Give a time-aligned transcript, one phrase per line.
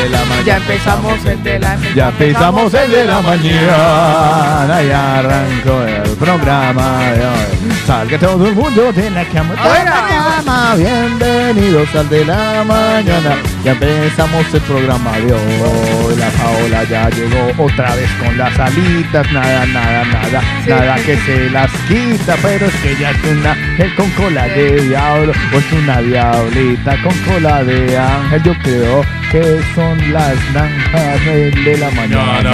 [0.00, 0.42] De la mañana.
[0.46, 4.82] Ya empezamos el de la Ya empezamos el de la mañana.
[4.82, 7.72] Ya arrancó el programa de hoy.
[7.86, 9.54] Salga todo el mundo de la cama.
[10.76, 13.36] Bienvenidos al de la mañana.
[13.64, 16.16] Ya empezamos el programa de hoy.
[16.16, 19.32] La Paola ya llegó otra vez con las alitas.
[19.32, 20.40] Nada, nada, nada.
[20.64, 20.70] Sí.
[20.70, 22.36] Nada que se las quita.
[22.42, 25.32] Pero es que ya es una ángel con cola de diablo.
[25.52, 28.42] O es una diablita con cola de ángel.
[28.44, 32.52] Yo creo que son las naranjas de la mañana.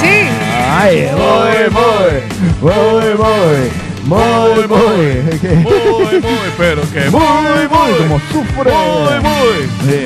[0.00, 0.28] Sí.
[0.70, 2.22] Ay, voy, voy,
[2.60, 5.22] voy, voy, voy, voy.
[5.42, 8.72] Muy, muy, pero que muy, Muy, muy, como sufre.
[8.72, 9.58] muy, muy.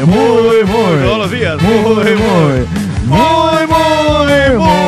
[0.07, 1.03] Muy, muy.
[1.05, 1.61] Todos los días.
[1.63, 2.67] Muy, Muy, muy, muy.
[3.07, 4.85] Muy, muy, muy.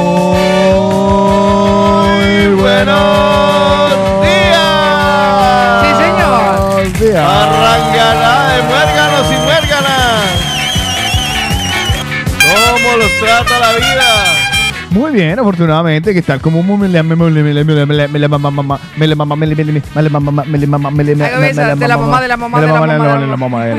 [2.57, 5.83] Buenos días.
[5.83, 6.73] Sí, señor.
[6.73, 7.27] Buenos días.
[7.27, 10.25] Arrancará de muérganos y muérganas.
[12.47, 14.09] ¿Cómo los trata la vida?
[14.97, 17.37] Muy bien, afortunadamente, que tal como me la mamá, de
[22.29, 23.75] la mamá, de la mamá de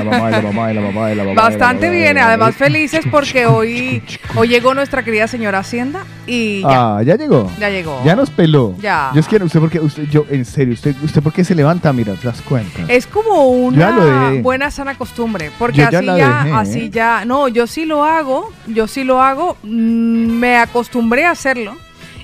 [0.75, 4.03] la mamá de la Bastante bien, además felices porque hoy,
[4.35, 7.51] hoy llegó nuestra querida señora Hacienda y ya, Ah, ya llegó.
[7.59, 7.99] ya llegó.
[8.05, 8.75] Ya nos peló.
[8.79, 9.09] Ya.
[9.15, 11.89] Yo es que usted porque usted yo en serio, usted usted por qué se levanta
[11.89, 12.83] a mirar las cuentas.
[12.89, 16.89] Es como una buena sana costumbre, porque así ya, así ¿eh?
[16.91, 21.77] ya, no, yo sí lo hago, yo sí lo hago, mm, me acostumbré a hacerlo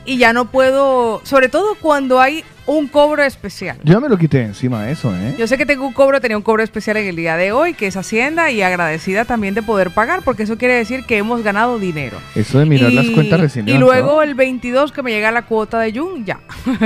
[0.05, 3.77] y ya no puedo, sobre todo cuando hay un cobro especial.
[3.83, 5.35] Yo ya me lo quité encima eso, ¿eh?
[5.37, 7.73] Yo sé que tengo un cobro, tenía un cobro especial en el día de hoy,
[7.73, 11.43] que es Hacienda, y agradecida también de poder pagar, porque eso quiere decir que hemos
[11.43, 12.17] ganado dinero.
[12.35, 15.79] Eso de mirar las cuentas recién Y luego el 22 que me llega la cuota
[15.79, 16.39] de Jun, ya.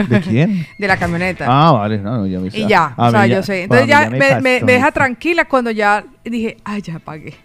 [0.09, 0.65] ¿De quién?
[0.79, 1.45] de la camioneta.
[1.47, 3.63] Ah, vale, no, no, ya me y ya, a o sea, yo sé.
[3.63, 7.35] Entonces ya me, me deja tranquila cuando ya dije, ay, ya pagué.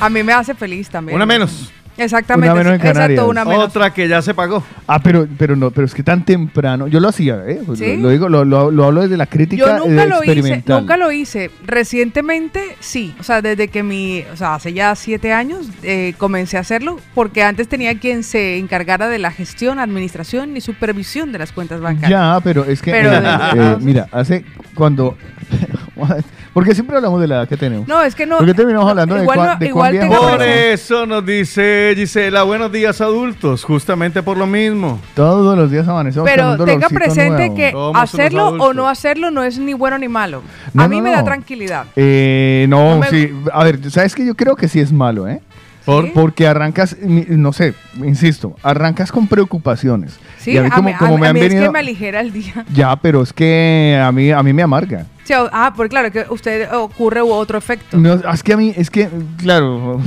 [0.00, 1.14] A mí me hace feliz también.
[1.16, 1.72] Una menos.
[1.98, 2.52] Exactamente.
[2.52, 3.10] Una menos en Canarias.
[3.10, 3.64] Exacto, una menos.
[3.64, 4.62] Otra que ya se pagó.
[4.86, 6.86] Ah, pero, pero no, pero es que tan temprano.
[6.88, 7.60] Yo lo hacía, ¿eh?
[7.74, 7.96] ¿Sí?
[7.96, 10.62] Lo, lo digo, lo, lo- lo hablo desde la crítica Yo nunca eh, lo hice,
[10.66, 11.50] nunca lo hice.
[11.64, 16.56] Recientemente sí, o sea, desde que mi, o sea, hace ya siete años eh, comencé
[16.56, 21.38] a hacerlo, porque antes tenía quien se encargara de la gestión, administración y supervisión de
[21.38, 22.10] las cuentas bancarias.
[22.10, 25.16] Ya, pero es que, Pero eh, mira, hace cuando...
[26.56, 27.86] Porque siempre hablamos de la edad que tenemos.
[27.86, 28.38] No, es que no.
[28.38, 30.08] ¿Por qué terminamos hablando de igual cuán- no- de igual cuán
[30.38, 34.98] Por eso nos dice Gisela, buenos días adultos, justamente por lo mismo.
[35.14, 37.54] Todos los días amanecemos con Pero un tenga presente nuevo.
[37.56, 40.40] que Somos hacerlo o no hacerlo no es ni bueno ni malo.
[40.72, 41.16] No, a mí no, me no.
[41.16, 41.84] da tranquilidad.
[41.94, 43.30] Eh, no, No me- sí.
[43.52, 45.42] A ver, ¿sabes que Yo creo que sí es malo, ¿eh?
[45.84, 46.10] ¿Sí?
[46.14, 50.18] Porque arrancas, no sé, insisto, arrancas con preocupaciones.
[50.38, 51.64] Sí, y a mí como, a como a me han mí es venido...
[51.66, 52.64] que me aligera el día.
[52.72, 55.04] Ya, pero es que a mí, a mí me amarga.
[55.26, 57.96] Sí, ah, porque claro, que usted ocurre otro efecto.
[57.96, 60.00] No, es que a mí, es que, claro,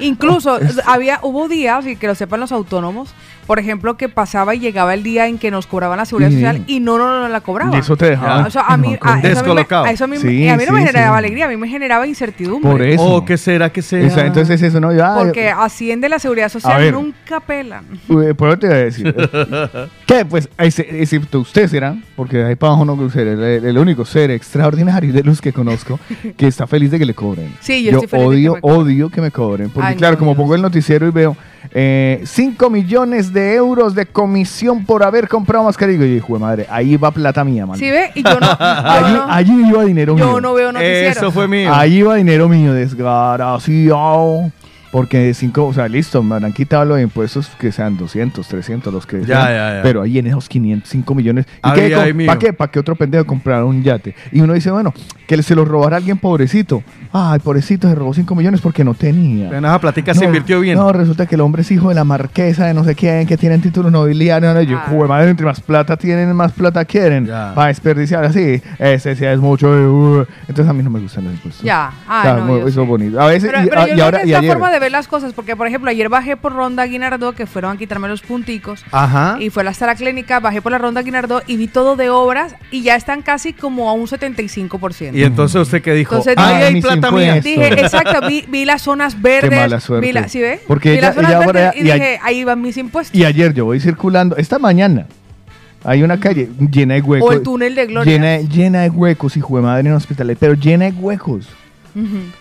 [0.00, 3.10] Incluso había, hubo días, y que lo sepan los autónomos,
[3.50, 6.62] por ejemplo, que pasaba y llegaba el día en que nos cobraban la seguridad social
[6.68, 7.74] y no, no, no la cobraban.
[7.74, 8.46] y eso te dejaba.
[8.46, 9.84] O sea, a mí, a, eso a mí me- Descolocado.
[9.86, 11.18] a eso a mí, Sí, a mí no me generaba sí.
[11.18, 12.70] alegría, a mí me generaba incertidumbre.
[12.70, 13.02] por eso.
[13.02, 14.24] Oh, ¿qué será que sea?
[14.24, 14.92] Entonces eso, ¿no?
[14.92, 16.94] Ya, Porque Hacienda y la seguridad social ver.
[16.94, 17.86] nunca pelan.
[18.06, 19.16] Por eso te voy a decir.
[20.06, 24.04] que pues, ese- excepto usted será, porque ahí para abajo no ser el, el único
[24.04, 25.98] ser extraordinario de los que conozco
[26.36, 27.52] que está feliz de que le cobren.
[27.58, 29.70] Sí, yo estoy feliz de que odio, odio que me cobren.
[29.70, 30.36] Porque Ay, claro, no, como Dios.
[30.40, 31.36] pongo el noticiero y veo
[32.24, 36.04] 5 millones de euros de comisión por haber comprado mascarilla.
[36.04, 37.78] Y yo, hijo de madre, ahí va plata mía, man.
[37.78, 38.10] ¿Sí ve?
[38.14, 40.32] Y yo no, yo allí, no, allí iba dinero mío.
[40.32, 41.16] yo no veo noticieros.
[41.16, 41.72] Eso fue mío.
[41.72, 44.50] Ahí va dinero mío, desgraciado.
[44.92, 49.06] Porque cinco, o sea, listo, me han quitado los impuestos que sean 200, 300, los
[49.06, 49.82] que Ya, sean, ya, ya.
[49.82, 51.46] Pero ahí en esos 500, 5 millones.
[51.48, 52.24] ¿Y Ahí, qué?
[52.26, 52.52] ¿Para qué?
[52.52, 54.16] ¿Para que otro pendejo comprara un yate?
[54.32, 54.92] Y uno dice, bueno,
[55.28, 56.82] que se lo robara alguien pobrecito.
[57.12, 59.46] Ay, pobrecito, se robó 5 millones porque no tenía.
[59.46, 60.76] Apenas esa platica se No, invirtió bien.
[60.76, 63.36] No, resulta que el hombre es hijo de la marquesa de no sé quién, que
[63.36, 64.52] tienen títulos nobiliarios.
[64.54, 64.86] No, yo, Ah.
[64.90, 67.26] "Jue madre, entre más plata tienen, más plata quieren.
[67.28, 68.60] Para desperdiciar así.
[68.78, 69.72] Ese sí es mucho.
[69.76, 70.26] eh, uh.
[70.48, 71.64] Entonces a mí no me gustan los impuestos.
[71.64, 73.20] Ya, ah, O sea, no, muy- yo eso es bonito.
[73.20, 74.52] A veces, Pero, y, pero ahora, que y es la ayer.
[74.52, 77.76] forma de ver las cosas, porque por ejemplo, ayer bajé por Ronda Guinardó, que fueron
[77.76, 79.36] a quitarme los punticos, Ajá.
[79.38, 82.56] y fue hasta la clínica, bajé por la Ronda Guinardó y vi todo de obras
[82.72, 85.14] y ya están casi como a un 75%.
[85.14, 87.40] Y entonces usted que dijo, Entonces, dije, hay plata mía.
[87.40, 89.60] Dije, exacto, vi, vi las zonas Qué verdes.
[89.60, 90.06] mala suerte.
[90.06, 90.60] Vi la, ¿Sí ve?
[90.66, 93.14] Porque vi ella- las zonas ella ahora- verdes y a- dije, ahí van mis impuestos.
[93.18, 95.06] Y ayer yo voy circulando, esta mañana,
[95.84, 97.28] hay una calle llena de huecos.
[97.28, 98.12] O el túnel de Gloria.
[98.12, 101.48] Llena, llena de huecos, hijo de madre en hospitales, pero llena de huecos.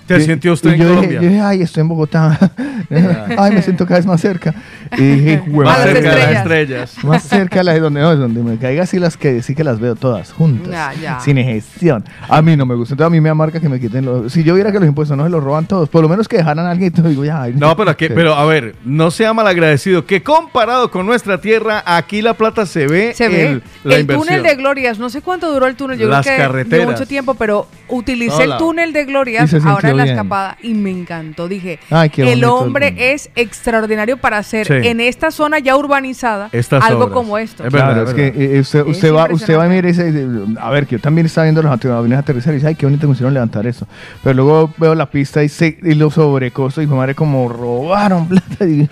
[0.06, 1.10] ¿Te sintió usted en yo Colombia?
[1.20, 2.38] Dije, yo dije, ay, estoy en Bogotá.
[3.38, 4.54] ay, me siento cada vez más cerca.
[4.98, 7.04] Y dije, "Jue Más cerca de las estrellas.
[7.04, 9.64] Más cerca de las de donde, no, donde me caiga, sí las que sí que
[9.64, 10.70] las veo todas juntas.
[10.72, 11.20] Ya, ya.
[11.20, 12.04] Sin gestión.
[12.28, 12.94] A mí no me gusta.
[12.94, 14.32] Entonces a mí me amarga que me quiten los.
[14.34, 16.38] Si yo viera que los impuestos no se los roban todos, por lo menos que
[16.38, 17.44] dejaran a alguien digo, ya.
[17.44, 18.14] ay, No, pero aquí, sí.
[18.16, 22.88] pero a ver, no sea malagradecido que comparado con nuestra tierra, aquí la plata se
[22.88, 23.48] ve, Se ve.
[23.48, 24.28] el- la el inversión.
[24.28, 26.88] túnel de Glorias, no sé cuánto duró el túnel, yo Las creo que carreteras.
[26.90, 30.16] mucho tiempo, pero utilicé el túnel de Glorias ahora en la bien.
[30.16, 31.48] escapada y me encantó.
[31.48, 34.88] Dije, Ay, qué el hombre es extraordinario para hacer Sí.
[34.88, 37.14] en esta zona ya urbanizada Estas algo obras.
[37.14, 37.66] como esto.
[37.66, 39.76] Es verdad, Claro, es que eh, usted, Es usted va, usted va y impresionante.
[39.76, 42.68] mira y dice, a ver, que yo también estaba viendo los aviones aterrizar y dice,
[42.68, 43.88] ay, qué bonito que hicieron levantar eso.
[44.24, 48.28] Pero luego veo la pista y, se, y lo sobrecosto y mi madre como robaron
[48.30, 48.88] plata y.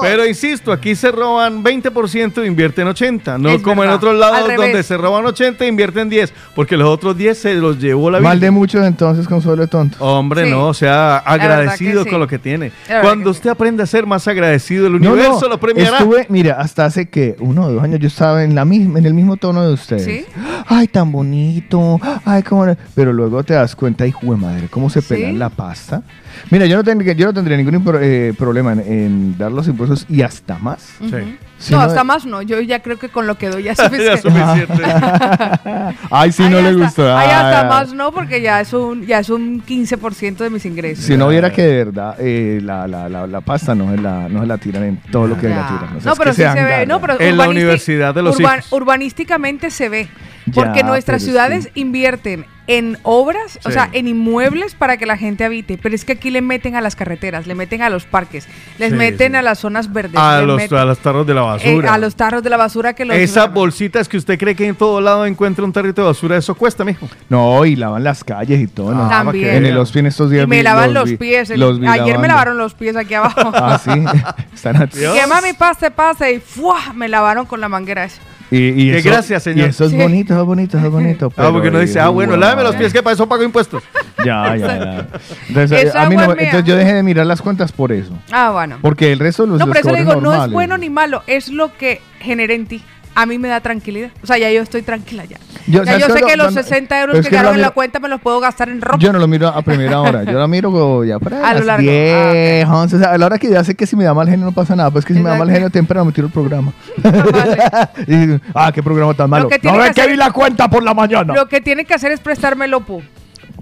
[0.00, 3.38] Pero insisto, aquí se roban 20% e invierten 80%.
[3.38, 6.32] No Es como en otros lados donde se roban 80 e invierten 10.
[6.54, 8.28] Porque los otros 10 se los llevó la vida.
[8.28, 10.00] Mal de muchos entonces consuelo de tontos.
[10.00, 10.50] Hombre, Sí.
[10.50, 12.10] no, o sea, agradecido sí.
[12.10, 12.72] con lo que tiene.
[13.02, 15.98] Cuando usted aprende a ser más agradecido, el universo no, lo premiará.
[15.98, 19.06] Estuve, mira, hasta hace que uno o dos años yo estaba en la misma, en
[19.06, 20.04] el mismo tono de ustedes.
[20.04, 20.24] ¿Sí?
[20.66, 22.00] Ay, tan bonito.
[22.24, 22.66] Ay, cómo.
[22.94, 25.08] Pero luego te das cuenta, hijo de madre, cómo se ¿Sí?
[25.14, 26.02] pelan la pasta.
[26.50, 29.66] Mira, yo no tendría, yo no tendría ningún impro- eh, problema en, en dar los
[29.68, 30.94] impuestos y hasta más.
[31.00, 31.36] Sí.
[31.58, 32.42] Si no, no- hasta más no.
[32.42, 34.22] Yo ya creo que con lo que doy ya es Ya suficiente.
[34.22, 34.82] suficiente.
[36.10, 37.16] Ay, sí, Ahí no le hasta- gustó.
[37.16, 40.64] Ahí hasta Ay, más no, porque ya es un, ya es un 15% de mis
[40.66, 41.04] ingresos.
[41.04, 44.28] Si no viera que de verdad eh, la, la, la, la pasta no se la,
[44.28, 45.56] no se la tiran en todo lo que Ya.
[45.56, 45.96] la tiran.
[45.96, 46.86] O sea, no, pero sí se ve.
[46.86, 48.72] No, pero En la universidad de los hijos.
[48.72, 50.08] Urbanísticamente se ve.
[50.46, 51.70] Ya, Porque nuestras ciudades sí.
[51.80, 55.78] invierten en obras, o sea, en inmuebles para que la gente habite.
[55.80, 58.48] Pero es que aquí le meten a las carreteras, le meten a los parques,
[58.78, 59.36] les Sí, meten sí.
[59.38, 60.16] a las zonas verdes.
[60.20, 61.94] A los, meten- a los tarros de la eh, basura.
[61.94, 63.16] a los tarros de la basura que los.
[63.16, 66.54] Esas bolsitas que usted cree que en todo lado encuentra un tarrito de basura, eso
[66.54, 67.08] cuesta, mijo.
[67.28, 68.92] No, y lavan las calles y todo.
[68.94, 69.04] ¿no?
[69.06, 69.48] Ah, También.
[69.56, 69.82] En el vea.
[69.82, 71.50] Ospin estos días Y me vi- lavan los, vi- pies.
[71.50, 73.52] el- los ayer me lavaron los pies aquí abajo.
[73.54, 73.90] Ah, sí.
[74.54, 76.32] Están que mami, pase, pase.
[76.32, 76.92] Y ¡fua!
[76.94, 78.20] me lavaron con la manguera esa.
[78.50, 79.66] Y, y Qué eso- gracias, señor.
[79.66, 79.96] Y eso es Sí.
[79.96, 81.32] bonito, eso es bonito, eso es bonito.
[81.36, 82.40] Ah, porque pero, no dice, ah, bueno, igual.
[82.48, 83.82] láveme los pies, que para eso pago impuestos.
[84.24, 85.06] Ya, ya, ya.
[85.48, 88.12] Entonces, a mí no, entonces yo dejé de mirar las cuentas por eso.
[88.32, 88.78] Ah, bueno.
[88.80, 90.52] Porque el resto de los No, pero eso le digo, no es normales.
[90.52, 92.82] bueno ni malo, es lo que genera en ti.
[93.16, 94.10] A mí me da tranquilidad.
[94.22, 95.38] O sea, ya yo estoy tranquila ya.
[95.66, 97.62] Yo- ya ¿sabes yo sé que los Cuando- 60 euros que que yo quedaron en
[97.62, 98.98] la cuenta me los puedo gastar en ropa.
[98.98, 101.82] Yo no lo miro a primera hora, yo lo miro ya para A lo largo.
[101.90, 104.28] 10, 11, o sea, a la hora que ya sé que si me da mal
[104.28, 106.32] genio no pasa nada, pues que si me da mal genio temprano me tiro el
[106.32, 106.72] programa.
[108.06, 109.48] y, ah, qué programa tan malo.
[109.48, 111.34] que No que que hacer- vi la cuenta por la mañana.
[111.34, 113.02] Lo que tiene que hacer es prestarme lopo.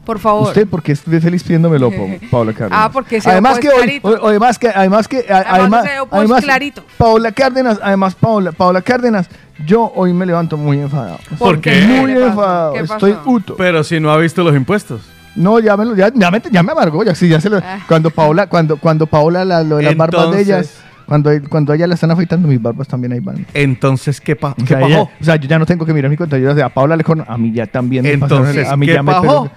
[0.05, 0.49] Por favor.
[0.49, 1.97] Usted porque estoy feliz pidiéndomelo, Pa-
[2.31, 2.79] Paula Cárdenas.
[2.83, 5.87] Ah, porque ese además que es hoy, además que además que Además
[6.39, 6.85] es clarito.
[6.99, 9.29] Paula Cárdenas, además Paula, Paula Cárdenas,
[9.67, 11.19] yo hoy me levanto muy enfadado.
[11.39, 11.81] ¿Por qué?
[11.87, 13.31] Muy ¿Qué enfadado, ¿Qué estoy pasó?
[13.31, 13.57] uto.
[13.57, 15.01] Pero si no ha visto los impuestos.
[15.37, 17.57] No, ya me, lo- ya, ya me, ya me amargó, ya sí, ya se lo,
[17.59, 17.81] Ah.
[17.89, 20.75] cuando Paola, cuando, cuando Paola la, lo de las barbas de ellas,
[21.07, 23.45] cuando, cuando a ella la están afeitando, mis barbas también ahí van.
[23.53, 24.89] Entonces, ¿qué, pa O qué sea, pasó?
[24.93, 26.69] ella- o sea, yo ya no tengo que mirar mi cuenta, yo ya sé, a
[26.69, 29.13] Paola le con a mí ya también me pasaron- Entonces, a mí ¿qué ya me
[29.13, 29.51] pasó?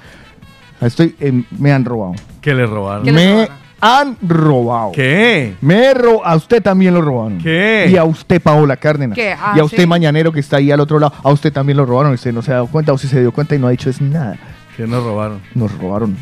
[0.82, 2.14] Estoy, eh, me han robado.
[2.42, 3.04] ¿Qué le robaron?
[3.04, 3.56] ¿Qué le me robaron?
[3.80, 4.92] han robado.
[4.92, 5.56] ¿Qué?
[5.62, 7.38] Me ro a usted también lo robaron.
[7.40, 7.88] ¿Qué?
[7.92, 9.16] Y a usted, Paola Cárdenas.
[9.16, 9.32] ¿Qué?
[9.34, 9.88] Ah, y a usted, sí.
[9.88, 11.14] Mañanero, que está ahí al otro lado.
[11.24, 12.12] A usted también lo robaron.
[12.12, 12.94] Y usted no se ha dado cuenta.
[12.94, 14.38] O si se dio cuenta y no ha dicho es nada.
[14.76, 15.42] ¿Qué nos robaron?
[15.56, 16.16] Nos robaron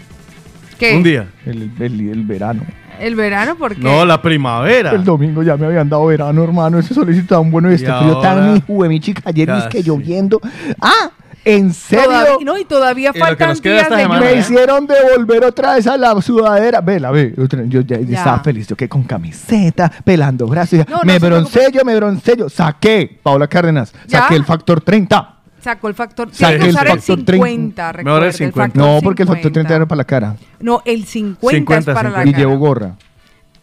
[0.80, 0.96] ¿Qué?
[0.96, 1.28] Un día.
[1.46, 2.62] el, el- el verano.
[3.00, 3.56] ¿El verano?
[3.58, 3.82] ¿Por qué?
[3.82, 4.92] No, la primavera.
[4.92, 6.80] El domingo ya me habían dado verano, hermano.
[6.80, 9.22] Ese solicito tan bueno y este frío tan hijo de mi chica.
[9.26, 10.40] Ayer es que lloviendo.
[10.82, 11.12] ¡Ah!
[11.46, 12.06] ¿En serio?
[12.06, 14.32] Todavía, no, y todavía Y faltan días esta de semana, Me.
[14.34, 14.40] ¿eh?
[14.40, 16.82] hicieron devolver otra vez a la sudadera.
[16.82, 17.34] Ve, la ve.
[17.68, 18.68] Yo ya, estaba feliz.
[18.68, 20.80] Yo que con camiseta, pelando brazos.
[20.90, 22.50] No, no me se broncello, me broncello.
[22.50, 23.94] Saqué, Paula Cárdenas.
[24.08, 24.22] ¿Ya?
[24.22, 25.32] Saqué el factor 30.
[25.62, 26.30] Sacó el factor.
[26.32, 28.62] Saqué Tiene que el usar el factor 50, Mejor el recuerda, 50.
[28.66, 30.36] factor No, porque el factor 30 era para la cara.
[30.60, 32.38] No, el 50, 50, es para la Y cara.
[32.40, 32.96] llevo gorra.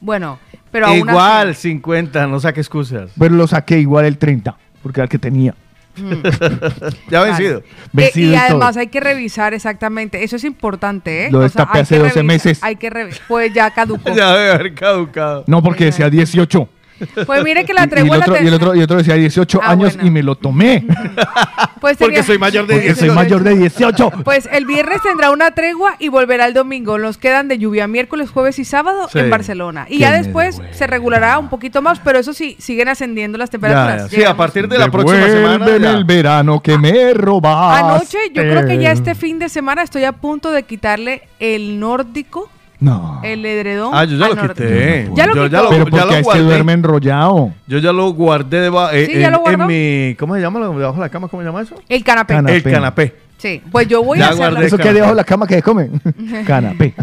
[0.00, 0.38] Bueno,
[0.70, 3.10] pero aún Igual, así- 50, no saque excusas.
[3.18, 4.56] Pero lo saqué igual el 30.
[4.82, 5.54] Porque era el que tenía.
[7.10, 7.58] Ya vencido.
[7.58, 8.80] Eh, Vencido y y además todo.
[8.80, 11.30] hay que revisar exactamente, eso es importante, ¿eh?
[11.30, 12.58] Lo destapé hay hace que 12 revisar, meses.
[12.62, 14.10] Hay que revisar, pues ya caducó.
[14.14, 15.44] Ya debe haber caducado.
[15.46, 16.68] No, porque decía 18.
[17.26, 18.78] Pues mire que la Y- y, tregua el la otro, y, el ten- otro, y
[18.78, 20.08] el otro decía 18 Ah, años bueno.
[20.08, 20.84] y me lo tomé.
[21.80, 23.14] pues Porque tenía- soy mayor de Porque soy 18.
[23.14, 24.10] mayor de 18.
[24.24, 26.98] Pues el viernes tendrá una tregua y volverá el domingo.
[26.98, 29.18] Nos quedan de lluvia miércoles, jueves y sábado Sí.
[29.18, 29.86] en Barcelona.
[29.88, 34.10] Y ya después se regulará un poquito más, pero eso sí, siguen ascendiendo las temperaturas.
[34.10, 34.16] ya.
[34.16, 35.66] Sí, a partir de la próxima semana.
[35.66, 37.84] El verano que me robaste.
[37.84, 41.78] Anoche, yo creo que ya este fin de semana estoy a punto de quitarle el
[41.80, 42.48] nórdico,
[42.82, 43.20] No.
[43.22, 43.92] el edredón.
[43.94, 45.08] Ah, yo ya lo quité.
[45.14, 45.46] Ya lo Yo quitó.
[45.56, 47.52] ya lo- Pero ya porque lo este duerme enrollado.
[47.66, 49.62] Yo ya lo guardé deba- eh, Sí, ya en, lo guardó.
[49.62, 49.68] en
[50.08, 50.14] mi.
[50.16, 50.58] ¿Cómo se llama?
[50.60, 51.74] lo- Debajo de la cama, ¿cómo se llama eso?
[51.88, 52.34] El canapé.
[52.34, 52.56] Canapé.
[52.56, 53.14] El canapé.
[53.42, 54.66] Sí, pues yo voy Ya a guardé.
[54.66, 55.90] Eso que hay debajo de la cama que come.
[56.46, 56.94] Canapé.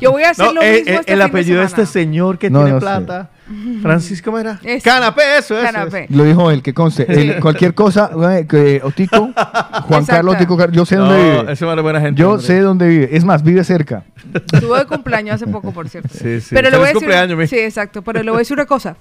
[0.00, 1.64] Yo voy a hacer No, lo eh, mismo eh, este el fin de apellido de
[1.66, 1.92] este semana.
[1.92, 2.80] señor que No, tiene no sé.
[2.86, 3.30] plata.
[3.82, 4.60] Francisco, ¿cómo era?
[4.62, 4.88] Ese.
[4.88, 5.64] Canapé, eso, eso.
[5.72, 6.06] Canapé.
[6.10, 7.40] Lo dijo él, que conste.
[7.40, 8.08] Cualquier cosa,
[8.48, 10.06] que Otico, Juan Exacto.
[10.06, 11.52] Carlos Otico, Car- yo sé No, dónde vive.
[11.52, 12.20] ese man es buena gente.
[12.20, 12.46] Yo hombre.
[12.46, 13.08] sé dónde vive.
[13.10, 14.04] Es más, vive cerca.
[14.52, 16.10] Estuvo de cumpleaños hace poco, por cierto.
[16.12, 16.54] Sí, sí.
[16.54, 17.48] Pero le voy a decir, cumpleaños, mi.
[17.48, 18.96] sí, exacto, pero le voy a decir una cosa.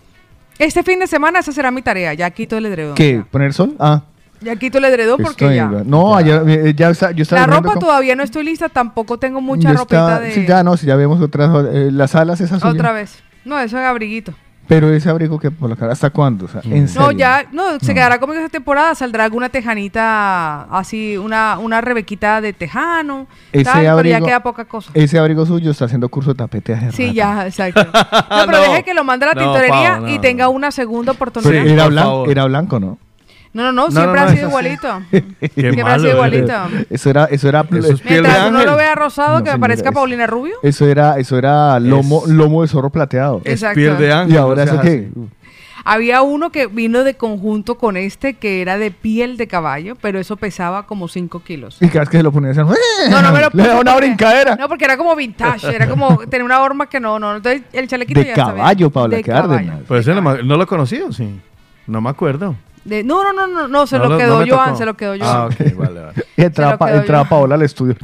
[0.58, 2.96] Este fin de semana esa será mi tarea, ya quito el edredón.
[2.96, 3.24] ¿Qué?
[3.29, 3.75] ¿Poner sol?
[3.79, 4.01] Ah.
[4.41, 5.67] Ya quito el edredón porque estoy- ya.
[5.86, 9.17] No, ayer, eh, ya está, yo estaba La ropa con- todavía no estoy lista, tampoco
[9.19, 12.15] tengo mucha yo ropita estaba- de sí, ya no, si ya vemos otras, eh, las
[12.15, 13.22] alas esas otra vez.
[13.46, 14.34] No, eso es abriguito.
[14.67, 16.46] Pero ese abrigo que por la cara, ¿hasta cuándo?
[16.46, 17.12] O sea, en No, serio.
[17.13, 22.53] ya, no, se quedará conmigo esa temporada, saldrá alguna tejanita así, una, una rebequita de
[22.53, 24.91] tejano, Ese tal, pero ya abrigo- queda poca cosa.
[24.93, 27.13] Ese abrigo suyo está haciendo curso de tapete hace Sí, rato.
[27.15, 27.81] ya, exacto.
[28.29, 28.62] No, pero No.
[28.72, 30.22] deje que lo mande a la No, tintorería Pau, no, y no.
[30.22, 31.63] tenga una segunda Pero oportunidad.
[31.63, 31.69] Sí.
[31.72, 32.29] era, por blan- favor.
[32.29, 32.98] era blanco, ¿no?
[33.51, 35.01] No, no, no, No, siempre no, ha sido igualito.
[35.12, 35.24] Qué
[35.56, 36.53] siempre ha sido igualito.
[36.89, 39.96] Eso era, eso era, Eso es Mientras uno lo vea rosado, No, que parezca es-
[39.96, 40.56] Paulina Rubio.
[40.62, 43.41] eso era, eso era lomo, Es- lomo de zorro plateado.
[43.46, 43.75] Es Exacto.
[43.75, 44.36] piel de ángel.
[44.36, 45.10] Y ahora eso qué?
[45.86, 50.20] Había uno que vino de conjunto con este, que era de piel de caballo, pero
[50.20, 51.77] eso pesaba como 5 kilos.
[51.82, 52.68] Y cada vez que se lo ponía decían,
[53.10, 54.56] No, no me lo Le puse da una porque- brincadera.
[54.58, 57.38] No, porque era como vintage, era como tenía una forma que no, no.
[57.38, 59.53] Entonces el chalequito De ya caballo, Paula, De qué caballo.
[59.53, 59.79] Ardenas.
[59.88, 61.39] Pues ese no, no lo he conocido, sí.
[61.88, 62.56] No me acuerdo.
[62.86, 64.95] De- no, no, no, no, no, se No lo no quedó me Joan, se lo
[64.95, 65.69] quedó Ah, Joan.
[65.69, 66.13] ok, vale, vale.
[66.38, 67.29] Entraba, Se lo pa- quedó entraba yo.
[67.29, 67.95] Paola al estudio.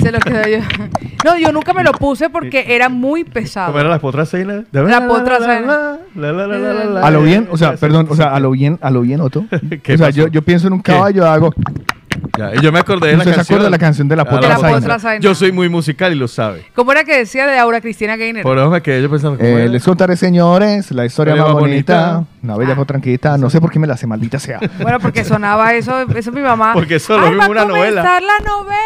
[0.00, 0.58] Se lo quedó yo.
[1.24, 3.68] No, yo nunca me lo puse porque era muy pesado.
[3.68, 4.64] ¿Cómo era la potra Seina?
[4.70, 5.38] La potra
[7.02, 9.44] A lo bien, o sea, perdón, o sea, a lo bien, a lo bien, Otto.
[9.82, 10.92] ¿Qué O sea, yo, yo pienso en un ¿Qué?
[10.92, 11.52] caballo, hago.
[12.38, 13.56] Ya, y yo me acordé de la ¿Usted se canción.
[13.56, 14.78] acuerda de la canción de la Ah, potra la Zaina?
[14.78, 15.20] potra Zaina.
[15.22, 16.66] Yo soy muy musical y lo sabe.
[16.74, 18.42] ¿Cómo era que decía de Aura Cristina Gainer?
[18.42, 19.36] Por eso me quedé yo pensando.
[19.38, 19.72] ¿cómo Eh, era?
[19.72, 22.12] les contaré, señores, la historia más más bonita.
[22.12, 22.30] bonita.
[22.42, 23.38] Una bella potranquita.
[23.38, 24.60] No sé por qué me la hace, maldita sea.
[24.80, 26.72] Bueno, porque sonaba eso, eso es mi mamá.
[26.74, 28.02] Porque eso lo Ay, vi en va a una novela.
[28.02, 28.76] comenzar la novela.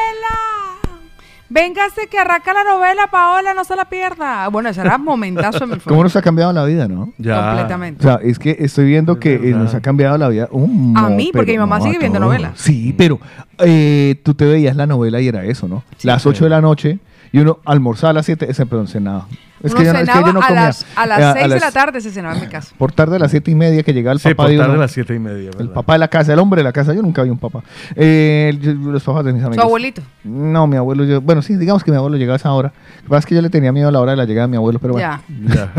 [1.51, 4.49] Véngase que arranca la novela, Paola, no se la pierda.
[4.49, 7.13] Bueno, ese era momentazo en el ¿Cómo nos ha cambiado la vida, no?
[7.19, 7.45] Ya.
[7.49, 8.01] Completamente.
[8.01, 10.49] O sea, es que estoy viendo que eh, nos ha cambiado la vida.
[10.53, 12.33] un A mí, porque mi mamá no, sigue viendo todos.
[12.33, 12.53] novela.
[12.55, 13.19] Sí, pero
[13.59, 15.83] eh, tú te veías la novela y era eso, ¿no?
[16.03, 16.99] Las 8 de la noche
[17.33, 19.27] y uno almorzaba a las 7, ese perdón, cenaba.
[19.63, 21.33] Es Uno que yo no, es que cenaba yo no a las, a las Eh,
[21.35, 22.73] 6 de las- la tarde se cenaba en mi casa.
[22.79, 24.71] Por tarde a las 7 y media que llegaba el Sí, papá por de tarde
[24.71, 24.79] uno.
[24.81, 25.51] a las siete y media.
[25.51, 25.75] El ¿verdad?
[25.75, 26.95] papá de la casa, el hombre de la casa.
[26.95, 27.63] Yo nunca vi un papá.
[27.95, 29.57] Eh, los papás de mis amigos.
[29.63, 30.03] Su abuelito.
[30.25, 32.73] No, mi abuelo, yo- bueno, sí, digamos que mi abuelo llegaba a esa hora.
[32.99, 34.47] Lo que pasa es que yo le tenía miedo a la hora de la llegada
[34.47, 35.21] de mi abuelo, pero bueno.
[35.49, 35.73] Ya.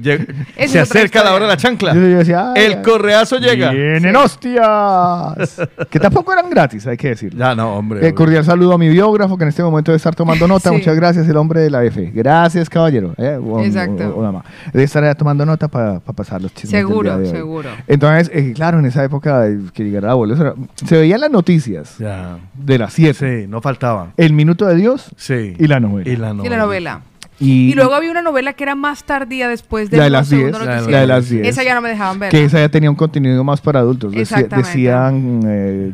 [0.00, 0.18] Ya.
[0.58, 1.92] Me Se acerca la hora de la chancla.
[1.94, 3.70] Yo, yo decía, El correazo llega.
[3.72, 5.60] Vienen hostias.
[5.90, 7.38] que tampoco eran gratis, hay que decirlo.
[7.38, 7.98] Ya, no, hombre.
[8.00, 8.14] Eh, hombre.
[8.14, 10.70] cordial saludo a mi biógrafo que en este momento debe estar tomando nota.
[10.70, 10.76] Sí.
[10.76, 12.10] Muchas gracias, el hombre de la F.
[12.14, 13.14] Gracias, caballero.
[13.34, 14.08] Eh, o- Exacto.
[14.14, 14.44] o- o dama.
[14.72, 16.72] Debe estar allá tomando nota para pasar los chismes.
[16.72, 17.36] del Seguro, día de hoy.
[17.36, 17.70] seguro.
[17.86, 20.54] Entonces, eh, claro, en esa época que llegara el abuelo,
[20.84, 22.38] se veían las noticias Ya.
[22.54, 23.42] de las 7.
[23.42, 24.12] Sí, no faltaban.
[24.16, 25.54] El minuto de Dios Sí.
[25.58, 26.10] y la novela.
[26.10, 26.56] Y la Y novela.
[26.56, 27.00] la novela.
[27.38, 30.30] Y, Y luego había una novela que era más tardía después de La de las
[30.30, 31.46] 10, la de la de las 10.
[31.46, 32.30] Esa ya no me dejaban ver.
[32.30, 34.10] que esa ya tenía un contenido más para adultos.
[34.12, 35.92] Decían eh,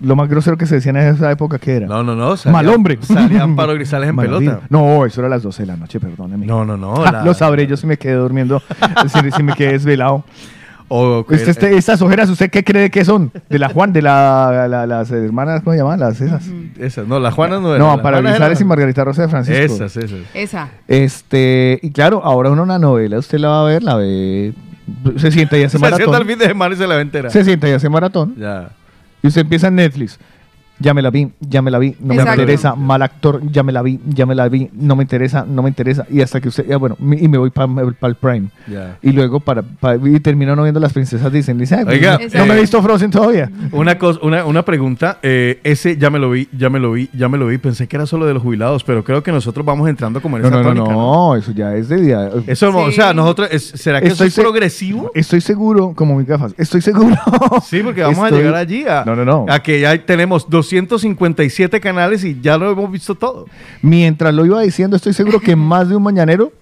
[0.00, 1.86] lo más grosero que se decía en esa época que era.
[1.86, 2.36] No, no, no.
[2.36, 2.98] salían- Mal hombre.
[3.02, 4.60] Salían paro grisales en pelota.
[4.70, 6.46] No, eso era a las 12 de la noche, perdóneme.
[6.46, 7.04] No, no, no.
[7.12, 8.62] La- Lo sabré yo si me quedé durmiendo,
[9.12, 10.24] si, si me quedé desvelado.
[10.92, 13.30] O, Este, este- estas ojeras, ¿usted qué cree que son?
[13.48, 16.00] De la Juan, de la, la- las hermanas, ¿cómo se llaman?
[16.00, 16.44] Las esas.
[16.80, 17.86] Esas, no, las Juanas no eran.
[17.86, 19.62] No, para Grisales y eran- Margarita Rosa de Francisco.
[19.84, 20.18] Esas, esas.
[20.34, 20.68] Esa.
[20.88, 24.52] Este, y claro, ahora uno una novela, usted la va a ver, la ve,
[25.16, 26.26] se sienta y hace Se sienta el maratón.
[26.26, 27.30] fin de semana y se la ve entera.
[27.30, 28.34] Se sienta y hace maratón.
[28.36, 28.70] Ya.
[29.22, 30.18] Y usted empieza Netflix.
[30.80, 32.36] Ya me la vi, ya me la vi, no Exacto.
[32.36, 35.44] me interesa, mal actor, ya me la vi, ya me la vi, no me interesa,
[35.46, 36.06] no me interesa.
[36.10, 37.68] Y hasta que usted, ya bueno, mi- y me voy para
[38.02, 38.48] el Prime.
[39.02, 41.56] Y luego para, pa- y termino no viendo las princesas Disney.
[41.58, 43.50] Dice, "Ay, pues, Oiga, no, no me he eh, visto Frozen todavía.
[43.72, 47.10] Una, cosa, una, una pregunta, eh, ese ya me lo vi, ya me lo vi,
[47.12, 49.66] ya me lo vi, pensé que era solo de los jubilados, pero creo que nosotros
[49.66, 52.30] vamos entrando como en No, esa no, no, tónica, no, eso ya es de día.
[52.46, 52.96] Eso, o Sí.
[52.96, 55.10] sea, nosotros, es- ¿será que eso Estoy es se- progresivo?
[55.14, 57.16] Estoy seguro, como mis gafas, estoy seguro.
[57.64, 59.44] Sí, porque vamos a llegar allí a, No, no, no.
[59.48, 63.46] a que ya tenemos 257 canales y ya lo hemos visto todo.
[63.82, 66.52] Mientras lo iba diciendo, estoy seguro que más de un mañanero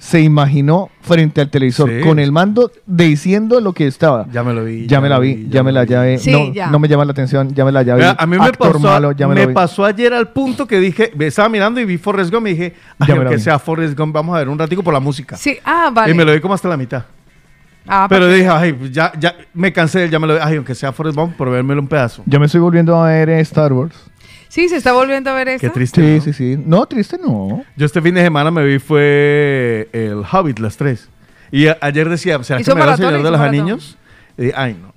[0.00, 2.00] se imaginó frente al televisor Sí.
[2.06, 4.28] con el mando diciendo lo que estaba.
[4.30, 4.86] Ya me lo vi.
[4.86, 6.18] Ya me la vi, ya me la llave.
[6.18, 6.70] Sí, no, ya.
[6.70, 8.04] no me llama la atención, ya me la llave.
[8.16, 9.54] A mí me Actor pasó, malo, ya me, me lo vi.
[9.54, 12.74] pasó ayer al punto que dije, me estaba mirando y vi Forrest Gump y dije,
[13.00, 15.36] aunque sea Forrest Gump, vamos a ver un ratico por la música.
[15.36, 16.12] Sí, ah, vale.
[16.12, 17.02] Y me lo vi como hasta la mitad.
[17.88, 20.74] Ah, Pero dije, ay, pues ya, ya me cansé, ya me lo vi, ay, aunque
[20.74, 22.22] sea Forrest Gump, por vérmelo un pedazo.
[22.26, 23.96] Yo me estoy volviendo a ver eh, Star Wars.
[24.48, 25.60] Sí, se está volviendo a ver esa.
[25.60, 26.00] Qué triste.
[26.00, 26.20] Sí, ¿no?
[26.20, 26.62] sí, sí.
[26.66, 27.64] No, triste no.
[27.76, 31.08] Yo este fin de semana me vi fue El Hobbit, las tres.
[31.50, 33.40] Y a- ayer decía, ¿será que me maratón, Señor de los.
[33.40, 33.98] Anillos?
[34.36, 34.92] Y dije, ay, no.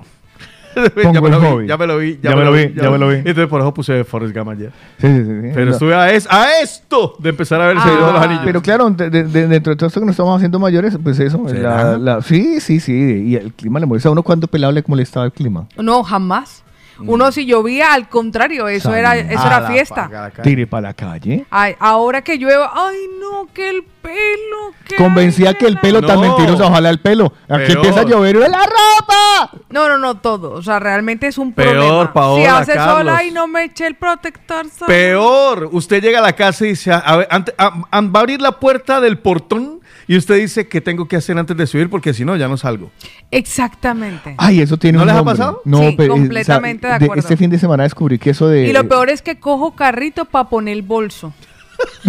[1.03, 2.89] Pongo ya, me el lo vi, ya me lo vi, Ya me lo vi, ya
[2.91, 3.15] me lo vi.
[3.17, 4.71] Entonces por eso puse Forrest Gump ayer.
[4.99, 5.49] Sí, sí, sí.
[5.53, 5.71] Pero No.
[5.71, 8.23] estuve a, es, a esto de empezar a ver El Señor de los Ah.
[8.23, 8.41] Anillos.
[8.45, 11.19] Pero claro, de- de- de- dentro de todo esto que nos estamos haciendo mayores, pues
[11.19, 11.43] eso.
[11.53, 12.91] La, la- sí, sí, sí.
[12.93, 15.67] Y el clima le molesta a uno cuando pelado le molestaba el clima.
[15.77, 16.63] No, jamás.
[17.08, 19.00] Uno si llovía, al contrario, eso Salí.
[19.00, 20.31] era, eso A era la fiesta.
[20.43, 21.46] Tire para la calle.
[21.50, 24.74] Ay, ahora que llueva, ay no, que el pelo.
[24.88, 26.22] Que Convencía ay, que el pelo tan No.
[26.36, 27.34] mentiroso, ojalá el pelo.
[27.48, 27.72] Aquí Peor.
[27.77, 28.36] empieza a llover.
[28.38, 29.51] ¡La ropa!
[29.70, 30.51] No, no, no, todo.
[30.53, 32.13] O sea, realmente es un Peor, problema.
[32.13, 32.98] Paola, si hace Carlos.
[32.98, 34.65] sola y no me eché el protector.
[34.88, 38.22] Peor, usted llega a la casa y dice, a ver, ante- a- a- va a
[38.22, 41.89] abrir la puerta del portón y usted dice que tengo que hacer antes de subir
[41.89, 42.91] porque si no ya no salgo.
[43.31, 44.36] Exactamente.
[44.38, 45.62] Ay, eso tiene ¿No un les ha pasado?
[45.65, 47.20] No, Sí, pero, completamente de de- acuerdo.
[47.22, 48.67] Este fin de semana descubrí que eso de...
[48.67, 51.34] Y lo peor es que cojo carrito para poner el bolso.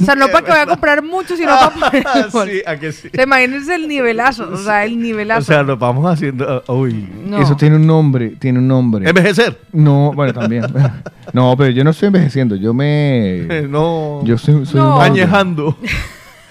[0.00, 2.44] o sea, no para que vaya a comprar mucho, sino para poner el bolso.
[2.46, 3.08] sí, a que sí.
[3.08, 5.40] O sea, imagínense el nivelazo, o sea, el nivelazo.
[5.40, 7.08] O sea, lo vamos haciendo, uh, uy.
[7.24, 7.38] no.
[7.40, 9.08] Eso tiene un nombre, tiene un nombre.
[9.08, 9.58] Envejecer.
[9.72, 10.64] No, bueno, también.
[11.32, 13.46] no, pero yo no estoy envejeciendo, yo me...
[13.68, 14.20] no.
[14.24, 14.96] Yo soy, soy No.
[14.96, 15.78] un añejando.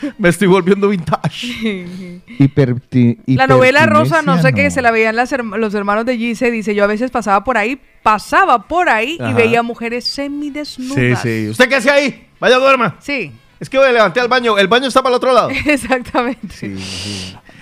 [0.18, 1.86] Me estoy volviendo vintage.
[3.28, 6.52] La novela rosa, no sé qué, se la veían las herma- los hermanos de Gise,
[6.52, 11.22] dice, yo a veces pasaba por ahí, pasaba por ahí y veía mujeres semidesnudas.
[11.22, 11.50] Sí, sí.
[11.50, 12.28] ¿Usted qué hace ahí?
[12.39, 12.96] Vaya, duerma.
[13.00, 14.58] Sí, Es que me levanté al baño.
[14.58, 15.50] El baño está para el otro lado.
[15.66, 16.76] exactamente.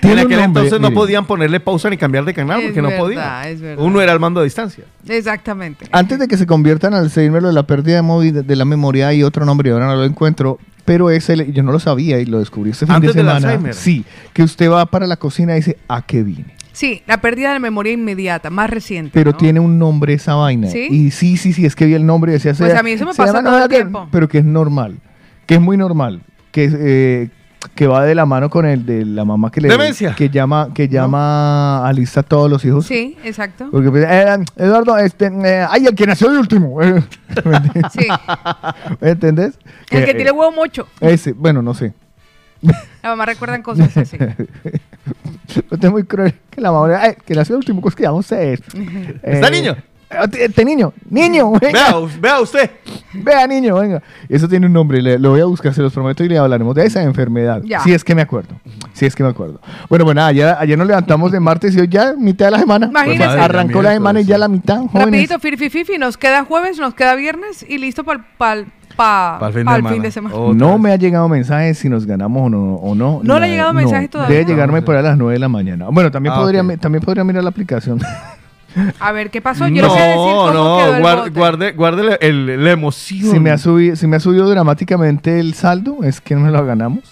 [0.04, 0.96] En aquel nombre, entonces no mire.
[0.96, 3.46] podían ponerle pausa ni cambiar de canal Es porque no podían.
[3.48, 3.84] es verdad.
[3.86, 4.84] Uno era el mando a distancia.
[5.08, 5.86] Exactamente.
[5.92, 9.10] Antes de que se conviertan al Alzheimer de la pérdida de, movi- de la memoria
[9.10, 10.58] hay otro nombre y ahora no lo encuentro.
[10.86, 13.28] Pero ese le- yo no lo sabía y lo descubrí este fin Antes de del
[13.28, 13.48] semana.
[13.50, 13.74] Alzheimer.
[13.74, 16.46] Sí, que usted va para la cocina y dice, ¿a qué vine?
[16.74, 19.12] Sí, la pérdida de memoria inmediata, más reciente.
[19.14, 19.38] Pero ¿no?
[19.38, 20.68] tiene un nombre esa vaina.
[20.68, 20.88] ¿Sí?
[20.90, 22.54] Y sí, sí, sí, es que vi el nombre y decía...
[22.58, 24.08] Pues a mí eso me pasa todo el tiempo.
[24.12, 24.98] Pero que es normal.
[25.46, 26.22] Que es muy normal.
[26.52, 27.30] Que, eh,
[27.76, 29.70] que va de la mano con el de la mamá que le...
[29.70, 30.16] Demencia.
[30.16, 32.86] Que llama, que llama a lista a todos los hijos.
[32.86, 33.70] Sí, exacto.
[33.72, 36.82] Porque, pues, eh, Eduardo, este, eh, ay, el que nació de último.
[36.84, 37.02] eh.
[37.92, 38.08] Sí.
[39.00, 39.60] ¿Me entendés?
[39.90, 40.88] El que eh, tiene huevo mocho.
[41.00, 41.94] Ese, bueno, no sé.
[42.62, 44.18] La mamá recuerdan cosas así.
[45.72, 46.36] Usted es muy cruel.
[46.50, 48.60] Que la mamá, ay, que nació de último, ¿cómo es que llama usted?
[49.24, 49.76] ¿Está niño?
[50.24, 51.72] Este, este niño, niño, venga.
[51.72, 52.70] Vea, vea usted.
[53.14, 54.02] Vea, niño, venga.
[54.30, 56.76] Eso tiene un nombre, le- lo voy a buscar, se los prometo, y le hablaremos
[56.76, 57.62] de esa enfermedad.
[57.64, 57.80] Ya.
[57.82, 58.56] Si es que me acuerdo.
[58.94, 59.60] Si es que me acuerdo.
[59.90, 62.88] Bueno, bueno, ayer, ayer nos levantamos de martes y hoy ya mitad de la semana.
[62.88, 63.18] Imagínese.
[63.20, 65.06] Pues, madre, Arrancó la semana y ya la mitad, jóvenes.
[65.06, 68.20] Rapidito, Fifi Fifi, nos queda jueves, nos queda viernes y listo para
[68.60, 68.66] el
[68.98, 69.90] pa, Pa'l fin de semana.
[69.90, 70.36] fin de semana.
[70.36, 70.54] Oh.
[70.54, 72.76] No me ha llegado mensaje si nos ganamos o no.
[72.76, 74.38] O no, ¿No le ha llegado mensaje todavía?
[74.38, 75.88] Debe llegarme por ahí a las 9 de la mañana.
[75.90, 78.00] Bueno, también, Ah, podría, también podría mirar la aplicación.
[79.00, 79.68] A ver, ¿qué pasó?
[79.68, 83.32] Yo no, no, sé decir cómo no, quedó el guarde, guarde la- el- la emoción.
[83.32, 86.52] si, me ha subido, si me ha subido dramáticamente el saldo, es que no me
[86.52, 87.04] lo ganamos.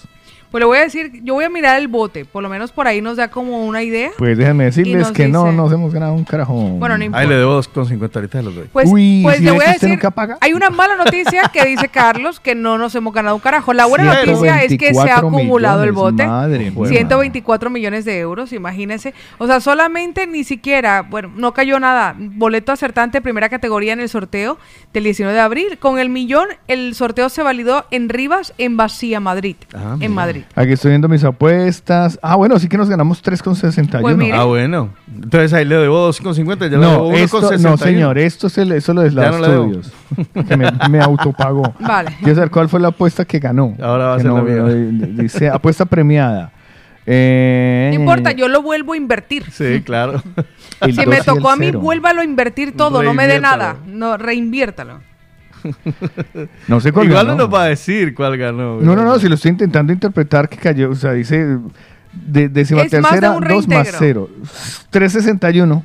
[0.52, 2.88] Pues le voy a decir, yo voy a mirar el bote, por lo menos por
[2.88, 4.10] ahí nos da como una idea.
[4.18, 6.54] Pues déjenme decirles que no dice- nos hemos ganado un carajo.
[6.54, 7.22] Bueno, no importa.
[7.22, 8.68] Ahí le debo 2,50 ahorita los doy.
[8.74, 10.38] Pues, Uy, pues ¿sí le voy a decir, nunca paga?
[10.42, 13.74] hay una mala noticia que dice Carlos que no nos hemos ganado un carajo.
[13.74, 16.26] La buena noticia es que se ha 124 acumulado el bote.
[16.26, 16.88] madre mía.
[16.88, 19.14] 124 millones de euros, imagínense.
[19.38, 22.16] O sea, solamente ni siquiera, bueno, no cayó nada.
[22.18, 24.58] Boleto acertante, primera categoría en el sorteo
[24.94, 25.78] del 19 de abril.
[25.80, 29.56] Con el millón, el sorteo se validó en Rivas, en Vacía, Madrid.
[29.76, 30.10] Ah, en mira.
[30.14, 30.39] Madrid.
[30.56, 32.20] Aquí estoy viendo mis apuestas.
[32.22, 34.02] Ah, bueno, sí que nos ganamos 3,61.
[34.02, 34.18] Pues.
[34.34, 34.90] Ah, bueno.
[35.14, 36.60] Entonces ahí le debo 2,50.
[36.60, 37.60] Ya le no, debo esto, 1,61.
[37.62, 39.40] no, señor, esto es el, eso lo de Ya los
[40.36, 41.74] no que me, me autopagó.
[41.80, 42.16] Vale.
[42.20, 43.76] Quiero saber cuál fue la apuesta que ganó.
[43.82, 44.64] Ahora va a ser la mía.
[44.68, 44.90] eh,
[45.22, 46.52] Dice apuesta premiada.
[47.06, 49.50] Eh, No importa, yo lo vuelvo a invertir.
[49.52, 50.22] Sí, claro.
[50.82, 53.78] el Si me tocó a mí, vuélvalo a invertir todo, no me dé nada.
[53.88, 55.00] No, reinviértalo.
[56.68, 57.44] No sé cuál Igual no ganó.
[57.46, 58.80] nos va a decir cuál ganó.
[58.82, 61.58] No, no, no, si lo estoy intentando interpretar que cayó, o sea, dice
[62.14, 64.30] de, décima Es más de tercera, un 2 más reintegro.
[64.34, 64.48] 0.
[64.90, 65.84] 361.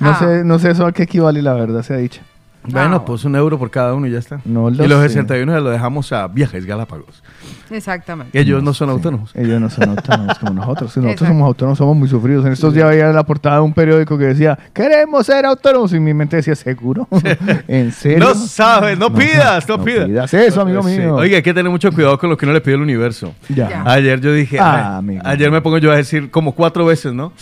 [0.00, 0.16] No Ah.
[0.18, 2.20] sé, no sé eso a qué equivale, la verdad, se ha dicho.
[2.66, 4.40] Bueno, Ah, pues un euro por cada uno y ya está.
[4.44, 5.08] No lo y los sé.
[5.10, 7.22] 61 se lo dejamos a Viajes Galápagos.
[7.70, 8.38] Exactamente.
[8.38, 8.92] Ellos no son Sí.
[8.92, 9.30] autónomos.
[9.34, 10.92] Ellos no son autónomos como nosotros.
[10.92, 11.26] Si nosotros Exacto.
[11.34, 12.46] somos autónomos, somos muy sufridos.
[12.46, 15.92] En estos días veía la portada de un periódico que decía, queremos ser autónomos.
[15.92, 17.06] Y mi mente decía, ¿seguro?
[17.68, 18.18] ¿En serio?
[18.20, 20.06] No sabes, no, pidas, no, no pidas.
[20.06, 20.98] pidas eso, amigo Sí.
[20.98, 21.16] mío.
[21.16, 23.34] Oiga, hay que tener mucho cuidado con lo que uno le pide al universo.
[23.48, 23.82] Ya.
[23.86, 27.32] Ayer yo dije, Ah, ay, ayer me pongo yo a decir como cuatro veces, ¿no?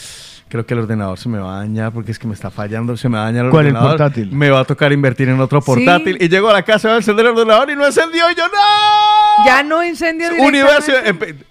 [0.52, 2.94] Creo que el ordenador se me va a dañar porque es que me está fallando,
[2.94, 3.96] se me daña el ¿Cuál, el ordenador.
[3.96, 4.32] portátil?
[4.32, 6.18] Me va a tocar invertir en otro portátil.
[6.20, 8.30] Y llego a la casa, voy a encender el ordenador y no encendió.
[8.30, 9.46] Y yo, ¡no!
[9.46, 10.92] Ya no incendio Universo,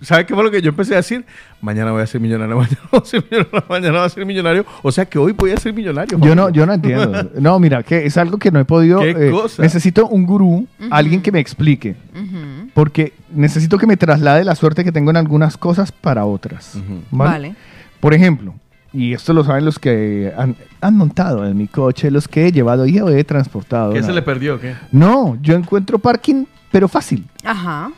[0.02, 1.26] ¿sabe qué fue lo que yo empecé a decir?
[1.62, 4.66] Mañana voy a ser millonario, mañana voy a ser millonario, mañana voy a ser millonario.
[4.84, 6.20] O sea que hoy voy a ser millonario.
[6.20, 7.32] Yo no, yo no entiendo.
[7.42, 9.00] No, mira, que es algo que no he podido.
[9.00, 9.64] ¿Qué eh, cosa?
[9.64, 11.96] necesito un gurú, alguien que me explique.
[12.76, 16.78] Porque necesito que me traslade la suerte que tengo en algunas cosas para otras.
[17.10, 17.56] Vale.
[18.00, 18.54] Por ejemplo,
[18.94, 22.52] y esto lo saben los que han, han montado en mi coche, los que he
[22.52, 23.94] llevado y he transportado.
[23.94, 24.06] ¿Qué ¿no?
[24.06, 24.60] se le perdió?
[24.60, 24.76] ¿Qué?
[24.92, 27.26] No, yo encuentro parking, pero fácil.
[27.44, 27.92] Ajá.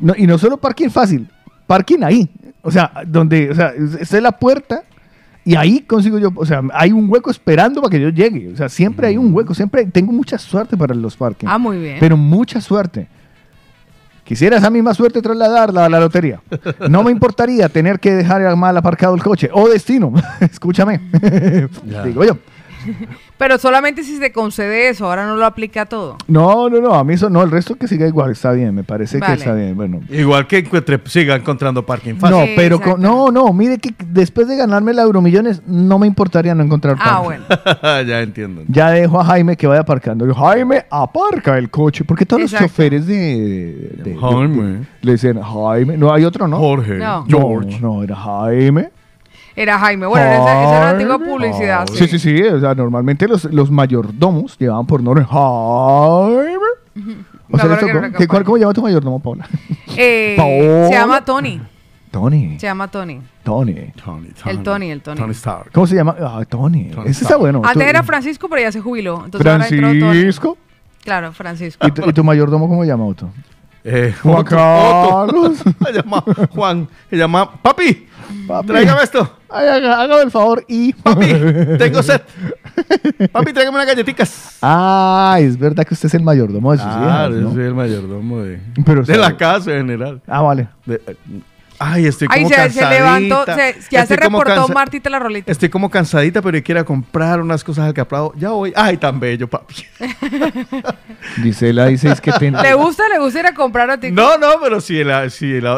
[0.00, 1.28] No, y no solo parking fácil,
[1.66, 2.28] parking ahí.
[2.62, 4.82] O sea, donde, o sea, esta es la puerta
[5.44, 8.52] y ahí consigo yo, o sea, hay un hueco esperando para que yo llegue.
[8.52, 11.50] O sea, siempre hay un hueco, siempre tengo mucha suerte para los parkings.
[11.50, 11.96] Ah, muy bien.
[12.00, 13.08] Pero mucha suerte.
[14.28, 16.42] Quisiera esa misma suerte trasladarla a la lotería.
[16.90, 19.48] No me importaría tener que dejar mal aparcado el coche.
[19.54, 20.12] O destino.
[20.40, 21.00] Escúchame.
[22.04, 22.36] Digo yo.
[23.38, 26.16] Pero solamente si se concede eso, ahora no lo aplica a todo.
[26.26, 26.92] No, no, no.
[26.94, 27.42] A mí eso no.
[27.42, 28.74] El resto que siga igual está bien.
[28.74, 29.34] Me parece Vale.
[29.34, 29.76] que está bien.
[29.76, 30.00] Bueno.
[30.10, 32.36] Igual que encuentre, siga encontrando parking fácil.
[32.36, 33.52] No, Sí, pero con- no, no.
[33.52, 37.42] Mire que después de ganarme el Euromillones, no me importaría no encontrar Ah, parking.
[37.48, 38.06] bueno.
[38.08, 38.62] ya entiendo.
[38.66, 40.26] Ya dejo a Jaime que vaya aparcando.
[40.26, 42.04] Yo, Jaime, aparca el coche.
[42.04, 44.80] Porque todos los choferes de, de- de- Jaime.
[45.00, 45.96] le dicen Jaime.
[45.96, 46.58] No hay otro, ¿no?
[46.58, 46.94] Jorge.
[46.98, 47.24] No.
[47.28, 47.78] George.
[47.80, 48.90] No, no, era Jaime.
[49.60, 50.06] Era Jaime.
[50.06, 51.86] Bueno, esa, esa era la antigua publicidad.
[51.92, 52.42] Sí, sí, sí.
[52.42, 56.64] O sea, normalmente los, los mayordomos llevaban por nombre Jaime.
[57.50, 57.78] O sea,
[58.16, 58.44] ¿qué- cuál-.
[58.44, 59.48] ¿Cómo llama tu mayordomo, Paula?
[59.96, 60.86] Eh, Paola.
[60.88, 61.60] se llama Tony.
[62.10, 62.58] Tony.
[62.58, 63.20] Se llama Tony.
[63.42, 63.74] Tony.
[64.04, 65.20] Tony, El Tony, el Tony.
[65.20, 65.72] Tony Stark.
[65.72, 66.14] ¿Cómo se llama?
[66.20, 66.90] Ah, Tony.
[66.90, 67.58] Tony Ese está bueno.
[67.64, 69.24] Antes Tú- era Francisco, pero ya se jubiló.
[69.24, 70.00] Entonces ahora entró Tony.
[70.00, 70.58] Francisco.
[71.04, 71.86] Claro, Francisco.
[71.86, 73.28] ¿Y tu, y tu mayordomo cómo se llama, Otto?
[73.84, 75.60] Eh, Juan Otto, Carlos.
[75.60, 75.84] Otto.
[75.86, 76.88] Se llama Juan.
[77.08, 78.06] Se llama Papi.
[78.46, 78.66] Papi.
[78.68, 79.37] Tráigame esto.
[79.50, 80.92] Ay, haga- hágame el favor y...
[80.92, 81.26] Papi.
[81.78, 82.20] Tengo sed.
[83.32, 84.58] Papi, tráigame unas galletitas.
[84.60, 87.74] Ah, es verdad que usted es el mayordomo de sus Ah, hijas, yo soy el
[87.74, 90.20] mayordomo de, Pero de la casa en general.
[90.26, 90.68] Ah, vale.
[90.84, 91.00] De-
[91.78, 95.50] ay, estoy como se, se levantó, se- ya se Estoy reportó cansa- Martita la rolita.
[95.52, 98.32] Estoy como cansadita, pero quiero comprar unas cosas al caprado.
[98.36, 98.72] Ya voy.
[98.76, 99.74] Ay, tan bello, papi.
[101.42, 102.32] Gisela dice es que...
[102.32, 104.10] ten- ¿Le gusta, le gusta ir a comprar a ti?
[104.10, 105.10] No, no, pero si, el-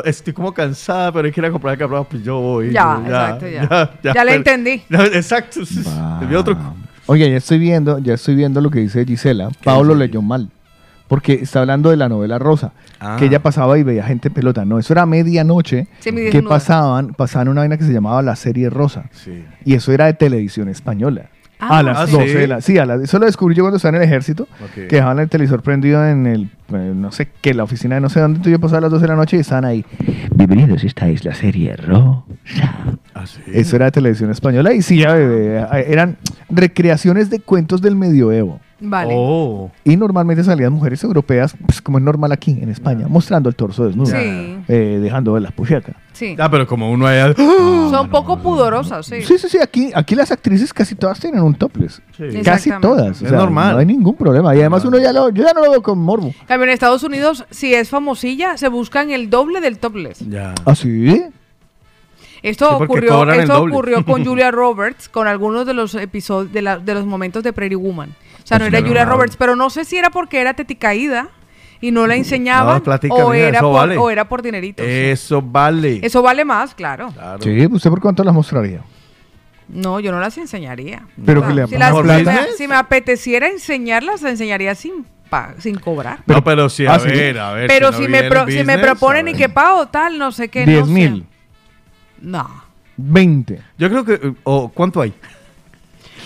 [0.04, 2.70] estoy como cansada, pero quiero comprar al caprado, pues yo voy.
[2.72, 3.90] Ya, yo exacto, ya.
[4.14, 4.82] Ya le pero- entendí.
[4.88, 5.60] No, exacto.
[6.28, 6.56] Vi otro.
[7.06, 9.48] Oye, ya estoy viendo, ya estoy viendo lo que dice Gisela.
[9.64, 10.48] Pablo leyó mal.
[11.10, 13.16] Porque está hablando de la novela Rosa, Ah.
[13.18, 14.64] que ella pasaba y veía gente en pelota.
[14.64, 18.70] No, eso era medianoche Sí, que pasaban, pasaban una vaina que se llamaba la serie
[18.70, 19.06] Rosa.
[19.10, 19.44] Sí.
[19.64, 21.26] Y eso era de televisión española.
[21.62, 22.32] Ah, a las Ah, 12 ¿sí?
[22.38, 24.82] de la, sí, a las- eso lo descubrí yo cuando estaba en el ejército, que
[24.86, 26.42] dejaban el televisor prendido en el,
[26.72, 28.90] eh, no sé qué, la oficina de no sé dónde, entonces yo pasaba a las
[28.92, 29.84] 12 de la noche y estaban ahí.
[30.34, 32.22] Bienvenidos, esta es la serie Rosa.
[33.14, 33.40] Ah, sí.
[33.52, 36.16] Eso era de televisión española y sí, ya, bebé, eh, eran
[36.48, 38.60] recreaciones de cuentos del medioevo.
[38.80, 39.12] Vale.
[39.16, 39.70] Oh.
[39.84, 43.84] Y normalmente salían mujeres europeas, pues como es normal aquí en España, mostrando el torso
[43.84, 45.52] desnudo, Sí, eh, dejando ver la
[46.12, 46.36] sí.
[46.38, 47.34] Ah, pero como uno allá.
[47.34, 49.22] Son poco pudorosas, sí.
[49.22, 52.00] Sí, sí, sí, aquí, aquí las actrices casi todas tienen un topless.
[52.16, 52.40] Sí.
[52.42, 53.20] Casi todas.
[53.22, 53.72] o Es normal.
[53.74, 54.54] No hay ningún problema.
[54.54, 56.28] Y además uno ya lo, yo ya no lo veo con morbo.
[56.28, 60.20] En cambio, en Estados Unidos, si es famosilla, se buscan el doble del topless.
[60.20, 60.54] Ya.
[60.64, 61.22] ¿Ah, sí?
[62.42, 66.78] Esto Sí, ocurrió, esto ocurrió con Julia Roberts, con algunos de los episodios, de, la-
[66.78, 68.14] de los momentos de Prairie Woman.
[68.42, 69.04] O sea, no era Julia.
[69.04, 71.28] Roberts, pero no sé si era porque era teticaída
[71.80, 73.96] y no la enseñaban No, o, mira, era eso por, vale.
[73.98, 74.84] o era por dineritos.
[74.86, 76.00] Eso vale.
[76.02, 77.08] Eso vale más, claro.
[77.12, 77.42] Claro.
[77.42, 78.82] Sí, ¿usted por cuánto las mostraría?
[79.68, 81.02] No, yo no las enseñaría.
[81.24, 85.54] Pero que le si, las- si me, si me apeteciera enseñarlas, las enseñaría sin, pa-
[85.58, 86.18] sin cobrar.
[86.26, 86.84] no, pero a Ah, sí.
[86.84, 87.68] ver, a ver.
[87.68, 90.18] Pero no si, me, pro- el si me business, proponen a y que pago tal,
[90.18, 90.66] no sé qué.
[90.66, 90.92] 10 no sé.
[90.92, 91.26] mil.
[92.20, 92.64] No,
[92.96, 93.60] 20.
[93.78, 94.14] Yo creo que.
[94.14, 95.14] eh, o ¿Cuánto hay?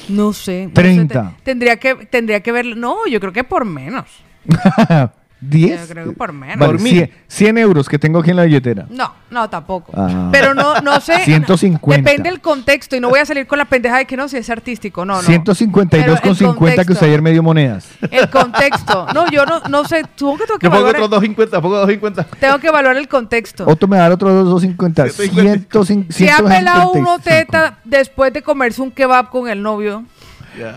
[0.09, 0.65] No sé.
[0.67, 1.31] no sé, 30.
[1.37, 2.77] te- tendría, que, tendría que ver.
[2.77, 4.05] No, yo creo que por menos.
[5.49, 5.81] 10.
[5.81, 6.59] Yo creo que por menos.
[6.59, 6.93] Vale, Por mil.
[6.93, 8.87] 100, 100 euros que tengo aquí en la billetera.
[8.91, 9.93] No, no, tampoco.
[9.97, 10.29] Ah.
[10.33, 11.19] Pero no, no sé.
[11.25, 12.11] 150.
[12.11, 14.37] Depende del contexto y no voy a salir con la pendeja de que no, si
[14.37, 15.05] es artístico.
[15.05, 15.29] No, no.
[15.29, 17.89] 152,50 Pero el que usted ayer me dio monedas.
[18.11, 19.07] El contexto.
[19.15, 20.05] No, yo no, no sé.
[20.17, 22.37] Supongo que tengo que Yo pongo otros 250, pongo 250.
[22.39, 23.65] Tengo que evaluar el contexto.
[23.67, 25.09] Otro me va a dar otros 250.
[25.11, 25.71] 150.
[25.71, 26.13] 150.
[26.13, 30.05] Si ha pelado uno teta después de comerse un kebab con el novio.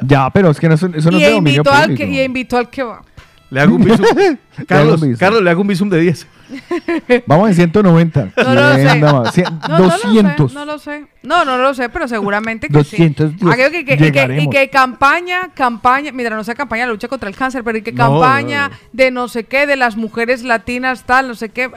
[0.01, 1.95] Ya, pero es que no, eso, eso no y, es de dominio público.
[1.95, 3.01] que, y invitó al va.
[3.50, 4.06] Le hago un visum.
[4.68, 5.02] Carlos.
[5.18, 6.28] Carlos, le hago un visum de 10.
[7.28, 8.30] Vamos en 190.
[8.36, 8.84] No lo sé.
[8.88, 9.78] Cien- No, 200.
[9.78, 11.06] No lo sé, no lo sé.
[11.24, 13.46] No, no lo sé, pero seguramente que 200 sí.
[13.50, 14.54] Aquello que, que- y que- y Llegaremos.
[14.54, 17.94] que campaña, campaña, mira, no sea campaña de lucha contra el cáncer, pero y que
[17.94, 18.80] campaña no, no.
[18.94, 21.70] de no sé qué, de las mujeres latinas, tal, no sé qué.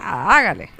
[0.00, 0.70] Ah, Hágale.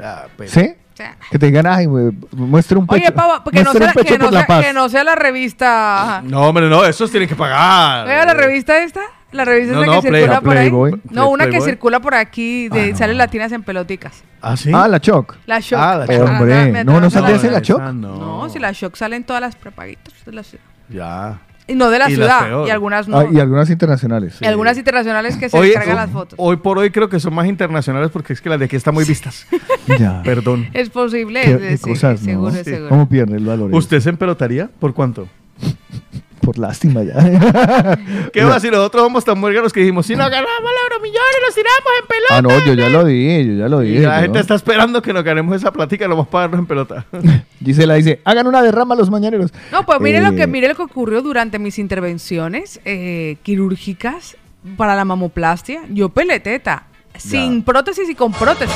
[0.47, 0.75] ¿Sí?
[0.95, 3.01] O sea, Que te digan, ay, güey, muestre un pecho.
[3.03, 5.15] Oye, Pava, que no, sea, un pecho que, no la sea, que no sea la
[5.15, 6.23] revista.
[6.25, 8.07] No, hombre, no, esos tienen que pagar.
[8.07, 9.01] Vea la revista esta.
[9.33, 10.71] La revista No, esta no, que Play- circula por ahí.
[11.11, 14.23] No, una que circula por aquí de sale latinas en peloticas.
[14.41, 14.71] ¿Ah, sí?
[14.73, 15.37] Ah, la Choc.
[15.47, 15.79] La Shock.
[15.81, 16.29] Ah, la Shock.
[16.29, 17.81] Hombre, me no, no sale la- ese la esa Choc.
[17.93, 20.65] No, si la Shock salen todas las prepaguitas de la ciudad.
[20.89, 21.41] Ya.
[21.71, 22.65] Y no de la Y ciudad.
[22.67, 23.19] Y algunas no.
[23.19, 24.39] Ah, y algunas internacionales.
[24.41, 26.35] Y algunas internacionales que se Hoy, descargan las fotos.
[26.41, 28.95] hoy por hoy creo que son más internacionales porque es que las de aquí están
[28.95, 29.47] muy vistas.
[29.99, 30.23] Ya.
[30.23, 30.69] Perdón.
[30.73, 31.43] Es posible.
[31.43, 32.27] Qué, es- qué sí, cosas, ¿no?
[32.51, 32.89] seguro, seguro.
[32.89, 33.75] ¿Cómo pierde el valor?
[33.75, 34.71] ¿Usted se empelotaría?
[34.79, 35.29] ¿Por cuánto?
[36.49, 37.13] Por lástima ya.
[38.33, 41.45] ¿Qué va si nosotros somos tan muérganos que dijimos, si no ganamos la euromillón y
[41.45, 42.37] nos tiramos en pelota?
[42.39, 44.07] ah, no, yo ya lo dije, yo ya lo Y dije.
[44.07, 47.05] la gente está esperando que nos ganemos esa platica, no vamos a pagarnos en pelota.
[47.63, 49.53] Gisela dice, hagan una derrama los mañaneros.
[49.71, 54.39] No, pues mire lo que Eh, mire lo que ocurrió durante mis intervenciones eh, quirúrgicas
[54.79, 55.83] para la mamoplastia.
[55.91, 56.85] Yo pelé teta,
[57.19, 58.75] sin prótesis y con prótesis.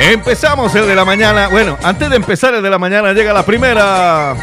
[0.00, 1.46] Empezamos el de la mañana.
[1.46, 4.34] Bueno, antes de empezar el de la mañana llega la primera.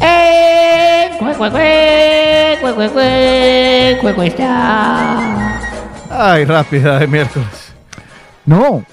[0.00, 1.10] ¡Eh!
[1.18, 2.58] ¡Cue, cue, cue!
[2.60, 3.98] ¡Cue, cue, cue!
[4.00, 5.60] ¡Cue, cuesta!
[6.10, 7.72] Ay, rápida de miércoles.
[8.44, 8.84] No.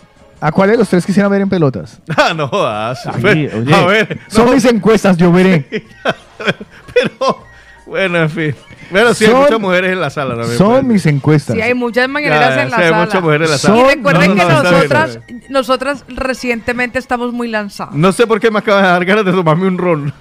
[0.41, 1.99] ¿A cuál de los tres quisieran ver en pelotas?
[2.17, 3.05] Ah, no jodas.
[3.07, 5.65] Oye, oye, A ver, Son no, mis encuestas, yo veré.
[6.93, 7.43] pero
[7.85, 8.55] bueno, en fin.
[8.89, 10.57] Bueno, sí, hay Son- muchas mujeres en la sala también.
[10.57, 10.83] Son pues.
[10.85, 11.55] mis encuestas.
[11.55, 13.05] Sí, hay muchas mañaneras Ya, en la sí, hay sala.
[13.05, 13.91] muchas mujeres en la Son- sala.
[13.91, 17.93] Y recuerden No, que no, no, está bien, nosotras, está nosotras recientemente estamos muy lanzadas.
[17.95, 20.13] No sé por qué me acaba de dar ganas de tomarme un ron.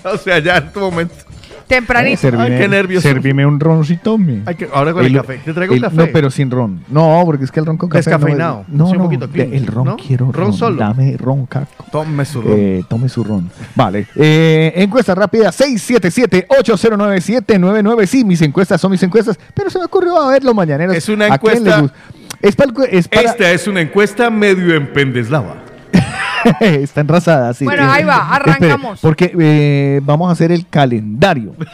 [0.04, 1.14] o sea, ya en este momento.
[1.66, 2.20] Tempranito.
[2.20, 3.02] servime, Ay, qué nervios.
[3.02, 4.42] Servime un roncito, me.
[4.44, 5.38] Hay que- ahora con el, café.
[5.42, 5.96] ¿Te traigo un el- café?
[5.96, 6.84] No, pero sin ron.
[6.88, 8.00] No, porque es que el ron con café.
[8.10, 8.66] Descafeinado.
[8.68, 9.96] No, Sí, no, un poquito clean, el ron ¿no?
[9.96, 10.30] quiero.
[10.30, 10.76] Ron solo.
[10.76, 11.86] Dame ron, caco.
[11.90, 12.52] Tome su ron.
[12.54, 13.50] Eh, tome su ron.
[13.74, 14.06] Vale.
[14.14, 18.06] Eh, encuesta rápida: 677-809-799.
[18.06, 19.38] Sí, mis encuestas son mis encuestas.
[19.54, 20.94] Pero se me ocurrió a ver los mañaneros.
[20.94, 21.96] Es una ¿A quién encuesta- le gusta?
[22.42, 25.54] Es, para, es para- Esta es una encuesta medio en pendeslava.
[26.60, 27.64] está enrasada, sí.
[27.64, 29.00] Bueno, ahí va, Espere, arrancamos.
[29.00, 31.54] porque eh, vamos a hacer el calendario.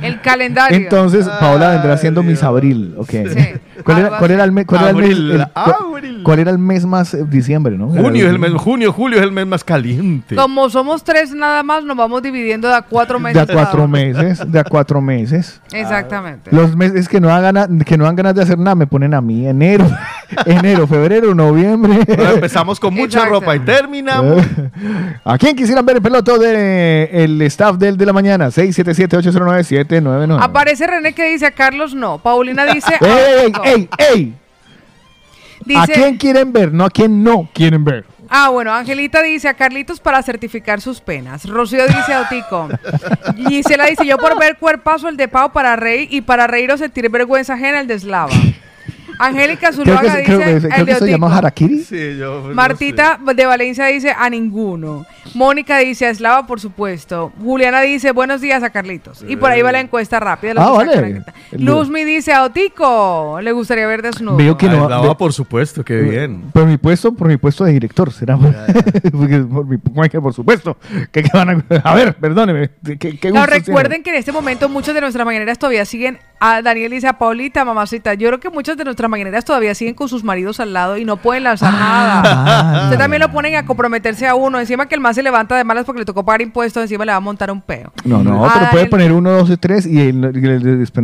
[0.00, 0.76] El calendario.
[0.76, 3.10] Entonces, Paola vendrá siendo Ay, mis abril, ok.
[3.10, 3.54] Sí.
[3.82, 4.32] ¿Cuál, era, cuál así.
[4.34, 4.66] era el mes?
[4.66, 5.10] Cuál era el mes?
[5.10, 6.20] El- cuál- abril.
[6.22, 7.88] cuál era el mes más eh, diciembre, no?
[7.88, 10.36] Junio es el mes, junio, julio es el mes más caliente.
[10.36, 13.46] Como somos tres nada más, nos vamos dividiendo de a cuatro meses.
[13.46, 15.60] De a cuatro meses, de a cuatro meses.
[15.72, 16.50] Exactamente.
[16.54, 19.14] Los meses que no dan ganas, que no dan ganas de hacer nada me ponen
[19.14, 19.46] a mí.
[19.46, 19.86] Enero,
[20.46, 22.00] enero, febrero, noviembre.
[22.06, 23.40] Empezamos con mucha Exacto.
[23.40, 24.42] ropa y terminamos.
[25.24, 28.48] ¿A quién quisieran ver el peloto del el staff del de la mañana?
[28.48, 30.38] 677-809-799.
[30.40, 32.18] Aparece René que dice a Carlos no.
[32.18, 32.94] Paulina dice.
[33.00, 33.63] ¡Ey, ey, no.
[33.64, 34.34] Ey, ey!
[35.76, 36.72] ¿A Dice- quién quieren ver?
[36.72, 38.04] No a quién no quieren ver.
[38.28, 41.44] Ah, bueno, Angelita dice a Carlitos para certificar sus penas.
[41.48, 42.68] Rocío dice a Otico.
[43.36, 46.78] Gisela dice yo por ver cuerpazo el de Pau para reír y para reír o
[46.78, 48.32] sentir vergüenza ajena el de Eslava.
[49.18, 51.36] Angélica Creo Zuluaga que, dice creo creo que se llama.
[51.36, 51.78] Harakiri.
[51.80, 52.48] Sí, yo.
[52.48, 55.06] no Martita de Valencia dice a ninguno.
[55.34, 57.32] Mónica dice a Eslava, por supuesto.
[57.42, 59.24] Juliana dice buenos días a Carlitos.
[59.26, 60.54] Y por ahí va la encuesta rápida.
[60.56, 61.22] Ah, vale.
[61.52, 63.38] Luzmi dice a Otico.
[63.40, 64.36] Le gustaría ver desnudo.
[64.36, 65.16] Veo que no.
[65.16, 66.42] Por supuesto, qué bien.
[66.52, 68.36] Por mi puesto, por mi puesto de director, será.
[68.36, 68.54] Por,
[69.66, 70.76] mi, ¿cómo es que por supuesto.
[71.10, 72.70] Que, que van a, a ver, perdóneme.
[72.84, 76.18] ¿Qué, qué Claro, gustos recuerden que en este momento muchas de nuestras mañaneras todavía siguen
[76.40, 78.14] a Daniel dice a Paulita, mamacita.
[78.14, 81.04] Yo creo que muchas de nuestras mañaneras todavía siguen con sus maridos al lado y
[81.04, 82.20] no pueden lanzar Ah.
[82.24, 82.84] nada.
[82.84, 84.58] Usted también lo ponen a comprometerse a uno.
[84.60, 87.12] Encima que el más se levanta de malas porque le tocó pagar impuestos, encima le
[87.12, 87.92] va a montar un peo.
[88.04, 90.30] No, no, Ah, pero puede el- poner uno, dos y tres y, el- no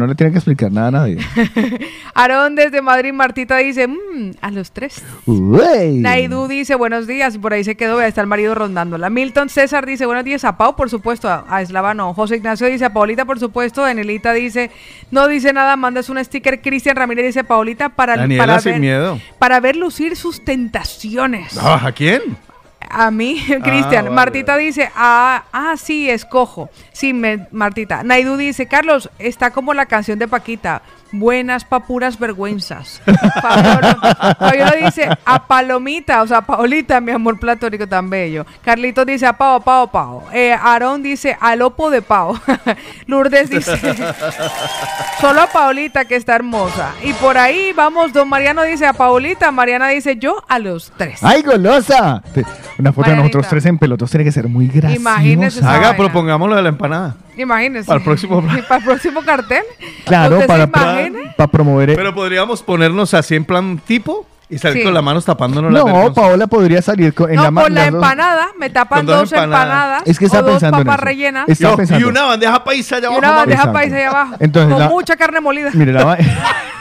[0.06, 1.18] le tiene que explicar nada a nadie.
[2.14, 5.02] Aarón desde Madrid, Martita dice, "Mm, a los tres.
[5.26, 5.98] Uey.
[5.98, 9.10] Naidu dice buenos días y por ahí se quedó, está el marido rondándola.
[9.10, 12.12] Milton César dice buenos días a Pau, por supuesto, a, a Eslava no.
[12.14, 13.82] José Ignacio dice a Paulita, por supuesto.
[13.82, 14.70] Danielita dice,
[15.10, 16.60] no dice nada, mandas un sticker.
[16.60, 19.20] Cristian Ramírez dice Paulita para, Daniela para, sin ver, miedo.
[19.38, 21.56] para ver lucir sus tentaciones.
[21.58, 22.22] Ah, ¿A quién?
[22.88, 24.04] A mí, Cristian.
[24.06, 24.10] vale.
[24.10, 26.70] Martita dice, ah, ah, sí, escojo.
[26.92, 28.02] Sí, me- Martita.
[28.02, 30.82] Naidu dice, Carlos, está como la canción de Paquita.
[31.12, 33.02] Buenas pa' puras vergüenzas.
[33.42, 38.46] Fabiola, Fabiola dice, a Palomita, o sea, a Paulita, mi amor platónico tan bello.
[38.62, 40.22] Carlitos dice, a Pau, a Pau, a Pau.
[40.32, 42.38] Eh, Aarón dice, al opo de Pau.
[43.06, 43.76] Lourdes dice,
[45.20, 46.92] solo a Paulita, que está hermosa.
[47.02, 49.50] Y por ahí vamos, don Mariano dice, a Paulita.
[49.50, 51.22] Mariana dice, yo a los tres.
[51.22, 52.22] ¡Ay, golosa!
[52.78, 54.96] Una foto de nosotros tres en pelotos tiene que ser muy graciosa.
[54.96, 57.16] Imagínese Haga, propongámoslo de la empanada.
[57.40, 57.86] Imagínese.
[57.86, 59.62] Para el próximo- para el próximo cartel.
[60.04, 61.94] Claro, ¿Usted para, para, para promover.
[61.96, 64.84] Pero podríamos ponernos así en plan tipo y salir Sí.
[64.84, 66.14] con las manos tapándonos no, vergonzas.
[66.14, 69.20] Paola podría salir con, en no, la ma- con la dos- empanada me tapan dos
[69.20, 69.64] dos empanadas.
[69.66, 70.02] empanadas.
[70.06, 71.04] Es que o está dos pensando en papas eso.
[71.04, 71.48] rellenas.
[71.48, 72.06] Es- Estaba Yo- pensando.
[72.06, 73.18] y una bandeja paisa allá y abajo.
[73.20, 74.34] una bandeja paisa ahí abajo.
[74.40, 75.70] Entonces, con la- mucha carne molida.
[75.72, 76.18] Mire, la,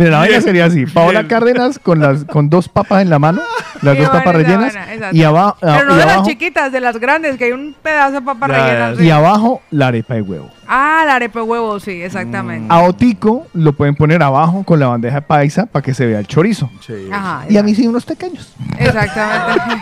[0.00, 0.86] Mire, la vaina sería así.
[0.86, 1.28] Paola.
[1.28, 3.42] Cárdenas con las con dos papas en la mano,
[3.82, 5.16] las Qué dos papas rellenas vaina, exacto.
[5.16, 7.74] y, aba- Pero no y de las abajo chiquitas, de las grandes, que hay un
[7.82, 8.90] pedazo de papa Ya, rellena.
[8.92, 8.96] ya.
[8.96, 9.04] sí.
[9.04, 10.50] y abajo la arepa de huevo.
[10.72, 12.66] Ah, la arepa de huevo, sí, exactamente.
[12.68, 16.28] A Otico lo pueden poner abajo con la bandeja paisa para que se vea el
[16.28, 16.70] chorizo.
[16.86, 17.08] Sí.
[17.10, 17.44] Ajá.
[17.48, 18.54] Y a mí sí unos pequeños.
[18.78, 19.72] Exactamente.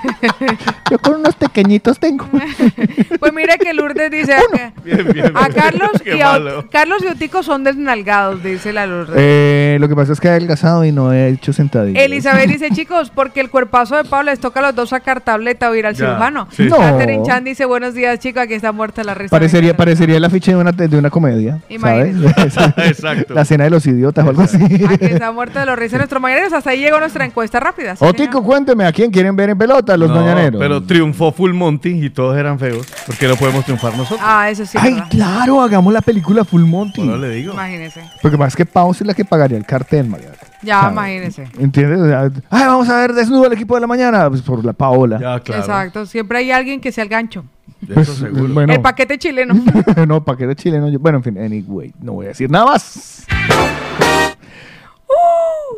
[0.91, 2.27] Yo con unos pequeñitos tengo.
[3.21, 5.33] pues mire que Lourdes dice que Bien, bien.
[5.37, 6.39] a Carlos y a.
[6.71, 9.15] Carlos y Otico son desnalgados, dice la Lourdes.
[9.19, 12.03] Eh, lo que pasa es que he adelgazado y no he hecho sentadillas.
[12.03, 15.69] Elizabeth dice, chicos, porque el cuerpazo de Pablo les toca a los dos sacar tableta
[15.69, 16.49] o ir al Ya, cirujano.
[16.51, 16.65] sí.
[16.65, 16.79] No.
[16.79, 19.31] Catherine Chan dice, buenos días, chicos, aquí está muerta la risa.
[19.31, 21.59] Parecería, parecería el afiche de una, de una comedia.
[21.81, 22.15] ¿sabes?
[22.77, 23.35] Exacto.
[23.35, 24.57] La cena de los idiotas o algo así.
[24.63, 26.53] Aquí está muerta de los risas nuestros mañaneros.
[26.53, 27.97] Hasta ahí llegó nuestra encuesta rápida.
[27.97, 28.45] ¿sí, Otico, señor?
[28.45, 29.97] cuénteme, ¿a quién quieren ver en pelota?
[29.97, 30.61] Los No, doñaneros.
[30.61, 32.87] Pero triunfó Full Monty y todos eran feos.
[33.07, 34.21] ¿Por qué no podemos triunfar nosotros?
[34.23, 35.09] Ah, eso sí, Ay, ¿verdad?
[35.11, 37.01] claro, hagamos la película Full Monty.
[37.03, 37.55] Bueno, le digo.
[37.55, 38.03] Imagínese.
[38.23, 40.29] Porque más que Pau es la que pagaría el cartel, María.
[40.63, 40.93] Ya, ¿Sabes?
[40.93, 41.49] imagínese.
[41.59, 42.01] ¿Entiendes?
[42.01, 44.29] O sea, Ay, vamos a ver desnudo el equipo de la mañana.
[44.29, 45.19] Pues por la Paola.
[45.21, 45.63] Ya, claro.
[45.63, 46.05] Exacto.
[46.07, 47.45] Siempre hay alguien que sea el gancho.
[47.83, 48.53] Eso Pues, seguro.
[48.55, 48.73] bueno.
[48.73, 49.55] El paquete chileno.
[50.07, 50.89] no, para que de chileno.
[50.89, 53.25] yo- Bueno, en fin, anyway, no voy a decir nada más.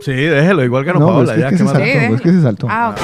[0.02, 1.32] Sí, déjelo, igual que no, No, Paola.
[1.32, 2.32] es que- ya, es que ¿qué se saltó, Sí, es que déjelo.
[2.34, 2.66] se saltó.
[2.70, 3.00] Ah, ok.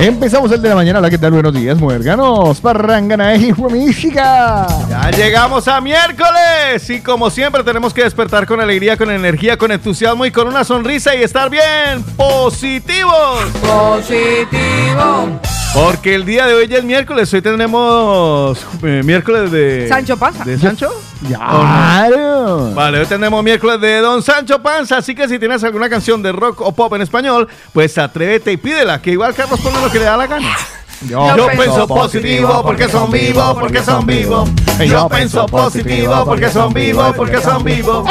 [0.00, 1.00] Empezamos el de la mañana.
[1.00, 1.32] Hola, ¿qué tal?
[1.32, 2.60] Buenos días, muérganos.
[2.60, 4.64] Parrangana, hijo de chica.
[4.88, 9.72] Ya llegamos a miércoles y como siempre tenemos que despertar con alegría, con energía, con
[9.72, 13.44] entusiasmo y con una sonrisa y estar bien positivos.
[13.60, 15.40] Positivo.
[15.74, 19.86] Porque el día de hoy ya es miércoles, hoy tenemos eh, miércoles de...
[19.88, 20.44] Sancho Panza.
[20.44, 20.90] ¿De Sancho?
[21.26, 22.72] Claro.
[22.74, 26.32] Vale, hoy tenemos miércoles de Don Sancho Panza, así que si tienes alguna canción de
[26.32, 29.98] rock o pop en español, pues atrévete y pídela, que igual Carlos pone lo que
[29.98, 30.56] le da la gana.
[31.06, 34.48] Yo, Yo pienso positivo porque son vivos, porque son vivos.
[34.84, 38.08] Yo pienso positivo porque son vivos, porque son vivos.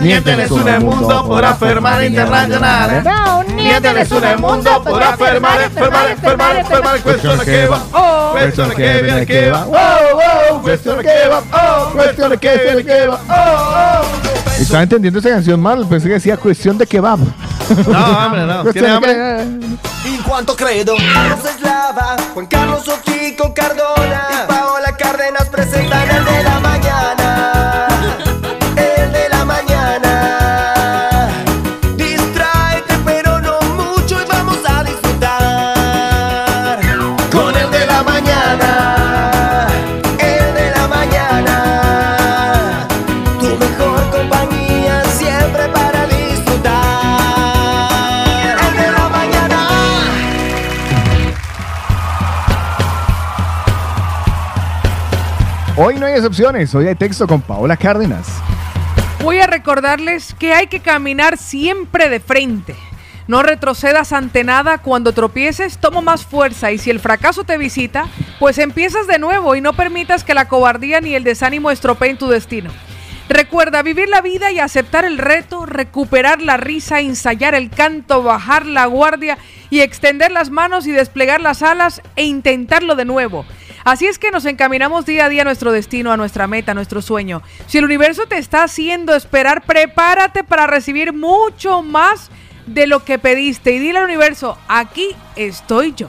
[0.00, 3.04] Miénteles en el mundo por afirmar internacional.
[3.54, 7.00] Miénteles en el mundo por afirmar, enfermar, enfermar, enfermar.
[7.00, 8.30] Cuestión de que va, Oh.
[8.32, 9.66] cuestión de que viene que va.
[9.66, 14.00] Oh, oh, cuestión de que va, oh, cuestión de que viene que va.
[14.60, 15.86] Oh, Estaba entendiendo esa canción mal.
[15.86, 17.18] Pensé que decía cuestión de kebab.
[17.18, 18.62] No, hombre, no.
[18.62, 19.12] ¿Tiene Cuestión de hambre?
[19.14, 26.24] que- In cuanto credo Carlos Eslava, Juan Carlos Ochico Cardona y Paola Cárdenas presentan el
[26.24, 26.79] de la mañana
[55.82, 56.74] Hoy no hay excepciones.
[56.74, 58.26] Hoy hay texto con Paola Cárdenas.
[59.22, 62.76] Voy a recordarles que hay que caminar siempre de frente.
[63.28, 68.08] No retrocedas ante nada, cuando tropieces toma más fuerza y si el fracaso te visita,
[68.38, 72.28] pues empiezas de nuevo y no permitas que la cobardía ni el desánimo estropeen tu
[72.28, 72.70] destino.
[73.30, 78.66] Recuerda vivir la vida y aceptar el reto, recuperar la risa, ensayar el canto, bajar
[78.66, 79.38] la guardia
[79.70, 83.46] y extender las manos y desplegar las alas e intentarlo de nuevo.
[83.90, 86.74] Así es que nos encaminamos día a día a nuestro destino, a nuestra meta, a
[86.76, 87.42] nuestro sueño.
[87.66, 92.30] Si el universo te está haciendo esperar, prepárate para recibir mucho más
[92.68, 96.08] de lo que pediste y dile al universo, aquí estoy yo.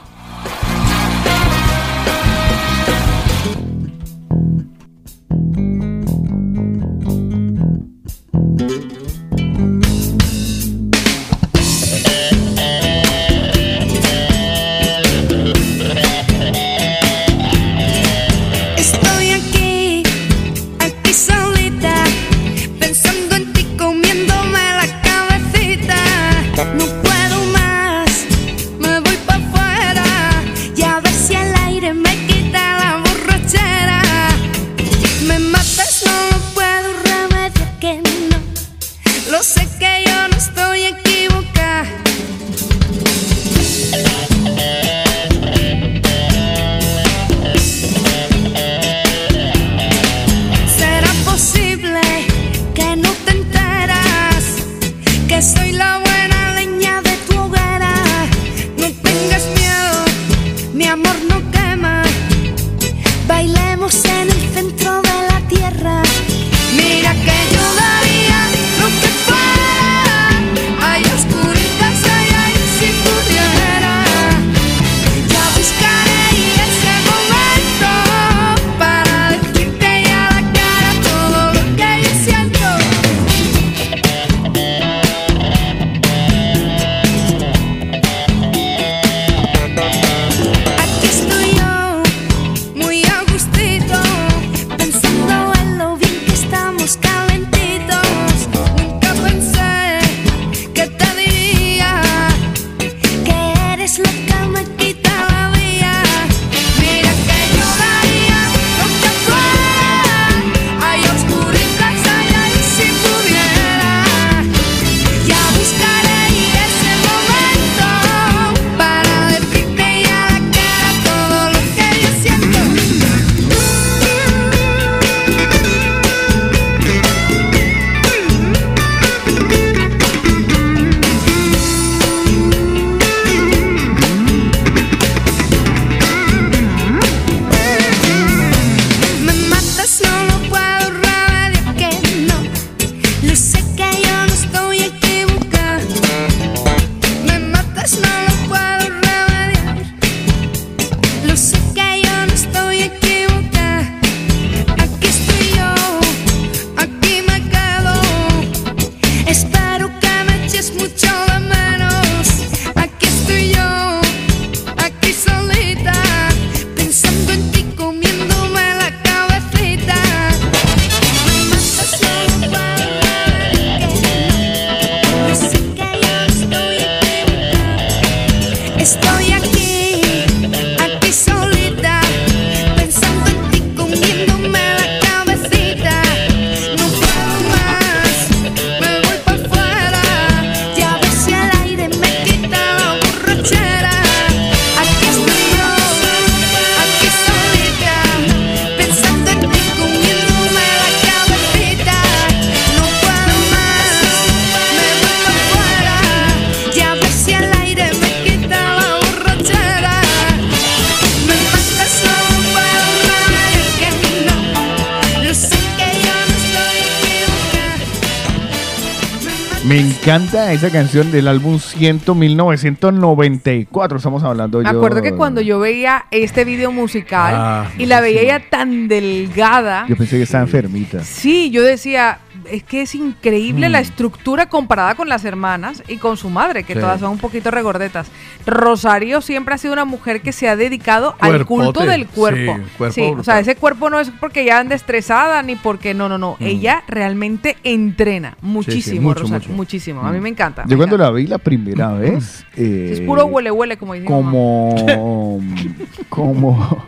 [220.50, 223.96] Esa canción del álbum 100 1994.
[223.98, 224.70] Estamos hablando Me yo.
[224.70, 229.86] acuerdo que cuando yo veía este video musical Ah, y la veía ella tan delgada,
[229.88, 231.04] Yo pensé que estaba enfermita.
[231.04, 232.18] sí, yo decía,
[232.50, 233.72] es que es increíble Mm.
[233.72, 236.80] la estructura comparada con las hermanas y con su madre, que Sí.
[236.80, 238.08] todas son un poquito regordetas.
[238.46, 242.56] Rosario siempre ha sido una mujer que se ha dedicado al culto del cuerpo.
[242.56, 245.94] Sí, cuerpo Sí, o sea, ese cuerpo no es porque ya anda estresada ni porque
[245.94, 246.36] no, no, no.
[246.40, 246.44] Mm.
[246.44, 249.56] Ella realmente entrena muchísimo, mucho, Rosario, mucho.
[249.56, 250.00] muchísimo.
[250.02, 250.62] A mí me encanta.
[250.62, 251.10] Yo me cuando encanta.
[251.12, 252.44] la vi la primera vez.
[252.56, 254.30] eh, Es puro huele huele como dice mi mamá.
[254.30, 255.40] como
[256.08, 256.86] como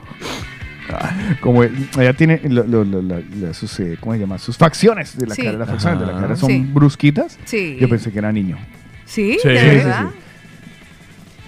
[1.41, 5.35] como ella tiene lo- lo- lo- sus eh, cómo se llama sus facciones de la
[5.35, 5.43] Sí.
[5.43, 6.67] cara las facciones de la cara son Sí.
[6.73, 7.77] brusquitas Sí.
[7.81, 8.59] yo pensé que era niño
[9.07, 9.49] Sí, Sí.
[9.49, 10.07] de Sí, sí, verdad.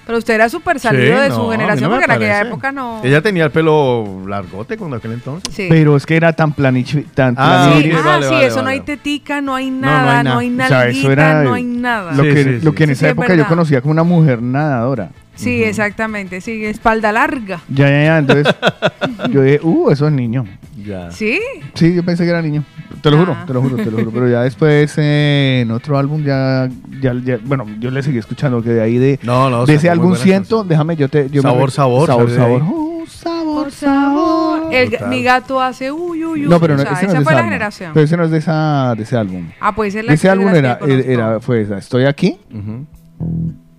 [0.06, 2.70] Pero usted era súper salido Sí, de no, su generación no porque en aquella época
[2.70, 3.00] no.
[3.02, 5.52] Ella tenía el pelo largote cuando aquel entonces.
[5.52, 5.66] Sí.
[5.68, 8.68] pero es que era tan planichi tan Ah, Sí, ah, vale, sí, vale, eso no
[8.68, 10.38] hay tetica, no hay no nada, hay no nada.
[10.38, 12.12] hay O sea, nalguita, eso era no hay nada.
[12.12, 12.76] lo que sí, lo sí.
[12.76, 16.40] que en Sí, esa sí, es época yo conocía como una mujer nadadora Sí, exactamente,
[16.40, 17.60] sí, espalda larga.
[17.68, 18.54] ya ya ya entonces
[19.30, 20.44] yo dije uh eso es niño
[20.86, 21.10] Ya.
[21.10, 21.40] ¿Sí?
[21.74, 22.62] Sí, yo pensé que era niño.
[23.02, 23.44] Te lo juro, Ah.
[23.46, 24.10] te lo juro, te lo juro.
[24.12, 26.68] Pero ya después eh, en otro álbum ya,
[27.00, 29.66] ya, ya- bueno, yo le seguí escuchando que de ahí de, No, no.
[29.66, 32.62] de ese álbum siento, déjame yo te yo me Sabor, re- sabor, sabor, sabor.
[32.62, 32.68] ahí.
[32.72, 34.72] Oh, sabor.
[34.72, 36.48] El, mi gato hace uy, uy, uy.
[36.48, 37.50] No, pero no, o sea, ese no esa es fue la álbum.
[37.50, 37.90] generación.
[37.94, 39.48] Pero ese no es de esa de ese álbum.
[39.60, 41.78] ah, pues es la ese álbum era, era fue esa.
[41.78, 42.38] Estoy aquí,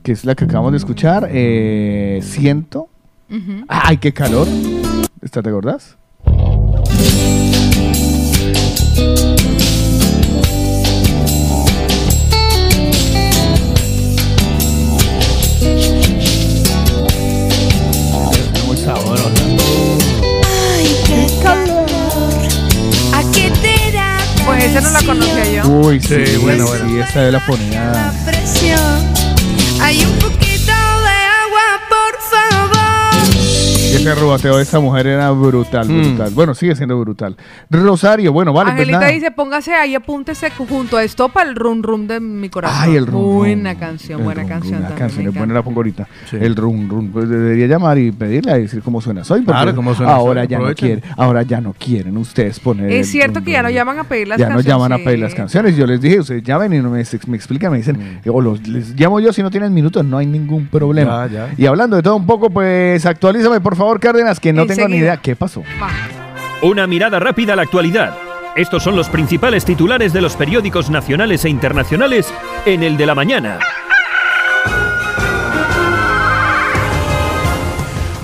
[0.03, 1.28] que es la que acabamos de escuchar.
[1.32, 2.88] Eh, siento.
[3.68, 4.47] Ay, qué calor.
[5.22, 5.97] ¿Esta te acordás?
[24.66, 25.68] Esa no la conocía yo.
[25.70, 27.86] Uy, sí, Sí, bueno, sí, esa de la ponía.
[27.91, 28.80] la presión?
[29.82, 30.47] Hay un poquito
[33.98, 36.02] ese rubateo de esta mujer era brutal, Mm.
[36.16, 36.32] brutal.
[36.34, 37.36] Bueno, sigue siendo brutal.
[37.70, 42.08] Rosario, bueno, vale, pues Angelita dice, póngase ahí, apúntese junto a Estopa el rum rum
[42.08, 42.78] de mi corazón.
[42.80, 43.36] Ay, el rum, rum.
[43.38, 45.08] Buena canción, El buena rum, canción La también.
[45.08, 45.54] canción encanta.
[45.54, 46.08] la pongo ahorita.
[46.30, 46.38] Sí.
[46.39, 47.12] El rum, rum.
[47.12, 49.41] Pues debería llamar y pedirle a decir cómo suena soy.
[49.41, 52.91] porque Claro, cómo suena ahora Soy, ya no quieren, ahora ya no quieren ustedes poner.
[52.91, 54.66] Es cierto rum, que ya rum, no llaman a pedir las ya canciones.
[54.66, 55.76] no llaman a pedir las canciones.
[55.76, 59.00] Yo les dije, ustedes llamen y no me, me explican, me dicen, o los, les
[59.00, 61.28] llamo yo si no tienen minutos, no hay ningún problema.
[61.28, 61.54] Ya, ya.
[61.58, 64.98] Y hablando de todo un poco, pues actualízame por favor, Cárdenas, que no tengo ni
[64.98, 65.64] idea qué pasó.
[65.82, 65.90] Va.
[66.62, 68.18] Una mirada rápida a la actualidad.
[68.56, 72.34] Estos son los principales titulares de los periódicos nacionales e internacionales
[72.66, 73.60] en el de la mañana.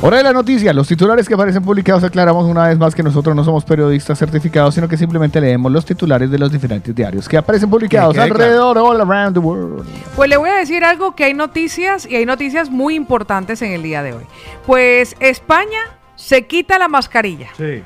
[0.06, 0.74] Hora de la noticia.
[0.74, 4.76] Los titulares que aparecen publicados aclaramos una vez más que nosotros no somos periodistas certificados,
[4.76, 8.78] sino que simplemente leemos los titulares de los diferentes diarios que aparecen publicados Que alrededor,
[8.78, 9.88] all around the world.
[10.14, 13.72] Pues le voy a decir algo que hay noticias y hay noticias muy importantes en
[13.72, 14.26] el día de hoy.
[14.66, 15.80] Pues España
[16.18, 17.48] se quita la mascarilla.
[17.56, 17.82] Sí.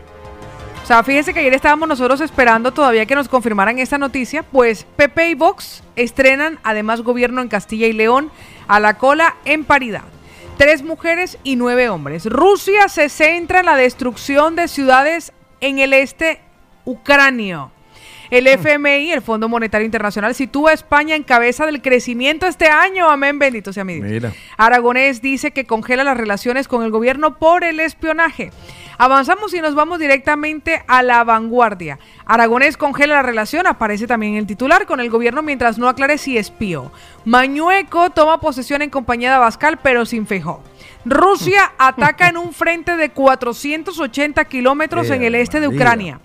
[0.84, 4.88] O sea, fíjese que ayer estábamos nosotros esperando todavía que nos confirmaran esta noticia, pues
[4.96, 8.32] PP y Vox estrenan además gobierno en Castilla y León
[8.68, 10.17] a la cola en paridad.
[10.58, 12.26] Tres mujeres y nueve hombres.
[12.26, 15.32] Rusia se centra en la destrucción de ciudades
[15.62, 16.42] en el este
[16.84, 17.72] ucranio.
[18.30, 23.10] El FMI, el Fondo Monetario Internacional, sitúa a España en cabeza del crecimiento este año.
[23.10, 24.08] Amén, bendito sea mi Dios.
[24.08, 24.34] Mira.
[24.58, 28.52] Aragonés dice que congela las relaciones con el gobierno por el espionaje.
[28.98, 32.00] Avanzamos y nos vamos directamente a la vanguardia.
[32.26, 36.38] Aragonés congela la relación, aparece también el titular, con el gobierno mientras no aclare si
[36.38, 36.92] espió.
[37.24, 40.64] Mañueco toma posesión en compañía de Abascal, pero sin fejó.
[41.06, 45.68] Rusia ataca en un frente de 480 kilómetros en el este de.
[45.68, 46.20] Ucrania.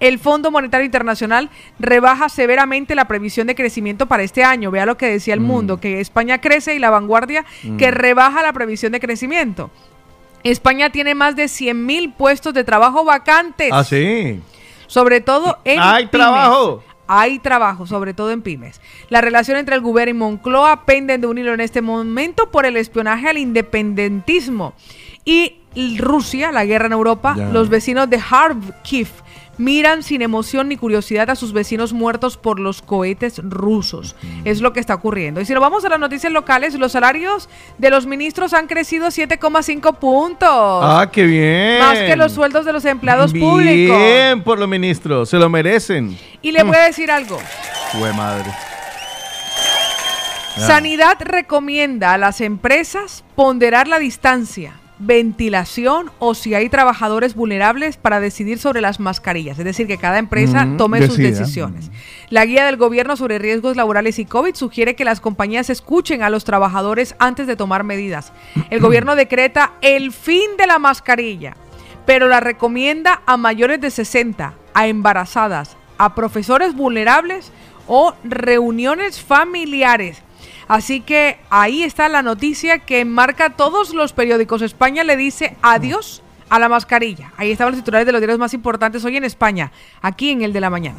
[0.00, 4.70] El Fondo Monetario Internacional rebaja severamente la previsión de crecimiento para este año.
[4.70, 7.44] Vea lo que decía el mundo, que España crece y la vanguardia
[7.78, 9.70] que rebaja la previsión de crecimiento.
[10.44, 14.40] España tiene más de 100 mil puestos de trabajo vacantes, Ah, sí.
[14.86, 16.10] sobre todo en ¡Hay pymes.
[16.12, 16.84] trabajo!
[17.10, 18.80] Hay trabajo, sobre todo en pymes.
[19.08, 22.66] La relación entre el gobierno y Moncloa penden de un hilo en este momento por
[22.66, 24.74] el espionaje al independentismo.
[25.24, 25.56] Y
[25.98, 27.48] Rusia, la guerra en Europa, Ya.
[27.48, 29.08] los vecinos de Kharkiv
[29.58, 34.16] miran sin emoción ni curiosidad a sus vecinos muertos por los cohetes rusos.
[34.44, 35.40] Es lo que está ocurriendo.
[35.40, 39.08] Y si nos vamos a las noticias locales, los salarios de los ministros han crecido
[39.08, 40.48] 7,5 puntos.
[40.50, 41.78] Ah, qué bien.
[41.80, 44.42] más que los sueldos de los empleados Bien públicos.
[44.44, 46.16] por los ministros, se lo merecen.
[46.42, 47.38] Y le voy a decir algo.
[47.92, 48.50] Fue madre.
[50.56, 58.20] Sanidad recomienda a las empresas ponderar la distancia, ventilación o si hay trabajadores vulnerables para
[58.20, 59.58] decidir sobre las mascarillas.
[59.58, 61.90] Es decir, que cada empresa tome sus decisiones.
[62.30, 66.30] La guía del gobierno sobre riesgos laborales y COVID sugiere que las compañías escuchen a
[66.30, 68.32] los trabajadores antes de tomar medidas.
[68.70, 71.56] El gobierno decreta el fin de la mascarilla,
[72.04, 77.52] pero la recomienda a mayores de 60, a embarazadas, a profesores vulnerables
[77.86, 80.22] o reuniones familiares.
[80.68, 84.62] Así que ahí está la noticia que marca todos los periódicos.
[84.62, 87.32] España le dice adiós a la mascarilla.
[87.36, 90.52] Ahí estaban los titulares de los diarios más importantes hoy en España, aquí en el
[90.52, 90.98] de la mañana.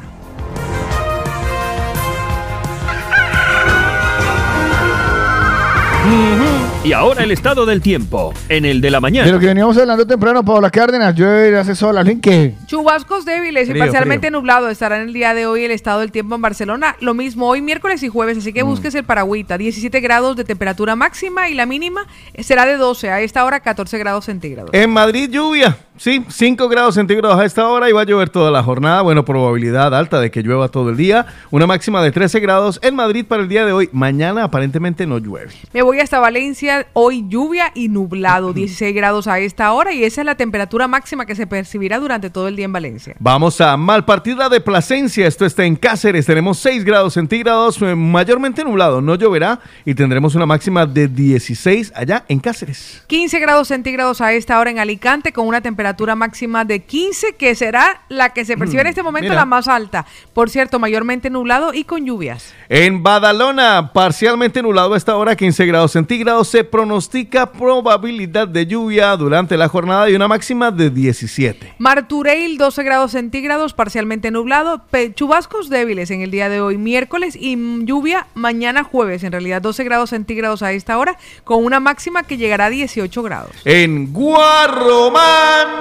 [6.82, 9.38] Y ahora el estado del tiempo en el de la De lo mañana.
[9.38, 11.28] que veníamos hablando temprano, Paola Cárdenas, yo
[11.58, 14.38] hace sola, que Chubascos débiles y parcialmente frío.
[14.38, 16.96] nublado estará en el día de hoy el estado del tiempo en Barcelona.
[17.02, 19.58] Lo mismo hoy miércoles y jueves, así que busques el paragüita.
[19.58, 22.06] 17 grados de temperatura máxima y la mínima
[22.38, 23.10] será de 12.
[23.10, 24.70] A esta hora 14 grados centígrados.
[24.72, 25.76] En Madrid, lluvia.
[25.98, 29.02] Sí, 5 grados centígrados a esta hora y va a llover toda la jornada.
[29.02, 31.26] Bueno, probabilidad alta de que llueva todo el día.
[31.50, 33.90] Una máxima de 13 grados en Madrid para el día de hoy.
[33.92, 35.50] Mañana aparentemente no llueve.
[35.74, 40.20] Me voy hasta Valencia, hoy lluvia y nublado, 16 grados a esta hora y esa
[40.20, 43.14] es la temperatura máxima que se percibirá durante todo el día en Valencia.
[43.18, 45.26] Vamos a Malpartida de Plasencia.
[45.26, 46.26] Esto está en Cáceres.
[46.26, 49.00] Tenemos 6 grados centígrados, eh, mayormente nublado.
[49.00, 53.04] No lloverá y tendremos una máxima de 16 allá en Cáceres.
[53.06, 57.54] 15 grados centígrados a esta hora en Alicante con una temperatura máxima de 15 que
[57.54, 59.36] será la que se percibe en este momento mira.
[59.36, 60.06] la más alta.
[60.32, 62.52] Por cierto, mayormente nublado y con lluvias.
[62.68, 66.48] En Badalona, parcialmente nublado a esta hora, 15 grados centígrados.
[66.60, 71.76] Se pronostica probabilidad de lluvia durante la jornada y una máxima de 17.
[71.78, 74.82] Martureil, 12 grados centígrados, parcialmente nublado.
[75.14, 79.24] Chubascos débiles en el día de hoy, miércoles, y mm, lluvia mañana jueves.
[79.24, 83.22] En realidad, 12 grados centígrados a esta hora, con una máxima que llegará a 18
[83.22, 83.52] grados.
[83.64, 85.78] En Guarromán,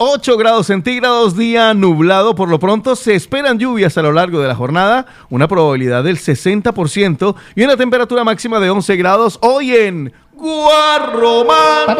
[0.00, 2.36] 8 grados centígrados, día nublado.
[2.36, 6.18] Por lo pronto se esperan lluvias a lo largo de la jornada, una probabilidad del
[6.18, 11.96] 60% y una temperatura máxima de 11 grados hoy en Guarromán.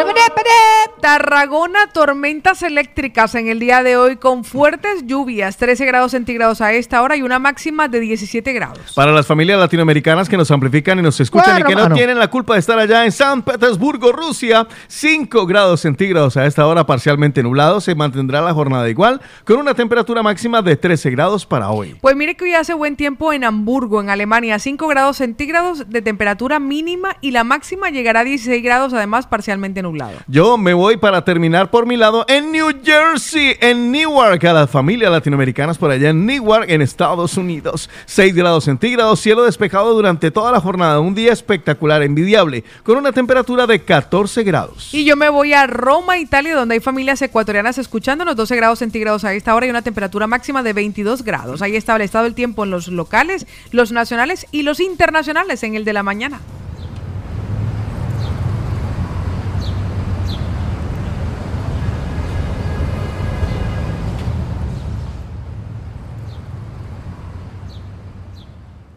[1.01, 6.73] Tarragona, tormentas eléctricas en el día de hoy con fuertes lluvias, 13 grados centígrados a
[6.73, 8.93] esta hora y una máxima de 17 grados.
[8.95, 12.29] Para las familias latinoamericanas que nos amplifican y nos escuchan y que no tienen la
[12.29, 17.43] culpa de estar allá en San Petersburgo, Rusia, 5 grados centígrados a esta hora parcialmente
[17.43, 17.81] nublado.
[17.81, 21.97] Se mantendrá la jornada igual con una temperatura máxima de 13 grados para hoy.
[22.01, 26.03] Pues mire que hoy hace buen tiempo en Hamburgo, en Alemania, 5 grados centígrados de
[26.03, 30.19] temperatura mínima y la máxima llegará a 16 grados, además parcialmente nublado.
[30.27, 34.71] Yo me voy para terminar por mi lado en New Jersey, en Newark, a las
[34.71, 37.91] familias latinoamericanas por allá en Newark, en Estados Unidos.
[38.07, 41.01] 6 grados centígrados, cielo despejado durante toda la jornada.
[41.01, 44.93] Un día espectacular, envidiable, con una temperatura de 14 grados.
[44.93, 49.25] Y yo me voy a Roma, Italia, donde hay familias ecuatorianas escuchándonos, 12 grados centígrados
[49.25, 51.63] a esta hora y una temperatura máxima de 22 grados.
[51.63, 55.75] Ahí está el estado del tiempo en los locales, los nacionales y los internacionales en
[55.75, 56.41] el de la mañana.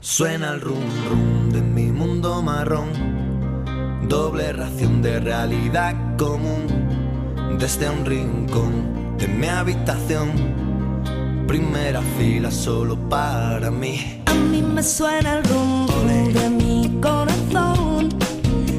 [0.04, 2.90] Suena el rum rum de mi mundo marrón,
[4.10, 6.66] doble ración de realidad común,
[7.60, 10.32] desde un rincón de mi habitación,
[11.48, 14.24] primera fila solo para mí.
[14.26, 18.10] A mí me suena el rum rum de mi corazón.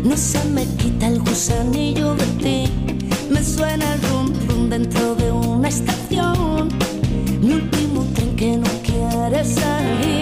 [0.03, 2.73] No se me quita el gusanillo de ti.
[3.31, 6.69] Me suena el rum rum dentro de una estación.
[7.41, 10.22] Mi último tren que no quiere salir.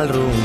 [0.00, 0.39] Me suena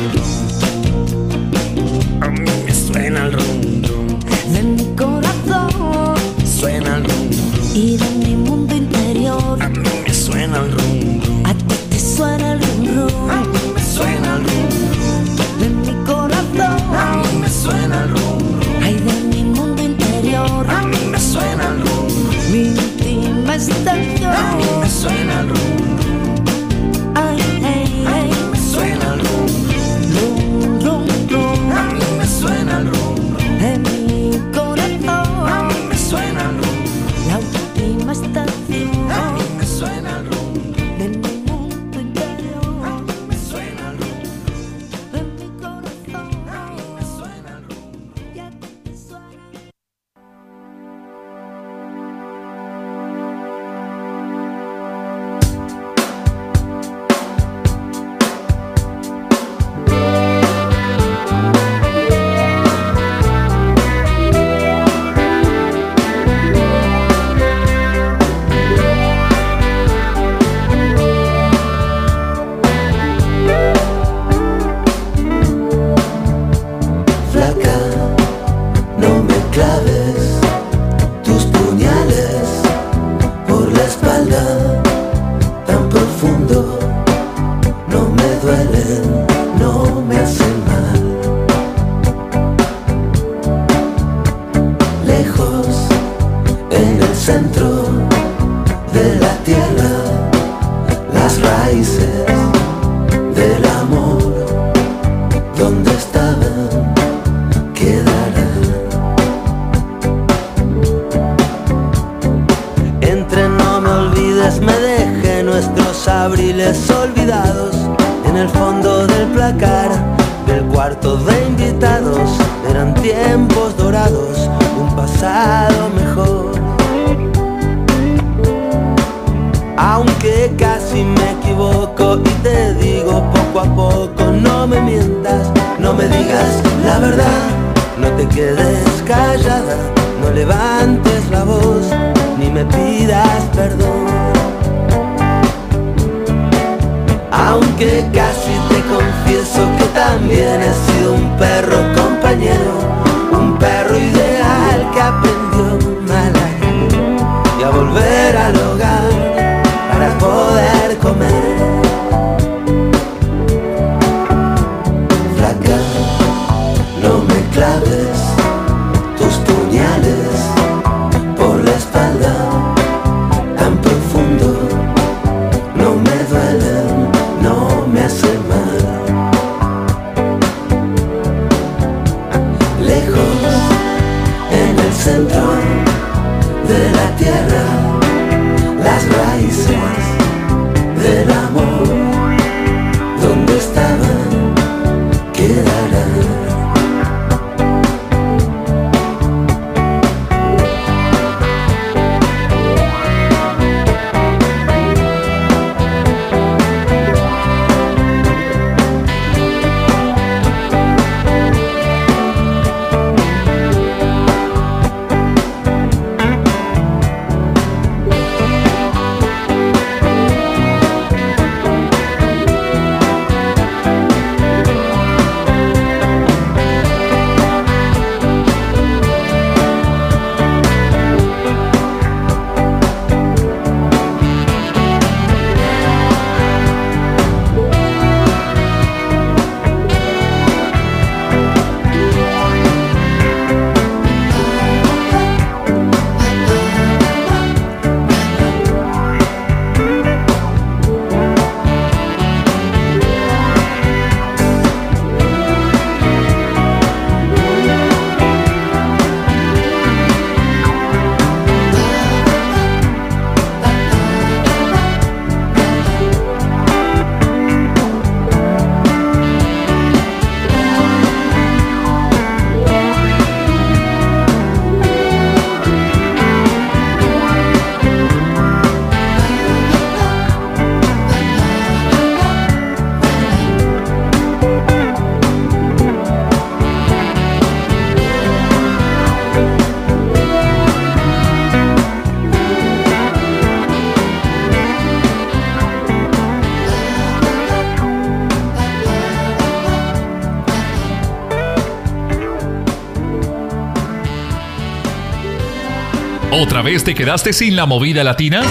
[306.32, 308.44] ¿Otra vez te quedaste sin la movida latina?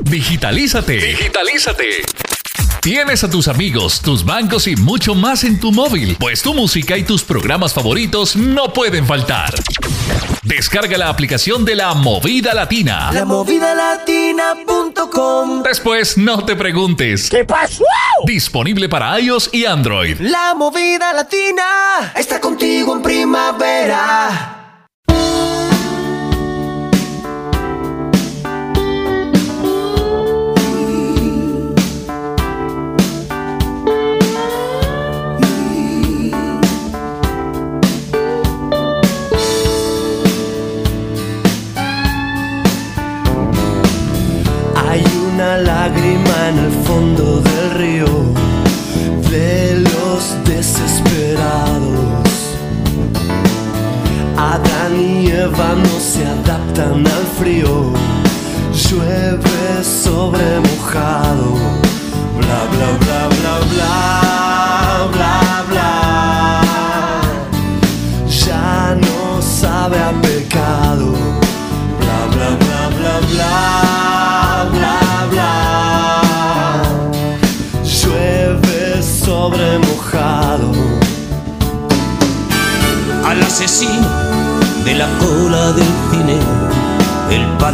[0.00, 0.96] Digitalízate.
[0.96, 2.02] Digitalízate.
[2.80, 6.96] Tienes a tus amigos, tus bancos y mucho más en tu móvil, pues tu música
[6.96, 9.52] y tus programas favoritos no pueden faltar.
[10.42, 13.10] Descarga la aplicación de la Movida Latina.
[13.12, 17.28] Lamovidalatina.com Después no te preguntes.
[17.28, 17.84] ¿Qué pasó?
[18.24, 20.18] Disponible para iOS y Android.
[20.20, 24.57] La movida latina está contigo en primavera.
[56.78, 57.92] Adaptan al frío.
[58.72, 61.54] Llueve sobre mojado.
[62.36, 63.92] Bla bla bla bla bla
[65.12, 65.92] bla bla.
[68.28, 71.12] Ya no sabe a pecado.
[72.00, 73.52] Bla bla bla bla bla
[74.72, 74.98] bla
[75.30, 75.52] bla.
[77.82, 79.78] Llueve sobre
[83.24, 84.08] al asesino
[84.84, 85.97] de la cola del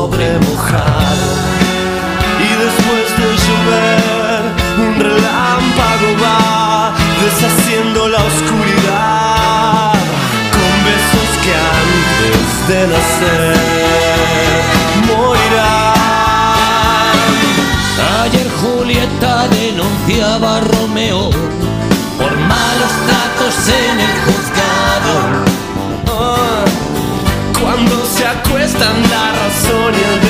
[0.00, 0.08] Y
[2.64, 4.40] después de llover
[4.78, 9.92] un relámpago va deshaciendo la oscuridad
[10.56, 13.56] con besos que antes de nacer
[15.06, 15.98] morirán.
[18.22, 21.30] Ayer Julieta denunciaba a Romeo
[28.50, 30.29] se acuestan la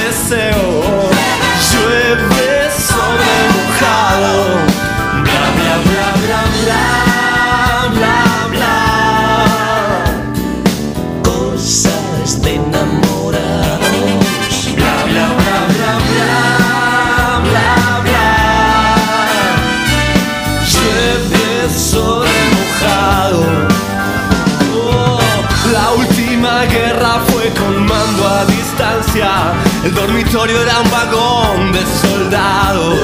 [29.91, 33.01] El dormitorio era un vagón de soldados.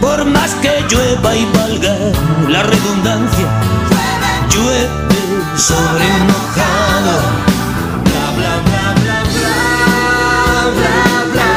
[0.00, 1.94] Por más que llueva y valga
[2.48, 3.46] la redundancia,
[4.50, 4.88] llueve
[5.56, 7.14] sobre mojado.
[8.06, 9.54] Bla bla bla bla bla
[10.74, 10.98] bla
[11.32, 11.50] bla.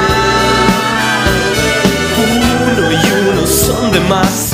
[2.77, 2.93] Uno y
[3.31, 4.48] uno son demasiados.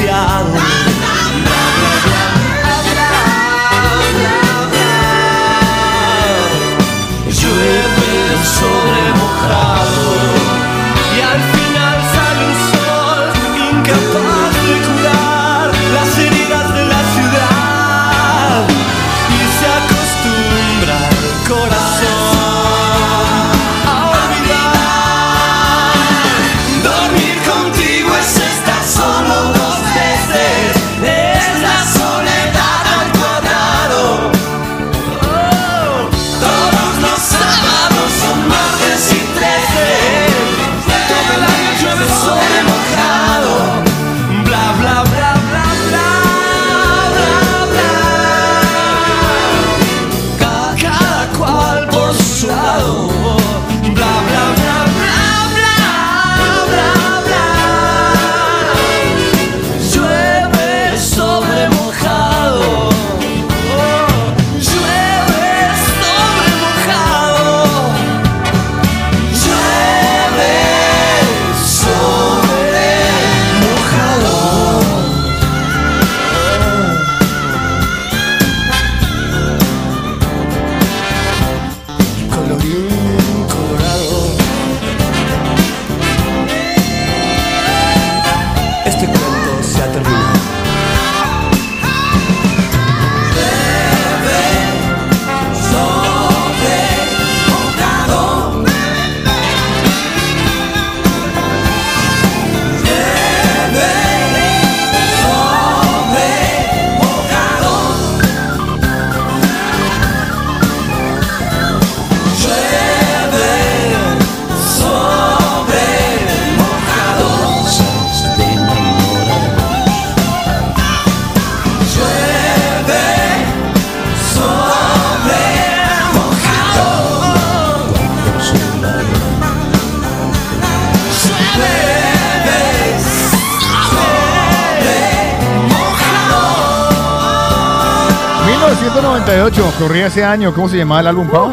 [139.77, 140.53] Corría ese año.
[140.53, 141.51] ¿Cómo se llamaba el álbum, Pau?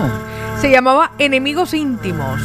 [0.60, 2.40] Se llamaba Enemigos Íntimos.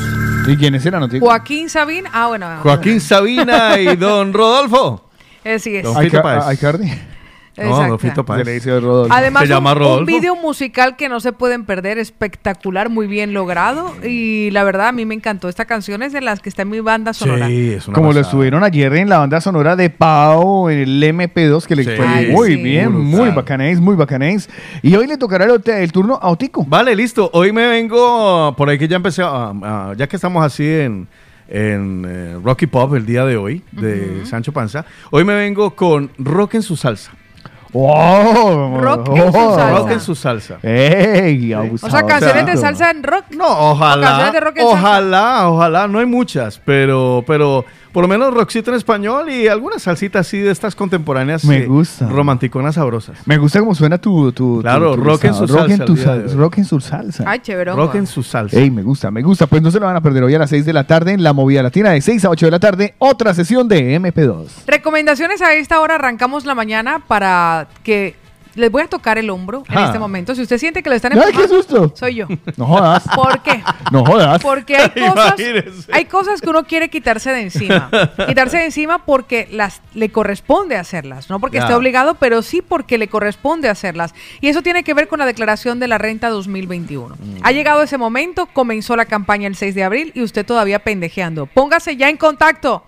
[0.48, 1.26] ¿Y quiénes eran, Notico?
[1.26, 2.06] Joaquín Sabín.
[2.12, 2.48] Ah, bueno.
[2.64, 5.10] Joaquín Sabina y Don Rodolfo.
[5.44, 5.84] Eh, sí es.
[5.84, 6.54] Don Páez.
[6.54, 6.92] Icardi.
[7.58, 7.88] No, Exacto.
[7.90, 8.46] Don Fito Se Páez.
[8.46, 9.14] le dice Rodolfo.
[9.14, 13.96] Además, Se llama un, video musical que no se pueden perder, espectacular, muy bien logrado.
[14.06, 15.50] Y la verdad, a mí me encantó.
[15.50, 17.48] Esta canción es de las que está en mi banda sonora.
[17.48, 21.04] Sí, es una Como lo estuvieron ayer en la banda sonora de Pau, en el
[21.04, 21.90] MP2, que le Sí.
[21.98, 22.62] fue Ay, muy sí.
[22.62, 23.04] bien, Brutal.
[23.06, 24.50] muy bacanéis, muy bacanéis.
[24.84, 26.64] Y hoy le tocará el, el turno a Otico.
[26.68, 27.30] Vale, listo.
[27.34, 31.08] Hoy me vengo, por ahí que ya empecé, a- a- ya que estamos así en,
[31.50, 36.12] en eh, Rocky Pop el día de hoy, de Sancho Panza, hoy me vengo con
[36.18, 37.14] Rock en su salsa.
[37.78, 38.82] ¡Wow!
[38.82, 39.70] Rock en su salsa.
[39.72, 40.58] Rock en su salsa.
[40.64, 41.54] ¡Ey!
[41.54, 43.26] O sea, canciones de salsa en rock.
[43.30, 44.80] No, ojalá, canciones de rock en salsa.
[44.80, 47.66] ojalá, ojalá, no hay muchas, pero, pero,
[47.98, 51.44] por lo menos rockcito en español y algunas salsitas así de estas contemporáneas.
[51.46, 52.08] Me eh, gusta.
[52.08, 53.18] Romanticonas sabrosas.
[53.26, 54.32] Me gusta cómo suena tu...
[54.34, 56.30] tu Claro, tu- tu rock en su rock en salsa tu el día sal- de
[56.30, 56.36] hoy.
[56.36, 57.24] rock en su salsa.
[57.26, 57.74] Ay, chévere.
[57.74, 58.56] Rock en su salsa.
[58.56, 59.48] Ey, me gusta, me gusta.
[59.48, 61.24] Pues no se lo van a perder hoy a las 6 de la tarde en
[61.24, 62.94] la movida latina de 6 a 8 de la tarde.
[63.00, 64.46] Otra sesión de MP2.
[64.68, 68.14] Recomendaciones a esta hora, arrancamos la mañana para que
[68.58, 69.86] les voy a tocar el hombro en Ah.
[69.86, 70.36] este momento.
[70.36, 71.94] Si usted siente que lo están Ay, qué empujando, susto.
[71.96, 72.28] soy yo.
[72.58, 73.04] No jodas.
[73.16, 73.64] ¿Por qué?
[73.92, 74.42] No jodas.
[74.42, 75.92] Porque hay cosas, Imagínese.
[75.94, 77.90] hay cosas que uno quiere quitarse de encima.
[78.28, 81.64] quitarse de encima porque las le corresponde hacerlas, no porque Ya.
[81.64, 84.14] esté obligado, pero sí porque le corresponde hacerlas.
[84.42, 87.16] Y eso tiene que ver con la declaración de la renta 2021.
[87.44, 91.46] Ha llegado ese momento, comenzó la campaña el 6 de abril y usted todavía pendejeando.
[91.46, 92.84] Póngase ya en contacto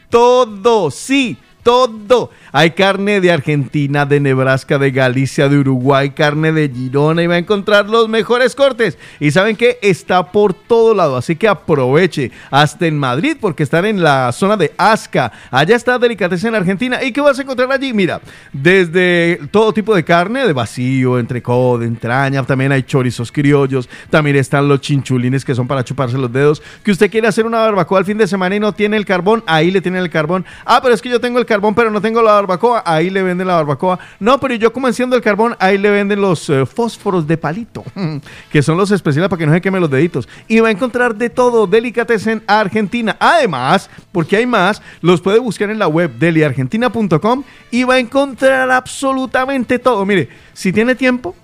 [0.09, 1.37] todo, sí,
[1.67, 2.31] todo.
[2.53, 7.35] Hay carne de Argentina, de Nebraska, de Galicia, de Uruguay, carne de Girona y va
[7.35, 8.97] a encontrar los mejores cortes.
[9.19, 13.83] Y saben que está por todo lado, así que aproveche hasta en Madrid porque están
[13.83, 15.33] en la zona de Asca.
[15.51, 17.03] Allá está Delicatessen Argentina.
[17.03, 17.91] ¿Y qué vas a encontrar allí?
[17.91, 18.21] Mira,
[18.53, 24.37] desde todo tipo de carne, de vacío, entrecot, de entraña, también hay chorizos criollos, también
[24.37, 26.63] están los chinchulines que son para chuparse los dedos.
[26.81, 29.43] Que usted quiere hacer una barbacoa al fin de semana y no tiene el carbón,
[29.47, 30.45] ahí le tienen el carbón.
[30.63, 33.23] Ah, pero es que yo tengo el carbón, pero no tengo la barbacoa, ahí le
[33.23, 33.99] venden la barbacoa.
[34.19, 37.83] No, pero yo como enciendo el carbón, ahí le venden los eh, fósforos de palito,
[38.51, 40.27] que son los especiales para que no se quemen los deditos.
[40.47, 43.17] Y va a encontrar de todo, Delicatessen Argentina.
[43.19, 48.71] Además, porque hay más, los puede buscar en la web deliargentina.com y va a encontrar
[48.71, 50.05] absolutamente todo.
[50.05, 51.35] Mire, si tiene tiempo,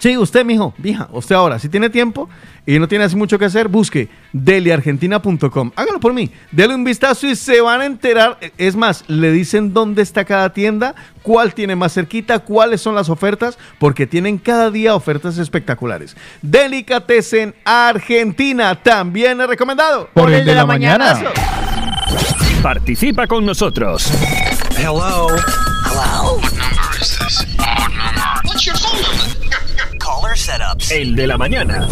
[0.00, 2.28] Sí, usted, mijo, vieja, usted ahora, si tiene tiempo
[2.66, 5.72] y no tiene así mucho que hacer, busque deliargentina.com.
[5.74, 8.38] Hágalo por mí, dele un vistazo y se van a enterar.
[8.58, 13.08] Es más, le dicen dónde está cada tienda, cuál tiene más cerquita, cuáles son las
[13.08, 16.16] ofertas, porque tienen cada día ofertas espectaculares.
[16.42, 20.10] Delicatessen Argentina, también es recomendado.
[20.12, 21.18] Por el de la mañana.
[22.62, 24.10] Participa con nosotros.
[24.76, 25.28] Hello.
[25.90, 26.57] Hello.
[30.90, 31.88] El de la mañana.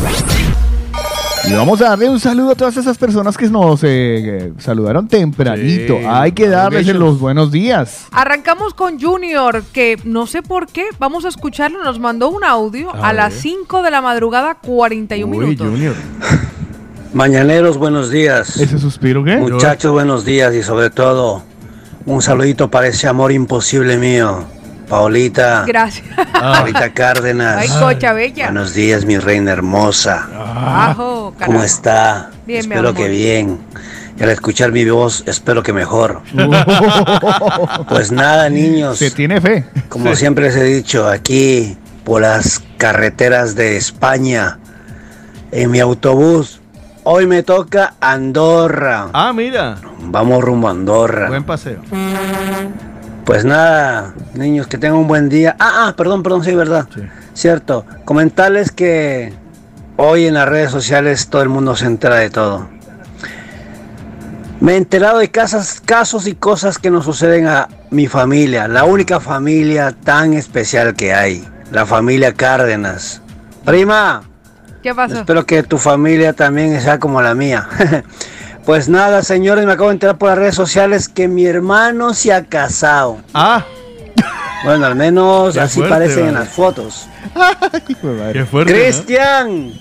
[1.49, 5.99] Y vamos a darle un saludo a todas esas personas que nos eh, saludaron tempranito.
[5.99, 8.07] Sí, Hay que darles los buenos días.
[8.13, 12.95] Arrancamos con Junior, que no sé por qué, vamos a escucharlo, nos mandó un audio
[12.95, 13.43] a, A las ver.
[13.43, 15.69] 5 de la madrugada, 41 Uy, minutos.
[15.69, 15.95] Junior.
[17.15, 18.59] Mañaneros, buenos días.
[18.59, 19.39] ¿Ese suspiro qué?
[19.39, 21.43] Muchachos, buenos días y sobre todo
[22.07, 24.45] un saludito para ese amor imposible mío.
[24.89, 26.07] Paolita, Gracias.
[26.33, 27.57] Paolita Cárdenas.
[27.59, 28.47] Ay, cocha bella.
[28.47, 30.29] Buenos días, mi reina hermosa.
[30.91, 32.31] Ajo, ¿Cómo está?
[32.47, 33.03] Bien, mi espero amor.
[33.03, 33.59] que bien.
[34.19, 36.23] Y al escuchar mi voz, espero que mejor.
[37.89, 38.99] Pues nada, niños.
[38.99, 39.65] Se tiene fe.
[39.89, 44.59] Como siempre les he dicho, aquí por las carreteras de España,
[45.51, 46.61] en mi autobús,
[47.05, 49.09] hoy me toca Andorra.
[49.13, 51.29] Ah, mira, Vamos rumbo a Andorra.
[51.29, 51.81] buen paseo.
[53.27, 55.57] Pues nada, niños, que tengan un buen día.
[55.59, 56.87] Ah, ah, perdón, perdón, sí, verdad.
[56.95, 57.03] Sí.
[57.35, 59.35] Cierto, comentarles que
[59.97, 62.69] hoy en las redes sociales todo el mundo se entera de todo.
[64.61, 68.85] Me he enterado de casas, casos y cosas que nos suceden a mi familia, la
[68.85, 73.23] única familia tan especial que hay, la familia Cárdenas.
[73.65, 74.23] Prima,
[74.85, 75.17] ¿Qué pasó?
[75.17, 77.69] Espero que tu familia también sea como la mía.
[78.67, 82.33] pues nada, señores, me acabo de enterar por las redes sociales que mi hermano se
[82.33, 83.19] ha casado.
[83.33, 83.65] Ah,
[84.65, 87.07] Bueno, al menos Qué así fuerte, parecen en las fotos.
[88.33, 88.73] Qué fuerte.
[88.73, 88.79] ¿no?
[88.79, 89.73] Cristian,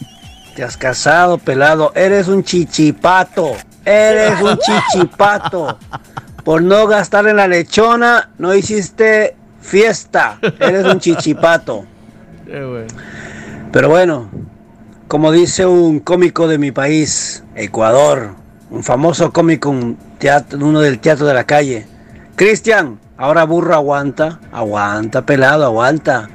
[0.56, 1.92] te has casado, pelado.
[1.96, 3.54] Eres un chichipato.
[3.84, 5.80] Eres un chichipato.
[6.44, 10.38] Por no gastar en la lechona, no hiciste fiesta.
[10.60, 11.86] Eres un chichipato.
[12.46, 12.88] Qué bueno.
[13.72, 14.30] Pero bueno,
[15.08, 18.36] como dice un cómico de mi país, Ecuador,
[18.70, 19.97] un famoso cómico, un
[20.59, 21.86] uno del teatro de la calle,
[22.36, 26.30] Cristian, ahora burro aguanta, aguanta, pelado, aguanta.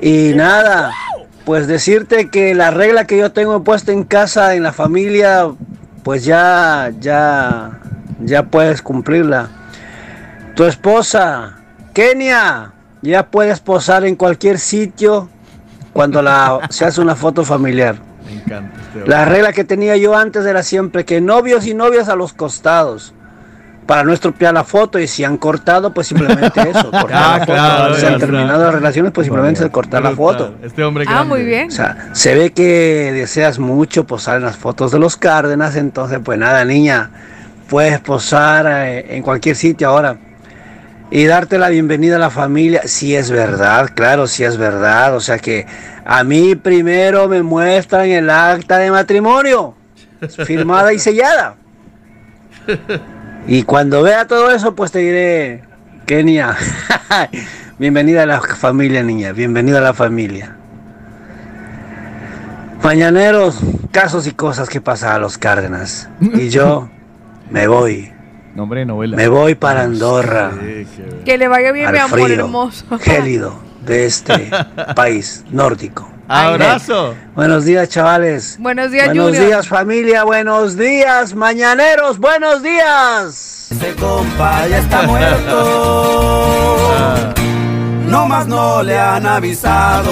[0.00, 0.92] Y nada,
[1.44, 5.50] pues decirte que la regla que yo tengo puesta en casa, en la familia,
[6.04, 7.80] pues ya, ya,
[8.20, 9.48] ya puedes cumplirla.
[10.54, 11.56] Tu esposa,
[11.92, 15.28] Kenia, ya puedes posar en cualquier sitio
[15.92, 18.07] cuando la, se hace una foto familiar.
[18.28, 22.08] Me encanta este La regla que tenía yo antes era siempre que novios y novias
[22.08, 23.14] a los costados.
[23.86, 26.90] Para no estropear la foto y si han cortado, pues simplemente eso.
[26.90, 27.52] cortar Ah, la foto.
[27.54, 30.54] claro, si han terminado las relaciones, pues simplemente es cortar la foto.
[30.62, 31.68] Este hombre Ah, muy bien.
[31.68, 36.18] O sea, se ve que deseas mucho posar en las fotos de los Cárdenas, entonces
[36.22, 37.10] pues nada, niña,
[37.70, 40.18] puedes posar eh, en cualquier sitio ahora
[41.10, 45.20] y darte la bienvenida a la familia, si es verdad, claro, si es verdad, o
[45.20, 45.66] sea que
[46.04, 49.74] a mí primero me muestran el acta de matrimonio,
[50.44, 51.56] firmada y sellada.
[53.46, 55.62] Y cuando vea todo eso, pues te diré,
[56.04, 56.54] Kenia,
[57.78, 60.56] bienvenida a la familia, niña, bienvenida a la familia.
[62.82, 63.58] Mañaneros,
[63.90, 66.08] casos y cosas que pasan a los Cárdenas.
[66.20, 66.88] Y yo
[67.50, 68.12] me voy,
[68.58, 69.16] Nombre de novela.
[69.16, 70.50] me voy para Andorra,
[71.24, 72.84] Que le vaya bien, al mi amor hermoso.
[73.00, 73.54] gélido
[73.86, 74.50] de este
[74.96, 76.10] país nórdico.
[76.26, 77.14] Abrazo.
[77.36, 78.56] Buenos días, chavales.
[78.58, 79.46] Buenos días, Buenos Junior.
[79.46, 80.24] días, familia.
[80.24, 82.18] Buenos días, mañaneros.
[82.18, 83.68] Buenos días.
[83.70, 86.24] Ese compa ya está muerto.
[88.08, 90.10] No más no le han avisado.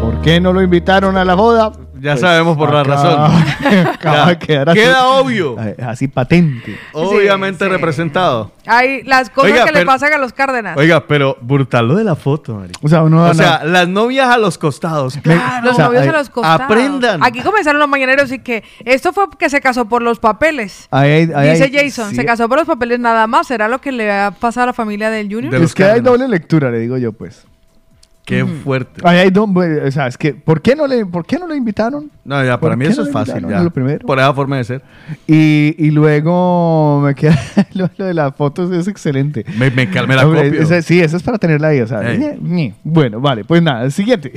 [0.00, 1.72] ¿Por qué no lo invitaron a la boda?
[2.04, 3.32] Ya sabemos por la razón.
[3.94, 4.78] Acaba de quedar así.
[4.78, 5.56] Queda obvio.
[5.86, 6.78] Así patente.
[6.92, 8.52] Obviamente representado.
[8.66, 10.76] Hay las cosas Oiga, que le pasan a los Cárdenas.
[10.76, 12.72] Oiga, pero brutal lo de la foto, Mari.
[12.82, 15.16] O sea, uno O sea, las novias a los costados.
[15.22, 15.66] Claro.
[15.66, 16.60] los novios a los costados.
[16.62, 17.22] Aprendan.
[17.24, 20.88] Aquí comenzaron los mañaneros y que esto fue que se casó por los papeles.
[20.90, 22.16] Ahí hay- ahí Dice hay- Jason, sí.
[22.16, 23.46] se casó por los papeles nada más.
[23.46, 25.54] ¿Será lo que le ha pasado a la familia del Junior?
[25.54, 27.46] es que hay doble lectura, le digo yo, pues.
[28.24, 29.02] Qué fuerte.
[29.04, 31.54] Ahí hay do- o sea, es que, ¿por qué no le, por qué no lo
[31.54, 32.10] invitaron?
[32.24, 33.34] No, ya, para ¿Por mí qué eso no es lo fácil.
[33.34, 33.50] invitaron?
[33.50, 33.58] Ya.
[33.58, 34.06] Es lo primero.
[34.06, 34.82] Por esa forma de ser.
[35.26, 37.38] Y, y luego me queda
[37.74, 39.44] lo, lo de las fotos es excelente.
[39.58, 40.62] Me, me, cal- me la Hombre, copio.
[40.62, 42.00] esa- sí, esa es para tenerla ahí, o sea.
[42.10, 42.18] Ey.
[42.18, 42.74] ñe, ñe.
[42.82, 44.32] Bueno, vale, pues nada, siguiente.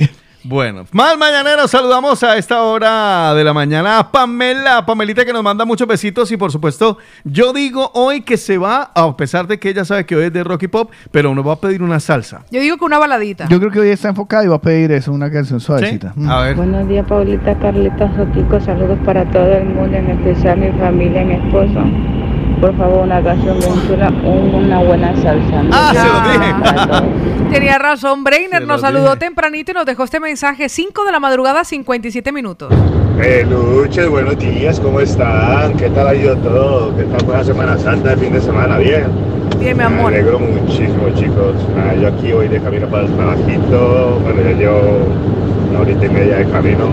[0.48, 5.42] Bueno, más mañaneros, saludamos a esta hora de la mañana a Pamela, Pamelita que nos
[5.42, 9.58] manda muchos besitos y por supuesto yo digo hoy que se va, a pesar de
[9.58, 11.82] que ella sabe que hoy es de rock y pop, pero nos va a pedir
[11.82, 12.46] una salsa.
[12.50, 13.46] Yo digo que una baladita.
[13.50, 16.14] Yo creo que hoy está enfocado y va a pedir eso, una canción suavecita.
[16.16, 16.30] Mm.
[16.30, 16.56] A ver.
[16.56, 18.58] Buenos días, Paulita, Carlitos, Sotico.
[18.58, 21.84] Saludos para todo el mundo, en especial mi familia, mi esposo.
[22.60, 25.62] Por favor, una canción bien chula, un- una buena salsa.
[25.70, 25.98] Ah, se
[26.98, 27.54] lo dije.
[27.54, 29.16] Tenía razón, Brainer nos saludó dije.
[29.18, 32.72] tempranito y nos dejó este mensaje 5 de la madrugada, 57 minutos.
[33.16, 35.74] Peluches, buenos días, ¿cómo están?
[35.76, 36.96] ¿Qué tal ha ido todo?
[36.96, 38.76] ¿Qué tal fue la Semana Santa, el fin de semana?
[38.78, 39.04] ¿Bien?
[39.60, 40.12] Bien, mi Me amor.
[40.12, 41.54] alegro muchísimo, chicos.
[41.78, 44.20] Ah, yo aquí voy de camino para el trabajito.
[44.24, 44.80] Bueno, ya llevo
[45.70, 46.88] una horita y media de camino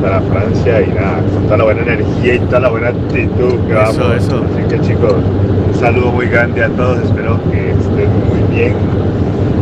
[0.00, 3.72] para Francia y nada, con toda la buena energía y toda la buena actitud que
[3.74, 3.94] vamos.
[3.96, 4.44] Eso, eso.
[4.54, 6.98] Así que, chicos, un saludo muy grande a todos.
[7.04, 8.74] Espero que estén muy bien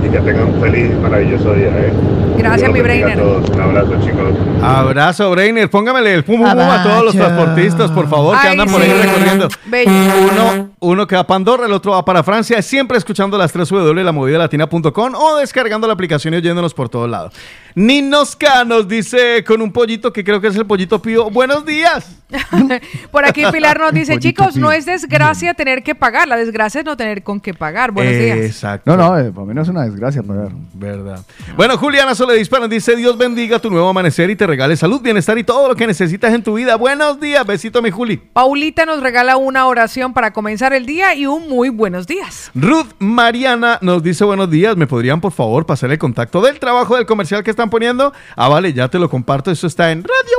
[0.04, 1.68] y que tengan un feliz y maravilloso día.
[1.68, 1.92] ¿eh?
[2.38, 3.18] Gracias, mi Brainer.
[3.18, 3.50] todos.
[3.50, 4.32] Un abrazo, chicos.
[4.62, 8.52] Abrazo, Brainer, póngamele el pum pum pum a todos los transportistas, por favor, que Ay,
[8.52, 8.90] andan por sí.
[8.90, 9.48] ahí recorriendo.
[9.66, 9.90] Bello.
[9.90, 13.68] Uno, uno que va para Andorra, el otro va para Francia, siempre escuchando las 3
[13.68, 17.34] W, la latina.com o descargando la aplicación y oyéndonos por todos lados.
[17.78, 21.30] Ninosca nos dice con un pollito que creo que es el pollito pío.
[21.30, 22.18] Buenos días.
[23.10, 26.84] Por aquí Pilar nos dice, chicos, no es desgracia tener que pagar, la desgracia es
[26.84, 27.92] no tener con qué pagar.
[27.92, 28.38] Buenos días.
[28.38, 28.90] Exacto.
[28.90, 30.50] No, no, eh, para mí no es una desgracia pagar.
[30.74, 31.20] Verdad.
[31.56, 35.38] Bueno, Juliana Sole dispara, dice Dios bendiga tu nuevo amanecer y te regale salud, bienestar
[35.38, 36.76] y todo lo que necesitas en tu vida.
[36.76, 38.16] Buenos días, besito mi Juli.
[38.16, 42.50] Paulita nos regala una oración para comenzar el día y un muy buenos días.
[42.54, 44.76] Ruth Mariana nos dice buenos días.
[44.76, 48.12] ¿Me podrían por favor pasar el contacto del trabajo del comercial que están poniendo?
[48.36, 49.50] Ah, vale, ya te lo comparto.
[49.50, 50.38] Eso está en Radio.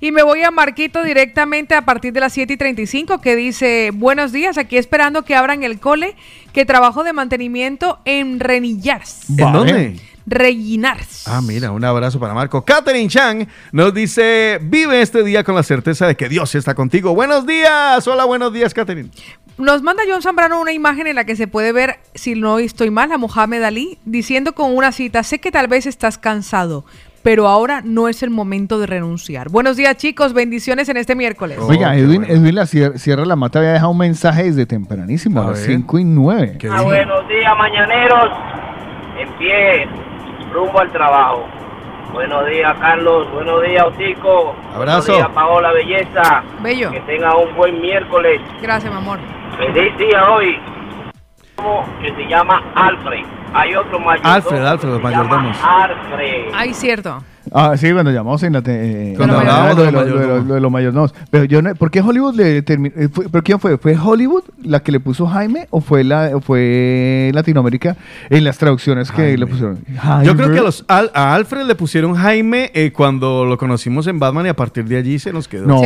[0.00, 3.90] Y me voy a Marquito directamente a partir de las 7 y 35 que dice,
[3.94, 6.16] buenos días, aquí esperando que abran el cole,
[6.52, 9.30] que trabajo de mantenimiento en Renillars.
[9.30, 10.00] ¿En dónde?
[10.26, 11.28] Rellinars.
[11.28, 12.64] Ah, mira, un abrazo para Marco.
[12.64, 17.14] Catherine Chang nos dice, vive este día con la certeza de que Dios está contigo.
[17.14, 18.06] Buenos días.
[18.08, 19.10] Hola, buenos días, Catherine.
[19.56, 22.90] Nos manda John Zambrano una imagen en la que se puede ver, si no estoy
[22.90, 26.84] mal, a Mohamed Ali diciendo con una cita, sé que tal vez estás cansado,
[27.26, 29.48] pero ahora no es el momento de renunciar.
[29.48, 31.58] Buenos días chicos, bendiciones en este miércoles.
[31.60, 35.46] Oiga, Edwin, Edwin la Sier- Sierra La Mata había dejado un mensaje desde tempranísimo, a,
[35.48, 36.56] las 5 y 9.
[36.70, 38.30] Ah, buenos días, mañaneros.
[39.18, 39.88] En pie,
[40.52, 41.48] rumbo al trabajo.
[42.12, 43.28] Buenos días, Carlos.
[43.32, 44.54] Buenos días, Otico.
[44.72, 45.10] Abrazo.
[45.12, 46.44] Buenos días, Paola Belleza.
[46.62, 46.92] Bello.
[46.92, 48.40] Que tenga un buen miércoles.
[48.62, 49.18] Gracias, mi amor.
[49.58, 50.56] Feliz día hoy.
[52.00, 53.35] Que se llama Alfred.
[53.54, 54.34] Hay otro mayordomo.
[54.34, 55.56] Alfred, Alfred, los mayordomos.
[55.62, 56.52] Alfred.
[56.54, 57.22] Ay, cierto.
[57.52, 58.62] Ah, sí, cuando llamamos en la...
[58.62, 61.14] te- eh, Cuando la hablábamos de lo, de los mayordomos.
[61.30, 61.74] Pero yo no...
[61.74, 62.94] ¿Por qué Hollywood le terminó...
[63.30, 63.78] ¿Pero quién fue?
[63.78, 67.96] ¿Fue Hollywood la que le puso Jaime o fue la o fue Latinoamérica
[68.30, 69.78] en las traducciones que le pusieron?
[70.24, 74.06] Yo creo que a, los, Al- a Alfred le pusieron Jaime eh, cuando lo conocimos
[74.06, 75.66] en Batman y a partir de allí se nos quedó.
[75.66, 75.80] No,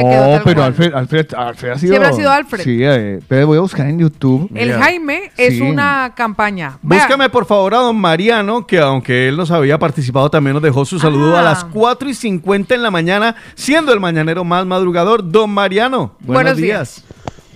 [0.45, 1.91] pero Alfred, Alfred, Alfred ha sido...
[1.93, 2.63] Siempre ha sido Alfred.
[2.65, 4.51] Sí, eh, pero voy a buscar en YouTube.
[4.55, 5.61] El Jaime es Sí.
[5.63, 6.79] una campaña.
[6.83, 10.85] Búscame por favor a don Mariano, que aunque él nos había participado, también nos dejó
[10.85, 11.41] su saludo Ah.
[11.41, 15.31] a las 4 y 50 en la mañana, siendo el mañanero más madrugador.
[15.31, 17.05] Don Mariano, buenos, Buenos días.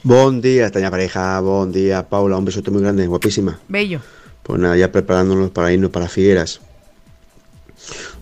[0.03, 3.59] Buen día, estaña pareja, buen día, Paula, un besote muy grande, guapísima.
[3.69, 4.01] Bello.
[4.43, 6.61] Pues nada, ya preparándonos para irnos para Figueras.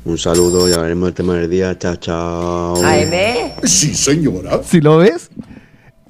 [0.05, 2.77] Un saludo, ya veremos el tema del día, chao, chao.
[3.65, 4.61] Sí, señora.
[4.65, 5.31] ¿Sí lo ves?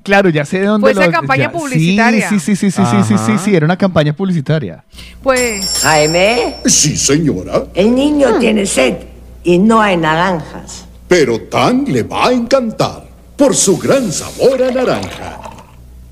[0.03, 2.29] Claro, ya sé de dónde Fue esa lo- campaña ya- publicitaria.
[2.29, 4.85] Sí, sí, sí, sí, sí, sí, sí, sí, era una campaña publicitaria.
[5.23, 5.79] Pues.
[5.83, 6.57] Jaime.
[6.65, 7.65] Sí, señora.
[7.75, 8.97] El niño tiene sed
[9.45, 10.87] y no hay naranjas.
[11.09, 13.05] Pero Tan le va a encantar
[13.37, 15.41] por su gran sabor a naranja.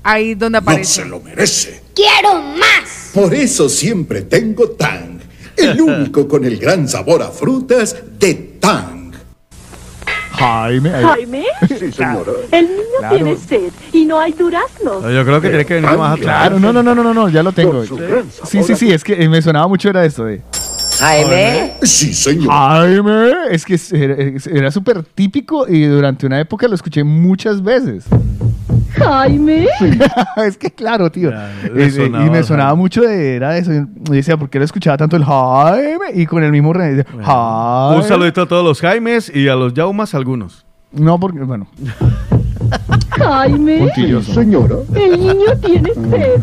[0.03, 1.01] Ahí donde No aparece.
[1.01, 1.81] se lo merece.
[1.95, 3.11] ¡Quiero más!
[3.13, 5.19] Por eso siempre tengo Tang,
[5.57, 9.11] el único con el gran sabor a frutas de Tang.
[10.31, 10.89] Jaime.
[10.89, 11.45] Jaime.
[11.67, 12.31] Sí, señora.
[12.51, 13.15] El niño Claro.
[13.15, 15.03] tiene sed y no hay duraznos.
[15.03, 16.19] Yo creo que tiene que venir más atrás.
[16.49, 17.83] Claro, no, no, no, no, no, no, ya lo tengo.
[18.45, 20.41] Sí, sí, sí, es que eh, me sonaba mucho era esto de...
[21.01, 21.73] Jaime.
[21.81, 22.47] Sí, señor.
[22.53, 23.79] Jaime, es que
[24.53, 28.05] era, súper típico y durante una época lo escuché muchas veces.
[28.91, 29.67] Jaime.
[30.45, 31.31] es que claro, tío.
[31.31, 33.71] Eh, eh, sonaba y me sonaba mucho de era eso.
[33.71, 36.11] Y decía, ¿por qué lo escuchaba tanto el Jaime?
[36.13, 37.97] Y con el mismo re- decía, Jaime.
[37.97, 40.67] Un saludito a todos los Jaimes y a los Yaumas algunos.
[40.91, 41.67] No, porque, bueno.
[43.09, 43.79] Jaime.
[43.79, 44.35] Puntilloso.
[44.35, 44.75] Señora.
[44.93, 46.41] El niño tiene sed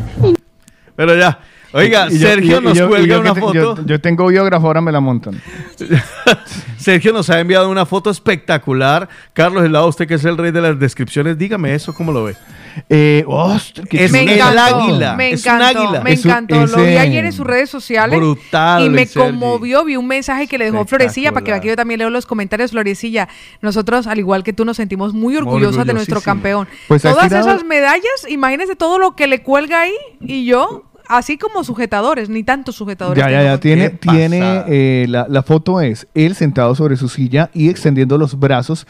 [0.97, 1.39] Pero ya.
[1.73, 3.53] Oiga, Y Sergio yo- nos yo- cuelga yo una te- foto.
[3.55, 5.41] Yo, yo tengo biógrafo, ahora me la montan.
[6.79, 9.09] Sergio nos ha enviado una foto espectacular.
[9.33, 12.37] Carlos Helado, usted que es el rey de las descripciones, dígame eso, ¿cómo lo ve?
[12.89, 15.15] Eh, ostras, qué Es Me el encantó, águila.
[15.17, 16.01] me es un encantó, águila.
[16.01, 16.67] me Es encantó.
[16.67, 19.29] Lo vi ayer en sus redes sociales Brutal, y me el Sergi.
[19.31, 19.85] conmovió.
[19.85, 22.25] Vi un mensaje que le dejó Florecilla para que vea que yo también leo los
[22.27, 22.71] comentarios.
[22.71, 23.29] Florecilla,
[23.63, 26.69] nosotros, al igual que tú, nos sentimos muy orgullosas de nuestro campeón.
[26.87, 31.39] Pues Todas tirado- esas medallas, imagínense todo lo que le cuelga ahí y yo, así
[31.39, 33.23] como sujetadores, ni tantos sujetadores.
[33.23, 33.59] Ya, ya, ya.
[33.59, 38.39] Tiene, tiene eh, la, la foto es él sentado sobre su silla y extendiendo los
[38.39, 38.87] brazos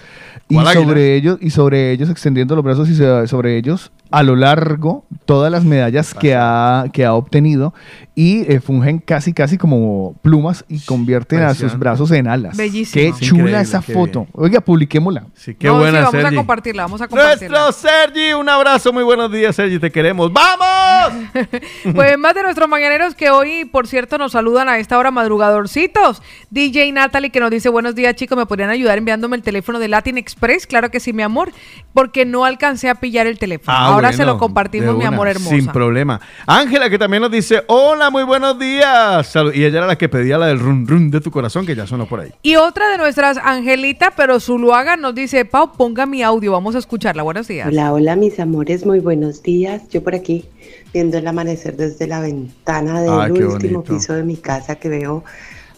[0.49, 5.05] y sobre ellos y sobre ellos extendiendo los brazos y sobre ellos a lo largo
[5.27, 7.75] todas las medallas que ha, que ha obtenido
[8.19, 12.57] y eh, fungen casi casi como plumas y convierten a sus brazos en alas.
[12.57, 13.15] Bellísimo.
[13.17, 14.23] Qué chula esa qué foto.
[14.23, 14.31] bien.
[14.33, 15.27] Oiga, publiquémosla.
[15.37, 17.61] Sí, qué No, sí, buena, vamos a compartirla, vamos a compartirla.
[17.61, 20.33] Nuestro Sergi, un abrazo, muy buenos días, Sergi, te queremos.
[20.33, 21.29] ¡Vamos!
[21.95, 26.23] Pues más de nuestros mañaneros que hoy, por cierto, nos saludan a esta hora madrugadorcitos.
[26.51, 29.89] DJ Natalie que nos dice, buenos días chicos, ¿me podrían ayudar enviándome el teléfono de
[29.89, 30.67] Latin Express?
[30.67, 31.53] Claro que sí, mi amor,
[31.95, 33.77] porque no alcancé a pillar el teléfono.
[33.77, 35.55] Ah, Ahora se lo compartimos, mi amor hermosa.
[35.55, 36.21] Sin problema.
[36.47, 39.33] Ángela, que también nos dice, hola, muy buenos días.
[39.55, 41.87] Y ella era la que pedía la del run run de tu corazón, que ya
[41.87, 42.33] sonó por ahí.
[42.43, 46.79] Y otra de nuestras Angelita, pero Zuluaga nos dice, Pau, ponga mi audio, vamos a
[46.79, 47.23] escucharla.
[47.23, 47.69] Buenos días.
[47.69, 49.89] Hola, hola mis amores, muy buenos días.
[49.91, 50.47] Yo por aquí
[50.93, 53.83] viendo el amanecer desde la ventana del Ah, último bonito.
[53.83, 55.25] piso de mi casa que veo.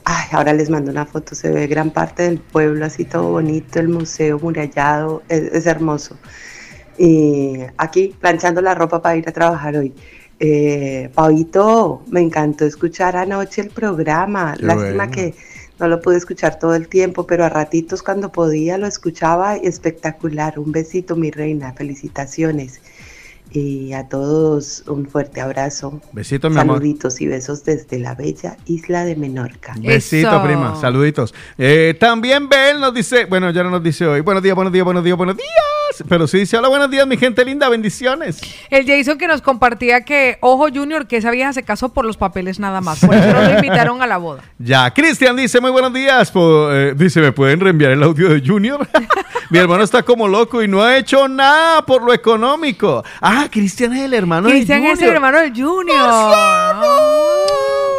[0.05, 3.79] Ay, ahora les mando una foto, se ve gran parte del pueblo así todo bonito,
[3.81, 6.17] el museo murallado, es, es hermoso.
[6.99, 9.95] Y aquí planchando la ropa para ir a trabajar hoy.
[10.43, 14.55] Eh, Pablito, me encantó escuchar anoche el programa.
[14.59, 15.13] Qué Lástima bueno.
[15.13, 15.35] que
[15.79, 19.67] no lo pude escuchar todo el tiempo, pero a ratitos cuando podía lo escuchaba y
[19.67, 20.59] espectacular.
[20.59, 21.75] Un besito, mi reina.
[21.75, 22.81] Felicitaciones.
[23.53, 26.01] Y a todos un fuerte abrazo.
[26.13, 26.77] Besito, mi amor.
[26.77, 29.75] Saluditos y besos desde la bella isla de Menorca.
[29.79, 30.43] Besito, Eso.
[30.43, 30.81] prima.
[30.81, 31.35] Saluditos.
[31.59, 34.85] Eh, también Bel nos dice, bueno, ya no nos dice hoy, buenos días, buenos días,
[34.85, 35.80] buenos días, buenos días.
[36.09, 38.41] Pero sí dice, hola, buenos días, mi gente linda, bendiciones.
[38.71, 42.17] El Jason que nos compartía que, ojo Junior, que esa vieja se casó por los
[42.17, 43.01] papeles nada más.
[43.01, 44.43] Por eso no lo invitaron a la boda.
[44.63, 46.31] Ya, Cristian dice, muy buenos días.
[46.35, 48.87] Eh, dice, ¿me pueden reenviar el audio de Junior?
[49.51, 53.03] mi hermano está como loco y no ha hecho nada por lo económico.
[53.21, 55.15] Ah, Cristian es el hermano Cristian de es el Junior.
[55.15, 56.35] hermano del Junior.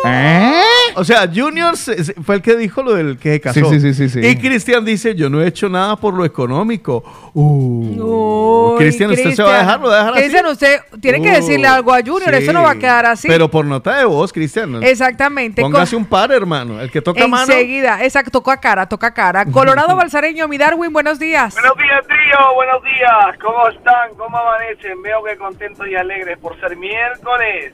[0.05, 0.61] ¿Eh?
[0.95, 3.59] O sea, Junior se- se- fue el que dijo lo del que se casó.
[3.69, 4.27] Sí, sí, sí, sí, sí.
[4.27, 7.03] Y Cristian dice, yo no he hecho nada por lo económico.
[7.33, 9.79] Uh, Uy, Cristian, ¿usted se va a dejar?
[9.79, 10.21] ¿Lo va a dejar así?
[10.21, 12.43] Cristian, usted tiene que decirle algo a Junior, sí.
[12.43, 13.27] eso no va a quedar así.
[13.27, 14.83] Pero por nota de voz, Cristian.
[14.83, 15.61] Exactamente.
[15.61, 16.81] Póngase con- un par, hermano.
[16.81, 17.51] El que toca mano.
[17.51, 19.45] Enseguida, exacto, toca cara, toca cara.
[19.51, 21.53] Colorado Balsareño, mi Darwin, buenos días.
[21.53, 22.53] Buenos días, tío.
[22.55, 23.37] Buenos días.
[23.41, 24.13] ¿Cómo están?
[24.17, 25.01] ¿Cómo amanecen?
[25.01, 27.73] Veo que contentos y alegres por ser miércoles.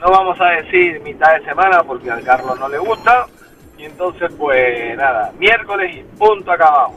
[0.00, 3.26] No vamos a decir mitad de semana porque al Carlos no le gusta.
[3.78, 6.92] Y Entonces, pues nada, miércoles y punto acabado.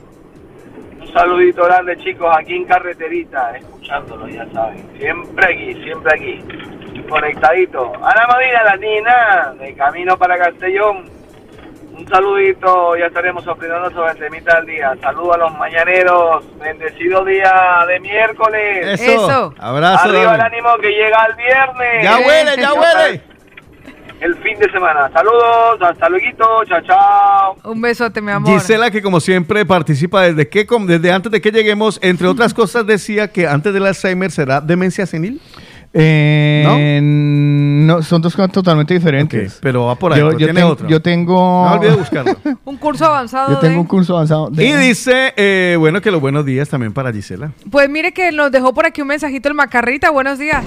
[1.00, 4.86] Un saludito grande, chicos, aquí en Carreterita, escuchándolo, ya saben.
[4.98, 7.04] Siempre aquí, siempre aquí.
[7.10, 7.92] Conectadito.
[7.96, 11.19] Ana Madina, la Nina, de camino para Castellón.
[12.00, 14.96] Un saludito, ya estaremos opinando sobre el temita del día.
[15.02, 16.46] Saludos a los mañaneros.
[16.58, 17.52] Bendecido día
[17.88, 19.00] de miércoles.
[19.02, 19.12] Eso.
[19.12, 19.54] Eso.
[19.60, 22.04] Abrazo, Arriba el ánimo que llega el viernes.
[22.04, 23.22] Ya huele, ya huele.
[24.22, 25.10] El fin de semana.
[25.14, 27.56] Saludos, hasta luego, chao, chao.
[27.64, 28.52] Un besote, mi amor.
[28.52, 32.54] Gisela, que como siempre participa desde que com- desde antes de que lleguemos, entre otras
[32.54, 35.42] cosas decía que antes del Alzheimer será demencia senil.
[35.92, 38.04] Eh, ¿No?
[38.04, 39.58] son dos cosas totalmente diferentes.
[39.62, 40.54] pero va por ahí, Yo, ten-
[41.04, 41.66] tengo.
[41.66, 42.36] No olvide buscarlo.
[42.66, 43.50] Un curso avanzado.
[43.54, 44.50] Yo tengo de- un curso avanzado.
[44.52, 47.52] de- Y dice, eh, bueno, que los buenos días también para Gisela.
[47.72, 50.12] Pues mire que nos dejó por aquí un mensajito el Macarrita.
[50.12, 50.64] Buenos días.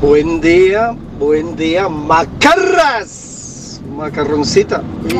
[0.00, 4.82] Buen día, buen día, macarras, macarroncita.
[5.08, 5.14] Y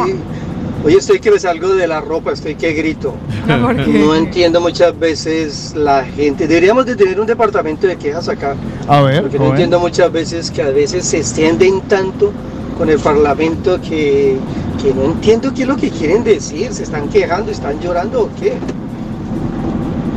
[0.84, 3.14] hoy estoy que me salgo de la ropa, estoy que grito.
[3.86, 6.46] No entiendo muchas veces la gente.
[6.46, 8.56] Deberíamos de tener un departamento de quejas acá.
[8.88, 12.32] A ver, Porque no entiendo muchas veces que a veces se extienden tanto
[12.76, 14.36] con el parlamento que,
[14.82, 16.72] que no entiendo qué es lo que quieren decir.
[16.72, 18.54] ¿Se están quejando, están llorando o qué?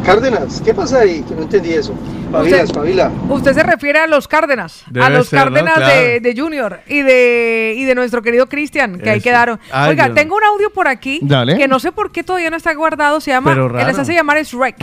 [0.05, 1.21] Cárdenas, ¿qué pasa ahí?
[1.23, 1.93] Que no entendí eso.
[2.31, 3.11] Pavila, Usted- espabila.
[3.29, 5.29] Usted se refiere a los Cárdenas, a los.
[5.29, 6.19] Cárdenas de, Claro.
[6.21, 9.59] de Junior y de, y de nuestro querido Cristian, que ahí quedaron.
[9.71, 10.15] Ay, Oiga, Dios.
[10.15, 11.57] tengo un audio por aquí Dale.
[11.57, 14.41] que no sé por qué todavía no está guardado, se llama, él les hace llamar
[14.43, 14.75] Shrek.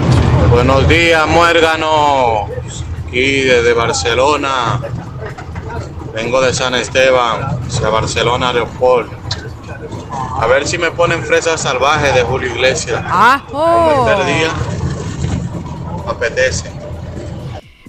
[0.50, 2.50] Buenos días, muérganos.
[3.08, 4.80] Aquí desde Barcelona.
[6.14, 9.08] Vengo de San Esteban, hacia Barcelona Aeroport.
[10.40, 13.02] A ver si me ponen fresas salvajes de Julio Iglesias.
[13.06, 13.52] Ah, oh.
[13.52, 14.48] Como el tercer día.
[15.95, 16.70] Me apetece.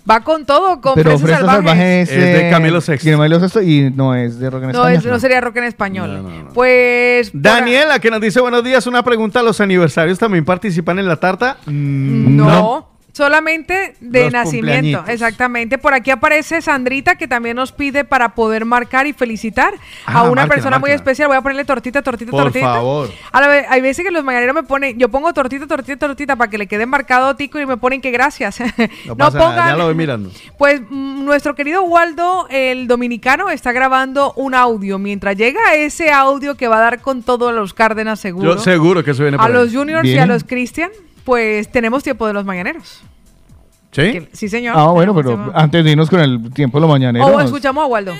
[0.10, 1.58] Va con todo, con Pero Fresa Fresa Salvaje.
[1.58, 3.10] Salvaje es, Es de eh, Camilo Sexto.
[3.12, 4.98] Camilo Sexto y no es de rock en No, español.
[5.00, 6.48] es- no sería rock en español.
[6.54, 7.30] Pues.
[7.34, 11.58] Daniela, que nos dice buenos días, una pregunta, ¿los aniversarios también participan en la tarta?
[11.66, 12.88] No.
[13.18, 15.78] Solamente de Los nacimiento, exactamente.
[15.78, 19.74] Por aquí aparece Sandrita que también nos pide para poder marcar y felicitar
[20.06, 21.28] a Ah, una persona muy especial.
[21.28, 22.66] Voy a ponerle tortita, tortita, Por tortita.
[22.74, 23.10] favor.
[23.32, 26.36] A la vez, hay veces que los mañaneros me ponen, yo pongo tortita, tortita, tortita
[26.36, 28.60] para que le quede marcado tico y me ponen que gracias.
[29.06, 30.30] No pasa nada, ya pongan- lo voy mirando.
[30.58, 35.00] Pues mm, nuestro querido Waldo, el dominicano, está grabando un audio.
[35.00, 38.56] Mientras llega ese audio que va a dar con todos los Cárdenas seguro.
[38.56, 39.54] Yo seguro que eso viene por a ahí.
[39.54, 40.92] los juniors y a los Christian,
[41.28, 43.02] pues tenemos tiempo de los mañaneros.
[43.92, 44.30] ¿Sí?
[44.32, 44.76] Sí, señor.
[44.78, 47.88] Ah, bueno, pero antes de irnos con el tiempo de los mañaneros, O escuchamos a
[47.88, 48.14] Waldo.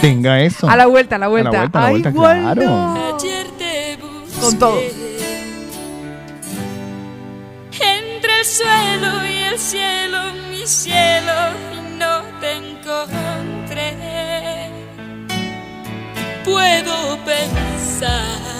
[0.00, 0.68] tenga eso.
[0.68, 1.50] A la vuelta, a la vuelta.
[1.50, 2.62] A la vuelta, a la Ay, vuelta, Waldo.
[2.62, 3.16] claro.
[4.40, 4.80] Con todo.
[7.80, 10.18] Entre el suelo y el cielo,
[10.50, 11.32] mi cielo,
[11.72, 13.94] y no te encontré.
[16.44, 18.59] Puedo pensar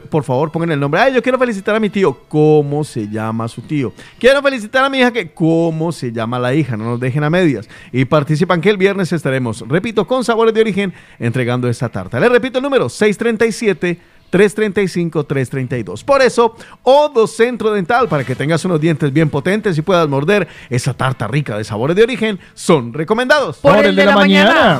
[0.09, 1.01] por favor pongan el nombre.
[1.01, 2.13] Ay, yo quiero felicitar a mi tío.
[2.27, 3.91] ¿Cómo se llama su tío?
[4.19, 5.11] Quiero felicitar a mi hija.
[5.11, 6.77] que ¿Cómo se llama la hija?
[6.77, 7.67] No nos dejen a medias.
[7.91, 12.19] Y participan que el viernes estaremos, repito, con Sabores de Origen entregando esta tarta.
[12.19, 14.17] Les repito el número, 637.
[14.31, 16.03] 335-332.
[16.03, 20.47] Por eso, Odo Centro Dental, para que tengas unos dientes bien potentes y puedas morder
[20.69, 23.57] esa tarta rica de sabores de origen, son recomendados.
[23.57, 24.79] Por el de la mañana.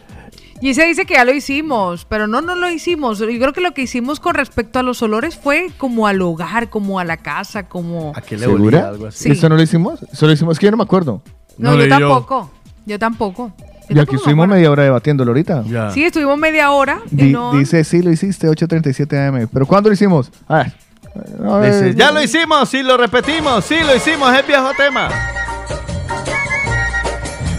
[0.60, 3.18] Y se dice que ya lo hicimos, pero no, no lo hicimos.
[3.18, 6.70] Yo creo que lo que hicimos con respecto a los olores fue como al hogar,
[6.70, 8.12] como a la casa, como...
[8.14, 8.78] ¿A qué le ¿Segura?
[8.78, 9.24] olía algo así?
[9.24, 9.30] Sí.
[9.32, 10.00] ¿Eso no lo hicimos?
[10.12, 10.52] ¿Eso lo hicimos?
[10.52, 11.22] Es que yo no me acuerdo.
[11.58, 12.50] No, No yo tampoco.
[12.86, 13.52] Yo tampoco.
[13.90, 15.64] Yo Y aquí me estuvimos media hora debatiéndolo ahorita.
[15.66, 15.90] Ya.
[15.90, 17.52] Sí, estuvimos media hora y Di- no...
[17.56, 19.48] Dice, sí, lo hiciste, 8.37 am.
[19.52, 20.30] ¿Pero cuándo lo hicimos?
[20.48, 20.72] A ver,
[21.14, 25.08] Dice, ya lo hicimos, sí lo repetimos, sí lo hicimos, es viejo tema.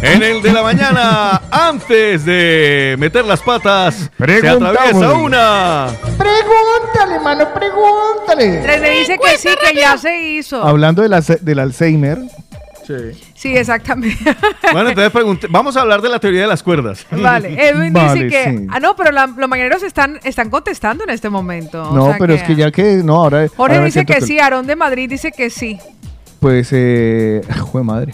[0.01, 4.69] En el de la mañana, antes de meter las patas, se Preguntamos.
[4.69, 5.87] atraviesa una.
[6.17, 8.61] Pregúntale, mano, pregúntale.
[8.61, 10.61] René dice que sí, que ya se hizo.
[10.61, 12.19] Hablando del, alce- del Alzheimer.
[13.33, 14.17] Sí, exactamente.
[14.71, 17.05] Bueno, entonces pregunté, vamos a hablar de la teoría de las cuerdas.
[17.11, 18.57] Vale, Edwin Vale, dice que...
[18.57, 18.67] sí.
[18.69, 21.81] Ah, no, pero la- los mañaneros están, están contestando en este momento.
[21.89, 23.01] o No, sea pero es que ya que.
[23.03, 23.47] No, ahora.
[23.55, 25.79] Jorge ahora dice que sí, Aarón de Madrid dice que sí.
[26.39, 27.41] Pues, eh.
[27.59, 28.13] Jue madre.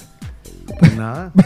[0.98, 1.32] Nada.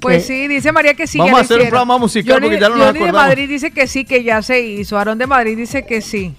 [0.00, 1.18] Pues sí, dice María que sí.
[1.18, 3.28] Vamos ya a hacer un programa musical Johnny- porque ya no nos Johnny de acordamos.
[3.28, 4.98] Madrid dice que sí, que ya se hizo.
[4.98, 6.34] Aarón de Madrid dice que sí.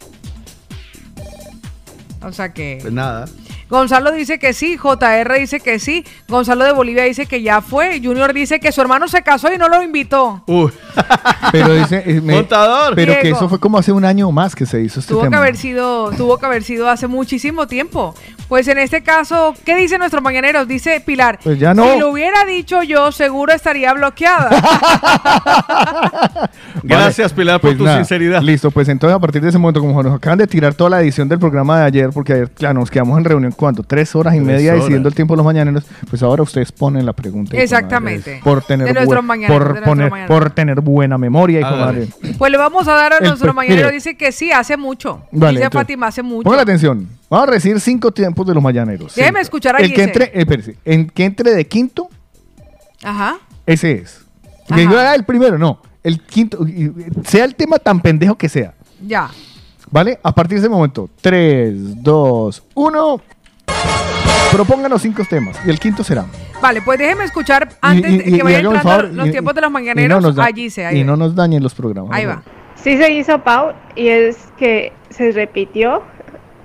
[2.21, 2.79] O sea que...
[2.81, 3.25] Pues nada.
[3.69, 8.01] Gonzalo dice que sí, JR dice que sí, Gonzalo de Bolivia dice que ya fue,
[8.03, 10.43] Junior dice que su hermano se casó y no lo invitó.
[10.47, 10.71] Uy.
[11.51, 12.03] Pero dice.
[12.05, 12.95] eh, me- Contador.
[12.95, 15.29] Pero que eso fue como hace un año o más que se hizo este Tuvo
[15.29, 18.15] que haber sido, tuvo que haber sido hace muchísimo tiempo.
[18.49, 20.65] Pues en este caso, ¿qué dice nuestro mañanero?
[20.65, 21.37] Dice Pilar.
[21.43, 21.93] Pues ya no.
[21.93, 24.49] Si lo hubiera dicho yo, seguro estaría bloqueada.
[26.83, 28.41] Gracias, Pilar, por Pues tu nada, sinceridad.
[28.41, 31.01] Listo, pues entonces a partir de ese momento, como nos acaban de tirar toda la
[31.01, 33.83] edición del programa de ayer, porque ayer, claro, nos quedamos en reunión, ¿cuánto?
[33.83, 34.83] Tres horas y Tres media horas.
[34.83, 37.55] decidiendo el tiempo de los mañaneros, pues ahora ustedes ponen la pregunta.
[37.55, 38.41] Exactamente.
[38.43, 42.07] Por tener, De mañaneros, de por, poner, por tener buena memoria, madre.
[42.37, 43.87] Pues le vamos a dar a El nuestro mañanero.
[43.87, 43.93] mire.
[43.93, 45.21] Dice que sí, hace mucho.
[45.31, 46.43] Vale, dice entonces, Fátima, hace mucho.
[46.43, 47.18] Pongan atención.
[47.29, 49.13] Vamos a recibir cinco tiempos de los mañaneros.
[49.15, 52.09] Déjeme escuchar a El que entre, eh, espérese, el que entre de quinto,
[53.03, 53.37] Ajá.
[53.65, 54.21] ese es.
[54.73, 55.81] Que yo haga el primero, no.
[56.03, 56.59] El quinto,
[57.25, 58.73] sea el tema tan pendejo que sea.
[59.05, 59.29] Ya.
[59.91, 60.19] ¿Vale?
[60.23, 63.21] A partir de ese momento, 3, 2, 1.
[64.51, 66.25] Propónganos cinco temas y el quinto será.
[66.61, 69.53] Vaya pues déjeme escuchar antes Y- de y- que vaya entrando favor, los y- tiempos
[69.53, 70.21] de los mañaneros.
[70.23, 72.11] no da- allí se, ahí Y no nos dañen los programas.
[72.17, 72.41] Ahí va.
[72.75, 76.01] Sí se hizo Pau y es que se repitió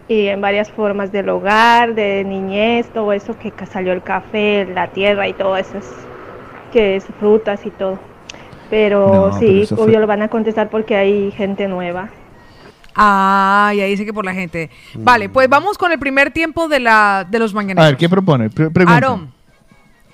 [0.09, 4.89] y en varias formas del hogar, de niñez, todo eso que salió el café, la
[4.89, 5.91] tierra y todo eso, es,
[6.73, 7.99] que es frutas y todo.
[8.71, 12.09] Pero No, sí, pero obvio lo van a contestar porque hay gente nueva.
[12.97, 14.71] Ah, y ahí dice que por la gente.
[14.95, 17.91] Vale, pues vamos con el primer tiempo de, la, de los A mañaneros.
[17.91, 18.51] ver, ¿qué propone?
[18.51, 19.19] Pre- pregunta.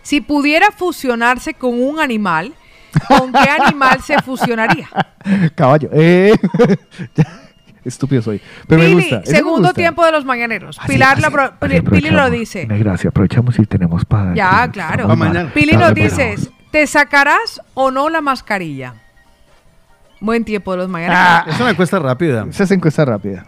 [0.03, 2.55] Si pudiera fusionarse con un animal,
[3.07, 4.89] ¿con qué animal se fusionaría?
[5.55, 5.91] Caballo.
[5.93, 6.33] Eh,
[7.85, 8.41] Estúpido soy.
[8.67, 9.21] Pero me Pili, gusta.
[9.21, 9.75] me segundo gusta.
[9.75, 10.79] tiempo de los mañaneros.
[10.87, 12.67] Pilar la pro- Pili, Pili lo dice.
[12.67, 14.35] Gracias, aprovechamos y tenemos para.
[14.35, 15.07] Ya, claro.
[15.09, 15.51] Pa' mañana.
[15.55, 18.95] Pili nos dices, ¿te sacarás o no la mascarilla?
[20.21, 21.19] Buen tiempo de los mañaneros.
[21.25, 21.45] Ah.
[21.49, 22.47] Es una encuesta rápida.
[22.51, 23.47] Esa es encuesta rápida.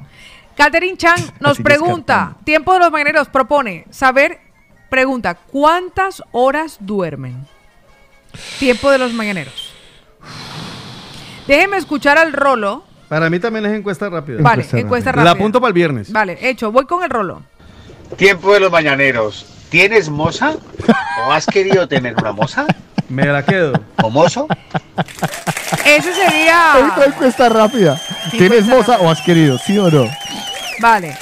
[0.57, 4.39] Catherine Chan nos Así pregunta, tiempo de los mañaneros propone saber,
[4.89, 7.47] pregunta, ¿cuántas horas duermen?
[8.59, 9.75] Tiempo de los mañaneros.
[11.47, 12.85] Déjeme escuchar al rolo.
[13.12, 14.39] Para mí también es encuesta rápida.
[14.40, 15.24] Vale, encuesta rápida.
[15.24, 16.10] La apunto para el viernes.
[16.10, 17.43] Vale, hecho, voy con el rolo.
[18.16, 19.44] Tiempo de los mañaneros.
[19.68, 20.55] ¿Tienes moza?
[21.26, 22.64] ¿O has querido tener una moza?
[23.10, 23.74] Me la quedo.
[24.02, 24.47] ¿O mozo?
[25.84, 26.72] Ese sería...
[27.06, 28.01] Encuesta rápida.
[28.30, 29.59] ¿Tienes moza o has querido?
[29.59, 30.09] ¿Sí o no?
[30.80, 31.14] Vale.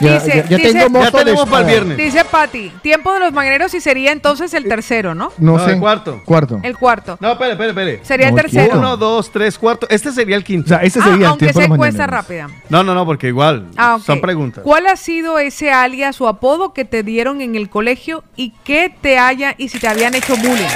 [0.00, 1.84] Ya, Dice- ya- ya dice- tengo moza de espada.
[1.96, 5.32] Dice Patti, tiempo de los mañaneros y sería entonces el tercero, ¿no?
[5.38, 5.72] No, No, sé.
[5.72, 6.22] el cuarto.
[6.24, 6.60] Cuarto.
[6.62, 7.16] El cuarto.
[7.20, 8.00] No, espere, espere, espere.
[8.04, 8.78] Sería el tercero.
[8.78, 9.86] Uno, dos, tres, cuarto.
[9.90, 10.66] Este sería el quinto.
[10.66, 12.28] O sea, Ah, sería el aunque tiempo sea de los encuesta mañaneros.
[12.28, 12.48] rápida.
[12.68, 14.02] No, no, no, porque igual Ah, ok.
[14.04, 14.62] son preguntas.
[14.64, 18.94] ¿Cuál ha sido ese alias o apodo que te dieron en el colegio y que
[19.00, 20.66] te haya y si te habían hecho bullying?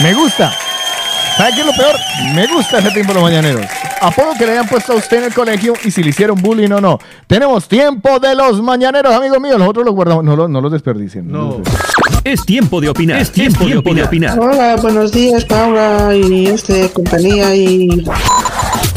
[0.00, 0.52] Me gusta.
[1.44, 1.94] ¿Sabe qué es lo peor?
[2.34, 3.66] Me gusta ese tiempo de los mañaneros.
[4.00, 6.70] Apodo que le hayan puesto a usted en el colegio y si le hicieron bullying
[6.70, 6.98] o no.
[7.26, 9.58] Tenemos tiempo de los mañaneros, amigos míos.
[9.58, 10.24] Nosotros los guardamos.
[10.24, 11.30] No, lo- no los desperdicien.
[11.30, 11.60] No.
[12.24, 13.20] Es tiempo de opinar.
[13.20, 14.38] Es tiempo, de opinar.
[14.40, 17.88] Hola, buenos días, Paula y este compañía y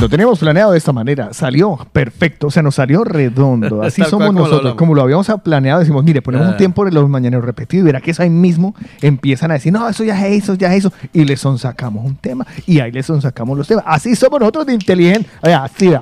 [0.00, 1.32] Lo teníamos planeado de esta manera.
[1.32, 2.46] Salió perfecto.
[2.48, 3.82] O sea, nos salió redondo.
[3.82, 4.74] Así somos como nosotros.
[4.74, 6.50] como lo habíamos planeado, decimos, mire, ponemos Ah.
[6.50, 9.72] un tiempo de los mañaneros repetido y verá que eso ahí mismo empiezan a decir,
[9.72, 10.92] no, eso ya es eso, ya es eso.
[11.12, 12.46] Y les sacamos un tema.
[12.66, 13.84] Y ahí les sacamos los temas.
[13.86, 15.30] Así somos nosotros de inteligentes.
[15.42, 15.92] Así,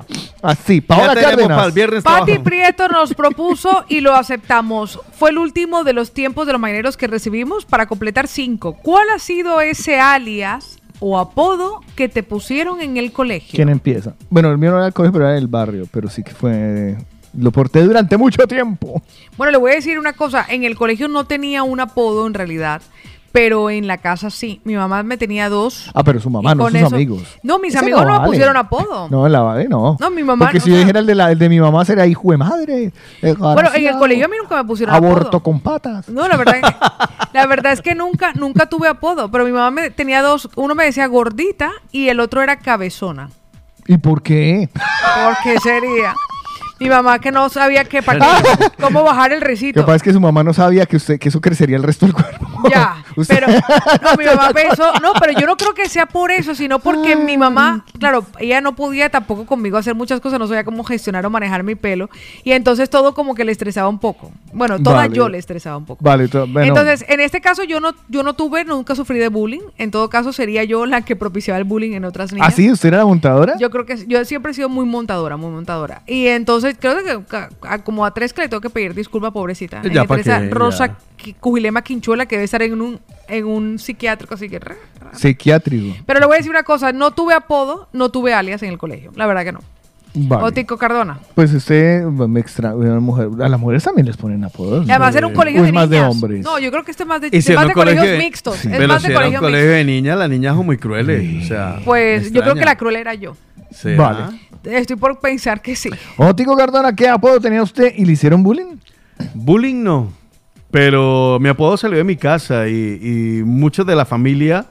[0.41, 0.81] así.
[0.81, 1.55] Paola tenemos Cárdenas.
[1.57, 2.43] para el viernes Pati trabajo.
[2.43, 4.99] Prieto nos propuso y lo aceptamos.
[5.13, 8.73] Fue el último de los tiempos de los mañaneros que recibimos para completar cinco.
[8.73, 13.55] ¿Cuál ha sido ese alias o apodo que te pusieron en el colegio?
[13.55, 14.15] ¿Quién empieza?
[14.29, 15.87] Bueno, el mío no era el colegio, pero era del barrio.
[15.91, 16.97] Pero sí que fue.
[17.37, 19.01] Lo porté durante mucho tiempo.
[19.37, 20.45] Bueno, le voy a decir una cosa.
[20.49, 22.81] En el colegio no tenía un apodo en realidad,
[23.31, 24.61] pero en la casa sí.
[24.63, 25.91] Mi mamá me tenía dos.
[25.93, 27.23] Ah, pero su mamá, no sus eso- amigos.
[27.43, 28.27] No, mis Ese amigos no, me vale.
[28.29, 29.07] pusieron apodo.
[29.09, 29.97] No, la vale, no.
[29.99, 31.85] No, mi mamá, Porque si yo sea- dijera el de, la, el de mi mamá
[31.85, 32.91] será hijo de madre.
[33.37, 35.43] Bueno, en el colegio a mí nunca me pusieron Aborto apodo.
[35.43, 36.09] con patas.
[36.09, 36.55] No, la verdad,
[37.33, 40.73] la verdad es que nunca, nunca tuve apodo, pero mi mamá me tenía dos, uno
[40.75, 43.29] me decía gordita y el otro era cabezona.
[43.87, 44.69] ¿Y por qué?
[44.73, 46.13] ¿Por qué sería?
[46.79, 50.03] Mi mamá que no sabía qué, para qué- cómo bajar el Lo que pasa es
[50.03, 52.45] que su mamá no sabía que usted que eso crecería el resto del cuerpo.
[52.71, 56.31] Ya, Usted- pero no, mi mamá pensó, no, pero yo no creo que sea por
[56.31, 60.47] eso, sino porque mi mamá, claro, ella no podía tampoco conmigo hacer muchas cosas, no
[60.47, 62.09] sabía cómo gestionar o manejar mi pelo,
[62.43, 64.31] y entonces todo como que le estresaba un poco.
[64.53, 65.15] Bueno, toda Vale.
[65.15, 66.03] yo le estresaba un poco.
[66.03, 66.61] Vale, bueno.
[66.61, 69.61] Entonces, en este caso yo no, yo no tuve, nunca sufrí de bullying.
[69.77, 72.47] En todo caso, sería yo la que propiciaba el bullying en otras niñas.
[72.47, 72.71] ¿Ah, sí?
[72.71, 73.55] ¿Usted era la montadora?
[73.59, 76.01] Yo creo que yo siempre he sido muy montadora, muy montadora.
[76.07, 77.35] Y entonces creo que
[77.67, 79.81] a- como a tres que le tengo que pedir disculpa, pobrecita.
[79.83, 80.49] Ya, Entre ¿pa' esa qué?
[80.49, 80.97] Rosa
[81.39, 84.59] Cujilema Quinchuela que debe estar en un, en un psiquiátrico, así que...
[85.13, 85.95] Psiquiátrico.
[86.05, 88.77] Pero le voy a decir una cosa, no tuve apodo, no tuve alias en el
[88.77, 89.11] colegio.
[89.15, 89.59] La verdad que no.
[90.19, 90.45] Vale.
[90.45, 91.19] Otico Cardona.
[91.35, 92.73] Pues usted me extra...
[92.75, 94.87] una mujer- a las mujeres también les ponen apodos.
[94.87, 96.11] Y además era un colegio ¿O de más de niñas.
[96.11, 96.43] hombres?
[96.43, 98.55] No, yo creo que este es más de, si es más de colegios de- mixtos.
[98.55, 98.67] Sí.
[98.67, 99.77] Es Pero más si de era un colegios colegio mixtos.
[99.77, 101.43] de niñas, las niñas son muy crueles.
[101.43, 103.35] O sea, Pues yo creo que la cruel era yo.
[103.69, 103.97] ¿Será?
[104.11, 104.39] Vale.
[104.63, 105.89] Estoy por pensar que sí.
[106.17, 108.75] Otico Cardona, ¿qué apodo tenía usted y le hicieron bullying?
[109.33, 110.11] Bullying no.
[110.71, 112.99] Pero mi apodo salió de mi casa y,
[113.39, 114.65] y muchos de la familia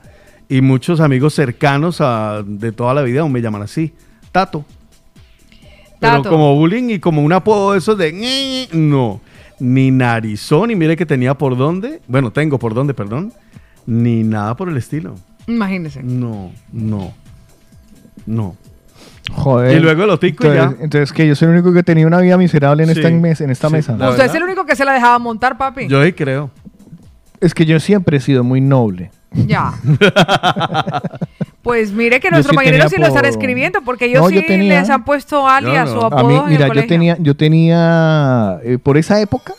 [0.48, 3.92] y muchos amigos cercanos a- de toda la vida aún me llaman así.
[4.32, 4.64] Tato.
[5.98, 9.20] Pero como bullying y como un apodo de esos de no.
[9.58, 12.02] Ni narizón, y mire que tenía por dónde.
[12.06, 13.32] Bueno, tengo por dónde, perdón.
[13.86, 15.14] Ni nada por el estilo.
[15.46, 16.02] Imagínese.
[16.02, 17.14] No, no.
[18.26, 18.54] No.
[19.32, 19.76] Joder.
[19.76, 20.74] Y luego y entonces, ya.
[20.80, 23.40] Entonces, que yo soy el único que tenía una vida miserable en Sí, esta, mes-
[23.40, 23.92] en esta sí, mesa.
[24.10, 25.88] Usted es el único que se la dejaba montar, papi.
[25.88, 26.50] Yo ahí creo.
[27.40, 29.10] Es que yo siempre he sido muy noble.
[29.32, 29.72] Ya.
[31.62, 34.42] Pues mire que nuestros sí mañaneros sí lo están escribiendo, porque ellos No, sí yo
[34.46, 36.88] tenía- les han puesto alias o A apodos en el mira, yo colegio.
[36.88, 39.52] tenía, yo tenía, eh, por esa época,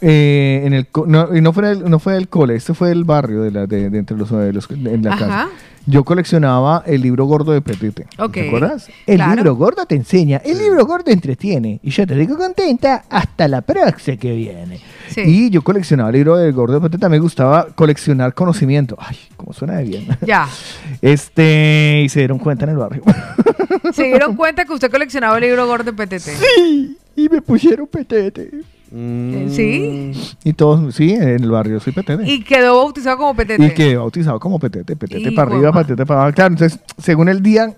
[0.00, 3.42] eh, en el, no, no fue el, no fue el cole, este fue el barrio
[3.42, 5.18] de, la, de, de entre los, de los- en la Ajá.
[5.26, 5.48] casa.
[5.86, 8.06] Yo coleccionaba el libro gordo de Petete.
[8.18, 8.88] Ok, ¿Te acuerdas?
[9.06, 9.36] El claro.
[9.36, 11.80] libro gordo te enseña, el libro gordo entretiene.
[11.82, 14.80] Y yo te digo contenta hasta la próxima que viene.
[15.08, 15.22] Sí.
[15.24, 17.08] Y yo coleccionaba el libro del gordo de Petete.
[17.08, 18.96] Me gustaba coleccionar conocimiento.
[19.00, 20.08] Ay, cómo suena de bien.
[20.20, 20.46] Ya.
[21.00, 23.02] Este, y se dieron cuenta en el barrio.
[23.94, 26.20] Se dieron cuenta que usted coleccionaba el libro gordo de PTT.
[26.28, 28.50] Sí, y me pusieron petete.
[28.94, 30.12] Eh, ¿Sí?
[30.44, 32.30] Y todos, sí, en el barrio soy petete.
[32.30, 33.60] Y quedó bautizado como PTT.
[33.60, 35.82] Y quedé bautizado como petete, petete Y para arriba, guapa.
[35.82, 36.34] petete para abajo.
[36.34, 37.76] Claro, entonces, según el día,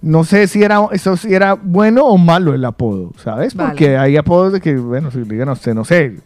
[0.00, 3.54] no sé si era eso si era bueno o malo el apodo, ¿sabes?
[3.54, 3.70] Vale.
[3.70, 6.16] Porque hay apodos de que, bueno, si digan, no sé, no sé,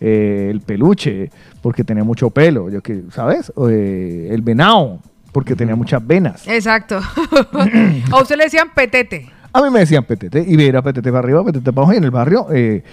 [0.00, 1.30] eh, el peluche,
[1.60, 3.52] porque tenía mucho pelo, yo que, ¿sabes?
[3.56, 5.00] O, eh, el venado,
[5.32, 6.46] porque tenía muchas venas.
[6.46, 7.00] Exacto.
[8.12, 9.30] a usted le decían petete.
[9.52, 12.04] A mí me decían petete, y era petete para arriba, petete para abajo, y en
[12.04, 12.84] el barrio, eh,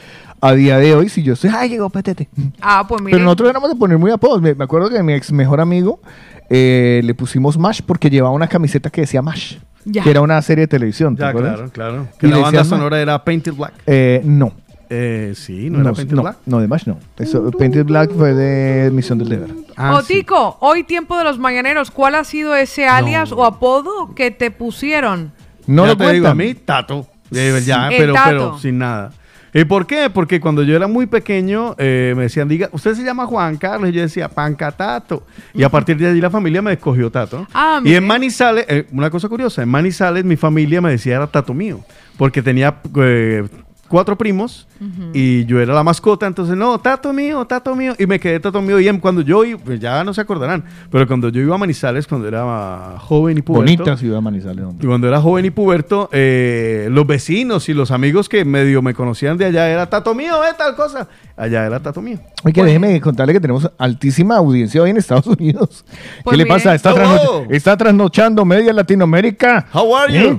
[0.45, 2.27] a día de hoy, si yo estoy, ¡ay, llegó petete!
[2.61, 3.13] Ah, pues mire.
[3.15, 4.41] Pero nosotros éramos de poner muy apodos.
[4.41, 5.99] Me, me acuerdo que a mi ex mejor amigo
[6.49, 10.03] eh, le pusimos Mash porque llevaba una camiseta que decía Mash, Ya.
[10.03, 11.15] que era una serie de televisión.
[11.15, 11.71] ¿te Ya, acuerdas?
[11.71, 12.07] claro, claro.
[12.15, 13.73] Y Que la le banda decían sonora era Painted Black.
[13.87, 14.51] Eh, no.
[14.89, 16.37] Eh, sí, ¿no, era Painted no, Black?
[16.45, 16.99] no, de Mash no.
[17.17, 19.49] Eso, Painted Black fue de Misión del Deber.
[19.75, 24.29] Ah, Otico, hoy tiempo de los mañaneros, ¿cuál ha sido ese alias o apodo que
[24.29, 25.31] te pusieron?
[25.65, 26.31] No ya lo te digo, cuentan.
[26.31, 27.07] a mí, Tato.
[27.33, 28.29] Eh, Ya, El pero, Tato.
[28.29, 29.11] pero sin nada.
[29.53, 30.09] ¿Y por qué?
[30.09, 33.89] Porque cuando yo era muy pequeño eh, me decían, diga, usted se llama Juan Carlos.
[33.89, 35.25] Y yo decía, Panca Tato.
[35.53, 37.47] Y a partir de allí la familia me escogió Tato.
[37.53, 37.97] Ah, y mire.
[37.97, 41.81] en Manizales, eh, una cosa curiosa, en Manizales mi familia me decía era Tato mío.
[42.17, 43.47] Porque tenía eh,
[43.93, 44.67] cuatro primos
[45.13, 46.25] y yo era la mascota.
[46.25, 47.93] Entonces, no, Tato mío, Tato mío.
[47.99, 48.79] Y me quedé Tato mío.
[48.79, 51.57] Y en- cuando yo, i- pues ya no se acordarán, pero cuando yo iba a
[51.59, 53.71] Manizales, cuando era joven y puberto.
[53.71, 54.65] Bonita ciudad Manizales.
[54.65, 54.83] hombre.
[54.83, 58.95] Y cuando era joven y puberto, eh, los vecinos y los amigos que medio me
[58.95, 61.07] conocían de allá era tato mío, eh, tal cosa.
[61.37, 62.17] Allá era tato mío.
[62.43, 65.85] Oye, que déjeme contarle que tenemos altísima audiencia hoy en Estados Unidos.
[66.23, 66.55] Pues ¿Qué le mire.
[66.55, 66.73] pasa?
[66.73, 66.93] Está,
[67.51, 69.67] está trasnochando media Latinoamérica.
[69.71, 70.35] How are you?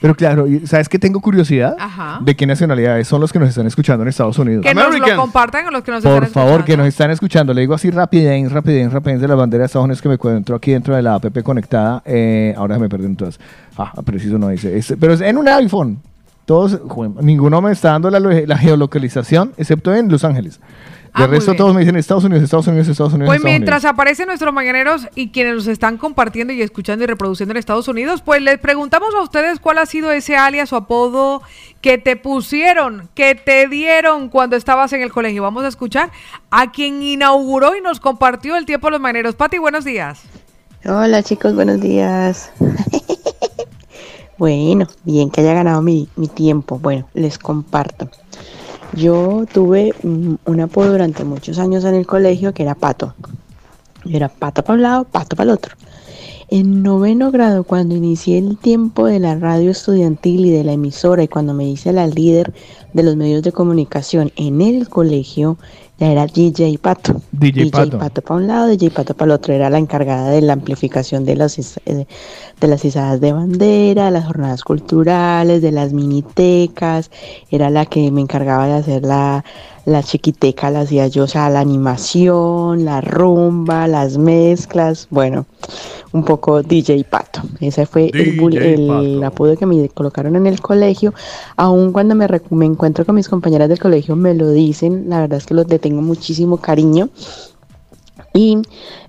[0.00, 1.74] Pero claro, ¿sabes qué tengo curiosidad?
[1.78, 2.20] Ajá.
[2.22, 4.64] ¿De qué nacionalidades son los que nos están escuchando en Estados Unidos?
[4.64, 7.54] Que nos lo compartan a los que nos Por están favor, que nos están escuchando.
[7.54, 10.56] Le digo así rapidín, rapidín, rapidín de la bandera de Estados Unidos que me encuentro
[10.56, 12.02] aquí dentro de la app conectada.
[12.04, 13.38] Eh, ahora me perdí todas.
[13.76, 14.76] Ah, preciso no dice.
[14.76, 16.00] Es- pero es en un iPhone.
[16.44, 16.80] Todos,
[17.20, 20.60] ninguno me está dando la geolocalización, excepto en Los Ángeles.
[21.18, 23.28] Ah, De muy resto todos me dicen Estados Unidos, Estados Unidos, Estados Unidos.
[23.28, 23.92] Pues Estados mientras Unidos.
[23.92, 28.22] aparecen nuestros mañaneros y quienes nos están compartiendo y escuchando y reproduciendo en Estados Unidos,
[28.22, 31.42] pues les preguntamos a ustedes cuál ha sido ese alias o apodo
[31.80, 35.42] que te pusieron, que te dieron cuando estabas en el colegio.
[35.42, 36.12] Vamos a escuchar
[36.50, 39.34] a quien inauguró y nos compartió el tiempo de los mañaneros.
[39.34, 40.20] Pati, buenos días.
[40.84, 42.52] Hola chicos, buenos días.
[44.38, 46.78] bueno, bien que haya ganado mi, mi tiempo.
[46.78, 48.08] Bueno, les comparto.
[48.94, 53.14] Yo tuve mm, un apodo durante muchos años en el colegio que era pato.
[54.04, 55.74] Era pato para un lado, pato para el otro.
[56.50, 61.22] En noveno grado, cuando inicié el tiempo de la radio estudiantil y de la emisora
[61.22, 62.54] y cuando me hice la líder
[62.94, 65.58] de los medios de comunicación en el colegio,
[65.98, 67.20] ya era DJ Pato.
[67.32, 67.98] DJ Pato.
[68.22, 69.52] para un lado, DJ Pato para el otro.
[69.52, 72.06] Era la encargada de la amplificación de las, eh,
[72.60, 77.10] de las izadas de bandera, las jornadas culturales, de las minitecas.
[77.50, 79.44] Era la que me encargaba de hacer la,
[79.88, 85.08] la chiquiteca, la hacía yo, o sea, la animación, la rumba, las mezclas.
[85.10, 85.46] Bueno,
[86.12, 87.40] un poco DJ Pato.
[87.60, 91.14] Ese fue el, apodo que me colocaron en el colegio.
[91.56, 95.08] Aún cuando me, me encuentro con mis compañeras del colegio me lo dicen.
[95.08, 97.08] La verdad es que los le tengo muchísimo cariño.
[98.34, 98.58] Y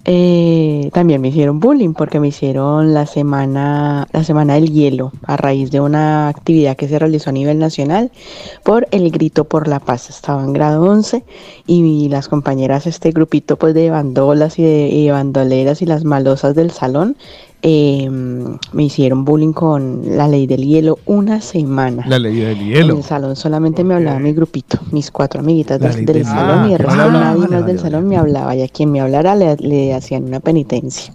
[0.06, 5.38] eh, también me hicieron bullying porque me hicieron la semana, la semana del hielo a
[5.38, 8.12] raíz de una actividad que se realizó a nivel nacional
[8.64, 10.10] por el grito por la paz.
[10.10, 11.24] Estaba en grado 11
[11.68, 16.56] y las compañeras, este grupito pues de bandolas y de y bandoleras y las malosas
[16.56, 17.16] del salón,
[17.62, 22.06] eh, me hicieron bullying con la ley del hielo una semana.
[22.08, 22.96] La ley del En hielo.
[22.96, 26.70] el salón solamente me hablaba mi grupito, mis cuatro amiguitas del, ley del del- salón
[26.70, 29.36] y el Ah, resto nadie más del salón me hablaba y a quien me hablara
[29.36, 31.14] le, le hacían una penitencia.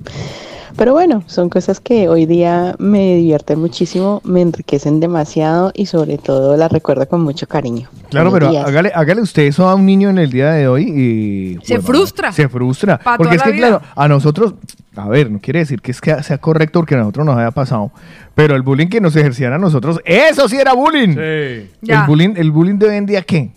[0.76, 6.18] Pero bueno, son cosas que hoy día me divierten muchísimo, me enriquecen demasiado y sobre
[6.18, 7.88] todo las recuerdo con mucho cariño.
[8.10, 10.82] Claro, Buenos pero hágale, hágale usted eso a un niño en el día de hoy
[10.82, 11.64] y...
[11.64, 12.32] Se frustra.
[12.32, 12.98] Se frustra.
[12.98, 13.68] Pa' porque es que, vida.
[13.68, 14.54] claro, a nosotros,
[14.96, 17.52] a ver, no quiere decir que es que sea correcto porque a nosotros nos haya
[17.52, 17.92] pasado,
[18.34, 21.16] pero el bullying que nos ejercían a nosotros, eso sí era bullying.
[21.16, 21.70] El
[22.08, 23.52] bullying, el bullying de hoy en día, ¿qué?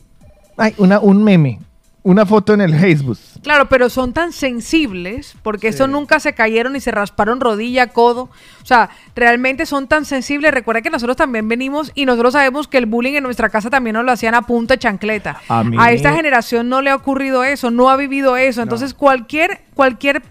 [0.56, 1.60] Ay, una, un meme,
[2.08, 3.18] una foto en el Facebook.
[3.44, 8.30] Claro, pero son tan sensibles, porque eso nunca se cayeron y se rasparon rodilla, codo.
[8.62, 10.54] O sea, realmente son tan sensibles.
[10.54, 13.96] Recuerda que nosotros también venimos y nosotros sabemos que el bullying en nuestra casa también
[13.96, 15.42] nos lo hacían a punta de chancleta.
[15.50, 18.62] A mí- esta generación no le ha ocurrido eso, no ha vivido eso.
[18.62, 20.22] Entonces, cualquier, cualquier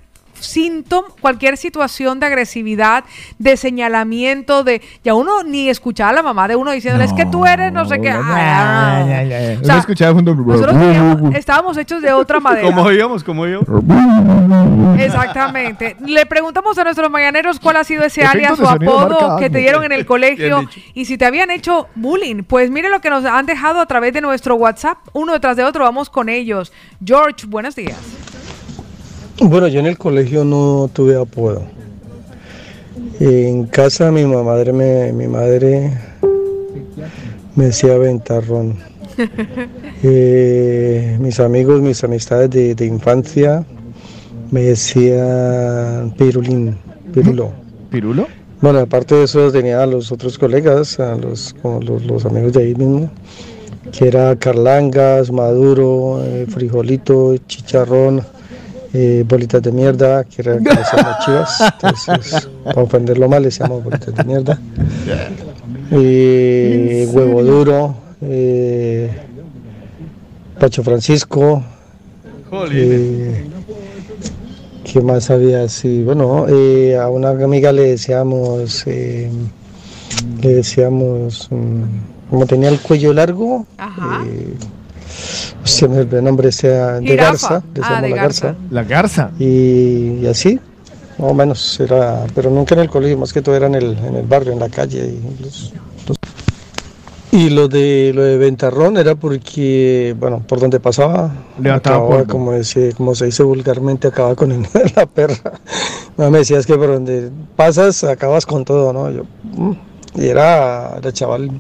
[0.40, 3.04] síntoma, cualquier situación de agresividad,
[3.38, 7.26] de señalamiento, de ya uno ni escuchaba a la mamá de uno diciéndole es que
[7.26, 8.14] tú eres no sé qué.
[11.34, 12.66] Estábamos hechos de otra madera.
[12.66, 13.24] ¿Cómo íbamos?
[13.24, 13.68] ¿Cómo íbamos?
[15.00, 15.96] Exactamente.
[16.06, 19.84] Le preguntamos a nuestros mañaneros cuál ha sido ese alias o apodo que te dieron
[19.84, 22.42] en el colegio y si te habían hecho bullying.
[22.44, 25.64] Pues mire lo que nos han dejado a través de nuestro WhatsApp, uno detrás de
[25.64, 26.72] otro, vamos con ellos.
[27.04, 28.26] George, buenos días.
[29.40, 31.62] Bueno, yo en el colegio no tuve apodo.
[33.20, 35.92] En casa mi madre me, mi madre
[37.54, 38.76] me decía ventarrón.
[40.02, 43.64] Eh, mis amigos, mis amistades de, de infancia
[44.50, 46.76] me decían pirulín,
[47.14, 47.50] pirulo.
[47.90, 48.26] ¿Pirulo?
[48.60, 52.52] Bueno, aparte de eso tenía a los otros colegas, a los, como los, los amigos
[52.52, 53.10] de ahí mismo,
[53.90, 58.22] que era Carlangas, Maduro, eh, Frijolito, Chicharrón,
[58.97, 64.24] eh, Bolitas de Mierda, que decíamos chivas, entonces para ofenderlo mal le decíamos Bolitas de
[64.24, 64.59] Mierda,
[65.90, 69.10] eh, Huevo Duro, eh,
[70.59, 71.62] Pacho Francisco,
[72.70, 73.44] eh,
[74.85, 76.02] ¿Qué más había así?
[76.02, 79.28] Bueno, eh, a una amiga le decíamos, le
[80.40, 81.82] decíamos, mm,
[82.31, 84.55] como tenía el cuello largo, eh,
[85.66, 88.55] se me olvidó el nombre, sea de garza, le Ah, decíamos de la garza.
[88.70, 89.30] La garza.
[89.38, 90.59] Y, y así,
[91.18, 93.97] más o menos, era, pero nunca en el colegio, más que todo era en el,
[93.98, 95.06] en el barrio, en la calle.
[95.06, 95.72] Y los,
[96.09, 96.16] los-
[97.32, 102.52] y lo de lo de Ventarrón era porque, bueno, por donde pasaba, Levantaba acababa, como,
[102.52, 104.66] dice, como se dice vulgarmente, acababa con el-
[104.97, 105.52] la perra.
[106.16, 109.10] No me decías que por donde pasas acabas con todo, ¿no?
[109.10, 109.24] Yo,
[109.55, 109.72] mm,
[110.14, 111.51] y era, era chaval.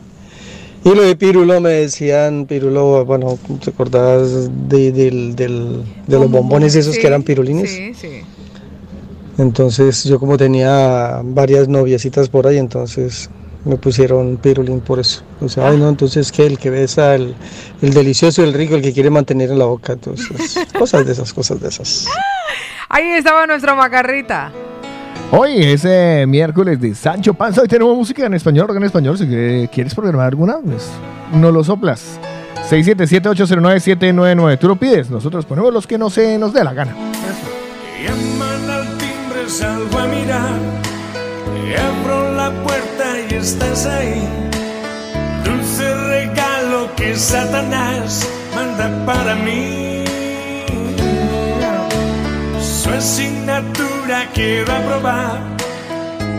[0.86, 5.48] Y lo de Pirulo me decían, Pirulo, bueno, ¿te acordás de, de
[6.06, 7.68] los bombones esos Sí, que eran pirulines?
[7.68, 8.22] Sí, sí.
[9.36, 13.28] Entonces yo como tenía varias noviecitas por ahí, entonces
[13.64, 15.24] me pusieron pirulín por eso.
[15.40, 17.34] O sea, ay no, entonces que el que besa, el,
[17.82, 21.32] el delicioso, el rico, el que quiere mantener en la boca, entonces cosas de esas,
[21.32, 22.06] cosas de esas.
[22.88, 24.52] Ahí estaba nuestra macarrita.
[25.32, 27.60] Hoy es eh, miércoles de Sancho Panza.
[27.62, 29.18] Hoy tenemos música en español, rock en español.
[29.18, 30.88] Si que- quieres programar alguna, pues
[31.32, 32.18] no lo soplas.
[32.70, 34.58] 677-809-799.
[34.58, 36.92] Tú lo pides, nosotros ponemos los que no se nos dé la gana.
[38.02, 40.50] Llaman al timbre, salgo a mirar.
[41.76, 44.22] Abro la puerta y estás ahí.
[45.44, 50.04] Dulce regalo que Satanás manda para mí.
[52.60, 53.95] Su asignatura
[54.32, 55.40] quiero aprobar.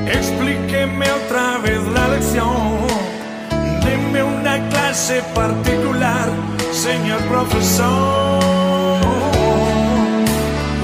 [0.08, 2.88] Explíqueme otra vez la lección.
[3.84, 6.30] Deme una clase particular,
[6.72, 9.02] señor profesor.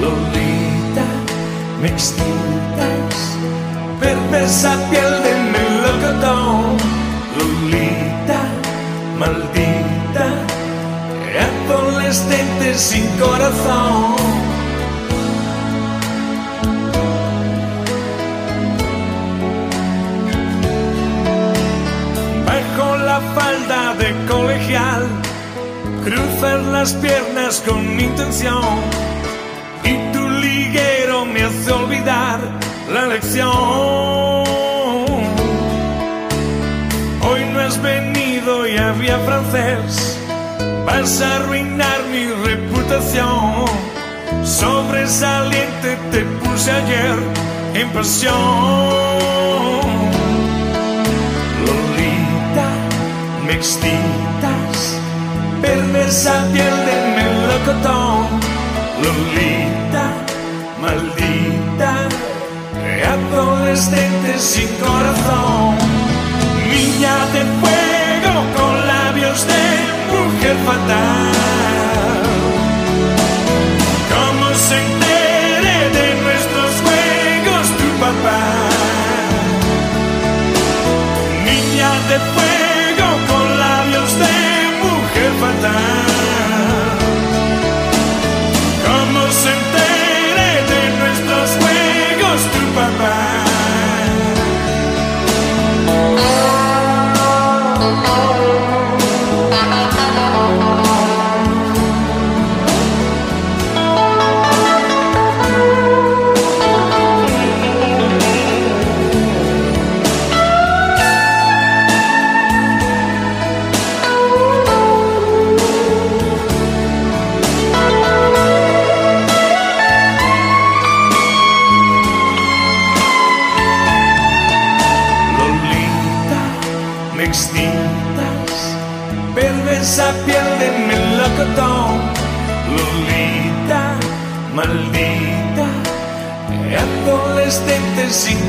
[0.01, 1.07] Lolita,
[1.81, 3.15] me extintas,
[3.99, 6.77] perversa piel de melocotón.
[7.38, 8.41] Lolita,
[9.18, 10.27] maldita,
[11.69, 14.43] adolescente sin corazón.
[23.14, 25.03] La falda de colegial,
[26.03, 28.64] cruzar las piernas con intención
[29.84, 32.40] y tu liguero me hace olvidar
[32.91, 33.52] la lección.
[37.27, 40.18] Hoy no has venido y había francés,
[40.88, 43.65] vas a arruinar mi reputación.
[44.44, 47.18] Sobresaliente te puse ayer
[47.76, 49.12] en pasión.
[53.45, 54.98] Me extintas,
[55.61, 58.28] perversa piel de melocotón.
[59.03, 60.06] Lolita,
[60.82, 61.94] maldita,
[63.14, 65.76] adolescente sin corazón.
[66.70, 69.64] Niña de fuego con labios de
[70.14, 71.82] mujer fatal.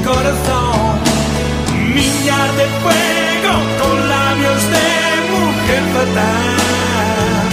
[0.05, 1.01] Corazón.
[1.95, 4.89] Niña de fuego con labios de
[5.35, 7.45] mujer fatal.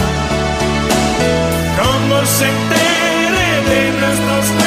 [1.80, 4.61] ¿Cómo se entere de nuestros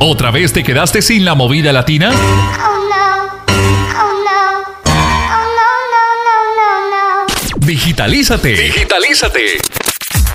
[0.00, 2.12] ¿Otra vez te quedaste sin la movida latina?
[7.58, 8.52] Digitalízate.
[8.52, 9.58] Digitalízate.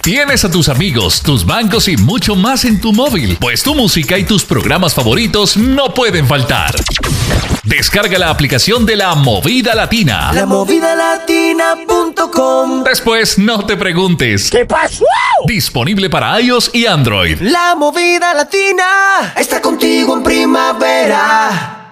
[0.02, 4.18] Tienes a tus amigos, tus bancos y mucho más en tu móvil, pues tu música
[4.18, 6.76] y tus programas favoritos no pueden faltar.
[7.64, 10.34] Descarga la aplicación de la Movida Latina.
[10.34, 14.52] Lamovidalatina.com Después no te preguntes.
[14.52, 15.06] ¿Qué pasó?
[15.48, 17.40] Disponible para iOS y Android.
[17.40, 21.83] La movida latina está contigo en primavera.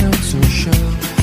[0.00, 1.21] notes so show.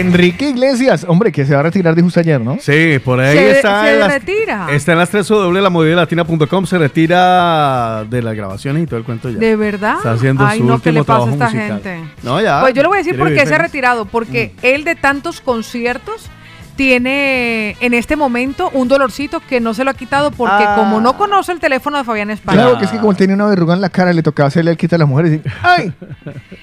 [0.00, 2.58] Enrique Iglesias, hombre, que se va a retirar, dijo usted ayer, ¿no?
[2.60, 3.82] Sí, por ahí Se- está.
[3.84, 4.66] se en las- retira.
[4.70, 6.66] Está en las 3 W, la movidelatina.com.
[6.66, 9.38] Se retira de las grabaciones y todo el cuento ya.
[9.38, 9.96] ¿De verdad?
[9.98, 11.44] Está haciendo Ay, su no, ¿qué le último pasa a trabajo esta
[11.74, 11.82] musical.
[12.00, 12.12] gente?
[12.22, 12.60] No, ya.
[12.60, 14.04] Pues yo le voy a decir por qué se ha retirado.
[14.06, 16.28] Porque él de tantos conciertos
[16.76, 20.76] tiene en este momento un dolorcito que no se lo ha quitado porque Ah.
[20.76, 22.62] como no conoce el teléfono de Fabián España.
[22.62, 24.70] Claro, que es que como él tenía una verruga en la cara, le tocaba hacerle
[24.70, 25.92] el quita a las mujeres y ¡ay!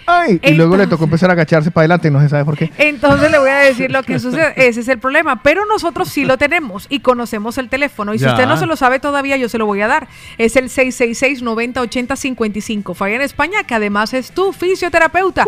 [0.06, 0.40] ¡Ay!
[0.42, 2.72] Y luego le tocó empezar a agacharse para adelante y no se sabe por qué.
[2.78, 4.54] Entonces le voy a decir lo que sucede.
[4.56, 5.42] Ese es el problema.
[5.44, 8.14] Pero nosotros sí lo tenemos y conocemos el teléfono.
[8.14, 10.08] Y si usted no se lo sabe todavía, yo se lo voy a dar.
[10.38, 12.96] Es el 666-9080-55.
[12.96, 15.46] Fabián España, que además es tu fisioterapeuta.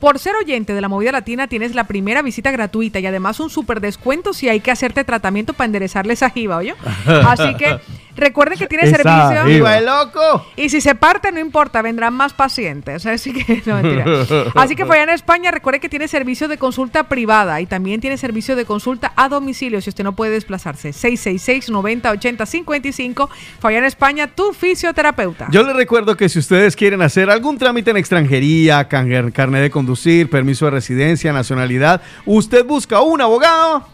[0.00, 3.50] Por ser oyente de la movida latina, tienes la primera visita gratuita y además un
[3.50, 6.74] súper descuento si hay que hacerte tratamiento para enderezarle esa jiba, ¿oye?
[7.06, 7.78] Así que
[8.16, 9.44] recuerden que tiene servicio.
[9.46, 9.72] jiba.
[9.72, 10.46] ¡Ay, loco!
[10.56, 13.04] Y si se parte, no importa, vendrán más pacientes.
[13.04, 14.06] Así que, no, mentira.
[14.54, 18.56] Así que Fabián España, recuerde que tiene servicio de consulta privada y también tiene servicio
[18.56, 20.90] de consulta a domicilio si usted no puede desplazarse.
[20.90, 23.28] 666-9080-55.
[23.60, 25.48] Fabián España, tu fisioterapeuta.
[25.50, 30.30] Yo les recuerdo que si ustedes quieren hacer algún trámite en extranjería, carnet de conducir,
[30.30, 33.84] permiso de residencia, nacionalidad, usted busca un abogado.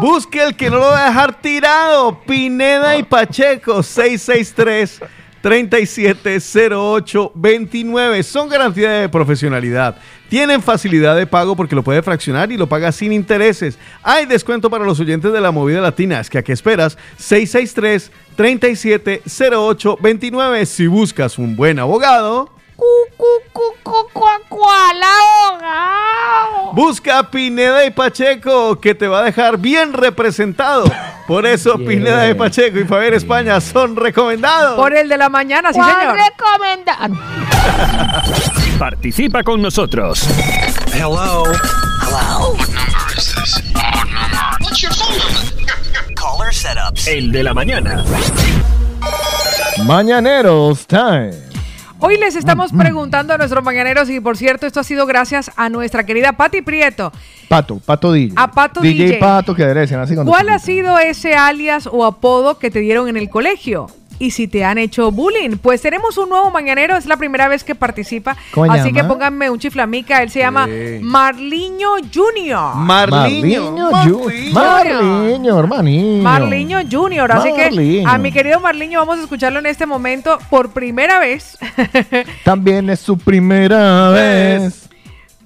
[0.00, 2.20] Busque el que no lo va a dejar tirado.
[2.26, 5.02] Pineda y Pacheco, 663
[5.40, 8.24] 370829.
[8.24, 9.94] Son garantía de profesionalidad.
[10.28, 13.78] Tienen facilidad de pago porque lo puede fraccionar y lo paga sin intereses.
[14.02, 16.18] Hay descuento para los oyentes de la movida latina.
[16.18, 16.98] Es que a qué esperas?
[17.18, 20.66] 663 370829.
[20.66, 22.50] Si buscas un buen abogado.
[26.72, 30.84] Busca a Pineda y Pacheco, que te va a dejar bien representado.
[31.26, 34.76] Por eso Pineda y Pacheco y Fabián España son recomendados.
[34.76, 36.16] Por el de la mañana, sí, señor.
[38.78, 40.22] Participa con nosotros.
[40.92, 41.44] Hello.
[42.02, 42.52] Hello.
[42.52, 43.62] What number is this?
[43.74, 44.56] What number?
[44.60, 46.14] What's your phone number?
[46.14, 47.08] Caller setups.
[47.08, 48.04] El de la mañana.
[49.84, 51.45] Mañaneros time.
[51.98, 55.70] Hoy les estamos preguntando a nuestros mañaneros y por cierto, esto ha sido gracias a
[55.70, 57.10] nuestra querida Patti Prieto.
[57.48, 58.34] Pato, Pato DJ.
[58.36, 59.06] A Pato DJ.
[59.06, 59.18] DJ.
[59.18, 63.08] Pato que aderecen así cuando ¿Cuál ha sido ese alias o apodo que te dieron
[63.08, 63.86] en el colegio?
[64.18, 67.64] Y si te han hecho bullying, pues tenemos un nuevo mañanero, es la primera vez
[67.64, 68.36] que participa.
[68.52, 68.92] ¿Cómo Así llama?
[69.02, 70.98] que pónganme un chiflamica, él se llama Sí.
[71.02, 72.74] Marliño Junior.
[72.76, 73.76] Marliño.
[74.04, 76.22] Ju- Marliño, hermanito.
[76.22, 78.08] Marliño Junior, así que Marliño.
[78.08, 81.58] a mi querido Marliño vamos a escucharlo en este momento por primera vez.
[82.44, 84.88] También es su primera vez.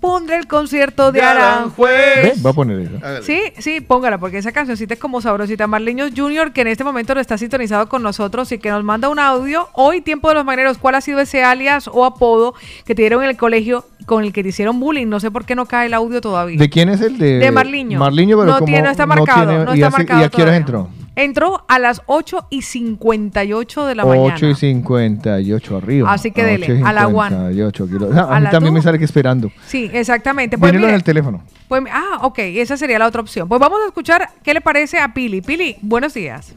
[0.00, 2.40] Pondré el concierto de De Aranjuez.
[2.42, 3.22] Voy a poner eso.
[3.22, 5.66] Sí, sí, póngala, porque esa cancioncita es como sabrosita.
[5.66, 9.08] Marliños Junior, que en este momento lo está sintonizado con nosotros y que nos manda
[9.10, 9.68] un audio.
[9.74, 12.54] Hoy, Tiempo de los Maneros, ¿cuál ha sido ese alias o apodo
[12.86, 15.06] que te dieron en el colegio con el que te hicieron bullying?
[15.06, 16.58] No sé por qué no cae el audio todavía.
[16.58, 17.38] ¿De quién es el de?
[17.38, 17.98] De Marliño.
[17.98, 19.48] Marliño, pero no, como tiene, no está marcado.
[19.48, 20.56] tiene- no y está hace- marcado ¿Y a todavía.
[20.56, 20.88] entró?
[21.22, 24.50] Entró a las 8 y 58 de la 8 mañana.
[24.50, 26.12] y 58 arriba.
[26.12, 27.28] Así que dele, 8 y a la one.
[27.28, 28.10] 58 kilos.
[28.16, 29.50] Ah, A, A mí la también me sale que esperando.
[29.66, 30.56] Sí, exactamente.
[30.56, 31.42] Pues en el teléfono.
[31.68, 33.48] pues, ah, ok, esa sería la otra opción.
[33.48, 35.42] Pues vamos a escuchar qué le parece a Pili.
[35.42, 36.54] Pili, buenos días.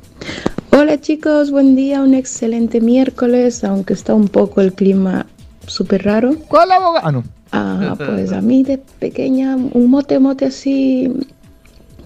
[0.71, 5.25] Hola chicos, buen día, un excelente miércoles, aunque está un poco el clima
[5.67, 6.35] súper raro.
[6.47, 7.05] ¿Cuál abogado?
[7.07, 7.23] Ah, no.
[7.51, 11.13] Ah, pues a mí de pequeña, un mote mote así,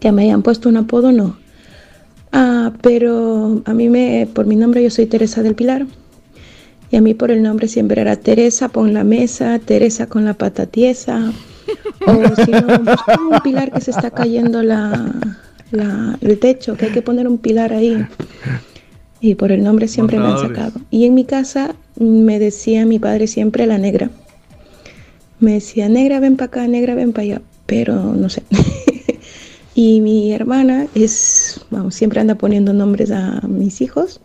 [0.01, 1.38] que me hayan puesto un apodo, no.
[2.32, 5.86] Ah, pero a mí me, por mi nombre yo soy Teresa del Pilar.
[6.91, 10.34] Y a mí por el nombre siempre era Teresa pon la mesa, Teresa con la
[10.36, 11.32] pata tiesa.
[12.06, 12.68] O si no,
[13.30, 15.14] un pilar que se está cayendo la,
[15.72, 18.06] la- el techo, que hay que poner un pilar ahí.
[19.20, 20.80] Y por el nombre siempre me han sacado.
[20.91, 24.10] Y en mi casa me decía mi padre siempre la negra.
[25.40, 27.41] Me decía, negra, ven para acá, negra, ven para allá.
[27.66, 28.44] Pero no sé.
[29.78, 34.20] y mi hermana es, vamos, siempre anda poniendo nombres a mis hijos.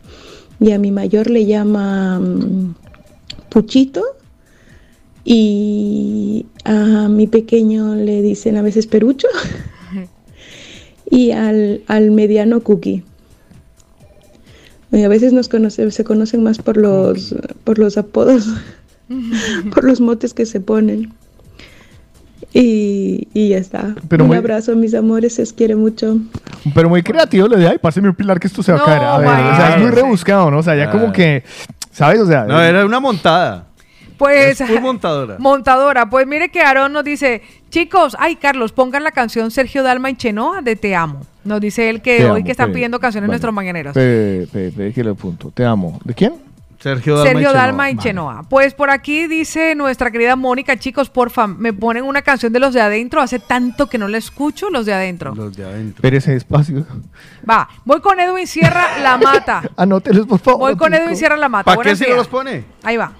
[0.58, 2.74] Y a mi mayor le llama mm,
[3.50, 4.02] Puchito.
[5.24, 9.28] Y a mi pequeño le dicen a veces Perucho.
[11.10, 13.04] y al, al mediano Cookie.
[14.90, 17.34] Y a veces nos conoce- se conocen más por los,
[17.64, 18.46] por los apodos,
[19.74, 21.12] por los motes que se ponen.
[22.54, 23.94] Y, y ya está.
[24.08, 26.18] Pero Un muy- abrazo, mis amores, se os quiere mucho.
[26.74, 28.86] Pero muy creativo le de, ay, páseme un pilar que esto se va a No,
[28.86, 29.02] caer.
[29.02, 30.58] A ver, o sea, es muy rebuscado, ¿no?
[30.58, 31.44] O sea, ya como que,
[31.90, 32.20] ¿sabes?
[32.20, 33.66] O sea, No, era una montada.
[34.18, 35.36] Pues Es montadora.
[35.40, 36.08] montadora.
[36.08, 40.14] Pues mire que Aarón nos dice, chicos, ay Carlos, pongan la canción Sergio Dalma y
[40.16, 41.22] Chenoa de Te amo.
[41.44, 43.32] Nos dice él que Te hoy amo, que están pe- pidiendo canciones vale.
[43.34, 43.94] nuestros mañaneros.
[43.94, 45.50] Pe, pe, pe, que lo apunto.
[45.52, 45.98] Te amo.
[46.04, 46.34] ¿De quién?
[46.82, 47.30] Sergio Dalma.
[47.30, 48.32] Sergio y Dalma y Chenoa.
[48.32, 48.48] Chenoa.
[48.48, 52.74] Pues por aquí dice nuestra querida Mónica, chicos, porfa, me ponen una canción de los
[52.74, 53.20] de adentro.
[53.20, 55.32] Hace tanto que no la escucho, los de adentro.
[55.32, 55.98] Los de adentro.
[55.98, 56.84] Espérese despacio.
[57.48, 59.62] Va, voy con Edwin Sierra La Mata.
[59.76, 60.60] Anótelos, por favor.
[60.60, 60.92] Voy con.
[60.92, 61.64] Edwin Sierra La Mata.
[61.64, 62.16] ¿Para qué Buenos días.
[62.16, 62.64] los pone?
[62.82, 63.12] Ahí va.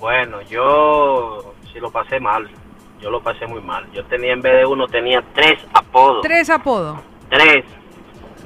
[0.00, 2.48] Bueno, yo sí lo pasé mal.
[3.02, 3.86] Yo lo pasé muy mal.
[3.92, 6.22] Yo tenía en vez de uno, tenía tres apodos.
[6.22, 6.98] Tres apodos.
[7.28, 7.66] Tres.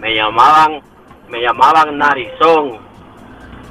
[0.00, 0.80] Me llamaban,
[1.28, 2.87] me llamaban narizón.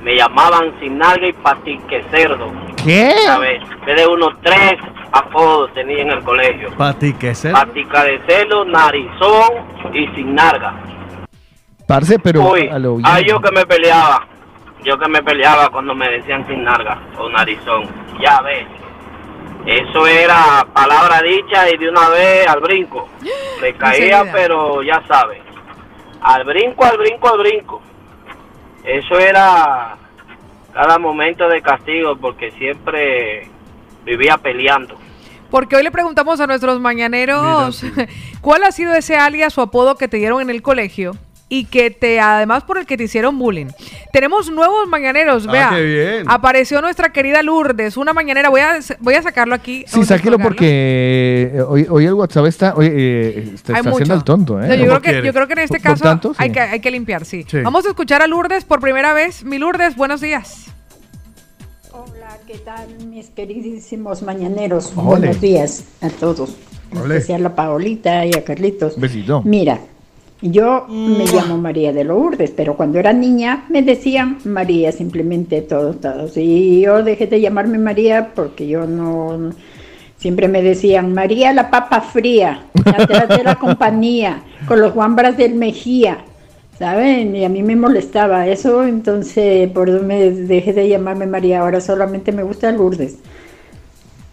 [0.07, 2.49] Me llamaban sin nalga y patique cerdo.
[2.81, 3.11] ¿Qué?
[3.25, 3.61] ¿Sabes?
[3.61, 4.75] En vez de uno, tres
[5.11, 6.69] apodos tenía en el colegio.
[6.77, 7.53] Pati, ¿qué es eso?
[7.53, 9.51] Patica de cerdo, narizón
[9.93, 10.75] y sin narga.
[11.85, 13.05] Parce, pero Uy, a lo bien.
[13.05, 14.25] ah, yo que me peleaba.
[14.85, 17.83] Yo que me peleaba cuando me decían sin narga o narizón.
[18.23, 18.65] Ya ves.
[19.65, 23.09] Eso era palabra dicha y de una vez al brinco.
[23.61, 25.41] Me caía, pero ya sabes.
[26.21, 27.81] Al brinco, al brinco, al brinco.
[28.87, 29.97] Eso era
[30.73, 33.49] cada momento de castigo porque siempre
[34.05, 34.97] vivía peleando.
[35.51, 37.83] Porque hoy le preguntamos a nuestros mañaneros
[38.41, 41.17] cuál ha sido ese alias o apodo que te dieron en el colegio
[41.49, 43.67] y que te, además por el que te hicieron bullying.
[44.11, 45.69] Tenemos nuevos mañaneros, Ah, vea.
[45.69, 46.25] qué bien.
[46.27, 48.49] Apareció nuestra querida Lourdes, una mañanera.
[48.49, 49.85] Voy a, voy a sacarlo aquí.
[49.87, 54.61] Sí, sáquelo porque eh, hoy, hoy el WhatsApp está, eh, está, está haciendo el tonto,
[54.61, 54.67] ¿eh?
[54.67, 56.33] No, yo, creo que, yo creo que en este ¿Por- por caso tanto?
[56.37, 57.45] hay, que, hay que limpiar, sí.
[57.49, 57.61] Sí.
[57.61, 59.45] Vamos a escuchar a Lourdes por primera vez.
[59.45, 60.65] Mi Lourdes, buenos días.
[61.91, 64.91] Hola, ¿qué tal mis queridísimos mañaneros?
[64.95, 65.05] Ole.
[65.05, 66.55] Buenos días a todos,
[66.91, 67.15] en Ole.
[67.15, 68.99] especial a Paolita y a Carlitos.
[68.99, 69.41] Besito.
[69.43, 69.79] Mira,
[70.41, 75.99] yo me llamo María de Lourdes, pero cuando era niña me decían María simplemente todos,
[75.99, 76.37] todos.
[76.37, 79.51] Y yo dejé de llamarme María porque yo no...
[80.17, 85.55] Siempre me decían María la papa fría, atrás de la compañía, con los guambras del
[85.55, 86.19] Mejía.
[86.77, 87.35] ¿Saben?
[87.35, 91.81] Y a mí me molestaba eso, entonces por eso me dejé de llamarme María, ahora
[91.81, 93.17] solamente me gusta Lourdes.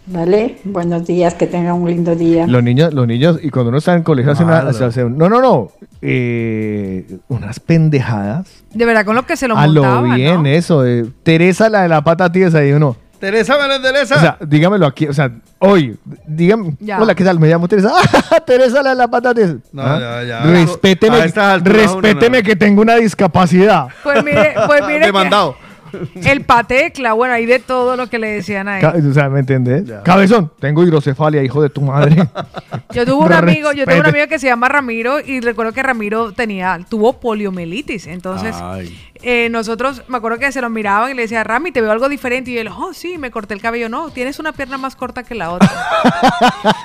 [0.07, 0.57] ¿Vale?
[0.65, 2.45] Buenos días, que tengan un lindo día.
[2.45, 4.61] Los niños, los niños, y cuando uno está en colegio, hacen una-
[5.09, 5.71] no, no, no,
[6.01, 8.47] eh, unas pendejadas.
[8.71, 10.49] De verdad, con lo que se lo a lo bien, ¿no?
[10.49, 10.83] eso.
[10.83, 12.95] de Teresa, la de la pata tiesa, y uno.
[13.19, 14.15] Teresa Melendeleza.
[14.15, 17.01] O sea, dígamelo aquí, o sea, hoy, dígame, Ya.
[17.01, 17.39] hola, ¿qué tal?
[17.39, 17.91] Me llamo Teresa.
[18.45, 19.55] Teresa, la de la pata tiesa.
[19.71, 19.99] No, ¿Ah?
[19.99, 20.39] ya, ya.
[20.51, 23.87] Respéteme, uno respéteme que tengo una discapacidad.
[24.03, 25.55] Pues mire, pues mire que-.
[26.15, 29.09] el patecla, bueno, ahí de todo lo que le decían a él.
[29.09, 29.83] O sea, ¿me entendés?
[30.03, 32.15] Cabezón, tengo hidrocefalia, hijo de tu madre.
[32.93, 35.83] Yo tuve un amigo, yo tuve un amigo que se llama Ramiro y recuerdo que
[35.83, 38.07] Ramiro tenía, tuvo poliomielitis.
[38.07, 38.95] Entonces, Ay.
[39.27, 42.07] Eh, nosotros, me acuerdo que se lo miraban y le decía, Rami, te veo algo
[42.09, 42.51] diferente.
[42.51, 43.89] Y él, oh, sí, me corté el cabello.
[43.89, 45.69] No, tienes una pierna más corta que la otra.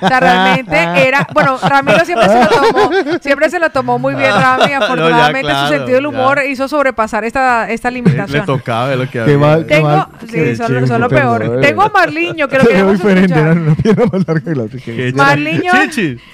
[0.01, 0.75] o sea, realmente
[1.07, 2.89] era, bueno, Ramiro siempre se lo tomó,
[3.21, 4.73] siempre se lo tomó muy bien, Rami.
[4.73, 6.45] Afortunadamente, claro, su sentido del humor ya.
[6.45, 8.45] hizo sobrepasar esta, esta Le limitación.
[8.45, 9.57] tocaba lo que Qué había.
[9.59, 10.07] qué Tengo, mal.
[10.29, 11.43] sí, son, son lo peor.
[11.43, 11.49] eh.
[11.61, 13.51] Tengo a Marliño, que lo Se ve queremos diferente, escuchar.
[13.51, 14.79] era una pierna más larga que la otra.
[15.15, 15.73] Marliño.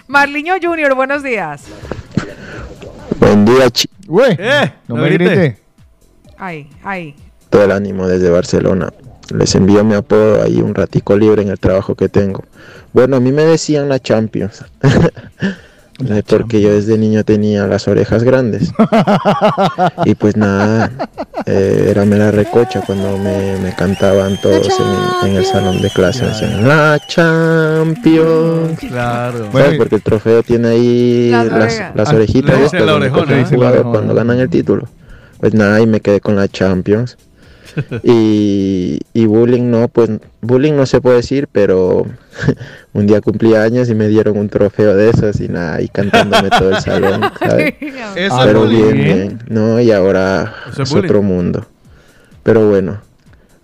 [0.07, 1.63] Marliño Junior, buenos días.
[3.19, 5.57] Buen día, chi- Güey, Eh, no me grite.
[6.37, 7.15] Ahí, ahí.
[7.49, 8.91] todo el ánimo desde Barcelona.
[9.35, 12.43] Les envío mi apodo ahí un ratico libre en el trabajo que tengo.
[12.93, 14.63] Bueno, a mí me decían la Champions.
[16.07, 18.71] Eh, porque yo desde niño tenía las orejas grandes.
[20.05, 20.91] y pues nada,
[21.47, 24.69] eh, era mera recocha cuando me, me cantaban todos
[25.23, 26.23] en, en el salón de clase.
[26.27, 28.77] Decían, la Champions.
[28.79, 29.51] Claro.
[29.51, 29.77] ¿Sabes?
[29.79, 33.57] Porque el trofeo tiene ahí Las las, las Ah, orejitas estas la orejona, el ¿eh?
[33.57, 34.87] La cuando ganan el título.
[35.39, 37.17] Pues nada, y me quedé con la Champions.
[38.03, 40.09] y, y bullying no, pues
[40.41, 42.05] bullying no se puede decir, pero
[42.93, 46.49] un día cumplí años y me dieron un trofeo de esos y nada, y cantándome
[46.49, 47.75] todo el salón, ¿sabes?
[48.15, 49.03] Eso pero es bien, bullying.
[49.03, 51.65] bien, no, y ahora es es otro mundo.
[52.43, 53.01] Pero bueno,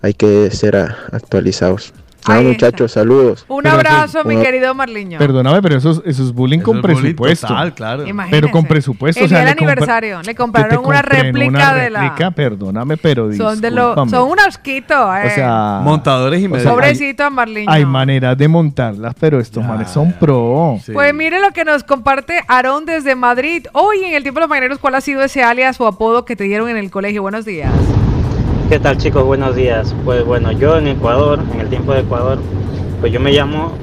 [0.01, 1.93] hay que ser actualizados.
[2.27, 3.45] Nada, Ahí muchachos, saludos.
[3.49, 5.19] Un abrazo, mi querido Marliño.
[5.19, 7.47] Perdóname, pero eso, es- eso es bullying con es bullying presupuesto.
[7.47, 8.07] total, claro.
[8.07, 8.41] Imagínese.
[8.41, 9.19] Pero con presupuesto.
[9.19, 11.99] El o sea, día del le compra- aniversario, le compraron una réplica una de la-
[12.01, 15.27] réplica, Perdóname, pero Son de lo, son un asquito, eh.
[15.27, 16.71] O sea, Montadores y o sea, medios.
[16.73, 17.69] Pobrecito a Marliño.
[17.71, 20.77] Hay, maneras de montarlas, pero estos manes son pro.
[20.93, 23.65] Pues mire lo que nos comparte Aarón desde Madrid.
[23.73, 26.35] Hoy en el tiempo de los mañaneros, ¿cuál ha sido ese alias o apodo que
[26.35, 27.21] te dieron en el colegio?
[27.21, 27.71] Buenos días.
[28.73, 29.23] ¿Qué tal chicos?
[29.23, 29.93] Buenos días.
[30.03, 32.39] Pues bueno, yo en Ecuador, en el tiempo de Ecuador,
[33.01, 33.73] pues yo me llamo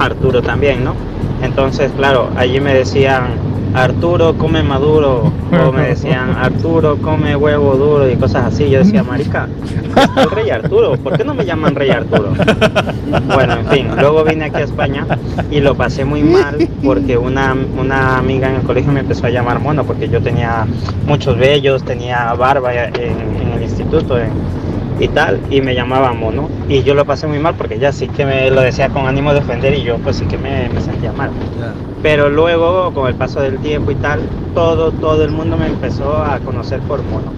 [0.00, 0.94] Arturo también, ¿no?
[1.42, 3.28] Entonces, claro, allí me decían,
[3.76, 8.70] Arturo come maduro, o me decían, Arturo come huevo duro y cosas así.
[8.70, 9.48] Yo decía, marica,
[10.30, 12.32] Rey Arturo, ¿por qué no me llaman Rey Arturo?
[13.34, 15.06] Bueno, en fin, luego vine aquí a España
[15.50, 19.30] y lo pasé muy mal porque una, una amiga en el colegio me empezó a
[19.30, 20.66] llamar mono porque yo tenía
[21.06, 24.16] muchos vellos, tenía barba en, el instituto,
[24.98, 26.48] y tal, y me llamaba mono.
[26.68, 29.32] Y yo lo pasé muy mal porque ya sí que me lo decía con ánimo
[29.32, 31.30] de ofender y yo pues sí que me, me sentía mal.
[32.02, 34.20] Pero luego, con el paso del tiempo y tal,
[34.54, 37.32] todo, todo el mundo me empezó a conocer por mono.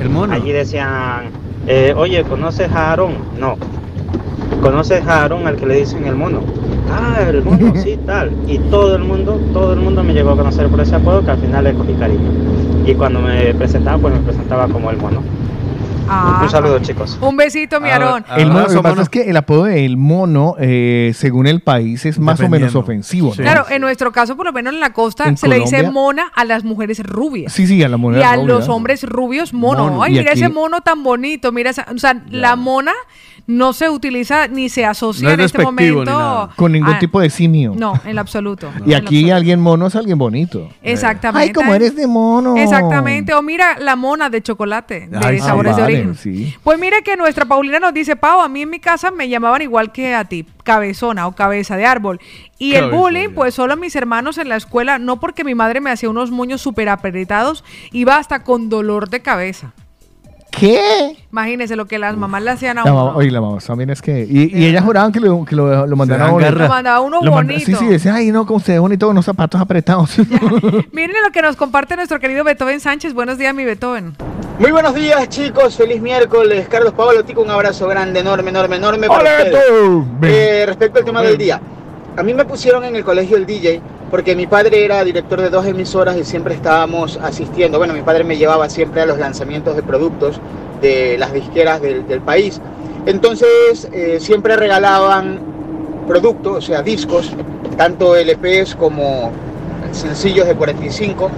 [0.00, 0.34] El mono.
[0.34, 1.30] Allí decían,
[1.66, 3.14] eh, oye, ¿conoces a Aarón?
[3.38, 3.56] No.
[4.62, 6.40] ¿Conoces a Aarón al que le dicen el mono?
[6.90, 8.30] Ah, el mono, sí, tal.
[8.46, 11.30] Y todo el mundo, todo el mundo me llegó a conocer por ese apodo que
[11.30, 12.30] al final le cogí cariño.
[12.86, 15.22] Y cuando me presentaba, pues me presentaba como el mono.
[16.10, 16.40] Ah.
[16.42, 17.18] Un saludo, chicos.
[17.20, 18.24] Un besito, mi Aarón.
[18.36, 22.06] El mono, lo que pasa es que el apodo del mono, eh, según el país,
[22.06, 23.28] es más o menos ofensivo.
[23.36, 23.42] ¿no?
[23.42, 26.30] Claro, en nuestro caso, por lo menos en la costa, En se le dice mona
[26.34, 27.52] a las mujeres rubias.
[27.52, 28.46] Sí, sí, a la mujer y a rubia.
[28.54, 29.84] los hombres rubios, mono.
[29.88, 30.02] Mono.
[30.02, 31.52] Ay, mira aquí- ese mono tan bonito.
[31.52, 32.92] Mira, esa- o sea, la mona
[33.48, 36.50] no se utiliza ni se asocia No es en este momento nada.
[36.54, 37.72] Con ningún a- tipo de simio.
[37.74, 38.70] No, en lo absoluto.
[38.84, 40.68] Y aquí alguien mono es alguien bonito.
[40.82, 41.48] Exactamente.
[41.48, 42.56] Ay, como eres de mono.
[42.58, 43.32] Exactamente.
[43.32, 46.14] O mira la mona de chocolate, de Ay, sabores ah, de origen.
[46.14, 46.54] sí.
[46.62, 49.62] Pues mira que nuestra Paulina nos dice, Pau, a mí en mi casa me llamaban
[49.62, 52.20] igual que a ti, cabezona o cabeza de árbol.
[52.58, 55.90] Y el bullying, pues solo mis hermanos en la escuela, no porque mi madre me
[55.90, 59.72] hacía unos moños súper apretados, iba hasta con dolor de cabeza.
[60.58, 61.16] ¿Qué?
[61.30, 63.04] Imagínense lo que las mamás le hacían a La uno.
[63.04, 64.26] mamá, oye, la mamá también es que.
[64.28, 66.50] Y, y ellas juraban que lo, que lo, lo mandaban a uno.
[66.50, 67.78] Lo mandaba uno Lo manda- Sí, bonito.
[67.80, 70.16] sí, decía, ay, no, como usted es bonito con unos zapatos apretados.
[70.92, 73.14] Miren lo que nos comparte nuestro querido Beethoven Sánchez.
[73.14, 74.14] Buenos días, mi Beethoven.
[74.58, 76.66] Muy buenos días chicos, feliz miércoles.
[76.68, 79.06] Carlos Pablo Tico, un abrazo grande, enorme, enorme, enorme.
[79.06, 80.32] para ¡Hola, ustedes.
[80.34, 81.60] Eh, respecto al tema del día,
[82.16, 83.80] a mí me pusieron en el colegio el DJ
[84.10, 87.78] porque mi padre era director de dos emisoras y siempre estábamos asistiendo.
[87.78, 90.40] Bueno, mi padre me llevaba siempre a los lanzamientos de productos
[90.80, 92.60] de las disqueras del, país.
[93.06, 95.40] Entonces eh, siempre regalaban
[96.06, 97.32] productos, o sea, discos,
[97.76, 99.30] tanto LPs como
[99.92, 101.30] sencillos de 45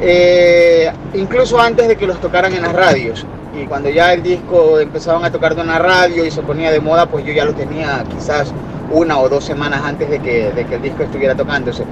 [0.00, 3.26] eh, incluso antes de que los tocaran en las radios.
[3.60, 6.80] Y cuando ya el disco empezaban a tocar en la radio y se ponía de
[6.80, 8.52] moda, pues yo ya lo tenía quizás
[8.90, 11.84] una o dos semanas antes de que, de que el disco estuviera tocándose.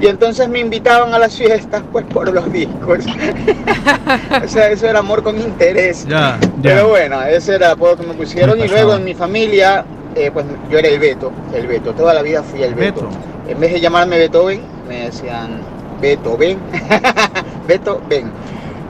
[0.00, 3.06] Y entonces me invitaban a las fiestas pues por los discos.
[4.44, 6.06] o sea, eso era amor con interés.
[6.06, 8.58] Ya, Pero bueno, ese era el apodo que me pusieron.
[8.58, 9.84] Me Y luego en mi familia,
[10.14, 11.92] eh, pues yo era el Beto, el Beto.
[11.92, 13.08] Toda la vida fui el Beto.
[13.48, 15.60] En vez de llamarme Beethoven, me decían
[16.00, 16.58] Beto, ven.
[17.66, 18.30] Beto, ven.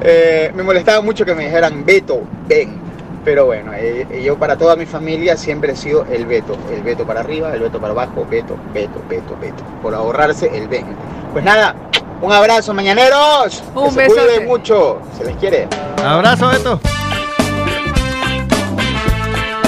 [0.02, 2.85] Eh, me molestaba mucho que me dijeran Beto, ven.
[3.26, 6.56] Pero bueno, eh, eh, yo para toda mi familia siempre he sido el Beto.
[6.72, 9.64] El Beto para arriba, el Beto para abajo, Beto, Beto, Beto, Beto.
[9.82, 10.86] Por ahorrarse el ven.
[11.32, 11.74] Pues nada,
[12.22, 13.64] un abrazo, mañaneros.
[13.74, 15.00] Un que se cuiden mucho.
[15.18, 15.66] Se les quiere.
[16.04, 16.80] Abrazo, Beto.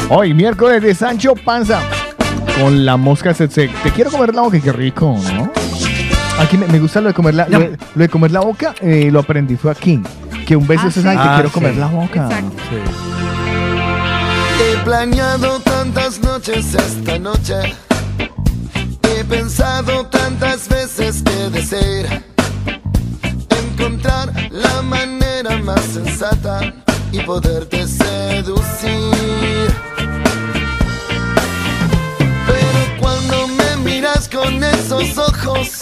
[0.09, 1.81] Hoy, miércoles de Sancho Panza.
[2.61, 3.69] Con la mosca tsetse.
[3.83, 5.51] Te quiero comer la boca, qué rico, ¿no?
[6.41, 8.73] Aquí me, me gusta lo de comer la, lo, de, lo de comer la boca,
[8.81, 10.01] eh, lo aprendí fue aquí.
[10.47, 11.01] Que un beso Ah, es sí.
[11.05, 11.55] ay, te Ah, quiero sí.
[11.55, 12.29] comer la boca.
[14.61, 17.55] He planeado tantas noches esta noche.
[19.03, 22.23] He pensado tantas veces que desear
[23.51, 26.75] encontrar la manera más sensata
[27.13, 29.73] y poderte seducir.
[32.47, 35.79] Pero cuando me miras con esos ojos,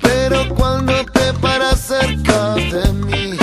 [0.00, 3.38] pero cuando te paras cerca de mí,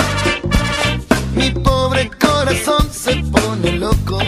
[1.34, 4.18] mi pobre corazón se pone loco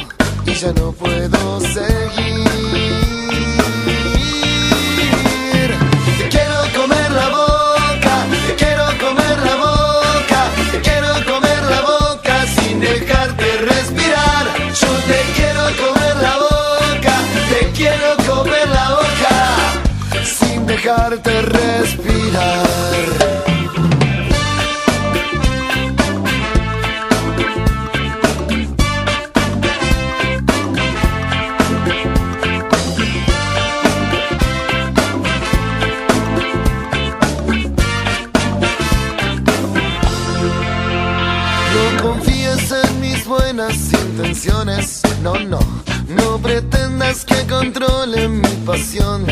[0.46, 2.48] y ya no puedo seguir.
[6.18, 8.14] Te quiero comer la boca,
[8.46, 10.40] te quiero comer la boca,
[10.72, 14.44] te quiero comer la boca sin dejarte respirar.
[14.80, 17.14] Yo te quiero comer la boca,
[17.50, 19.34] te quiero comer la boca
[20.24, 21.67] sin dejarte respirar.
[44.18, 45.60] Intenciones, no, no,
[46.08, 49.24] no pretendas que controle mi pasión.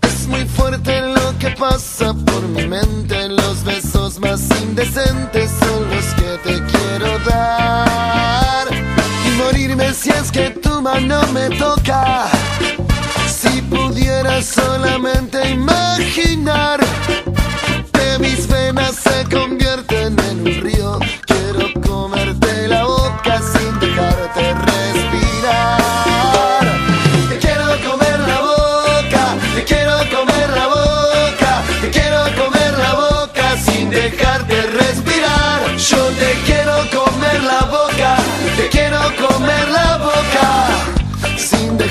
[0.00, 6.04] Es muy fuerte lo que pasa por mi mente, los besos más indecentes son los
[6.14, 8.68] que te quiero dar.
[8.72, 12.28] Y morirme si es que tu mano me toca.
[13.28, 16.80] Si pudiera solamente imaginar
[17.92, 21.21] que mis venas se convierten en un río.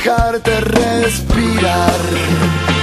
[0.03, 2.80] Dejarte respirar.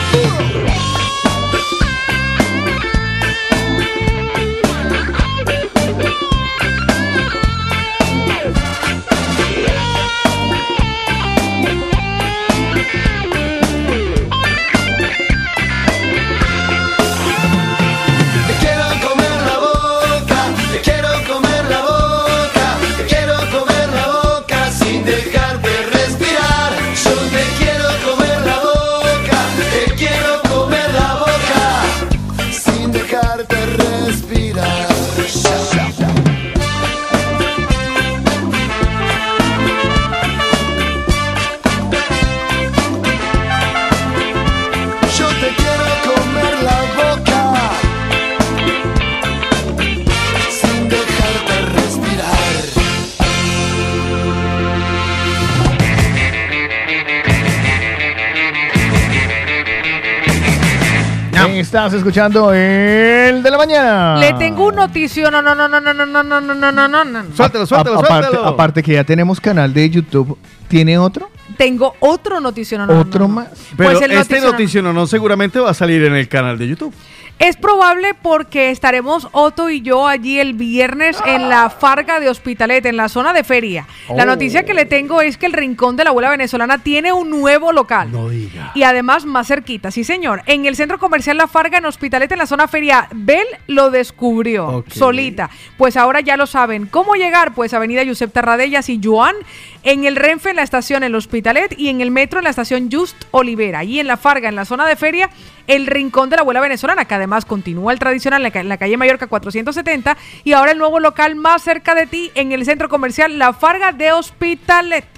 [61.79, 64.17] Estás escuchando el de la mañana.
[64.19, 65.31] Le tengo un noticio.
[65.31, 67.23] No, no, no, no, no, no, no, no, no, no, no, no, no.
[67.37, 68.49] Suéltalo, suéltalo, A- aparte, suéltalo.
[68.49, 70.37] aparte que ya tenemos canal de YouTube,
[70.67, 71.31] ¿tiene otro?
[71.57, 72.79] Tengo otro noticio.
[72.79, 73.29] No, no, no, ¿Otro no.
[73.29, 73.47] más?
[73.77, 76.67] Pero Pues el este noticiono- noticiono no seguramente va a salir en el canal de
[76.67, 76.93] YouTube.
[77.39, 82.85] Es probable porque estaremos Otto y yo allí el viernes en la Farga de Hospitalet,
[82.87, 83.87] en la zona de feria.
[84.15, 84.27] La Oh.
[84.27, 87.71] noticia que le tengo es que el Rincón de la Abuela Venezolana tiene un nuevo
[87.73, 88.11] local.
[88.11, 88.73] No diga.
[88.75, 90.43] Y además más cerquita, sí señor.
[90.47, 93.07] En el centro comercial La Farga en Hospitalet, en la zona feria.
[93.15, 95.49] Bel lo descubrió solita.
[95.77, 96.87] Pues ahora ya lo saben.
[96.87, 97.55] ¿Cómo llegar?
[97.55, 99.37] Pues Avenida Josep Tarradellas y Joan.
[99.85, 102.91] En el Renfe en la estación El Hospitalet y en el metro en la estación
[102.93, 103.79] Just Olivera.
[103.79, 105.31] Allí en La Farga, en la zona de feria,
[105.69, 109.27] el Rincón de la Abuela Venezolana, que además continúa el tradicional en la calle Mallorca
[109.27, 113.53] 470 y ahora el nuevo local más cerca de ti en el centro comercial La
[113.53, 115.18] Farga de Hospitalet.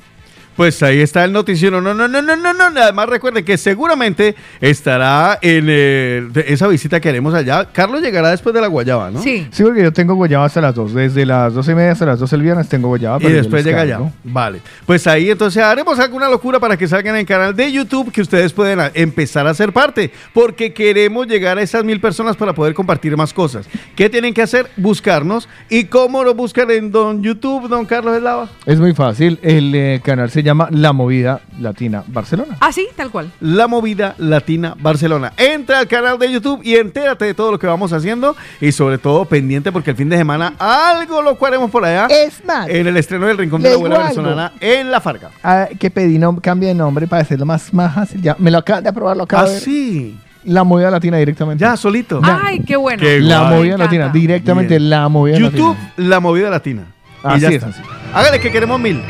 [0.61, 1.81] Pues ahí está el noticiono.
[1.81, 2.83] No, no, no, no, no, no.
[2.83, 7.65] Además recuerden que seguramente estará en eh, esa visita que haremos allá.
[7.73, 9.23] Carlos llegará después de la Guayaba, ¿no?
[9.23, 9.49] Sí.
[9.51, 10.93] Sí, porque yo tengo guayaba hasta las 2.
[10.93, 13.17] Desde las 12 y media hasta las 12 el viernes tengo guayaba.
[13.17, 14.01] Y pero después llega allá.
[14.23, 14.61] Vale.
[14.85, 18.21] Pues ahí entonces haremos alguna locura para que salgan en el canal de YouTube que
[18.21, 20.11] ustedes pueden empezar a ser parte.
[20.35, 23.67] Porque queremos llegar a esas mil personas para poder compartir más cosas.
[23.97, 24.69] ¿Qué tienen que hacer?
[24.77, 25.49] Buscarnos.
[25.71, 28.51] ¿Y cómo lo buscan en don YouTube, don Carlos Eslava?
[28.67, 29.39] Es muy fácil.
[29.41, 32.57] El eh, canal se llama La Movida Latina Barcelona.
[32.61, 33.31] Ah, sí, tal cual.
[33.41, 35.33] La Movida Latina Barcelona.
[35.37, 38.99] Entra al canal de YouTube y entérate de todo lo que vamos haciendo y sobre
[38.99, 42.07] todo pendiente porque el fin de semana algo lo haremos por allá.
[42.11, 43.99] Es más, En el estreno del Rincón de la Abuela.
[43.99, 45.31] Venezolana en La Farga.
[45.43, 48.21] Ah, que pedí nom- cambio de nombre para hacerlo más, más fácil.
[48.23, 49.63] Ya, me lo acaban de aprobar, lo acabo Ah, de ver.
[49.63, 50.19] sí.
[50.45, 51.61] La Movida Latina directamente.
[51.63, 52.19] Ya, solito.
[52.23, 53.01] Ay, qué bueno.
[53.03, 53.55] Qué La guay.
[53.59, 54.89] Movida Latina, directamente Bien.
[54.89, 56.09] La Movida YouTube, Latina.
[56.09, 56.83] La Movida Latina.
[57.23, 57.67] Y Así ya es, está.
[57.69, 57.83] así.
[58.15, 59.03] Hágale que queremos mil.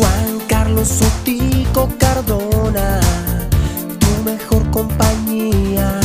[0.00, 3.00] Juan Carlos Sotico Cardona,
[3.98, 6.00] tu mejor compañía.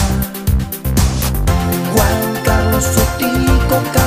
[1.93, 4.05] Juan Carlos Sotico Cardona,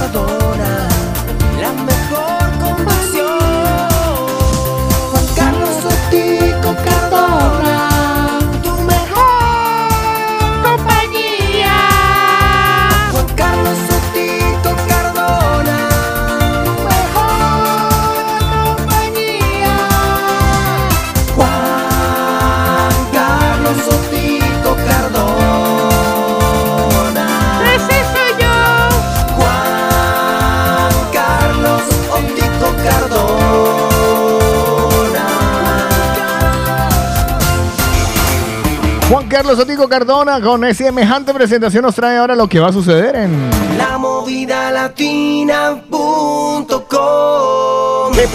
[39.28, 43.14] Carlos Otico Cardona con esa semejante presentación nos trae ahora lo que va a suceder
[43.14, 43.50] en...
[43.76, 45.78] La movida latina.com.
[48.14, 48.26] ¿Qué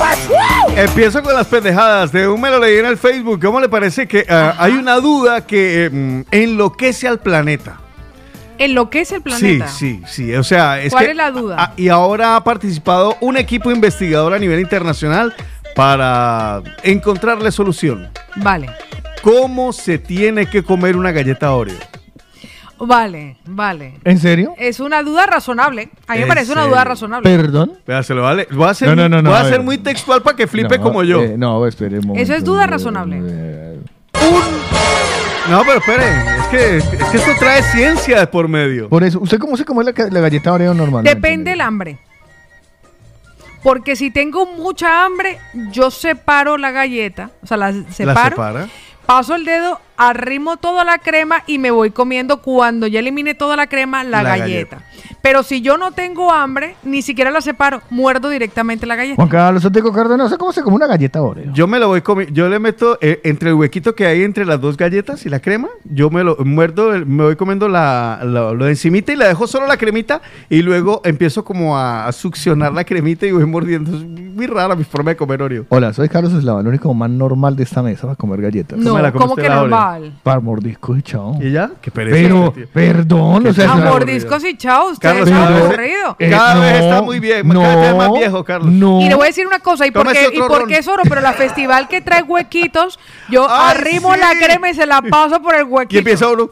[0.84, 2.11] Empiezo con las pendejadas.
[2.11, 3.41] De un me lo leí en el Facebook.
[3.41, 7.80] ¿Cómo le parece que ah, hay una duda que mm, enloquece al planeta?
[8.60, 9.68] Enloquece el planeta.
[9.68, 10.36] Sí, sí, sí.
[10.36, 11.74] O sea, es ¿Cuál que- es la duda?
[11.76, 15.34] Y ahora ha participado un equipo investigador a nivel internacional
[15.76, 18.10] para encontrarle solución.
[18.36, 18.70] Vale,
[19.23, 21.77] ¿Cómo se tiene que comer una galleta Oreo?
[22.77, 23.97] vale, vale.
[24.03, 24.53] ¿En serio?
[24.57, 25.89] Es una duda razonable.
[26.05, 27.29] A mí me ¿En parece una duda razonable.
[27.37, 27.79] ¿Perdón?
[28.03, 28.45] Se lo vale.
[28.51, 30.45] Voy a hacer, No, no, no, no, voy a a ser muy textual para que
[30.47, 31.21] flipe No, como yo.
[31.23, 32.21] eh, no, espere un momento.
[32.23, 33.21] Eso es duda razonable.
[35.49, 36.05] No, pero espere.
[36.39, 38.89] Es que, es que esto trae ciencia por medio.
[38.89, 41.05] Por eso, ¿usted cómo se come la, la galleta Oreo normal?
[41.05, 41.99] Depende del hambre.
[43.61, 45.39] Porque si tengo mucha hambre,
[45.71, 48.67] yo separo la galleta, o sea, la separo, separa?
[49.05, 53.55] Paso el dedo, arrimo toda la crema y me voy comiendo cuando ya elimine toda
[53.55, 54.81] la crema la, La galleta.
[55.22, 59.15] Pero si yo no tengo hambre, ni siquiera la separo, muerdo directamente la galleta.
[59.15, 61.52] Juan Carlos Oteco Cárdenas, ¿cómo se come una galleta Oreo?
[61.53, 64.45] Yo me lo voy comiendo, yo le meto eh, entre el huequito que hay entre
[64.45, 68.52] las dos galletas y la crema, yo me lo muerdo, me voy comiendo la, la-
[68.53, 72.11] lo de encimita y le dejo solo la cremita y luego empiezo como a, a
[72.11, 73.95] succionar la cremita y voy mordiendo.
[73.98, 75.65] Es muy rara mi forma de comer Oreo.
[75.70, 78.80] Hola, soy Carlos Eslava, el único más normal de esta mesa para comer galletas.
[78.80, 80.14] No, la ¿cómo usted que la normal?
[80.24, 81.38] Para mordiscos y chao.
[81.41, 81.72] ¿Y ya?
[81.82, 82.15] Qué pereza.
[82.18, 82.68] Pero, tío.
[82.74, 86.15] perdón, o sea, A es una- mordiscos y chao, usted Carlos, es cada vez- aburrido.
[86.19, 88.72] Eh, Cada vez no, está muy bien, no, cada vez más viejo, Carlos.
[88.72, 89.01] No.
[89.01, 90.69] Y le voy a decir una cosa, ¿y por, Tómese qué, y otro por ron.
[90.69, 91.03] qué es oro?
[91.07, 92.99] Pero la festival que trae huequitos,
[93.30, 94.19] yo Ay, arrimo sí.
[94.19, 95.95] la crema y se la paso por el huequito.
[95.95, 96.49] Y empieza uno.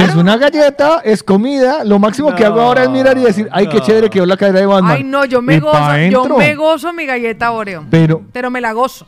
[0.00, 1.84] Es una galleta, es comida.
[1.84, 3.84] Lo máximo que hago ahora es mirar y decir, ay, qué no.
[3.84, 4.92] chévere quedó la cadera de Batman.
[4.96, 7.84] Ay, no, yo me gozo, yo me gozo mi galleta Oreo.
[7.90, 9.06] Pero, Pero me la gozo.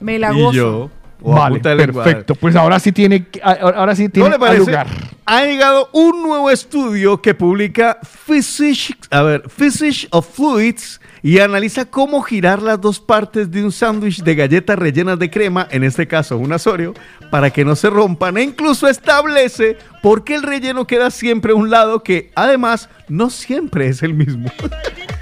[0.00, 0.52] Me la Y gozo.
[0.52, 0.90] yo.
[1.22, 2.34] O vale, perfecto.
[2.34, 4.66] Pues ahora sí tiene, ahora sí tiene ¿No le parece?
[4.66, 4.86] lugar.
[5.26, 11.84] Ha llegado un nuevo estudio que publica Physics, a ver, Physics of Fluids y analiza
[11.86, 16.06] cómo girar las dos partes de un sándwich de galletas rellenas de crema, en este
[16.06, 16.94] caso un asorio,
[17.30, 21.54] para que no se rompan e incluso establece por qué el relleno queda siempre a
[21.56, 24.50] un lado que además no siempre es el mismo.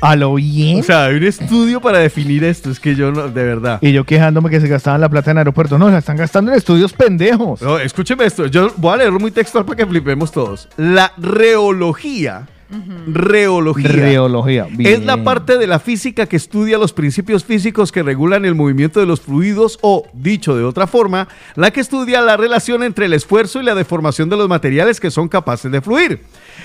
[0.01, 0.81] A lo bien.
[0.81, 3.78] O sea, hay un estudio para definir esto, es que yo no, de verdad.
[3.81, 5.78] y yo quejándome que se gastaban la plata en aeropuertos.
[5.78, 7.62] No, la están gastando en estudios pendejos.
[7.62, 10.68] No, escúcheme esto, yo voy a leerlo muy textual para que flipemos todos.
[10.77, 12.47] La reología.
[13.06, 13.88] Reología.
[13.88, 14.66] Reología.
[14.78, 19.01] Es la parte de la física que estudia los principios físicos que regulan el movimiento
[19.01, 23.12] de los fluidos o, dicho de otra forma, la que estudia la relación entre el
[23.12, 26.22] esfuerzo y la deformación de los materiales que son capaces de fluir.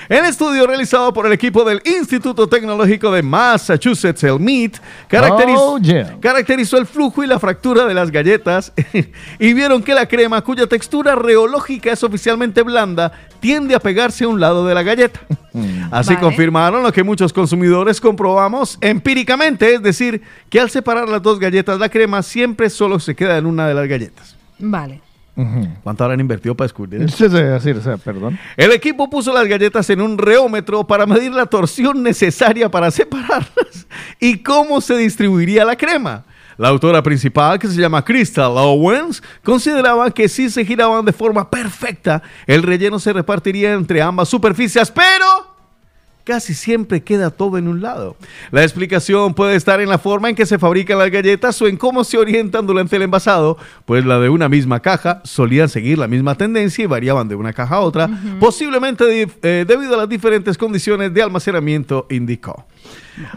[0.09, 4.77] El estudio realizado por el equipo del Instituto Tecnológico de Massachusetts, el MIT,
[5.09, 6.17] caracteriz- Oh, yeah.
[6.19, 8.73] caracterizó el flujo y la fractura de las galletas
[9.39, 14.27] y vieron que la crema, cuya textura reológica es oficialmente blanda, tiende a pegarse a
[14.27, 15.19] un lado de la galleta.
[15.91, 16.19] Así Vale.
[16.25, 21.79] confirmaron lo que muchos consumidores comprobamos empíricamente, es decir, que al separar las dos galletas,
[21.79, 24.35] la crema siempre solo se queda en una de las galletas.
[24.59, 25.01] Vale.
[25.83, 27.17] ¿Cuánto habrán invertido para descubrir eso?
[27.17, 28.37] Sí, sí, decir, o sea, perdón.
[28.57, 33.87] El equipo puso las galletas en un reómetro para medir la torsión necesaria para separarlas
[34.19, 36.25] y cómo se distribuiría la crema.
[36.57, 41.49] La autora principal, que se llama Crystal Owens, consideraba que si se giraban de forma
[41.49, 45.50] perfecta, el relleno se repartiría entre ambas superficies, pero
[46.23, 48.15] casi siempre queda todo en un lado.
[48.51, 51.77] La explicación puede estar en la forma en que se fabrican las galletas o en
[51.77, 56.07] cómo se orientan durante el envasado, pues la de una misma caja solían seguir la
[56.07, 60.57] misma tendencia y variaban de una caja a otra, posiblemente eh, debido a las diferentes
[60.57, 62.65] condiciones de almacenamiento, indicó.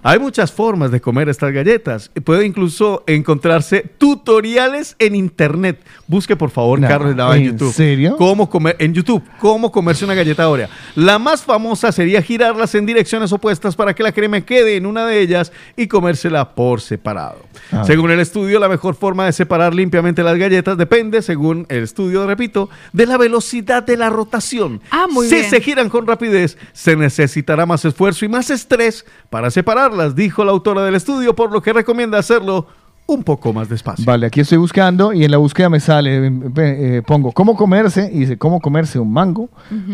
[0.03, 2.11] Hay muchas formas de comer estas galletas.
[2.25, 5.81] Puede incluso encontrarse tutoriales en internet.
[6.07, 7.73] Busque por favor, No, Carlos Lava en ¿en YouTube.
[7.73, 8.17] serio?
[8.17, 10.69] Cómo comer en YouTube, cómo comerse una galleta Oreo.
[10.95, 15.07] La más famosa sería girarlas en direcciones opuestas para que la crema quede en una
[15.07, 17.41] de ellas y comérsela por separado.
[17.73, 17.85] Ah.
[17.85, 22.27] Según el estudio, la mejor forma de separar limpiamente las galletas depende, según el estudio,
[22.27, 24.81] repito, de la velocidad de la rotación.
[24.91, 25.51] Ah, muy si bien.
[25.51, 29.05] se giran con rapidez, se necesitará más esfuerzo y más estrés
[29.35, 32.69] para separarlas, dijo la autora del estudio, por lo que recomienda hacerlo
[33.07, 34.05] un poco más despacio.
[34.07, 38.09] Vale, aquí estoy buscando y en la búsqueda me sale, eh, eh, pongo cómo comerse
[38.13, 39.49] y dice cómo comerse un mango,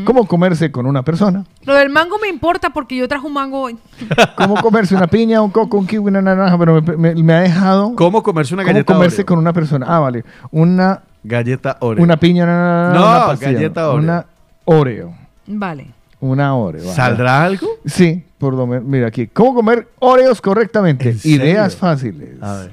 [0.04, 3.62] cómo comerse con una persona, Lo del mango me importa porque yo traje un mango
[3.62, 3.78] hoy.
[4.36, 7.40] cómo comerse una piña, un coco, un kiwi, una naranja, pero me, me- me ha
[7.40, 9.26] dejado ¿Cómo comerse una cómo galleta comerse Oreo?
[9.26, 9.86] con una persona.
[9.88, 12.04] Ah, vale, una Galleta Oreo.
[12.04, 13.98] una piña, una, No, una pastilla, galleta Oreo.
[14.02, 14.26] una
[14.66, 15.14] Oreo,
[15.46, 15.86] Vale.
[16.20, 16.82] Una Oreo.
[16.82, 16.94] vale.
[16.94, 17.66] ¿Saldrá algo?
[17.86, 21.36] Sí, por lo menos, mira aquí, cómo comer Oreos correctamente, serio?
[21.44, 22.30] ideas fáciles.
[22.42, 22.70] A ver.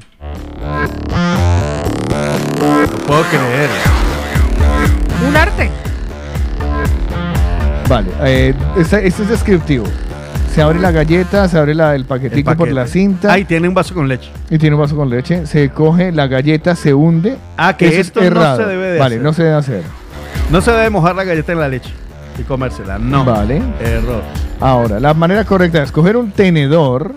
[2.59, 3.69] No puedo creer.
[5.27, 5.69] Un arte.
[7.89, 9.85] Vale, eh, este, este es descriptivo.
[10.53, 12.73] Se abre la galleta, se abre la- el paquetico por paquete.
[12.73, 13.31] la cinta.
[13.31, 14.29] Ahí tiene un vaso con leche.
[14.49, 15.45] Y tiene un vaso con leche.
[15.45, 17.37] Se coge la galleta, se hunde.
[17.55, 19.23] Ah, que Eso es esto no se debe de Vale, hacer.
[19.23, 19.83] no se debe hacer.
[20.51, 21.91] No se debe mojar la galleta en la leche
[22.37, 22.97] y comérsela.
[22.97, 23.23] No.
[23.25, 23.61] Vale.
[23.79, 24.21] Error.
[24.59, 27.13] Ahora, la manera correcta es coger un tenedor,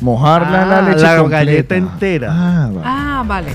[0.00, 1.44] mojarla en la Ah, leche la completa.
[1.44, 2.28] galleta entera.
[2.32, 2.82] Ah, vale.
[2.84, 3.52] Ah, vale.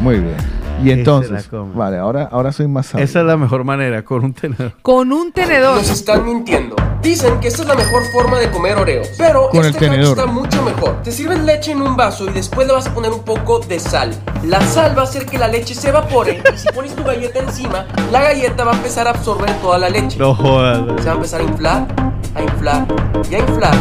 [0.00, 0.36] Muy bien.
[0.82, 3.04] Y entonces, vale, ahora, ahora soy más sabio.
[3.04, 4.72] Esa es la mejor manera, con un tenedor.
[4.82, 5.76] Con un tenedor.
[5.76, 6.76] Nos están mintiendo.
[7.02, 9.08] Dicen que esta es la mejor forma de comer Oreos.
[9.16, 10.18] Pero Con el este hack tenedor.
[10.18, 11.02] está mucho mejor.
[11.02, 13.78] Te sirven leche en un vaso y después le vas a poner un poco de
[13.78, 14.10] sal.
[14.44, 17.38] La sal va a hacer que la leche se evapore y si pones tu galleta
[17.40, 20.18] encima, la galleta va a empezar a absorber toda la leche.
[20.18, 20.78] No jodas.
[21.00, 21.86] Se va a empezar a inflar,
[22.34, 22.86] a inflar
[23.30, 23.74] y a inflar.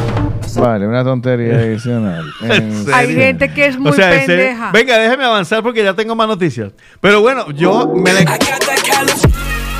[0.57, 2.25] Vale, una tontería adicional.
[2.93, 4.71] Hay gente que es muy O sea, pendeja.
[4.71, 6.71] Venga, déjeme avanzar porque ya tengo más noticias.
[6.99, 8.37] Pero bueno, yo me la...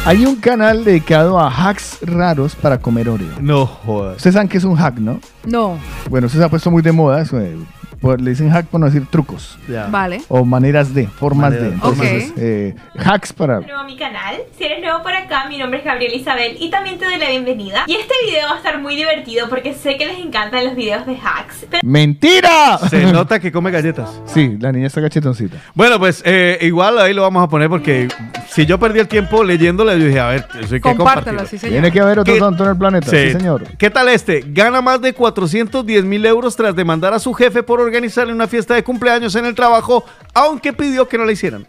[0.06, 3.28] Hay un canal dedicado a hacks raros para comer Oreo.
[3.42, 4.18] No jodas.
[4.18, 5.20] Ustedes saben que es un hack, ¿no?
[5.46, 5.78] No.
[6.10, 7.22] Bueno, eso se ha puesto muy de moda.
[7.22, 7.58] eso, eh,
[8.00, 9.58] por- le dicen hack por no decir trucos.
[9.90, 10.22] Vale.
[10.30, 11.68] O maneras de, formas de.
[11.70, 12.38] Entonces, Ok.
[12.38, 13.60] eh, hacks para.
[13.60, 14.38] nuevo a mi canal.
[14.58, 17.30] Si eres nuevo por acá, mi nombre es Gabriel Isabel y también te doy la
[17.30, 17.84] bienvenida.
[17.88, 21.06] Y este video va a estar muy divertido porque sé que les encantan los videos
[21.06, 21.66] de hacks.
[21.70, 22.78] Pero ¡Mentira!
[22.90, 24.10] Se nota que come galletas.
[24.28, 25.58] Sí, la niña está cachetoncita.
[25.74, 28.08] Bueno, pues eh, igual ahí lo vamos a poner porque
[28.50, 31.46] si yo perdí el tiempo leyéndole, yo dije, a ver, eso hay que compartirlo.
[31.48, 31.72] sí, señor.
[31.74, 33.10] Tiene que haber otro ¿Qué- tonto en el planeta.
[33.10, 33.64] Sí, señor.
[33.78, 34.44] ¿Qué tal este?
[34.48, 38.76] Gana más de 410 mil euros tras demandar a su jefe por organizarle una fiesta
[38.76, 40.04] de cumpleaños en el trabajo,
[40.34, 41.66] aunque pidió que no la hicieran.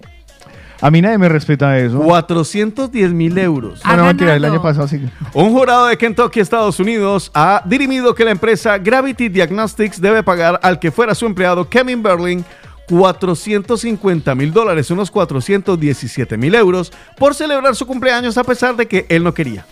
[0.80, 1.98] A mí nadie me respeta eso.
[1.98, 3.82] 410 mil euros.
[3.84, 5.00] Bueno, mentira, el año pasado sí.
[5.34, 10.60] Un jurado de Kentucky, Estados Unidos, ha dirimido que la empresa Gravity Diagnostics debe pagar
[10.62, 12.44] al que fuera su empleado Kevin Berling
[12.88, 19.04] 450 mil dólares, unos 417 mil euros, por celebrar su cumpleaños a pesar de que
[19.08, 19.66] él no quería.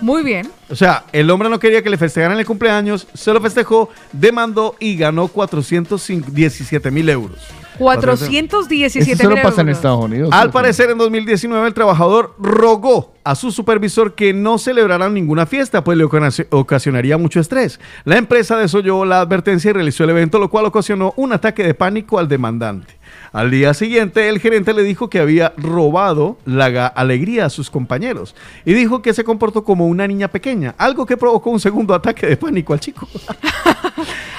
[0.00, 0.50] Muy bien.
[0.68, 4.76] O sea, el hombre no quería que le festejaran el cumpleaños, se lo festejó, demandó
[4.78, 7.38] y ganó 417 mil euros.
[7.78, 9.78] 417 Eso solo mil pasa en euros.
[9.78, 10.30] Estados Unidos.
[10.32, 15.84] Al parecer, en 2019, el trabajador rogó a su supervisor que no celebraran ninguna fiesta,
[15.84, 17.78] pues le ocasi- ocasionaría mucho estrés.
[18.04, 21.74] La empresa desoyó la advertencia y realizó el evento, lo cual ocasionó un ataque de
[21.74, 22.94] pánico al demandante.
[23.32, 28.34] Al día siguiente, el gerente le dijo que había robado la alegría a sus compañeros
[28.64, 32.26] y dijo que se comportó como una niña pequeña, algo que provocó un segundo ataque
[32.26, 33.08] de pánico al chico.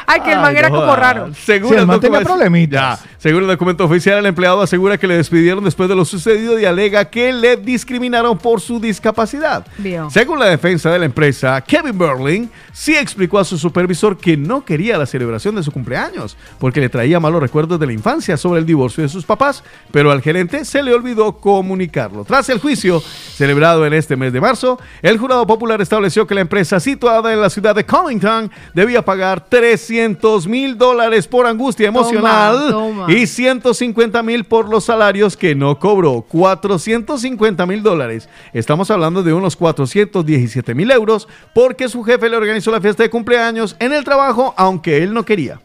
[0.09, 1.29] Ay, que el man Ay, era no como raro.
[1.33, 3.01] Según Sí, el el man tenía documento- problemitas.
[3.03, 6.57] Ya, según el documento oficial, el empleado asegura que le despidieron después de lo sucedido
[6.57, 9.67] y alega que le discriminaron por su discapacidad.
[9.79, 10.09] Vio.
[10.09, 14.63] Según la defensa de la empresa, Kevin Berling sí explicó a su supervisor que no
[14.63, 18.61] quería la celebración de su cumpleaños porque le traía malos recuerdos de la infancia sobre
[18.61, 22.23] el divorcio de sus papás, pero al gerente se le olvidó comunicarlo.
[22.23, 26.41] Tras el juicio celebrado en este mes de marzo, el jurado popular estableció que la
[26.41, 31.99] empresa situada en la ciudad de Covington debía pagar 300 mil dólares por angustia Toma,
[31.99, 33.11] emocional toma.
[33.11, 36.21] y 150 mil por los salarios que no cobró.
[36.21, 38.29] 450 mil dólares.
[38.53, 43.09] Estamos hablando de unos 417 mil euros porque su jefe le organizó la fiesta de
[43.09, 45.59] cumpleaños en el trabajo, aunque él no quería.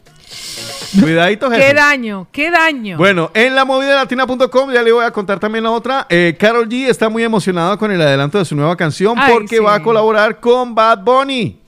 [1.00, 1.66] Cuidadito, jefe.
[1.68, 2.96] Qué daño, qué daño.
[2.98, 6.06] Bueno, en la movida latina.com ya le voy a contar también la otra.
[6.10, 9.56] Eh, Carol G está muy emocionada con el adelanto de su nueva canción Ay, porque
[9.56, 9.62] sí.
[9.62, 11.61] va a colaborar con Bad Bunny.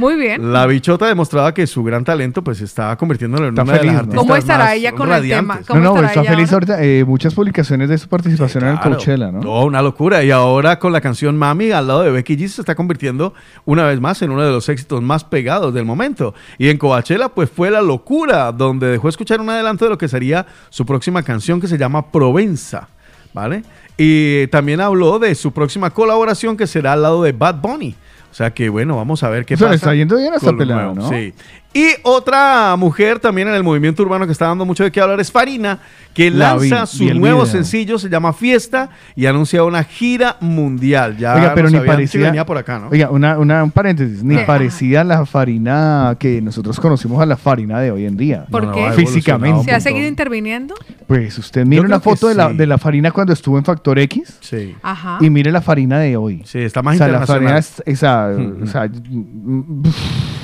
[0.00, 0.50] Muy bien.
[0.50, 3.94] La bichota demostraba que su gran talento pues estaba convirtiéndolo en Está una de feliz,
[3.96, 5.54] artistas ¿Cómo estará más ella con el tema?
[5.54, 5.66] radiantes.
[5.66, 6.74] ¿Cómo no, no, estará está ella feliz ahora?
[6.74, 6.84] ahorita.
[6.84, 8.80] eh, muchas publicaciones de su participación en el.
[8.80, 9.40] Coachella, ¿no?
[9.40, 10.24] No, una locura.
[10.24, 13.34] Y ahora con la canción Mami al lado de Becky G se está convirtiendo
[13.66, 16.34] una vez más en uno de los éxitos más pegados del momento.
[16.56, 20.08] Y en Coachella pues fue la locura, donde dejó escuchar un adelanto de lo que
[20.08, 22.88] sería su próxima canción que se llama Provenza,
[23.34, 23.64] ¿vale?
[23.98, 27.94] Y también habló de su próxima colaboración que será al lado de Bad Bunny.
[28.30, 29.74] O sea que bueno, vamos a ver qué O sea, pasa.
[29.76, 31.00] está yendo bien a esta con lo pelada, nuevo.
[31.00, 31.08] ¿no?
[31.08, 31.34] Sí.
[31.72, 35.20] Y otra mujer también en el movimiento urbano que está dando mucho de qué hablar
[35.20, 35.78] es Farina,
[36.12, 37.52] que La lanza vi su el nuevo video.
[37.52, 41.16] sencillo, se llama Fiesta, y anuncia una gira mundial.
[41.16, 42.26] Ya Oiga, pero nos ni habían dicho que parecía.
[42.26, 42.88] venía por acá, ¿no?
[42.88, 44.24] Oiga, una, una- un paréntesis.
[44.24, 48.46] Ni parecía la farina que nosotros conocimos a la farina de hoy en día.
[48.50, 48.86] ¿Por No, qué?
[48.86, 49.62] ha Físicamente.
[49.62, 50.74] ¿Se ha seguido interviniendo?
[51.06, 52.56] Pues usted mire Yo una que foto de, la, sí.
[52.56, 54.74] de la farina cuando estuvo en Factor X Sí.
[54.82, 55.18] Ajá.
[55.20, 56.42] y mire la farina de hoy.
[56.46, 57.58] Sí, está más o sea, la farina internacional.
[57.58, 59.82] es, esa, Mm, o sea, mm,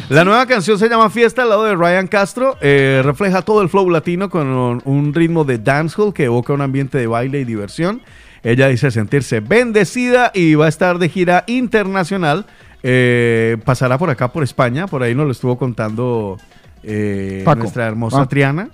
[0.09, 2.57] La nueva canción se llama Fiesta al lado de Ryan Castro.
[2.61, 4.47] eh, refleja todo el flow latino con
[4.85, 8.03] un, ritmo de dancehall que evoca un ambiente de baile y diversión.
[8.45, 12.47] Ella dice sentirse bendecida y va a estar de gira internacional.
[12.85, 14.87] Eh, pasará por acá, por España.
[14.87, 16.39] Por ahí nos lo estuvo contando
[16.85, 18.29] eh, nuestra hermosa Ah.
[18.29, 18.69] Triana.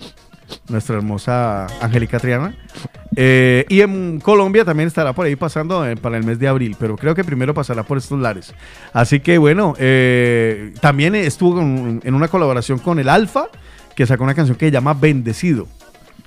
[0.68, 2.54] Nuestra hermosa Angélica Triana.
[3.14, 6.76] Eh, y en Colombia también estará por ahí pasando eh, para el mes de abril,
[6.78, 8.54] pero creo que primero pasará por estos lares.
[8.92, 13.46] Así que bueno, eh, también estuvo con- en una colaboración con el Alfa,
[13.94, 15.66] que sacó una canción que se llama Bendecido,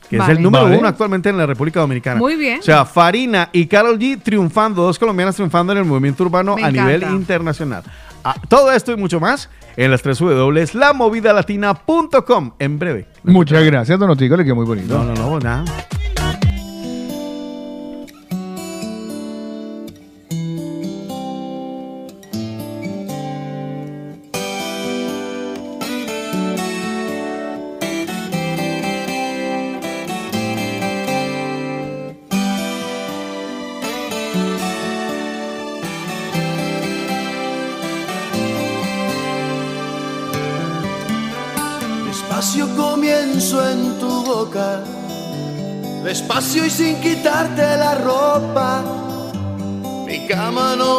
[0.09, 0.77] que es el número Vale.
[0.77, 2.19] uno actualmente en la República Dominicana.
[2.19, 2.59] Muy bien.
[2.59, 6.63] O sea, Farina y Carol G triunfando, dos colombianas triunfando en el movimiento urbano Me
[6.63, 7.81] a nivel internacional.
[8.27, 12.53] Ah, todo esto y mucho más en las 3 W, lamovidalatina.com.
[12.57, 13.07] En breve.
[13.23, 14.97] muchas gracias, Don Otico, le quedó muy bonito.
[14.97, 15.63] No, no, no, nada.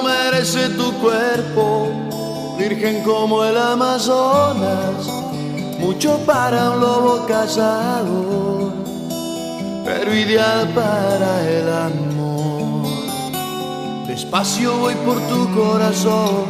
[0.07, 1.89] Merece tu cuerpo,
[2.59, 5.07] virgen como el Amazonas,
[5.78, 8.73] mucho para un lobo cazador,
[9.85, 12.86] pero ideal para el amor.
[14.07, 16.47] Despacio voy por tu corazón,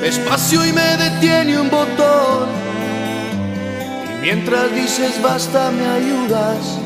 [0.00, 2.48] despacio y me detiene un botón.
[4.18, 6.78] Y mientras dices basta me ayudas,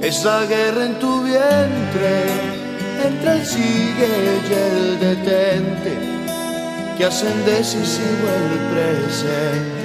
[0.00, 2.63] esa guerra en tu vientre,
[3.06, 5.92] el sigue y el detente,
[6.96, 9.84] que hacen decisivo el presente.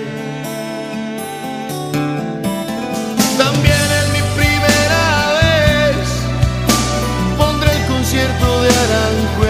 [3.38, 6.08] También en mi primera vez
[7.38, 9.49] pondré el concierto de Aranjuez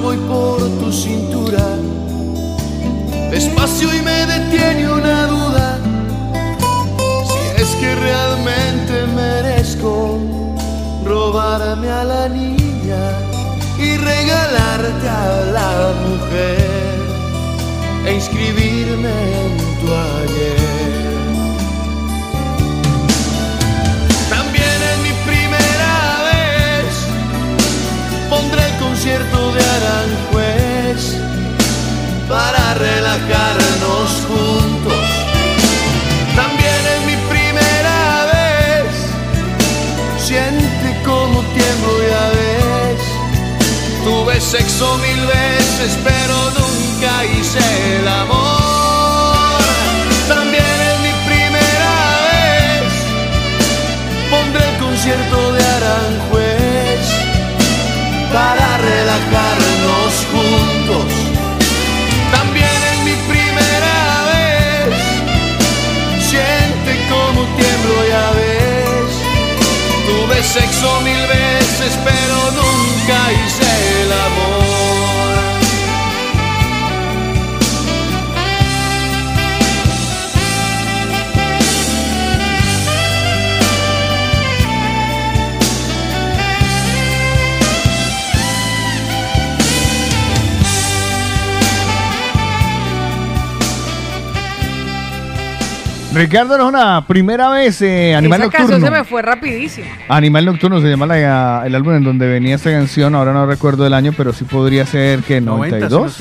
[0.00, 1.64] voy por tu cintura,
[3.30, 4.77] despacio y me detiene
[18.28, 20.98] inscribirme en tu ayer.
[24.28, 26.90] También en mi primera vez
[28.28, 31.16] pondré el concierto de Aranjuez
[32.28, 35.04] para relajarnos juntos.
[36.36, 38.92] También en mi primera vez
[40.18, 43.02] siente como tiemblo ya ves.
[44.04, 46.67] Tuve sexo mil veces, pero nunca
[47.54, 49.60] el amor.
[50.28, 51.94] También en mi primera
[52.28, 52.92] vez
[54.30, 57.04] pondré el concierto de Aranjuez
[58.32, 61.08] para relajarnos juntos.
[62.36, 63.96] También en mi primera
[64.32, 64.94] vez
[66.28, 69.10] siente como tiemblo ya ves.
[70.06, 73.67] Tuve sexo mil veces, pero nunca hice
[96.18, 98.96] Ricardo no es una primera vez eh, Animal Esa canción Nocturno.
[98.96, 99.86] se me fue rapidísimo.
[100.08, 103.86] Animal Nocturno se llama la- el álbum en donde venía esta canción, ahora no recuerdo
[103.86, 106.18] el año, pero sí podría ser que 92.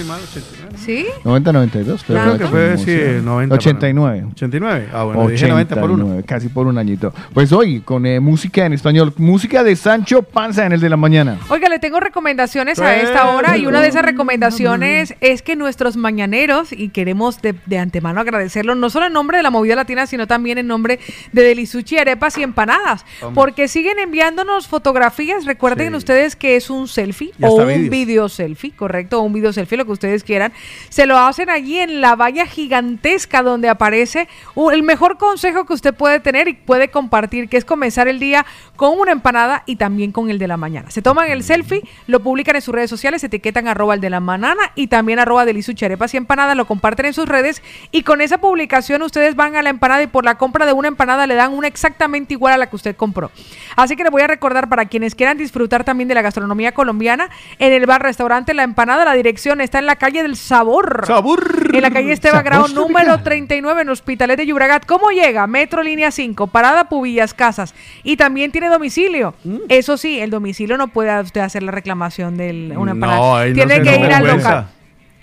[0.87, 1.05] ¿Sí?
[1.25, 2.03] 90, 92.
[2.07, 3.21] pero Creo que fue, sí, sea.
[3.21, 4.25] 90 para- 89.
[4.31, 4.87] 89.
[4.93, 6.03] Ah, bueno, dije 90 por uno.
[6.05, 7.13] 89, Casi por un añito.
[7.33, 10.97] Pues hoy, con eh, música en español, música de Sancho Panza en el de la
[10.97, 11.37] mañana.
[11.49, 15.97] Oiga, le tengo recomendaciones a esta hora y una de esas recomendaciones es que nuestros
[15.97, 20.07] mañaneros, y queremos de, de antemano agradecerlo, no solo en nombre de la movida latina,
[20.07, 20.99] sino también en nombre
[21.33, 23.35] de Delisuchi, Arepas y Empanadas, Hombre.
[23.35, 25.45] porque siguen enviándonos fotografías.
[25.45, 29.77] Recuerden ustedes que es un selfie o un video selfie, correcto, o un video selfie,
[29.77, 30.53] lo que ustedes quieran.
[30.89, 34.27] Se lo hacen allí en la valla gigantesca donde aparece
[34.71, 38.45] el mejor consejo que usted puede tener y puede compartir, que es comenzar el día
[38.75, 40.91] con una empanada y también con el de la mañana.
[40.91, 44.19] Se toman el selfie, lo publican en sus redes sociales, etiquetan arroba el de la
[44.19, 48.21] mañana y también arroba delisuchi, arepas y empanadas, lo comparten en sus redes y con
[48.21, 51.35] esa publicación ustedes van a la empanada y por la compra de una empanada le
[51.35, 53.31] dan una exactamente igual a la que usted compró.
[53.75, 57.29] Así que les voy a recordar para quienes quieran disfrutar también de la gastronomía colombiana,
[57.59, 60.66] en el bar restaurante La Empanada, la dirección está en la calle del Sabor.
[61.05, 61.69] Sabor.
[61.73, 64.85] En la calle Esteban Grau, número 39 en Hospitalet de Llobregat.
[64.85, 65.47] ¿Cómo llega?
[65.47, 67.73] Metro Línea 5, Parada Pubillas Casas.
[68.03, 69.33] Y también tiene domicilio.
[69.43, 69.57] Mm.
[69.69, 73.81] Eso sí, el domicilio no puede usted hacer la reclamación de una No, no tiene
[73.81, 74.67] que ir al local.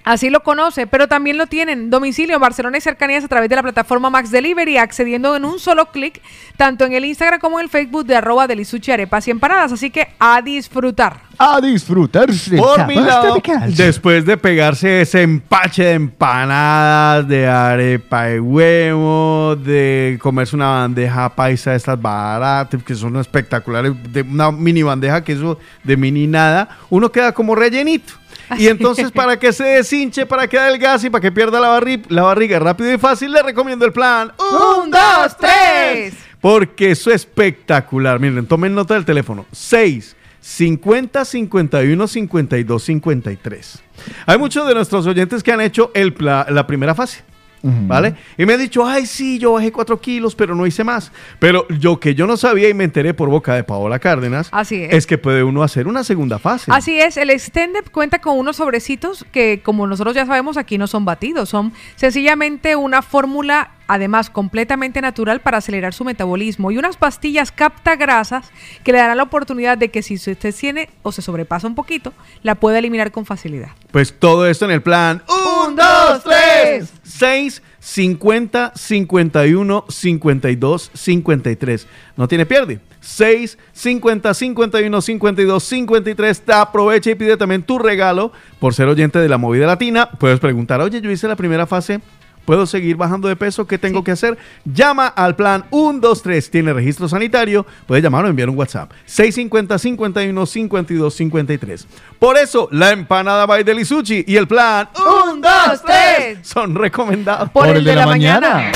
[0.05, 1.89] Así lo conoce, pero también lo tienen.
[1.89, 5.87] Domicilio Barcelona y cercanías a través de la plataforma Max Delivery, accediendo en un solo
[5.87, 6.21] clic,
[6.59, 9.73] tanto en el Instagram como en el Facebook de arroba delisuchi arepas y empanadas.
[9.73, 11.21] Así que a disfrutar.
[11.39, 12.57] A disfrutarse.
[12.59, 13.37] Por mi lado,
[13.69, 21.35] después de pegarse ese empache de empanadas, de arepa de huevo, de comerse una bandeja
[21.35, 26.27] paisa de estas baratas, que son espectaculares, de una mini bandeja que eso de mini
[26.27, 28.13] nada, uno queda como rellenito.
[28.59, 32.05] Y entonces, para que se deshinche, para que adelgace y para que pierda la, barri-
[32.09, 34.33] la barriga rápido y fácil, le recomiendo el plan.
[34.39, 36.15] Un, dos, tres.
[36.41, 38.21] Porque eso es espectacular.
[38.21, 39.47] Miren, tomen nota del teléfono.
[39.53, 43.83] 6 50 51 52 53.
[44.27, 47.23] Hay muchos de nuestros oyentes que han hecho el la primera fase.
[47.67, 48.15] ¿Vale?
[48.37, 51.11] Y me han dicho, ay, sí, yo bajé 4 kilos, pero no hice más.
[51.39, 54.83] Pero yo que yo no sabía y me enteré por boca de Paola Cárdenas, Así
[54.83, 54.93] es.
[54.93, 56.71] es que puede uno hacer una segunda fase.
[56.71, 60.87] Así es, el Extended cuenta con unos sobrecitos que, como nosotros ya sabemos, aquí no
[60.87, 66.97] son batidos, son sencillamente una fórmula, además completamente natural para acelerar su metabolismo y unas
[66.97, 68.51] pastillas capta grasas
[68.83, 72.13] que le darán la oportunidad de que si usted tiene o se sobrepasa un poquito,
[72.43, 73.71] la pueda eliminar con facilidad.
[73.91, 75.23] Pues todo esto en el plan.
[75.29, 76.93] Un, dos, tres.
[77.03, 81.87] 6, 50, 51, 52, 53.
[82.17, 82.81] No tiene pierde.
[83.01, 86.41] 6, 50, 51, 52, 53.
[86.41, 90.09] Te aprovecha y pide también tu regalo por ser oyente de la movida latina.
[90.19, 92.01] Puedes preguntar, oye, yo hice la primera fase.
[92.45, 93.67] ¿Puedo seguir bajando de peso?
[93.67, 94.37] ¿Qué tengo que hacer?
[94.65, 96.51] Llama al plan 123.
[96.51, 97.67] Tiene registro sanitario.
[97.87, 98.91] Puede llamar o enviar un WhatsApp.
[99.07, 101.87] 650 51 52 53.
[102.19, 106.39] Por eso, la empanada by Delisuchi y el plan Un, dos, tres.
[106.43, 107.51] son recomendados.
[107.51, 108.73] Por el de la mañana.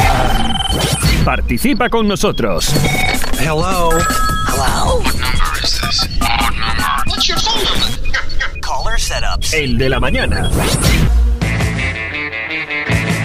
[1.24, 2.68] Participa con nosotros.
[3.38, 3.90] Hello.
[4.48, 4.98] Hello.
[4.98, 6.08] What number is this?
[6.20, 7.02] What number?
[7.06, 8.60] What's your phone number?
[8.60, 9.52] Caller setups.
[9.52, 10.50] El de la mañana.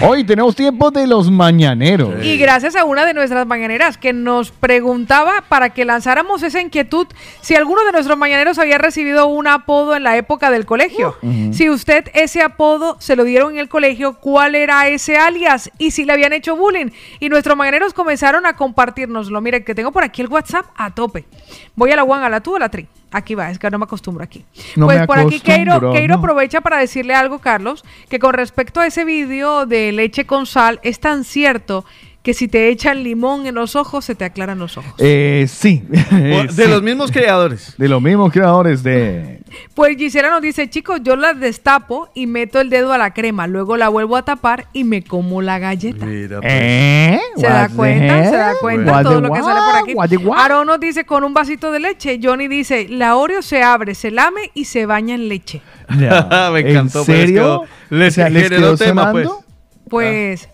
[0.06, 2.22] Hoy tenemos tiempo de los mañaneros.
[2.22, 7.06] Y gracias a una de nuestras mañaneras que nos preguntaba para que lanzáramos esa inquietud
[7.40, 11.16] si alguno de nuestros mañaneros había recibido un apodo en la época del colegio.
[11.52, 15.70] Si usted ese apodo se lo dieron en el colegio, ¿cuál era ese alias?
[15.78, 16.90] Y si le habían hecho bullying.
[17.18, 19.40] Y nuestros mañaneros comenzaron a compartirnoslo.
[19.40, 21.24] Mire, que tengo por aquí el WhatsApp a tope.
[21.76, 22.86] Voy a la one, a la tú, a la tri.
[23.16, 24.44] Aquí va, es que no me acostumbro aquí.
[24.74, 26.18] No pues por aquí Keiro, Keiro no.
[26.18, 30.80] aprovecha para decirle algo, Carlos, que con respecto a ese vídeo de leche con sal,
[30.82, 31.84] es tan cierto
[32.24, 34.94] que si te echan limón en los ojos, se te aclaran los ojos.
[34.96, 35.84] Eh, sí.
[36.56, 37.74] De los mismos creadores.
[37.76, 39.42] De los mismos creadores de...
[39.74, 43.46] Pues Gisela nos dice, chicos, yo la destapo y meto el dedo a la crema,
[43.46, 46.06] luego la vuelvo a tapar y me como la galleta.
[46.08, 47.20] ¿Eh?
[47.36, 48.24] ¿Se da cuenta?
[48.24, 50.28] ¿Se da cuenta What todo lo que sale por aquí?
[50.34, 52.18] Aaron nos dice con un vasito de leche.
[52.22, 55.60] Johnny dice, la Oreo se abre, se lame y se baña en leche.
[56.00, 56.48] Ya.
[56.52, 57.64] Me ¿En encantó, pero es que serio?
[57.90, 59.28] les O sea, ¿les quedó tema, pues.
[59.90, 60.48] Pues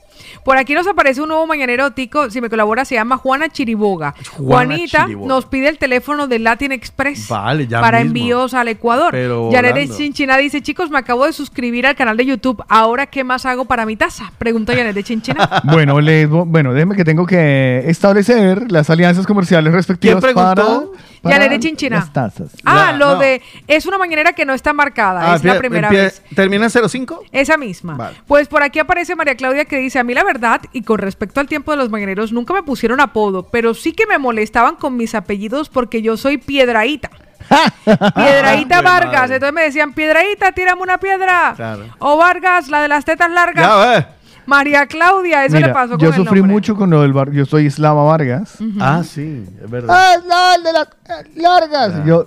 [0.44, 4.14] por aquí nos aparece un nuevo mañanero tico, si me colabora, se llama Juana Chiriboga.
[4.32, 5.28] Juana Juanita Chiriboga.
[5.28, 8.08] nos pide el teléfono de Latin Express Vale, ya para mismo.
[8.10, 9.14] envíos al Ecuador.
[9.52, 9.90] Yanet.
[9.96, 12.62] Chinchina dice, chicos, me acabo de suscribir al canal de YouTube.
[12.68, 14.32] ¿Ahora qué más hago para mi taza?
[14.38, 15.48] Pregunta Yanet de Chinchina.
[15.70, 20.92] Bueno, vo- bueno, déjeme que tengo que establecer las alianzas comerciales respectivas ¿Quién para, preguntó?
[21.22, 21.96] para Yanet de Chinchina.
[21.96, 22.52] las tazas.
[22.64, 23.18] Ah, La- lo no.
[23.20, 23.42] de...
[23.68, 26.22] Es una mañanera que no está marcada, Ah, es la primera vez.
[26.34, 27.24] ¿Termina en 05?
[27.32, 28.12] Esa misma.
[28.26, 30.29] Pues por aquí aparece María Claudia que dice, a mí la verdad,
[30.72, 34.06] y con respecto al tiempo de los mañaneros, nunca me pusieron apodo, pero sí que
[34.06, 37.10] me molestaban con mis apellidos porque yo soy Piedraíta.
[37.84, 39.22] Piedraíta Vargas.
[39.22, 39.34] madre.
[39.36, 41.54] Entonces me decían, Piedraíta, tírame una piedra.
[41.56, 41.84] Claro.
[41.98, 43.66] O Vargas, la de las tetas largas.
[43.66, 44.06] Ya, ve.
[44.46, 47.30] María Claudia, eso Mira, le pasó con yo sufrí mucho con lo del bar.
[47.30, 48.58] Yo soy Slava Vargas.
[48.80, 49.96] Ah, sí, es verdad.
[49.96, 52.04] Ah, no, el de las eh, largas.
[52.04, 52.26] Yo,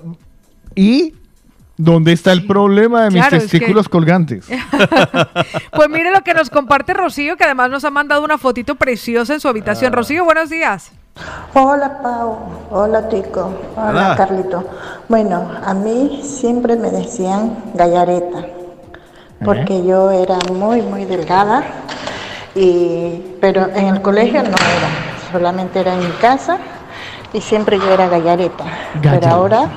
[0.75, 1.13] y
[1.77, 4.47] ¿dónde está el problema de mis Claro, es que- testículos colgantes?
[5.75, 9.33] Pues mire lo que nos comparte Rocío, que además nos ha mandado una fotito preciosa
[9.33, 9.91] en su habitación.
[9.91, 9.95] Ah.
[9.97, 10.91] Rocío, buenos días.
[11.53, 12.37] Hola Pau,
[12.71, 14.15] hola Tico, hola, Hola.
[14.15, 14.67] Carlito.
[15.09, 18.45] Bueno, a mí siempre me decían gallareta,
[19.45, 21.63] porque yo era muy, muy delgada,
[22.55, 26.57] y, pero en el colegio no era, solamente era en mi casa
[27.33, 28.63] y siempre yo era gallareta.
[28.95, 29.19] Gallareta.
[29.19, 29.69] Pero ahora,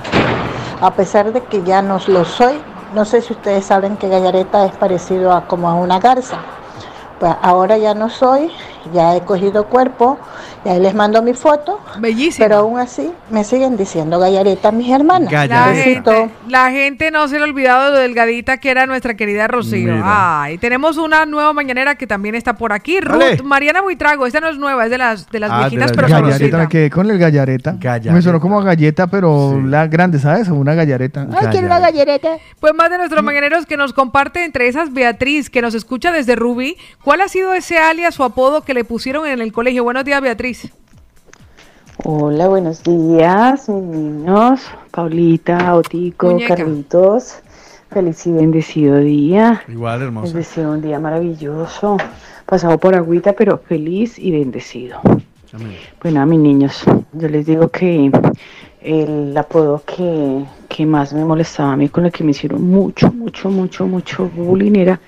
[0.81, 2.61] a pesar de que ya no lo soy,
[2.95, 6.39] no sé si ustedes saben que gallareta es parecido a como a una garza.
[7.19, 8.51] Pues ahora ya no soy,
[8.93, 10.19] ya he cogido cuerpo,
[10.65, 11.81] ya les mando mi foto.
[11.99, 12.47] Bellísima.
[12.47, 15.31] Pero aún así me siguen diciendo gallareta mis hermanas.
[15.49, 19.15] La gente, la gente no se le ha olvidado de lo delgadita que era nuestra
[19.15, 19.95] querida Rocío.
[19.95, 20.43] Mira.
[20.43, 22.99] Ay, tenemos una nueva mañanera que también está por aquí.
[23.01, 23.37] Vale.
[23.37, 25.91] Ruth Mariana Buitrago, esta no es nueva, es de las, de las Ah, de viejitas,
[25.91, 27.77] la pero gallareta, me quedé con el gallareta.
[28.11, 30.49] Me sonó como a galleta, pero la grande, ¿sabes?
[30.49, 31.27] Una gallareta.
[31.33, 32.37] Ay, quiero una gallareta.
[32.61, 36.37] Pues más de nuestros mañaneros que nos comparte entre esas Beatriz, que nos escucha desde
[36.37, 36.77] Rubí.
[37.03, 39.83] ¿Cuál ha sido ese alias o apodo que le pusieron en el colegio?
[39.83, 40.71] Buenos días, Beatriz.
[42.05, 44.61] Hola, buenos días, mis niños.
[44.91, 46.57] Paulita, Otico, Muñeca.
[46.57, 47.39] Carlitos.
[47.91, 49.63] Feliz y bendecido día.
[49.67, 50.37] Igual, hermoso.
[50.37, 51.97] deseo un día maravilloso.
[52.45, 55.01] Pasado por agüita, pero feliz y bendecido.
[56.03, 58.11] Bueno, a mis niños, yo les digo que
[58.83, 63.11] el apodo que, que más me molestaba a mí, con el que me hicieron mucho,
[63.11, 65.01] mucho, mucho, mucho bullying era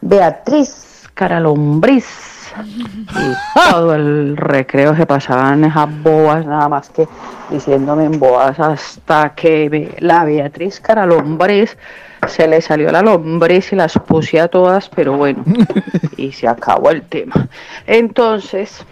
[0.00, 2.35] Beatriz Caralombriz.
[2.64, 7.06] Y todo el recreo se pasaban esas bobas, nada más que
[7.50, 11.76] diciéndome en bobas hasta que la Beatriz Caralombriz
[12.26, 15.44] se le salió la lombriz y las puse a todas, pero bueno,
[16.16, 17.48] y se acabó el tema.
[17.86, 18.84] Entonces,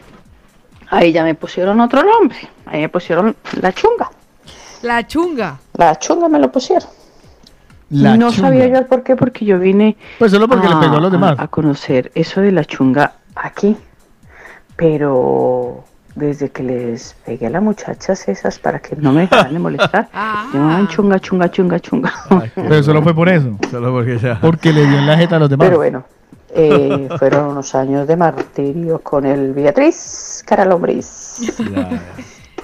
[0.91, 2.37] ahí ya me pusieron otro nombre,
[2.67, 4.11] ahí me pusieron la chunga.
[4.83, 5.59] La chunga.
[5.75, 6.89] La chunga me lo pusieron.
[7.91, 8.49] La no chunga.
[8.49, 11.13] sabía yo el por qué, porque yo vine Pues solo porque le pegó a los
[11.13, 11.35] demás.
[11.39, 13.77] a conocer eso de la chunga aquí,
[14.77, 19.59] pero desde que les pegué a las muchachas esas para que no me dejaran de
[19.59, 20.49] molestar, Ah.
[20.53, 22.13] llamaban chunga, chunga, chunga, chunga.
[22.55, 23.57] Pero solo fue por eso.
[23.71, 24.39] Solo porque ya.
[24.41, 25.67] Porque le dio en la jeta a los demás.
[25.67, 26.05] Pero bueno,
[26.55, 31.53] eh, fueron unos años de martirio con el Beatriz Caralombriz.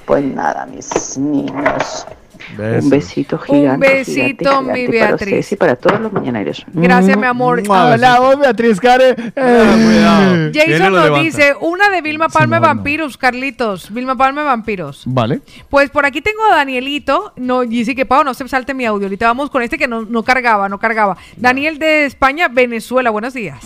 [0.05, 2.07] Pues nada, mis niños.
[2.57, 2.83] Besos.
[2.83, 3.87] Un besito gigante.
[3.87, 5.27] besito, gigante, mi gigante Para Beatriz.
[5.27, 6.65] ustedes y para todos los mañaneros.
[6.73, 7.63] Gracias, mi amor.
[7.69, 9.15] Hablamos, Beatriz Care.
[9.35, 10.51] Eh.
[10.53, 13.93] Jason nos dice, una de Vilma Palme Vampiros, Carlitos.
[13.93, 15.03] Vilma Palme Vampiros.
[15.05, 15.41] Vale.
[15.69, 17.33] Pues por aquí tengo a Danielito.
[17.37, 19.05] No, dice que Pau, no se salte mi audio.
[19.07, 21.17] Ahorita vamos con este que no, no cargaba, no cargaba.
[21.37, 23.09] Daniel de España, Venezuela.
[23.09, 23.59] Buenos días.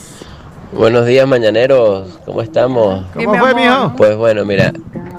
[0.71, 2.19] Buenos días, mañaneros.
[2.25, 3.05] ¿Cómo estamos?
[3.13, 3.61] ¿Cómo mi fue, amor.
[3.61, 3.93] mijo?
[3.95, 4.73] Pues bueno, mira,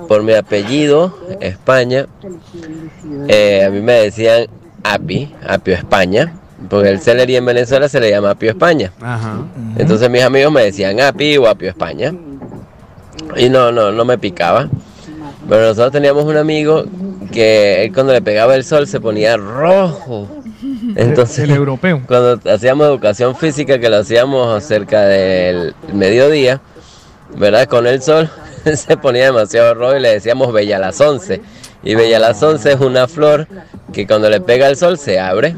[0.09, 2.07] por mi apellido, España,
[3.29, 4.47] eh, a mí me decían
[4.83, 6.33] Api, Apio España,
[6.69, 8.93] porque el celery en Venezuela se le llama Apio España.
[9.01, 9.39] Ajá.
[9.79, 12.15] Entonces mis amigos me decían Api o Apio España.
[13.37, 14.69] Y no, no, no me picaba.
[15.49, 16.85] Pero nosotros teníamos un amigo
[17.33, 20.29] que él cuando le pegaba el sol se ponía rojo.
[20.97, 22.03] Entonces, El europeo.
[22.07, 26.61] cuando hacíamos educación física, que lo hacíamos cerca del mediodía,
[27.37, 27.67] ¿verdad?
[27.67, 28.31] Con el sol,
[28.77, 31.41] se ponía demasiado rojo y le decíamos Bella las 11.
[31.87, 33.47] Y Bella las 11 es una flor
[33.93, 35.57] que cuando le pega el sol se abre,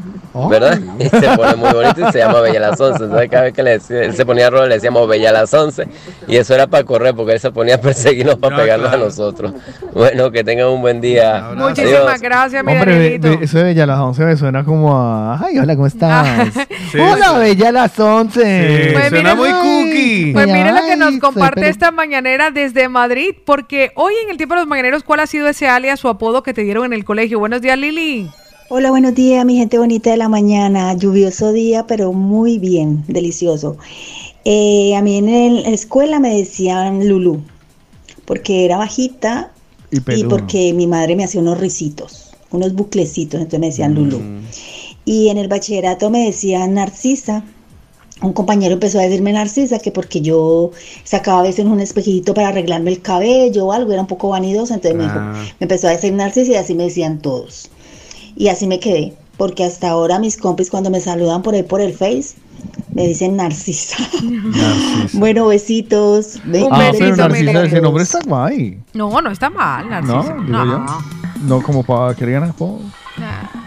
[0.50, 0.78] ¿verdad?
[1.00, 3.05] Y se pone muy bonito y se llama Bella las 11.
[3.05, 5.89] Entonces cada vez que le decía- él se ponía rojo le decíamos Bella las 11.
[6.28, 9.52] Y eso era para correr porque él se ponía a perseguirnos para pegarnos a nosotros.
[9.94, 11.48] Bueno, que tengan un buen día.
[11.57, 12.20] Muchísimas Adiós.
[12.20, 15.42] gracias, mi Hombre, be- eso de Bella las 11 me suena como a.
[15.44, 16.48] Ay, hola, ¿cómo estás?
[16.92, 17.39] Sí, hola, sí.
[17.40, 18.90] Bella las 11.
[18.92, 20.32] Pues suena miren- muy cookie.
[20.34, 24.36] Pues miren lo que nos comparte pero- esta mañanera desde Madrid, porque hoy en el
[24.36, 26.92] tiempo de los mañaneros, ¿cuál ha sido ese alias o apodo que te dieron en
[26.92, 27.38] el colegio?
[27.38, 28.26] Buenos días, Lili.
[28.70, 30.92] Hola, buenos días, mi gente bonita de la mañana.
[30.94, 33.78] Lluvioso día, pero muy bien, delicioso.
[34.44, 37.40] Eh, a mí en el- la escuela me decían Lulu,
[38.24, 39.52] porque era bajita
[39.90, 44.20] Y porque mi madre me hacía unos risitos, unos buclecitos, entonces me decían Lulu.
[45.05, 47.44] Y en el bachillerato me decían Narcisa.
[48.20, 50.72] Un compañero empezó a decirme Narcisa que porque yo
[51.05, 54.74] sacaba a veces un espejito para arreglarme el cabello o algo, era un poco vanidosa,
[54.74, 55.34] entonces me, dijo- Ah.
[55.60, 57.70] me empezó a decir Narcisa y así me decían todos.
[58.36, 61.80] Y así me quedé, porque hasta ahora mis compis cuando me saludan por ahí por
[61.80, 62.34] el Face,
[62.92, 63.97] me dicen Narcisa.
[65.12, 66.40] bueno, besitos.
[66.44, 68.78] Be- Ah, besitos pero Narcisa, ese nombre está guay.
[68.94, 70.34] No, no está mal, Narciso.
[70.34, 70.86] No, digo yo.
[71.47, 72.80] No como para que le apodo.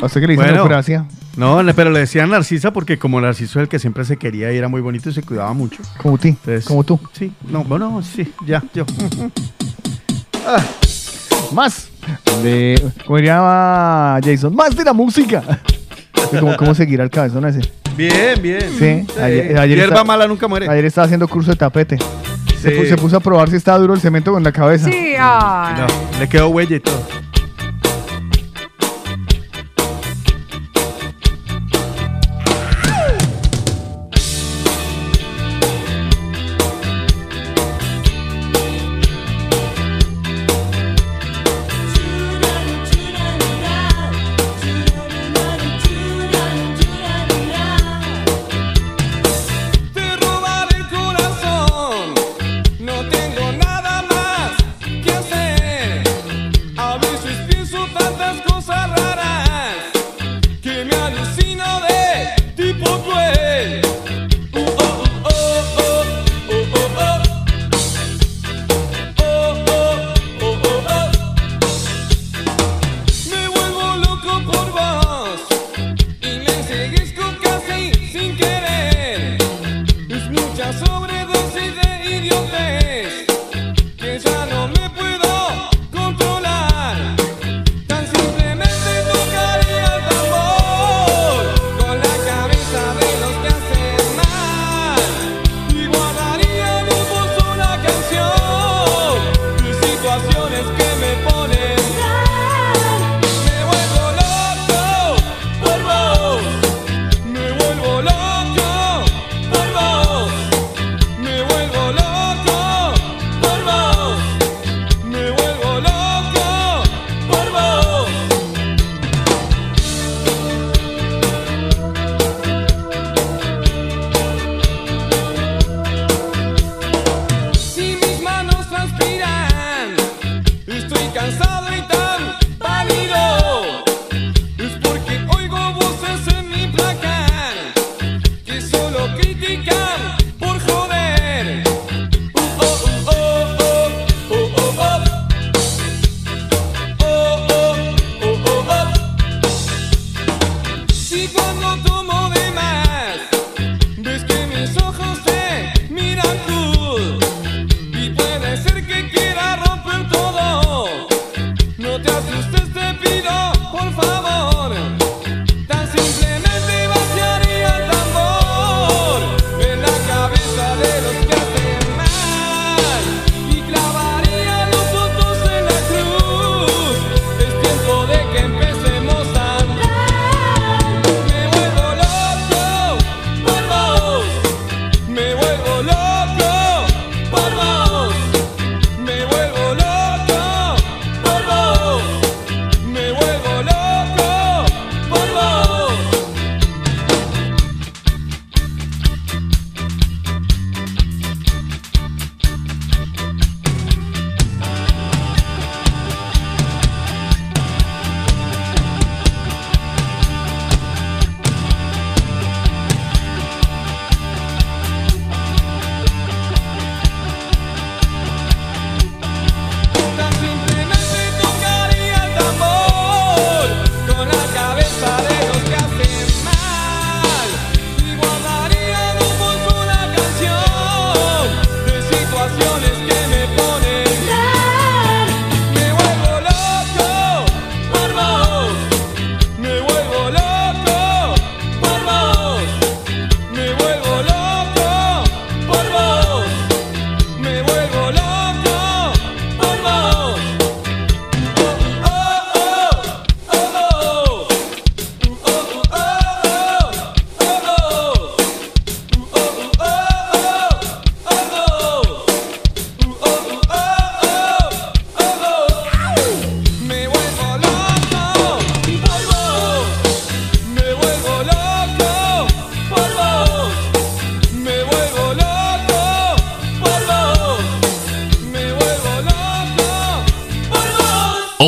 [0.01, 0.61] ¿A usted que le dicen Bueno.
[0.63, 1.05] Eufrasia?
[1.38, 4.58] No, pero le decían Narcisa porque como Narciso es el que siempre se quería y
[4.58, 5.82] era muy bonito y se cuidaba mucho.
[5.98, 6.35] Como ti,
[6.68, 7.00] como tú.
[7.14, 8.85] Sí, no, bueno, sí, ya, yo.
[11.53, 11.88] Más.
[12.43, 15.43] De, como diría Jason, más de la música.
[16.40, 17.60] ¿Cómo, cómo seguir al cabezón ese?
[17.95, 18.61] Bien, bien.
[18.80, 20.68] Sí, ayer, ayer Hierba está- mala nunca muere.
[20.69, 21.98] Ayer estaba haciendo curso de tapete.
[22.61, 24.85] Se puso a probar si estaba duro el cemento con la cabeza.
[24.85, 25.76] Sí, ay.
[25.82, 27.01] No, le quedó huella y todo.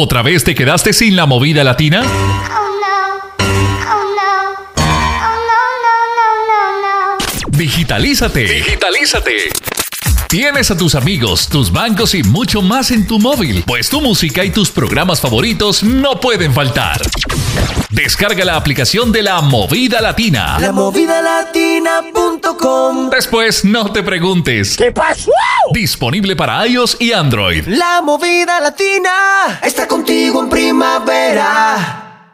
[0.04, 2.04] ¿Otra vez te quedaste sin la movida latina?
[7.48, 8.44] Digitalízate.
[8.44, 9.38] Digitalízate.
[10.28, 14.44] Tienes a tus amigos, tus bancos y mucho más en tu móvil, pues tu música
[14.44, 17.02] y tus programas favoritos no pueden faltar.
[17.94, 20.58] Descarga la aplicación de la Movida Latina.
[20.60, 24.76] Lamovidalatina.com Después no te preguntes.
[24.76, 25.30] ¿Qué pasó?
[25.74, 27.68] Disponible para iOS y Android.
[27.68, 32.34] La movida latina está contigo en primavera.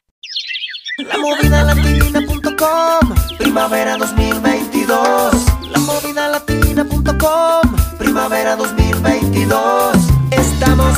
[0.98, 5.34] Lamovidalatina.com Primavera 2022.
[5.72, 9.98] Lamovidalatina.com Primavera 2022.
[10.32, 10.98] Estamos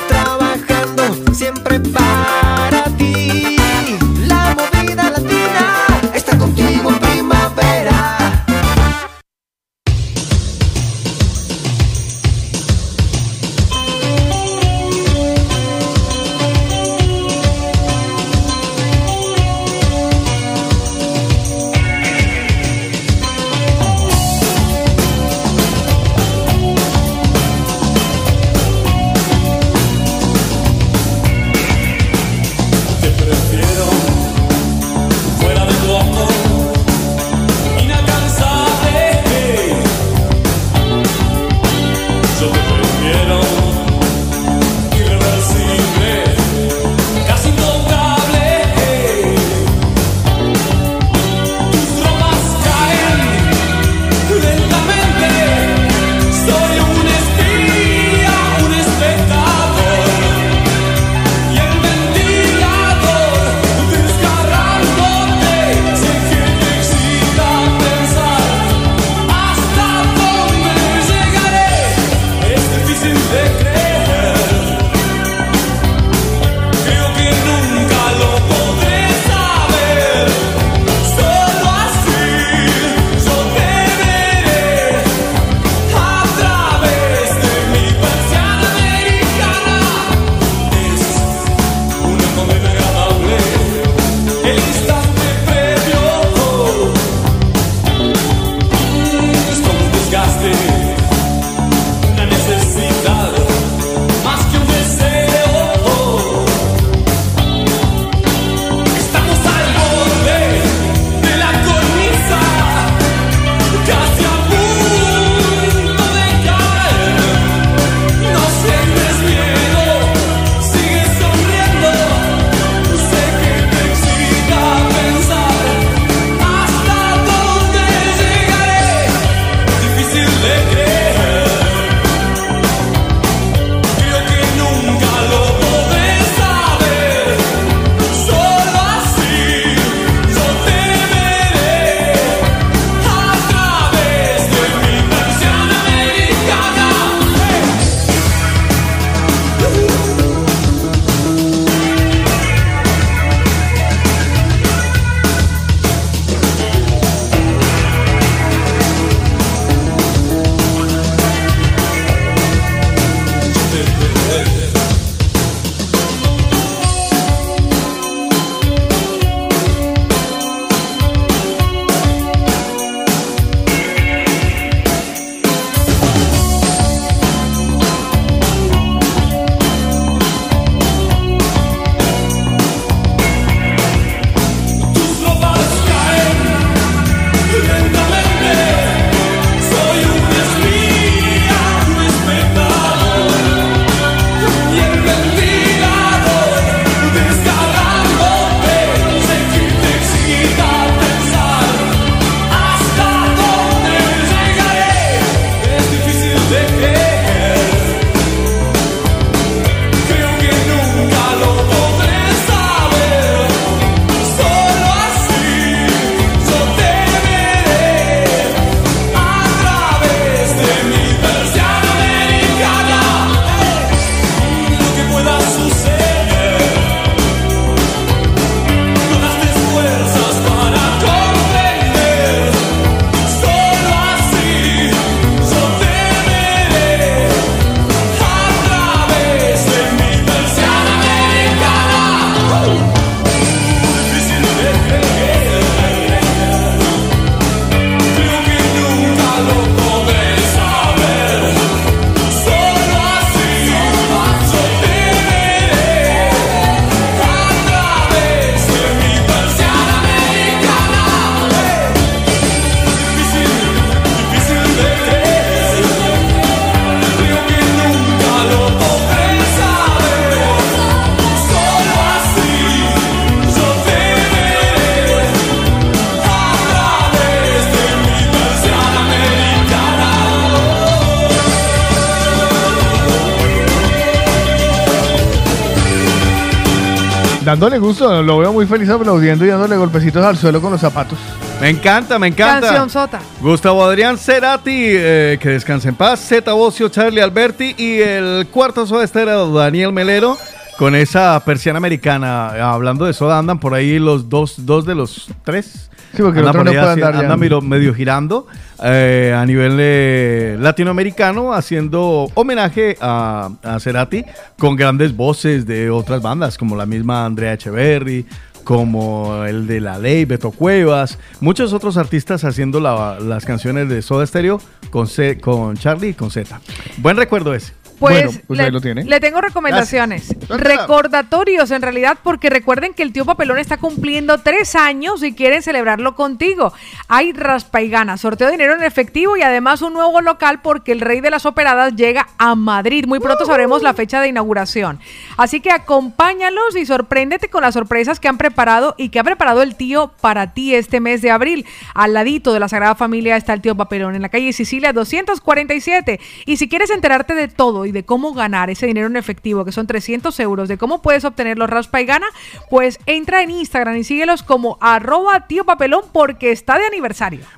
[288.02, 291.18] Lo veo muy feliz aplaudiendo y dándole golpecitos al suelo con los zapatos.
[291.62, 292.62] Me encanta, me encanta.
[292.68, 293.20] Canción sota.
[293.42, 296.20] Gustavo Adrián Cerati, eh, que descanse en paz.
[296.28, 300.36] Zeta Bocio, Charlie Alberti y el cuarto soda estéreo, Daniel Melero.
[300.80, 305.28] Con esa persiana americana, hablando de soda, andan por ahí los dos, dos de los
[305.44, 305.90] tres.
[306.16, 307.32] Sí, porque el Andan otro por no ahí puede así- andar ya.
[307.32, 308.48] andan medio girando
[308.84, 314.24] eh, a nivel eh, latinoamericano, haciendo homenaje a, a Cerati
[314.58, 318.26] con grandes voces de otras bandas, como la misma Andrea Echeverry,
[318.64, 324.02] como el de La Ley, Beto Cuevas, muchos otros artistas haciendo la- las canciones de
[324.02, 324.62] Soda Stereo
[324.92, 326.60] con, C- con Charlie y con Z.
[326.98, 327.74] Buen recuerdo ese.
[328.00, 328.24] Pues,
[328.58, 328.72] le,
[329.06, 330.36] le tengo recomendaciones.
[330.50, 335.62] Recordatorios, en realidad, porque recuerden que el tío Papelón está cumpliendo tres años y quieren
[335.62, 336.74] celebrarlo contigo.
[337.14, 340.94] Hay raspa y gana, sorteo de dinero en efectivo y además un nuevo local porque
[340.94, 343.04] el rey de las operadas llega a Madrid.
[343.06, 344.98] Muy pronto sabremos la fecha de inauguración.
[345.36, 349.62] Así que acompáñalos y sorpréndete con las sorpresas que han preparado y que ha preparado
[349.62, 351.66] el tío para ti este mes de abril.
[351.94, 356.18] Al ladito de la Sagrada Familia está el tío Papelón en la calle Sicilia 247.
[356.46, 359.74] Y si quieres enterarte de todo y de cómo ganar ese dinero en efectivo, que
[359.74, 362.28] son 300 euros, de cómo puedes obtener los raspa y gana,
[362.70, 367.01] pues entra en Instagram y síguelos como arroba tío papelón porque está de aniversario.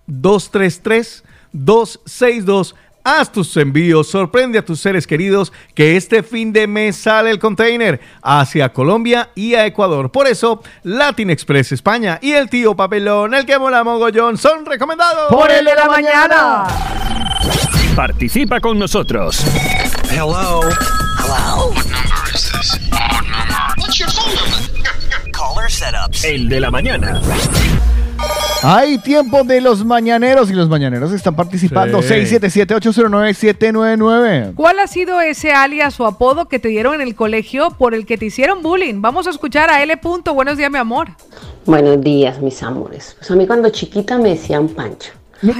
[0.06, 2.74] 233 262
[3.04, 7.40] Haz tus envíos, sorprende a tus seres queridos que este fin de mes sale el
[7.40, 10.12] container hacia Colombia y a Ecuador.
[10.12, 15.32] Por eso, Latin Express España y el tío Papelón, el que mola mogollón, son recomendados.
[15.32, 16.66] Por el de la mañana.
[17.96, 19.44] Participa con nosotros.
[20.08, 20.60] Hello.
[21.18, 21.72] Hello.
[21.72, 22.78] What number is this?
[22.90, 23.74] What number?
[23.78, 25.32] What's your phone number?
[25.32, 26.24] Caller setups.
[26.24, 27.20] El de la mañana.
[28.64, 32.00] Hay tiempo de los mañaneros y los mañaneros están participando.
[32.00, 32.14] Sí.
[32.14, 34.54] 677-809-799.
[34.54, 38.06] ¿Cuál ha sido ese alias o apodo que te dieron en el colegio por el
[38.06, 39.02] que te hicieron bullying?
[39.02, 39.96] Vamos a escuchar a L.
[39.96, 40.32] Punto.
[40.34, 41.08] Buenos días, mi amor.
[41.66, 43.16] Buenos días, mis amores.
[43.18, 45.10] Pues a mí cuando chiquita me decían Pancho.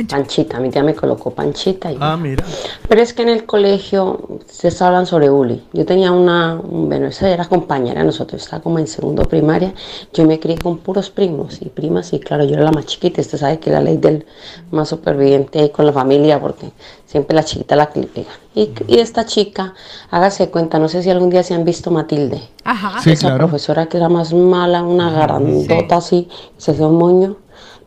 [0.08, 1.90] Panchita, mi tía me colocó Panchita.
[1.90, 2.44] Y Ah, mira.
[2.88, 5.58] Pero es que en el colegio se hablan sobre bullying.
[5.72, 9.74] Yo tenía una, un- bueno, esa era compañera de nosotros, estaba como en segundo primaria.
[10.12, 13.20] Yo me crié con puros primos y primas y claro, yo era la más chiquita.
[13.20, 14.24] Usted sabe que la ley del
[14.70, 16.70] más superviviente ahí con la familia porque
[17.06, 18.30] siempre la chiquita la que le pega.
[18.54, 19.74] Y, y esta chica,
[20.10, 22.40] hágase cuenta, no sé si algún día se han visto Matilde.
[22.64, 23.00] Ajá.
[23.02, 23.38] Sí, Esa claro.
[23.48, 26.28] profesora que era más mala, una grandota así,
[26.58, 27.36] se hacía un moño.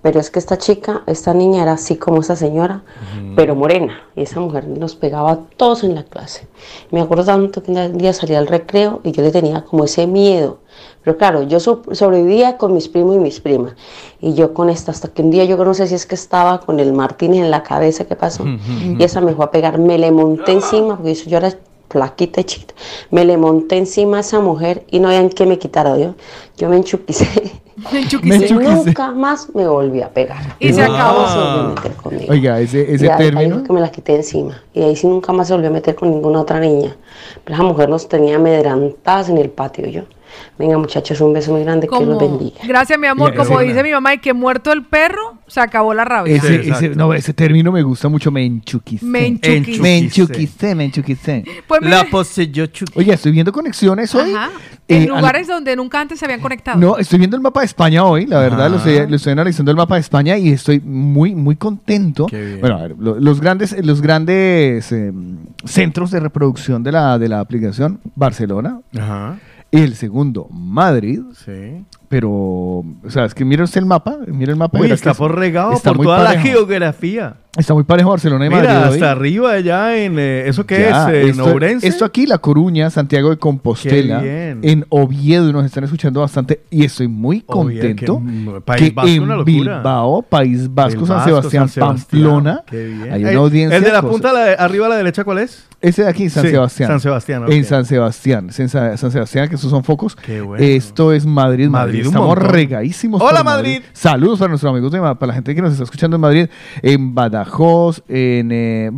[0.06, 2.84] Pero es que esta chica, esta niña era así como esa señora,
[3.36, 4.02] pero morena.
[4.16, 6.48] Y esa mujer nos pegaba a todos en la clase.
[6.92, 10.06] Me acuerdo tanto que un día salía al recreo y yo le tenía como ese
[10.06, 10.60] miedo.
[11.04, 13.74] Pero claro, yo so- sobrevivía con mis primos y mis primas.
[14.22, 16.60] Y yo con esta, hasta que un día yo no sé si es que estaba
[16.60, 18.44] con el Martínez en la cabeza, ¿qué pasó?
[19.00, 21.52] Y esa me fue a pegar, me le monté encima, porque yo era
[21.96, 22.74] flaquita y chiquita.
[23.10, 26.16] Me le monté encima a esa mujer y no había en qué me quitara yo.
[26.58, 27.26] Yo me enchuquicé.
[27.92, 28.48] Me enchuquicé.
[28.48, 30.56] Y nunca más me volví a pegar.
[30.60, 31.28] Y se acabó.
[31.28, 32.32] se volvió a meter conmigo.
[32.34, 33.56] Oiga, ese, ese Y ahí- ahí término.
[33.56, 34.62] fue que me la quité encima.
[34.74, 36.96] Y ahí sí nunca más se volvió a meter con ninguna otra niña.
[37.44, 40.02] Pero esa mujer nos tenía amedrantadas en el patio yo.
[40.58, 42.60] Venga muchachos, un beso muy grande, que los bendiga.
[42.68, 43.36] Gracias, mi amor.
[43.36, 46.36] Como dice mi mamá, y que muerto el perro, se acabó la rabia.
[46.36, 49.06] Ese, ese- no, ese término me gusta mucho, me enchuquicé.
[49.06, 50.76] Me enchuquicé.
[50.76, 51.44] Me enchuquicé.
[51.68, 52.66] Pues La poseyó
[52.96, 54.32] Oye, estoy viendo conexiones hoy.
[54.34, 54.50] Ajá.
[54.88, 56.78] Eh, En al- lugares donde nunca antes se habían conectado.
[56.80, 58.78] No, estoy viendo el mapa de España hoy, la verdad, lo, Ah.
[58.78, 62.28] estoy, lo estoy analizando el mapa de España y estoy muy, muy contento.
[62.62, 65.12] Bueno, a ver, lo- los grandes, los grandes eh,
[65.66, 68.80] centros de reproducción de la, de la aplicación, Barcelona.
[68.98, 69.38] Ajá.
[69.72, 71.22] El segundo, Madrid.
[71.44, 71.86] Sí.
[72.08, 74.80] Pero, o sea, es que mira usted el mapa, mira el mapa.
[74.80, 77.38] Uy, que está es- por regado está por toda la geografía.
[77.58, 78.88] Está muy parejo Barcelona y Mira, Madrid.
[78.90, 78.94] hoy.
[78.96, 80.20] hasta arriba allá en...
[80.20, 81.24] eh, ¿Eso qué Ya, es?
[81.24, 81.88] ¿En esto, Ourense?
[81.88, 86.84] esto aquí, La Coruña, Santiago de Compostela, Qué en Oviedo, nos están escuchando bastante y
[86.84, 89.10] estoy muy Oviedo, contento que, País que Vasco,
[89.40, 89.46] en.
[89.46, 92.22] Bilbao, País Vasco, San Sebastián, San Sebastián.
[92.24, 93.78] Pamplona, Qué hay Eh, una audiencia.
[93.78, 95.66] ¿El de la cosa- punta a la- arriba a la derecha cuál es?
[95.80, 96.90] Ese de aquí, San Sí, Sebastián.
[96.90, 97.52] San Sebastián, ok.
[97.52, 98.50] En San Sebastián.
[98.58, 100.18] En Sa- San Sebastián, que estos son focos.
[100.28, 100.58] bueno.
[100.58, 101.95] Esto es Madrid, Madrid.
[101.96, 102.50] Madrid, un Estamos montón.
[102.54, 103.22] regadísimos.
[103.22, 103.82] Hola, por Madrid.
[103.94, 106.48] Saludos para nuestros amigos de para la gente que nos está escuchando en Madrid,
[106.82, 108.90] en Badajoz, en eh,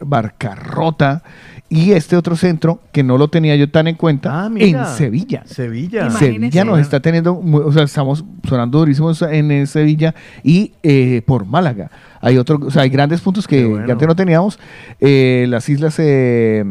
[0.00, 1.22] Barcarrota
[1.68, 4.66] y este otro centro que no lo tenía yo tan en cuenta Ah, mira.
[4.66, 5.42] en Sevilla.
[5.46, 6.10] Sevilla.
[6.10, 11.46] Sevilla nos está teniendo, o sea, estamos sonando durísimos en eh, Sevilla y eh, por
[11.46, 11.90] Málaga.
[12.24, 14.58] Hay otro, o sea, hay grandes puntos que, que antes no teníamos.
[15.00, 16.64] Eh, las islas, eh,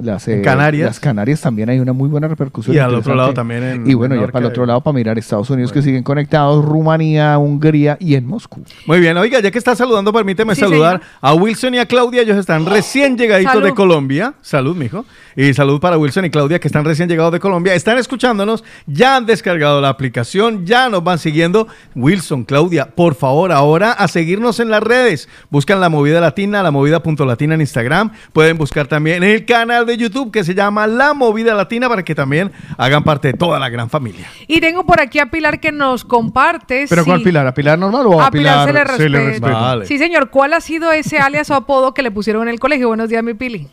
[0.00, 0.86] las eh, Canarias.
[0.86, 2.76] las Canarias también hay una muy buena repercusión.
[2.76, 5.18] Y al otro lado también en Y bueno, ya para el otro lado para mirar
[5.18, 8.62] Estados Unidos que siguen conectados, Rumanía, Hungría y en Moscú.
[8.86, 12.20] Muy bien, oiga, ya que está saludando, permíteme Sí, saludar a Wilson y a Claudia.
[12.20, 13.66] Ellos están recién llegaditos Salud.
[13.66, 14.34] de Colombia.
[14.42, 15.06] Salud, mijo.
[15.36, 17.74] Y salud para Wilson y Claudia, que están recién llegados de Colombia.
[17.74, 21.68] Están escuchándonos, ya han descargado la aplicación, ya nos van siguiendo.
[21.94, 25.28] Wilson, Claudia, por favor, ahora a seguirnos en las redes.
[25.50, 28.12] Buscan La Movida Latina, La Movida.latina en Instagram.
[28.32, 32.14] Pueden buscar también el canal de YouTube que se llama La Movida Latina para que
[32.14, 34.26] también hagan parte de toda la gran familia.
[34.46, 36.86] Y tengo por aquí a Pilar que nos comparte.
[36.88, 37.46] ¿Pero si- cuál Pilar?
[37.46, 39.30] ¿A Pilar normal o a, A Pilar se le se le respeta.
[39.30, 39.60] respeta?
[39.60, 39.86] Vale.
[39.86, 40.30] Sí, señor.
[40.30, 42.88] ¿Cuál ha sido ese alias o apodo que le pusieron en el colegio?
[42.88, 43.68] Buenos días, mi Pili.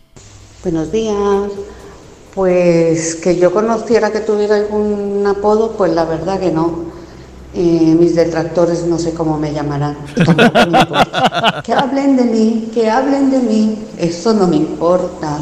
[0.62, 1.16] Buenos días.
[2.36, 6.90] Pues que yo conociera que tuviera algún apodo, pues la verdad que no.
[7.54, 9.98] Eh, mis detractores no sé cómo me llamarán.
[10.18, 11.62] me.
[11.64, 15.38] Que hablen de mí, que hablen de mí, eso no me importa.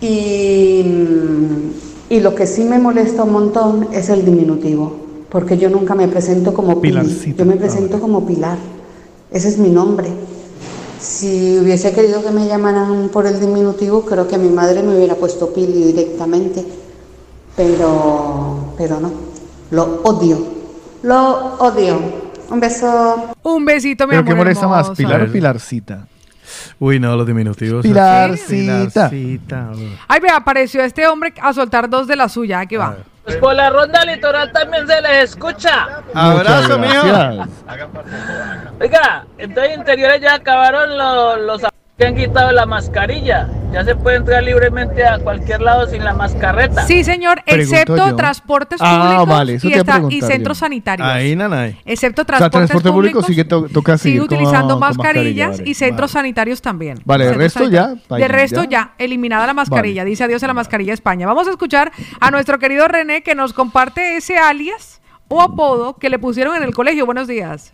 [0.00, 1.70] Y, mm,
[2.10, 4.94] y lo que sí me molesta un montón es el diminutivo,
[5.30, 7.38] porque yo nunca me presento como Pilarcita.
[7.38, 8.58] yo me presento como Pilar.
[9.32, 10.08] Ese es mi nombre.
[11.02, 15.16] Si hubiese querido que me llamaran por el diminutivo, creo que mi madre me hubiera
[15.16, 16.64] puesto Pili directamente.
[17.56, 19.10] Pero, pero no.
[19.72, 20.38] Lo odio.
[21.02, 21.98] Lo odio.
[22.50, 23.34] Un beso.
[23.42, 24.32] Un besito, mi ¿Pero amor.
[24.32, 24.90] qué molesta más.
[24.90, 26.06] Pilar o Pilarcita?
[26.78, 27.82] Uy, no, los diminutivos.
[27.82, 29.08] Pilarcita.
[29.08, 29.96] Pilarcita, uy.
[30.08, 32.60] Ay, ve, apareció este hombre a soltar dos de la suya.
[32.60, 32.96] Aquí va.
[33.24, 36.02] Pues por la ronda litoral también se les escucha.
[36.12, 37.02] Abrazo, mío.
[38.80, 43.48] Oiga, entonces interiores ya acabaron los, los que han quitado la mascarilla.
[43.70, 46.86] Ya se puede entrar libremente a cualquier lado sin la mascareta.
[46.86, 48.16] Sí, señor, Pregunto excepto yo.
[48.16, 51.08] transportes Ah, públicos vale, eso y, te iba a está- y preguntar centros sanitarios.
[51.08, 51.78] Ahí, nanay.
[51.84, 54.80] Excepto O sea, transportes transporte público públicos, sigue to- toca sigue seguir con- utilizando con
[54.80, 55.70] mascarillas mascarilla, vale.
[55.70, 56.98] y centros sanitarios también.
[57.04, 58.68] Vale, de Centros resto ya, país, De resto ya.
[58.70, 60.04] ya, eliminada la mascarilla.
[60.04, 61.26] Dice adiós a la mascarilla España.
[61.26, 66.10] Vamos a escuchar a nuestro querido René que nos comparte ese alias o apodo que
[66.10, 67.06] le pusieron en el colegio.
[67.06, 67.70] Buenos días.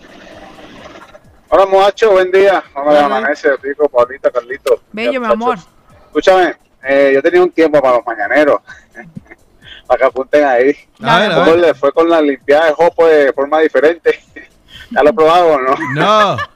[1.51, 2.63] Hola muchacho, buen día.
[2.73, 4.83] ¿Cómo le amanece, Rico, Paulita, Carlito?
[4.93, 5.37] Bello, mi amor.
[5.57, 5.69] muchachos.
[6.07, 8.61] Escúchame, eh, yo tenía un tiempo para los mañaneros.
[9.87, 10.77] para que apunten ahí.
[11.03, 11.61] A ver, a ¿Cómo ver.
[11.61, 14.21] le fue con la limpiada de Jopo de forma diferente?
[14.91, 15.75] ¿Ya lo he probado o no?
[15.95, 16.37] No.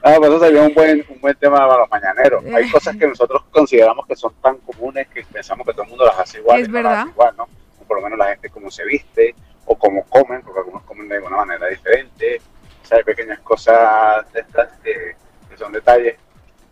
[0.00, 2.44] Ah, pues eso sería un buen, un buen tema para los mañaneros.
[2.54, 6.06] Hay cosas que nosotros consideramos que son tan comunes que pensamos que todo el mundo
[6.06, 6.60] las hace igual.
[6.60, 7.06] Es no verdad.
[7.08, 7.48] igual, ¿no?
[7.84, 9.34] Por lo menos la gente cómo se viste
[9.66, 12.40] o cómo comen, porque algunos comen de alguna manera diferente.
[12.88, 15.14] Sea, hay pequeñas cosas de estas que,
[15.50, 16.16] que son detalles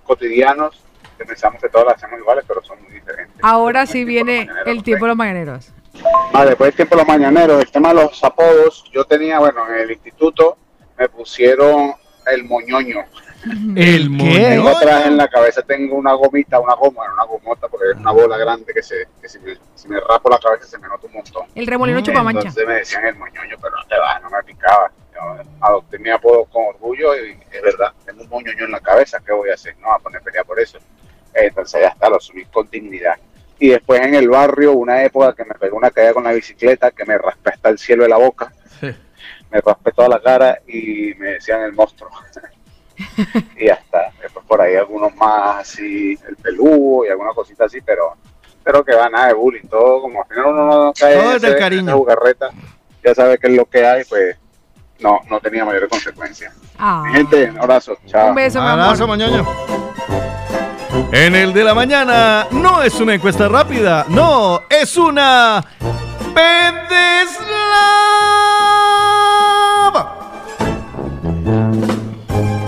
[0.05, 0.83] cotidianos
[1.19, 3.37] que pensamos que todas las hacemos iguales, pero son muy diferentes.
[3.43, 5.73] Ahora sí viene el tiempo de los mañaneros.
[6.33, 9.67] Ah, después del tiempo de los mañaneros, el tema de los apodos, yo tenía, bueno,
[9.69, 10.57] en el instituto
[10.99, 11.95] me pusieron
[12.27, 13.05] el moñoño.
[13.77, 17.97] El Tengo atrás en la cabeza tengo una gomita, una goma, una gomota, porque es
[17.97, 20.89] una bola grande que, se, que si, me, si me rapo la cabeza se me
[20.89, 21.47] nota un montón.
[21.55, 22.41] El remolino chupamancha.
[22.41, 24.91] Entonces me decían el moñoño, pero no te va, no me picaba.
[25.61, 29.33] Adopté mi apodo con orgullo y es verdad, tengo un moñoño en la cabeza, ¿qué
[29.33, 29.77] voy a hacer?
[29.79, 30.79] No a poner pelea por eso.
[31.35, 33.17] Entonces ya está, lo asumí con dignidad.
[33.59, 36.91] Y después en el barrio, una época que me pegó una caída con la bicicleta,
[36.91, 38.53] que me raspé hasta el cielo de la boca,
[39.51, 42.11] me raspé toda la cara y me decían el monstruo.
[43.57, 44.13] y ya está.
[44.21, 48.15] Después por ahí algunos más así, el peludo y alguna cosita así, pero
[48.67, 51.45] pero que va nada de bullying, todo como al final uno no cae Todo en
[51.45, 52.05] en cariño.
[52.09, 52.51] esa
[53.05, 54.37] ya sabe qué es lo que hay, pues
[55.01, 56.53] no, no tenía mayores consecuencias.
[56.79, 57.03] Ah.
[57.07, 58.31] Mi gente, un abrazo, chao.
[58.31, 59.47] Un beso, mi Abrazo, moñoño.
[61.13, 65.65] En el de la mañana no es una encuesta rápida, no, es una
[66.35, 67.37] Pendeslava.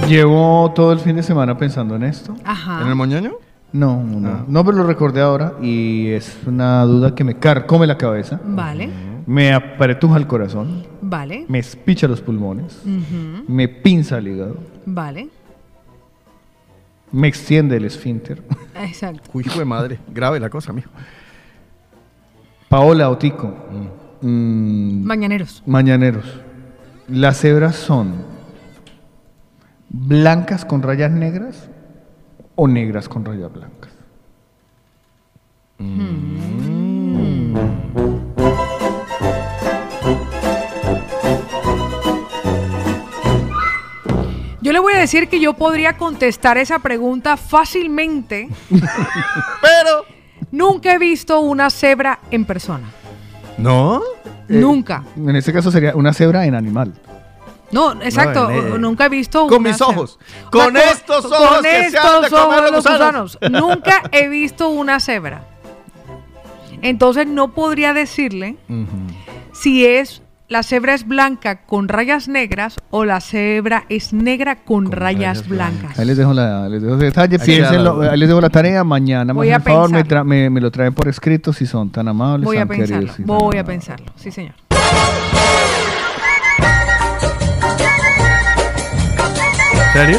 [0.07, 2.34] Llevo todo el fin de semana pensando en esto.
[2.44, 2.82] Ajá.
[2.82, 3.32] ¿En el moñoño?
[3.73, 7.98] No, no, no, pero lo recordé ahora y es una duda que me carcome la
[7.98, 8.40] cabeza.
[8.42, 8.89] Vale.
[9.26, 11.44] me apretuja el corazón, Vale.
[11.48, 12.82] me espicha los pulmones,
[13.48, 15.28] me pinza el hígado, Vale.
[17.12, 18.42] me extiende el esfínter.
[18.76, 19.30] Exacto.
[19.32, 19.98] Uy, hijo de madre.
[20.12, 20.90] Grave la cosa, mijo.
[22.68, 23.54] Paola Otico.
[24.20, 25.62] mm, Mañaneros.
[25.66, 26.24] mañaneros.
[27.08, 28.14] Las cebras son
[29.88, 31.70] blancas con rayas negras
[32.54, 33.92] o negras con rayas blancas.
[35.78, 35.86] Yo
[44.78, 48.48] le voy a decir que yo podría contestar esa pregunta fácilmente,
[49.60, 50.05] pero
[50.52, 52.89] nunca he visto una cebra en persona.
[53.57, 54.00] ¿No?
[54.47, 55.02] Nunca.
[55.16, 56.94] En este caso sería una cebra en animal.
[57.73, 58.48] No, exacto.
[58.48, 59.97] No, en- nunca he visto Con una mis cebra.
[59.97, 60.18] ojos.
[60.20, 62.84] O sea, Con estos ojos con que se han de estos comer ojos los los
[62.92, 63.39] gusanos.
[63.40, 63.60] gusanos.
[63.60, 65.42] nunca he visto una cebra.
[66.82, 68.57] Entonces no podría decirle
[69.52, 74.91] si es la cebra es blanca con rayas negras o la cebra es negra con,
[74.91, 75.99] rayas, blancas.
[75.99, 77.36] Ahí les dejo, la, les dejo detalle.
[77.39, 78.83] Ahí Piénsenlo, ahí les dejo la tarea.
[78.83, 81.67] Mañana, Voy más a por favor, me, tra- me- me lo traen por escrito si
[81.67, 82.47] son tan amables.
[82.47, 82.97] Voy a pensarlo.
[82.97, 83.65] queridos tan Voy a amables.
[83.67, 84.07] pensarlo.
[84.17, 84.55] Sí, señor.
[89.93, 90.18] ¿Serio?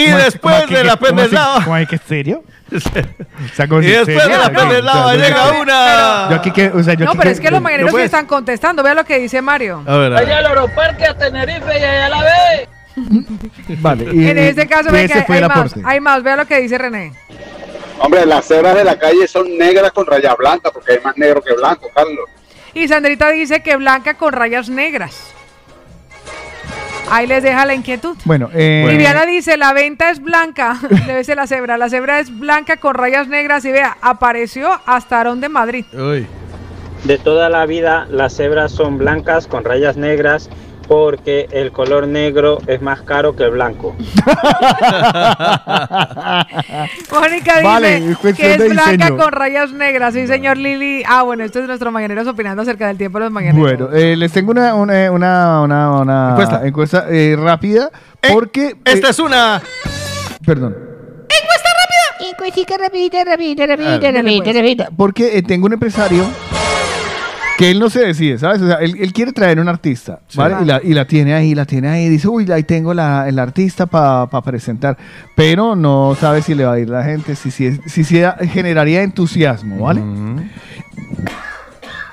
[0.00, 1.64] Y ¿Cómo es- después de la pendejada.
[1.64, 2.42] ¿Cómo es que serio?
[2.70, 6.28] Y después de la pendejada llega una.
[6.30, 8.26] Yo aquí que, o sea, yo No, aquí pero es que los mañaneros sí están
[8.26, 8.82] contestando.
[8.82, 9.82] Vea lo que dice Mario.
[9.86, 12.68] A ver, a Vaya al Aeroparque a Tenerife y allá la ve.
[13.80, 14.04] Vale.
[14.12, 15.74] y- en este caso, ve que hay, más.
[15.84, 16.22] Hay más.
[16.22, 17.12] Vea lo que dice René.
[18.00, 21.42] Hombre, las cebras de la calle son negras con rayas blancas, porque hay más negro
[21.42, 22.28] que blanco, Carlos.
[22.74, 25.32] Y Sandrita dice que blanca con rayas negras.
[27.10, 28.16] Ahí les deja la inquietud.
[28.24, 32.36] Bueno, eh, Viviana dice, la venta es blanca, debe ser la cebra, la cebra es
[32.36, 35.84] blanca con rayas negras y vea, apareció hasta Arón de Madrid.
[37.04, 40.50] De toda la vida las cebras son blancas con rayas negras
[40.88, 43.94] porque el color negro es más caro que el blanco.
[47.12, 49.16] Mónica dice Vale, que es blanca diseño.
[49.18, 51.02] con rayas negras, sí señor Lili.
[51.06, 53.60] Ah, bueno, esto es nuestro mañanero opinando acerca del tiempo de los mañaneros.
[53.60, 56.66] Bueno, eh, les tengo una, una, una, una, una Encuesta.
[56.66, 57.90] encuesta, eh, rápida
[58.32, 58.76] porque...
[58.84, 59.60] Esta eh, es una.
[60.44, 60.74] Perdón.
[61.22, 62.30] Encuesta rápida.
[62.30, 64.56] Encuestica rapidita, rapidita, rapidita, Ah, rapidita, pues.
[64.56, 64.88] rapidita.
[64.96, 66.24] Porque eh, tengo un empresario
[67.58, 68.62] que él no se decide, ¿sabes?
[68.62, 70.58] O sea, él, él quiere traer un artista, ¿vale?
[70.62, 73.36] Y, la, y la tiene ahí, la tiene ahí, dice, uy, ahí tengo la, el
[73.40, 74.96] artista para presentar,
[75.34, 79.02] pero no sabe si le va a ir la gente, si, si, si, si generaría
[79.02, 80.00] entusiasmo, ¿vale?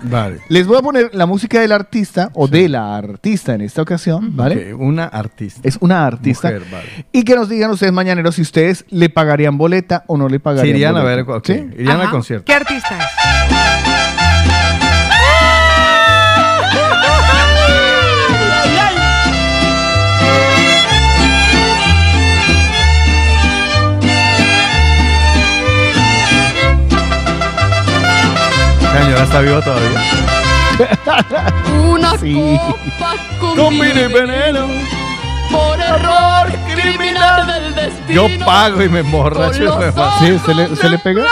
[0.01, 0.40] Vale.
[0.49, 4.35] Les voy a poner la música del artista, o de la artista en esta ocasión,
[4.35, 4.74] ¿vale?
[4.74, 5.61] Ok, una artista.
[5.64, 6.49] Es una artista.
[6.49, 7.06] Mujer, vale.
[7.11, 10.65] Y que nos digan ustedes mañaneros si ustedes le pagarían boleta o no le pagarían
[10.65, 11.69] Sí, irían a ver, ok, ¿Sí?
[11.77, 12.45] irían al concierto.
[12.45, 13.94] ¿Qué artista es?
[28.95, 30.01] La señora está viva todavía.
[31.90, 32.33] Una Sí.
[32.67, 34.67] copa con, Con vino y veneno.
[35.51, 38.27] por error criminal del destino.
[38.27, 39.80] Yo pago y me emborracho.
[40.19, 40.32] ¿Sí?
[40.32, 41.24] ¿Usted le, usted le pega?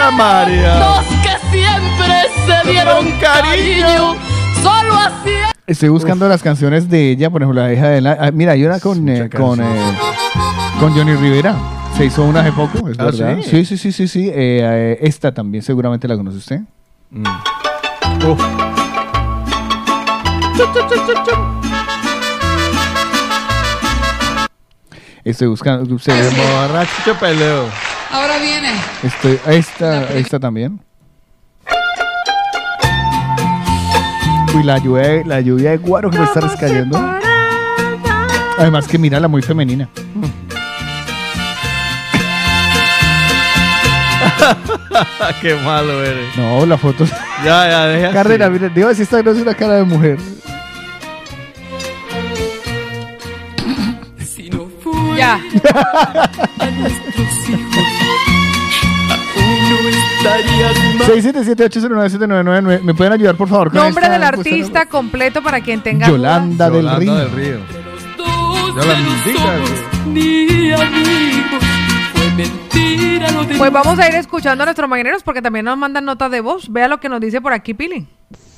[0.00, 0.78] Ah, María.
[0.78, 2.14] Los que siempre
[2.46, 4.14] se dieron cariño,
[4.62, 5.30] solo así
[5.66, 8.16] Estoy buscando las canciones de ella, por ejemplo, la hija de la...
[8.20, 9.96] ah, mira, hay una con, eh, con, eh,
[10.80, 11.54] con Johnny Rivera.
[11.96, 13.38] Se hizo una hace poco, es ¿Ah, verdad.
[13.42, 13.50] sí?
[13.50, 14.28] Sí, sí, sí, sí, sí.
[14.28, 16.60] Eh, eh, esta también seguramente la conoce usted.
[17.10, 17.26] Mm.
[18.26, 18.40] Uf.
[25.24, 25.94] Estoy buscando...
[25.94, 27.66] Usted, Emborracho peleo.
[28.10, 28.72] Ahora viene.
[29.02, 30.80] estoy, esta, esta también.
[34.54, 36.98] Uy, la lluvia, la lluvia de guaro que me está rescayendo.
[38.58, 39.88] Además que mírala muy femenina.
[45.40, 46.36] Qué malo eres.
[46.36, 47.04] No, la foto...
[47.44, 48.10] Ya, ya, deja.
[48.12, 50.18] Carrera, mira, digo si esta no es una cara de mujer.
[54.24, 55.34] Si no fue Ya.
[55.34, 57.84] a nuestros hijos,
[59.36, 61.08] aún no estarías más.
[61.08, 62.82] 677-809-799.
[62.82, 63.70] ¿Me pueden ayudar, por favor?
[63.70, 67.14] con Nombre esta del artista completo para quien tenga Yolanda del Yolanda Río.
[67.14, 67.58] del Río.
[68.74, 69.70] De no indica, somos
[70.06, 71.62] ni amigos.
[72.36, 76.30] Mentira de Pues vamos a ir escuchando a nuestros mañaneros porque también nos mandan notas
[76.30, 76.72] de voz.
[76.72, 78.08] Vea lo que nos dice por aquí Pili.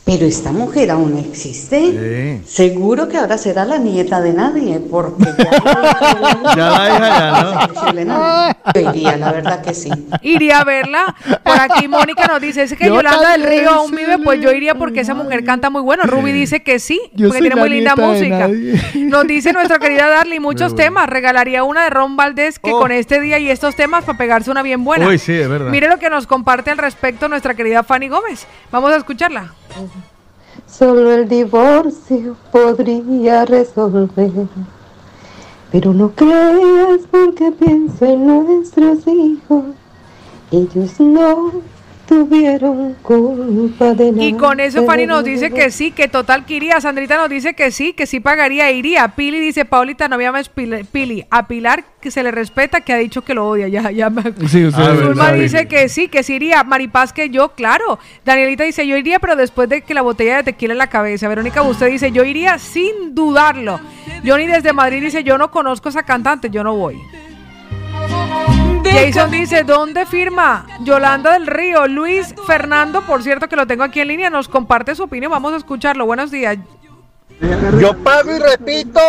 [0.05, 2.43] Pero esta mujer aún existe.
[2.47, 8.73] Seguro que ahora será la nieta de nadie, porque ya, Ya la hija ya, ¿no?
[8.75, 9.89] Yo iría, la verdad que sí.
[10.21, 11.15] Iría a verla.
[11.43, 14.53] Por aquí Mónica nos dice, es que Yo Yolanda del Río aún vive, pues yo
[14.53, 16.03] iría porque esa mujer canta muy bueno.
[16.05, 18.49] Ruby dice que sí, Yo porque tiene muy linda música.
[18.95, 20.85] Nos dice nuestra querida Darly muchos bueno.
[20.85, 21.09] temas.
[21.09, 22.81] Regalaría una de Ron Valdés que Oh.
[22.81, 25.07] con este día y estos temas para pegarse una bien buena.
[25.09, 25.71] Uy, sí, es verdad.
[25.71, 28.47] Mire lo que nos comparte al respecto nuestra querida Fanny Gómez.
[28.71, 29.55] Vamos a escucharla.
[30.67, 34.31] Solo el divorcio podría resolver.
[35.71, 39.65] Pero no creas porque pienso en nuestros hijos.
[40.51, 41.53] Ellos no
[42.07, 44.25] tuvieron culpa de nada.
[44.25, 46.81] Y con eso Fanny nos dice que sí, que total que iría.
[46.81, 49.09] Sandrita nos dice que sí, que sí pagaría, iría.
[49.09, 50.85] Pili dice, Paulita, no me llames Pili.
[50.85, 51.27] Pili.
[51.31, 53.69] A Pilar, que se le respeta, que ha dicho que lo odia.
[53.69, 56.65] Ya, ya me Sí, usted Zulma dice que sí, que sí iría.
[56.65, 57.99] Maripaz que yo, claro.
[58.25, 61.29] Danielita dice, yo iría, pero después de que la botella de tequila en la cabeza.
[61.29, 63.81] Verónica usted dice, yo iría sin dudarlo.
[64.25, 66.97] Johnny desde Madrid dice, yo no conozco a esa cantante, yo no voy.
[68.93, 70.67] Jason dice, ¿dónde firma?
[70.81, 71.87] Yolanda del Río.
[71.89, 75.31] Luis Fernando, por cierto, que lo tengo aquí en línea, nos comparte su opinión.
[75.33, 76.07] Vamos a escucharlo.
[76.07, 76.57] Buenos días.
[77.81, 79.01] Yo pago y repito.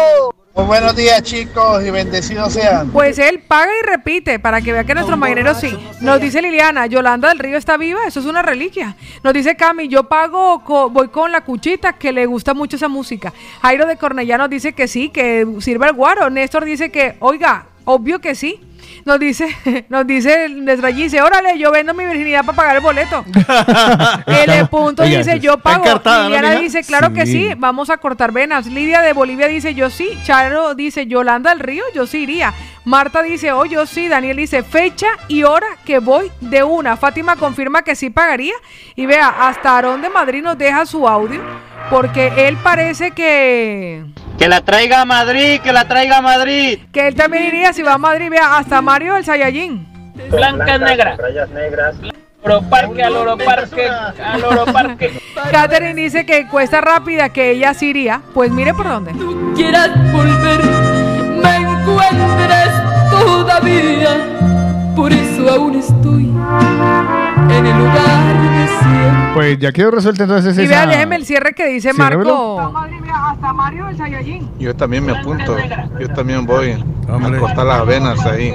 [0.56, 2.90] Muy buenos días, chicos, y bendecidos sean.
[2.92, 5.78] Pues él paga y repite para que vea que nuestro marinero sí.
[6.00, 8.96] Nos dice Liliana, Yolanda del Río está viva, eso es una reliquia.
[9.22, 12.88] Nos dice Cami, yo pago, co- voy con la cuchita, que le gusta mucho esa
[12.88, 13.34] música.
[13.62, 16.30] Jairo de Cornellá nos dice que sí, que sirve el guaro.
[16.30, 18.60] Néstor dice que, oiga, obvio que sí.
[19.04, 19.48] Nos dice,
[19.90, 23.24] nos dice nuestra dice, órale, yo vendo mi virginidad para pagar el boleto.
[24.28, 25.84] El punto Oiga, dice, yo pago.
[25.84, 27.50] encartada, ¿no, Liliana dice, claro que Sí.
[27.50, 28.66] sí, vamos a cortar venas.
[28.68, 30.10] Lidia de Bolivia dice, yo sí.
[30.24, 32.54] Charo dice, Yolanda del Río, yo sí iría.
[32.84, 34.08] Marta dice, oh, yo sí.
[34.08, 36.98] Daniel dice, fecha y hora que voy de una.
[36.98, 38.54] Fátima confirma que sí pagaría.
[38.96, 41.42] Y vea, hasta Aarón de Madrid nos deja su audio.
[41.90, 44.04] Porque él parece que...
[44.38, 46.80] Que la traiga a Madrid, que la traiga a Madrid.
[46.92, 48.30] Que él también iría si va a Madrid.
[48.30, 49.88] Vea, hasta Mario el Sayajin.
[50.30, 51.16] Blanca negra.
[51.18, 51.96] Rayas negras.
[52.44, 55.20] Oro parque, al oro parque, al oro parque.
[55.52, 58.22] Catherine dice que cuesta rápida, que ella sí iría.
[58.34, 59.14] Pues mire por dónde.
[59.56, 62.70] quieras volver, me encuentres
[63.10, 64.94] todavía.
[64.96, 66.32] Por eso aún estoy
[67.52, 69.34] en el lugar de siempre.
[69.34, 70.70] Pues ya quedó resuelta entonces Y esa...
[70.70, 71.94] vea, déjeme el cierre que dice.
[71.94, 72.62] Marco.
[73.14, 74.50] Hasta Mario el Sayajin.
[74.60, 75.58] Yo también me apunto.
[76.00, 78.54] Yo también voy a cortar las venas ahí.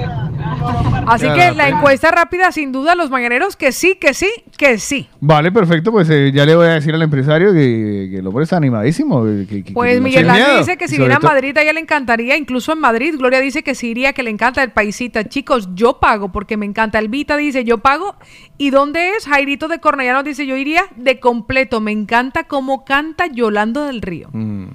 [1.07, 1.67] Así que la pena.
[1.69, 5.07] encuesta rápida, sin duda, los mañaneros que sí, que sí, que sí.
[5.19, 8.43] Vale, perfecto, pues eh, ya le voy a decir al empresario que, que el hombre
[8.43, 9.23] está animadísimo.
[9.25, 12.71] que- Pues Miguel Ángel dice que si viene a Madrid a ella le encantaría, incluso
[12.73, 13.15] en Madrid.
[13.17, 15.23] Gloria dice que sí iría, que le encanta el paisita.
[15.25, 16.99] Chicos, yo pago porque me encanta.
[16.99, 18.15] Elvita dice yo pago.
[18.57, 19.25] ¿Y dónde es?
[19.25, 21.81] Jairito de Cornellano dice yo iría de completo.
[21.81, 24.29] Me encanta cómo canta Yolando del Río.
[24.31, 24.65] Mm.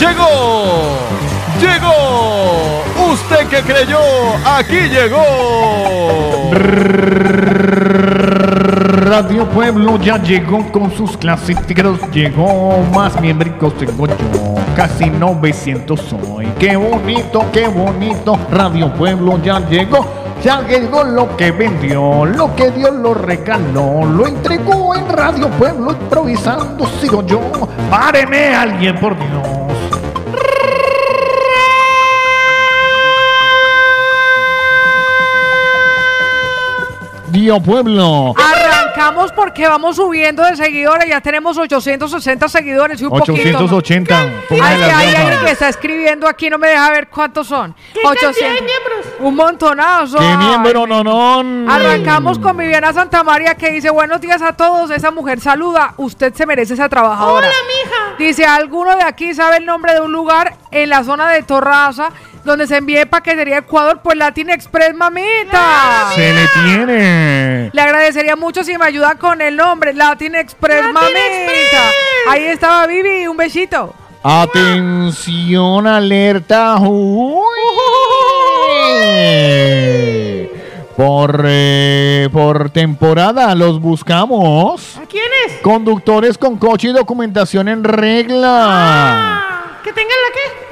[0.00, 0.98] ¡Llegó!
[1.60, 2.84] ¡Llegó!
[3.12, 3.98] ¡Usted que creyó!
[4.44, 6.50] ¡Aquí llegó!
[9.08, 16.46] Radio Pueblo ya llegó con sus clásicos, llegó más miembricos tengo yo, casi 900 soy.
[16.58, 20.06] Qué bonito, qué bonito, Radio Pueblo ya llegó,
[20.42, 25.92] ya llegó lo que vendió, lo que Dios lo regaló, lo entregó en Radio Pueblo
[25.92, 27.40] improvisando, sigo yo,
[27.90, 29.58] páreme alguien por Dios.
[37.30, 38.34] Dios Pueblo.
[38.98, 41.08] Arrancamos porque vamos subiendo de seguidores.
[41.08, 43.32] Ya tenemos 860 seguidores y un poquito.
[43.32, 44.20] 880.
[44.20, 45.44] Ay, Póngale las ay, ay, gafas.
[45.44, 47.76] que está escribiendo aquí, no me deja ver cuántos son.
[48.04, 48.66] 800.
[49.20, 50.18] Un montonazo.
[50.18, 51.72] ¡Qué miembro, no, no!
[51.72, 54.90] Arrancamos con Viviana Santamaría que dice buenos días a todos.
[54.90, 55.94] Esa mujer saluda.
[55.96, 57.46] Usted se merece esa trabajadora.
[57.46, 58.16] Hola, mija.
[58.18, 62.10] Dice, ¿alguno de aquí sabe el nombre de un lugar en la zona de Torraza
[62.48, 64.00] donde se envíe paquetería a Ecuador?
[64.02, 66.10] Pues Latin Express, mamita.
[66.14, 67.70] Se le tiene.
[67.72, 69.92] Le agradecería mucho si me ayudan con el nombre.
[69.94, 71.90] Latin Express, mamita.
[72.28, 73.94] Ahí estaba Vivi, un besito.
[74.22, 76.76] Atención, alerta.
[76.80, 77.46] Uy.
[80.96, 84.96] Por, eh, por temporada los buscamos.
[84.96, 85.58] ¿A quién es?
[85.62, 89.44] Conductores con coche y documentación en regla.
[89.84, 90.67] Que tengan la qué.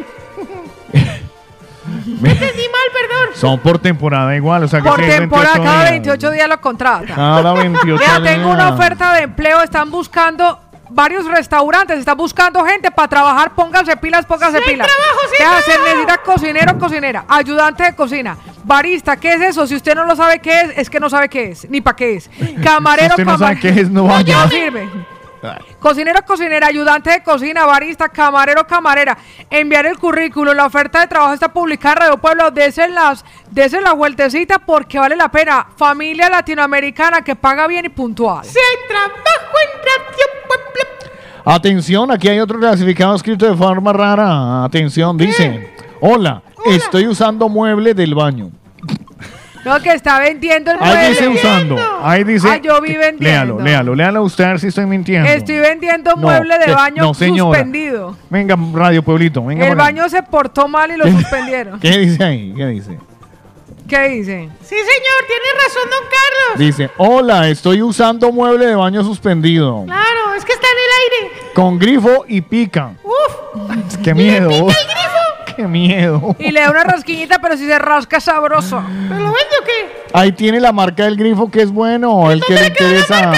[2.21, 3.35] Me entendí mal, perdón.
[3.35, 5.91] Son por temporada igual, o sea que Por sí, temporada, 28 cada días.
[5.91, 7.15] 28 días lo contrata.
[7.15, 8.75] Cada 28 Mira, tengo una días.
[8.79, 9.61] oferta de empleo.
[9.63, 13.55] Están buscando varios restaurantes están buscando gente para trabajar.
[13.55, 14.87] Pónganse pilas, pónganse Sí pilas.
[14.87, 15.85] trabajo, sí hay ¿Qué hacen?
[15.85, 19.17] Necesita cocinero o cocinera, ayudante de cocina, barista.
[19.17, 19.67] ¿Qué es eso?
[19.67, 21.97] Si usted no lo sabe qué es, es que no sabe qué es, ni para
[21.97, 22.31] qué es.
[22.63, 24.45] Camarero, Si usted no sabe qué es, no vaya.
[24.45, 24.89] No sirve.
[25.79, 29.17] Cocinero, cocinera, ayudante de cocina, barista, camarero, camarera.
[29.51, 30.55] Enviar el currículo.
[30.55, 32.51] La oferta de trabajo está publicada en Radio Pueblo.
[32.51, 35.67] Desen las, desen la vueltecita porque vale la pena.
[35.77, 38.45] Familia latinoamericana que paga bien y puntual.
[38.47, 40.67] Hay trabajo en Radio Pueblo.
[41.45, 44.65] Atención, aquí hay otro clasificado escrito de forma rara.
[44.65, 48.51] Atención, dice: Hola, estoy usando mueble del baño.
[49.67, 51.09] No, que está vendiendo el Ahí mueble.
[51.11, 51.77] dice usando.
[52.03, 52.49] Ahí dice.
[52.51, 53.25] Ah, yo vi vendiendo.
[53.25, 55.29] Léalo, léalo, léalo usted a ver si estoy mintiendo.
[55.29, 57.59] Estoy vendiendo No, mueble de que- baño no, señora.
[57.59, 58.17] suspendido.
[58.31, 59.65] Venga, Radio Pueblito, venga.
[59.67, 59.77] El ahí.
[59.77, 61.81] baño se portó mal y lo suspendieron.
[61.81, 62.55] ¿Qué dice ahí?
[62.57, 62.99] ¿Qué dice?
[63.89, 64.49] ¿Qué dice?
[64.63, 66.59] Sí, señor, tiene razón, don Carlos.
[66.59, 69.85] Dice: Hola, estoy usando mueble de baño suspendido.
[69.85, 71.53] Claro, es que está en el aire.
[71.55, 72.95] Con grifo y pica.
[73.05, 73.97] Uf.
[74.03, 74.51] ¡Qué miedo!
[75.57, 76.37] ¡Qué miedo!
[76.39, 78.83] Y le da una rasquiñita, pero si se rasca sabroso.
[79.09, 80.07] ¿Pero lo vende o qué?
[80.13, 83.33] Ahí tiene la marca del grifo que es bueno, el que le interesa.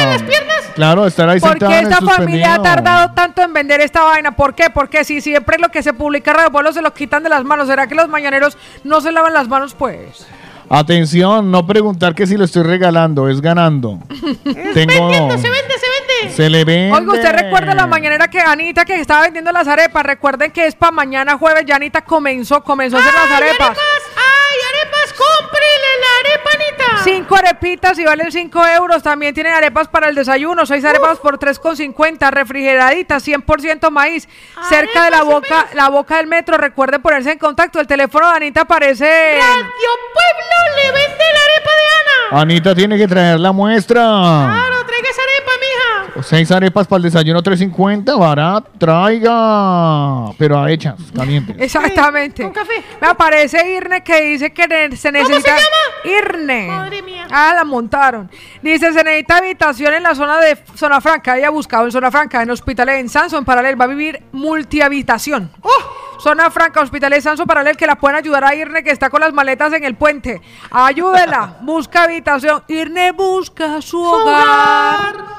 [0.75, 4.37] Claro, estar ahí ¿Por qué esta familia ha tardado tanto en vender esta vaina?
[4.37, 4.71] ¿Por qué?
[4.73, 7.43] Porque si siempre lo que se publica en Radio Pueblo se lo quitan de las
[7.43, 10.27] manos, ¿será que los mañaneros no se lavan las manos, pues?
[10.71, 13.99] Atención, no preguntar que si lo estoy regalando, es ganando.
[14.45, 14.53] Tengo.
[14.75, 16.08] Se vende, se vende.
[16.35, 16.97] Se le vende.
[16.97, 20.05] Oiga, ¿usted recuerda la mañanera que Anita que estaba vendiendo las arepas?
[20.05, 23.79] Recuerden que es para mañana jueves, ya Anita comenzó, comenzó a hacer las arepas.
[23.79, 25.13] ¡Ay, arepas!
[25.13, 27.05] ¡Cómprele la arepa, Anita!
[27.05, 29.03] Cinco arepitas y valen 5 euros.
[29.03, 30.67] También tienen arepas para el desayuno.
[30.67, 32.31] Seis arepas por 3,50.
[32.31, 34.29] Refrigeraditas, 100% maíz.
[34.69, 36.57] Cerca de la boca, la boca del metro.
[36.59, 37.81] Recuerden ponerse en contacto.
[37.81, 39.39] El teléfono de Anita aparece.
[39.39, 42.43] Radio Pueblo le vende la arepa de Ana.
[42.43, 44.01] Anita tiene que traer la muestra.
[44.03, 46.08] Claro, traiga esa arepa, mija.
[46.23, 50.33] Seis arepas para el desayuno, 3.50, barato, traiga.
[50.37, 51.57] Pero a hechas, calientes.
[51.59, 52.51] Exactamente.
[53.01, 55.57] Me aparece Irne que dice que se necesita.
[56.05, 56.69] Irne.
[56.69, 57.27] Madre mía.
[57.31, 58.31] Ah, la montaron.
[58.63, 61.37] Dice, se necesita habitación en la zona de Zona Franca.
[61.37, 63.81] Ella ha buscado en Zona Franca, en Hospitalet, en Sanso, en Paralel.
[63.81, 65.51] Va a vivir multihabitación.
[66.19, 69.33] Zona Franca, Hospitalet, Sanso, Paralel, que la pueden ayudar a Irne, que está con las
[69.33, 70.41] maletas en el puente.
[70.71, 71.59] Ayúdela.
[71.63, 72.63] busca habitación.
[72.69, 75.39] Irne busca su hogar.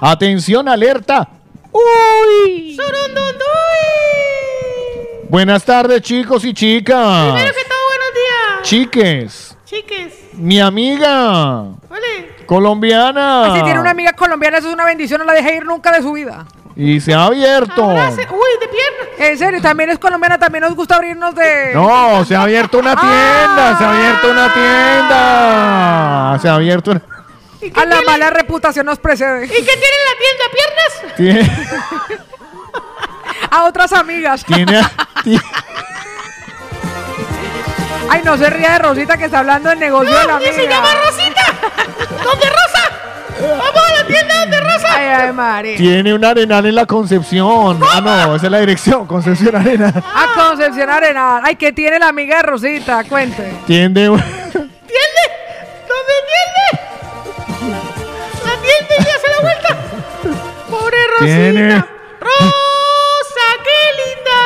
[0.00, 1.28] Atención, alerta.
[1.72, 2.76] ¡Uy!
[5.28, 7.32] Buenas tardes, chicos y chicas.
[7.32, 8.62] Primero que todo, buenos días.
[8.62, 10.14] Chiques, Chiques.
[10.32, 12.36] mi amiga Ole.
[12.46, 13.52] colombiana.
[13.54, 15.20] Si tiene una amiga colombiana, eso es una bendición.
[15.20, 16.46] No la deje ir nunca de su vida.
[16.76, 17.84] Y se ha abierto.
[17.86, 19.28] Uy, de pierna.
[19.30, 21.72] En serio, también es colombiana, también nos gusta abrirnos de.
[21.74, 24.52] No, se ha abierto una tienda, se ha abierto una Ah.
[26.32, 26.38] tienda.
[26.42, 27.02] Se ha abierto una...
[27.74, 29.44] A la mala reputación nos precede.
[29.46, 30.44] ¿Y qué tiene en la tienda?
[30.52, 31.16] ¿Piernas?
[31.16, 32.20] Tiene,
[33.50, 34.44] A otras amigas.
[34.44, 34.80] tiene,
[35.24, 35.40] ti-
[38.08, 40.52] Ay, no se ría de Rosita que está hablando del negocio de la amiga.
[40.52, 41.42] se llama Rosita.
[42.24, 42.90] ¿Dónde Rosa?
[43.40, 44.88] Vamos a la tienda donde Rosa.
[44.96, 45.76] Ay, ay, María.
[45.76, 47.80] tiene un arenal en la Concepción.
[47.82, 49.94] Ah, no, esa es la dirección, Concepción Arenal.
[49.96, 51.42] A Concepción Arenal.
[51.44, 53.04] Ay, ¿qué tiene la amiga de Rosita?
[53.04, 53.52] Cuente.
[53.66, 54.22] Tiene un-
[61.20, 61.26] Rosita.
[61.26, 61.84] Tiene-
[62.20, 64.36] Rosa, qué linda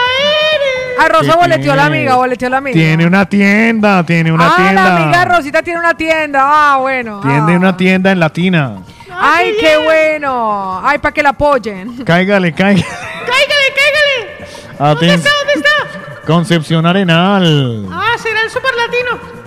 [0.55, 0.99] eres.
[1.01, 2.75] A Rosa ¿Qué boleteó a la amiga, boleteó la amiga.
[2.75, 4.85] Tiene una tienda, tiene una ah, tienda.
[4.85, 6.41] la amiga de Rosita tiene una tienda.
[6.43, 7.20] Ah, bueno.
[7.20, 7.59] Tiene ah.
[7.59, 8.77] una tienda en Latina.
[9.17, 10.81] Ay, qué bueno.
[10.85, 12.05] Ay, para que la apoyen.
[12.05, 12.85] Cáigale, cáigale.
[12.85, 14.94] Cáigale, cáigale.
[14.94, 15.31] ¿Dónde está?
[15.31, 16.25] ¿Dónde está?
[16.27, 17.86] Concepción Arenal.
[17.93, 19.43] Ah, será el super latino.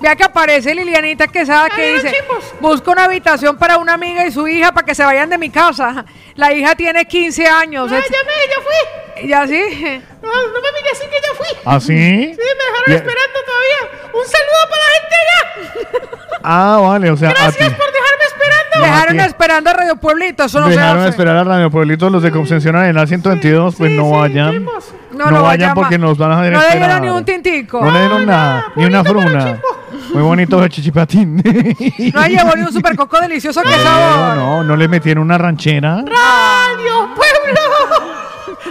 [0.00, 2.14] Vea que aparece Lilianita Quesada que dice,
[2.60, 5.50] busca una habitación para una amiga y su hija para que se vayan de mi
[5.50, 6.04] casa.
[6.36, 7.90] La hija tiene 15 años.
[7.92, 9.28] Ah, Es- ya me, ya fui.
[9.28, 9.82] ¿Ya sí?
[10.22, 11.46] No, no me mire así que ya fui.
[11.66, 11.86] ¿Ah, sí?
[11.86, 14.10] Sí, me dejaron Ya- esperando todavía.
[14.14, 16.38] Un saludo para la gente allá.
[16.42, 18.76] Ah, vale, o sea, Gracias por dejarme esperando.
[18.76, 21.10] No, Dejaron esperando a Radio Pueblito, eso no Dejaron se de hace.
[21.10, 24.64] esperar a Radio Pueblito los de Concepción Arenal 122, pues no vayan.
[24.64, 24.70] No,
[25.12, 27.82] No, no vayan porque nos van a hacer No le dieron ni un tintico.
[27.84, 29.60] No le dieron nada, ni una fruna.
[30.12, 31.36] Muy bonito el chichipatín.
[32.14, 34.36] No llevó ni un super coco delicioso que No, sabor.
[34.36, 35.96] no, no le metieron una ranchera.
[36.04, 37.60] Radio Pueblo.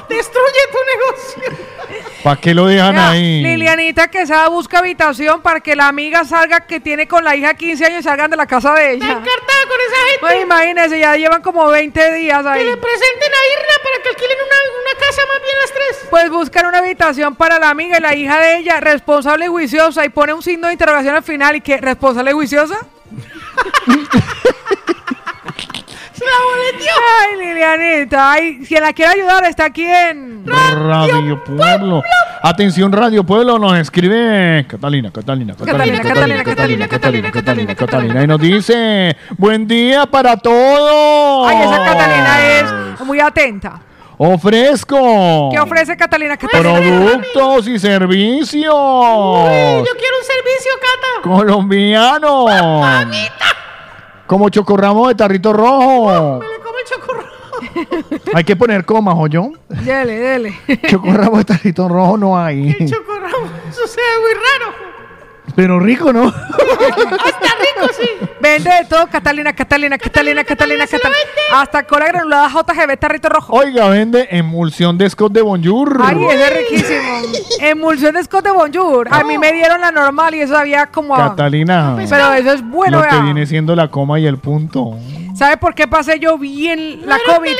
[0.09, 0.77] Destruye tu
[1.47, 1.68] negocio.
[2.23, 3.41] ¿Para qué lo dejan Mira, ahí?
[3.41, 7.85] Lilianita Quesada busca habitación para que la amiga salga que tiene con la hija 15
[7.85, 9.05] años y salgan de la casa de ella.
[9.05, 10.19] Encartada con esa gente.
[10.19, 12.65] Pues imagínense, ya llevan como 20 días Que ahí.
[12.65, 16.07] le presenten a Irna para que alquilen una, una casa más bien las tres.
[16.09, 20.03] Pues buscan una habitación para la amiga y la hija de ella, responsable y juiciosa,
[20.03, 21.55] y pone un signo de interrogación al final.
[21.55, 21.77] ¿Y qué?
[21.77, 22.77] ¿Responsable y juiciosa?
[26.29, 26.93] La boleteó.
[27.21, 28.31] Ay, Lilianita.
[28.31, 32.01] Ay, quien la quiera ayudar está aquí en Radio Pueblo.
[32.41, 38.23] Atención, Radio Pueblo nos escribe Catalina, Catalina, Catalina, Catalina, Catalina, Catalina, Catalina, Catalina.
[38.23, 41.49] Y nos dice, buen día para todos.
[41.49, 42.49] Ay, esa Catalina
[42.99, 43.81] es muy atenta.
[44.21, 46.35] Ofrezco ¿Qué ofrece Catalina?
[46.35, 46.77] Catalina?
[46.77, 51.21] productos y servicios Yo quiero un servicio, Cata.
[51.23, 52.49] colombianos.
[54.29, 56.39] Como chocorramo de tarrito rojo.
[56.39, 57.29] Me le como el chocorramo.
[58.35, 59.53] Hay que poner comas, ¿o yo?
[59.69, 60.59] Dele, dele.
[60.87, 62.75] Chocorramo de tarrito rojo no hay.
[62.79, 63.47] El chocorramo.
[63.67, 64.71] Eso se ve muy raro.
[65.55, 66.27] Pero rico, ¿no?
[66.27, 68.18] Hasta rico, sí.
[68.41, 71.17] Vende de todo, Catalina, Catalina, Catalina, Catalina, Catalina.
[71.53, 73.53] Hasta cola granulada JGB, tarrito rojo.
[73.53, 75.99] Oiga, vende emulsión de Scott de Bonjour.
[76.01, 77.21] Ay, ese es riquísimo.
[77.59, 79.07] Emulsión de Scott de Bonjour.
[79.11, 81.95] A mí me dieron la normal y eso había como a- Catalina.
[81.97, 83.23] Pero eso es bueno, Lo que vea.
[83.23, 84.95] viene siendo la coma y el punto.
[85.39, 87.53] ¿Sabe por qué pasé yo bien la COVID?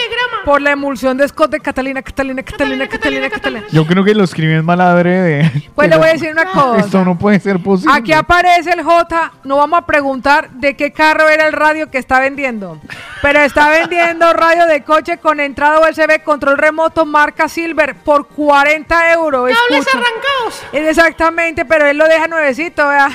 [0.44, 3.66] Por la emulsión de Scott de Catalina, Catalina, Catalina, Catalina, Catalina.
[3.72, 5.50] Yo creo que lo escriben mal adrede.
[5.76, 6.80] Pues le voy a decir una cosa.
[6.82, 7.94] Esto no puede ser posible.
[7.96, 11.98] Aquí aparece el J, no vamos a preguntar de qué carro era el radio que
[12.00, 12.82] está vendiendo,
[13.22, 19.14] pero está vendiendo radio de coche con entrada USB, control remoto, marca Silver, por 40
[19.14, 19.52] euros.
[19.52, 20.64] Cables Escucho- arrancados.
[20.74, 23.10] Exactamente, pero él lo deja nuevecito, vea.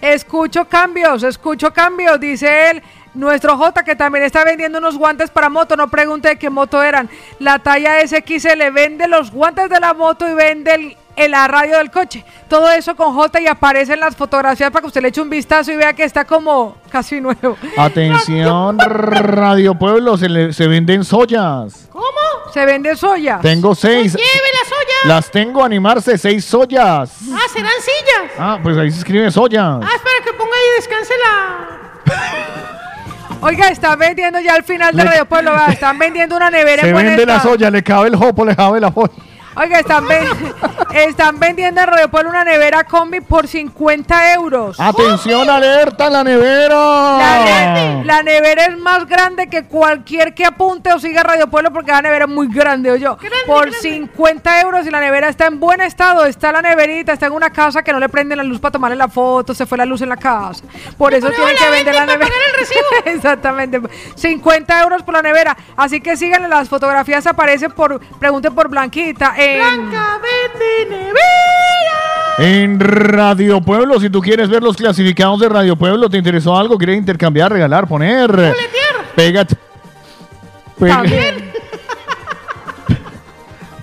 [0.00, 2.82] Escucho cambios, escucho cambios, dice él.
[3.14, 6.82] Nuestro J que también está vendiendo unos guantes para moto, no pregunte de qué moto
[6.82, 7.08] eran.
[7.38, 11.46] La talla SX le vende los guantes de la moto y vende el, el- la
[11.46, 12.24] radio del coche.
[12.48, 15.30] Todo eso con J y aparece en las fotografías para que usted le eche un
[15.30, 17.56] vistazo y vea que está como casi nuevo.
[17.76, 21.88] Atención, Radio Pueblo, se, le- se venden soyas.
[21.92, 22.04] ¿Cómo?
[22.52, 23.38] Se vende soya.
[23.40, 24.12] Tengo seis.
[24.14, 25.14] Lleve la soya.
[25.14, 27.12] Las tengo a animarse, seis soyas.
[27.32, 28.32] Ah, serán sillas.
[28.38, 29.80] Ah, pues ahí se escribe soyas.
[29.82, 32.80] Ah, espera que ponga ahí y descanse la.
[33.44, 36.96] Oiga, están vendiendo ya al final de Radio Pueblo, están vendiendo una nevera Se en
[36.96, 39.12] vende la soya, le cabe el jopo, le cabe la joya.
[39.56, 40.26] Oiga, están, ven-
[40.94, 44.78] están vendiendo en Radio Pueblo una nevera combi por 50 euros.
[44.80, 46.74] Atención, alerta, la nevera.
[46.74, 51.92] La, la nevera es más grande que cualquier que apunte o siga Radio Pueblo porque
[51.92, 53.16] la nevera es muy grande, o yo.
[53.46, 57.32] Por 50 euros y la nevera está en buen estado, está la neverita, está en
[57.32, 59.84] una casa que no le prenden la luz para tomarle la foto, se fue la
[59.84, 60.64] luz en la casa.
[60.98, 62.30] Por eso tienen que vender la nevera.
[63.04, 63.80] Exactamente.
[64.16, 65.56] 50 euros por la nevera.
[65.76, 69.34] Así que síganle, las fotografías aparecen por, pregunten por Blanquita.
[69.44, 70.04] En, Blanca.
[72.36, 76.76] En Radio Pueblo, si tú quieres ver los clasificados de Radio Pueblo, ¿te interesó algo?
[76.76, 78.54] ¿Quieres intercambiar, regalar, poner?
[79.14, 79.56] Pégate.
[80.78, 81.52] También.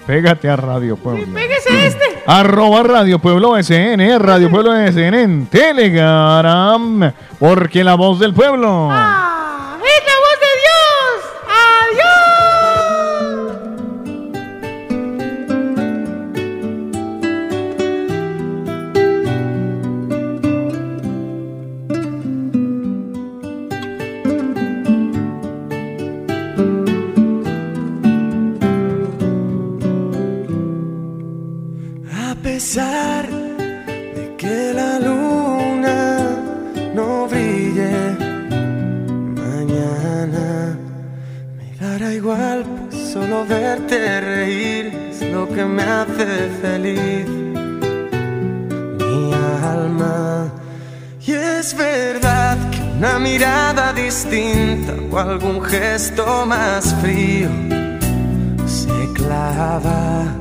[0.06, 1.26] Pégate a Radio Pueblo.
[1.34, 2.04] Pégese este.
[2.28, 8.90] Arroba Radio Pueblo SN, Radio Pueblo SN en Telegram, porque la voz del pueblo.
[8.92, 9.51] Ah,
[32.62, 36.20] pesar de que la luna
[36.94, 37.92] no brille
[39.44, 40.78] mañana,
[41.58, 46.28] me dará igual, pues solo verte reír es lo que me hace
[46.62, 47.28] feliz.
[49.00, 49.34] Mi
[49.74, 50.54] alma.
[51.26, 57.50] Y es verdad que una mirada distinta o algún gesto más frío
[58.68, 60.41] se clava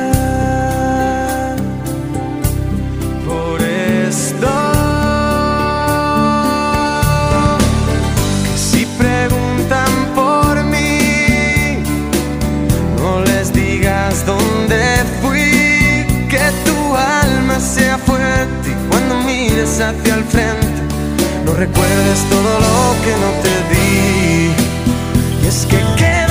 [19.61, 20.67] mires hacia el frente,
[21.45, 24.51] no recuerdes todo lo que no te di.
[25.43, 26.30] Y es que quedan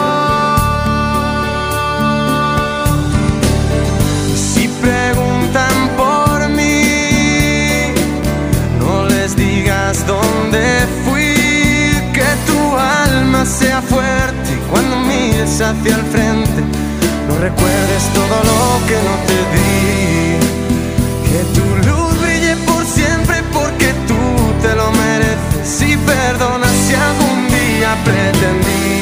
[4.81, 7.93] Preguntan por mí,
[8.79, 10.63] no les digas dónde
[11.05, 11.35] fui,
[12.13, 16.61] que tu alma sea fuerte cuando mires hacia el frente,
[17.27, 19.71] no recuerdes todo lo que no te di.
[21.27, 24.21] Que tu luz brille por siempre porque tú
[24.61, 29.00] te lo mereces y perdona si algún día pretendí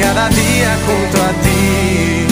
[0.00, 2.26] cada día junto a ti.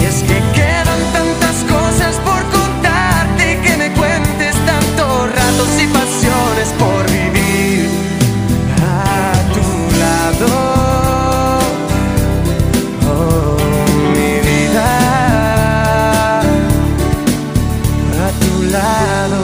[0.00, 6.68] Y es que quedan tantas cosas por contarte que me cuentes tantos ratos y pasiones
[6.78, 7.88] por vivir
[8.82, 9.66] a tu
[10.02, 10.50] lado.
[13.06, 13.56] Oh,
[14.14, 14.88] mi vida
[18.26, 19.40] a tu lado.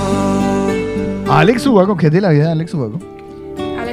[1.31, 3.18] Alex Ubago, ¿qué es de la vida de Alex Ubago?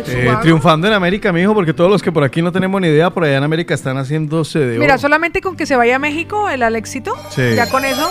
[0.08, 3.10] Eh, triunfando en América, mijo, porque todos los que por aquí no tenemos ni idea,
[3.10, 5.02] por allá en América están haciéndose de Mira, oro.
[5.02, 7.56] solamente con que se vaya a México, el Alexito, Sí.
[7.56, 8.10] ya con eso,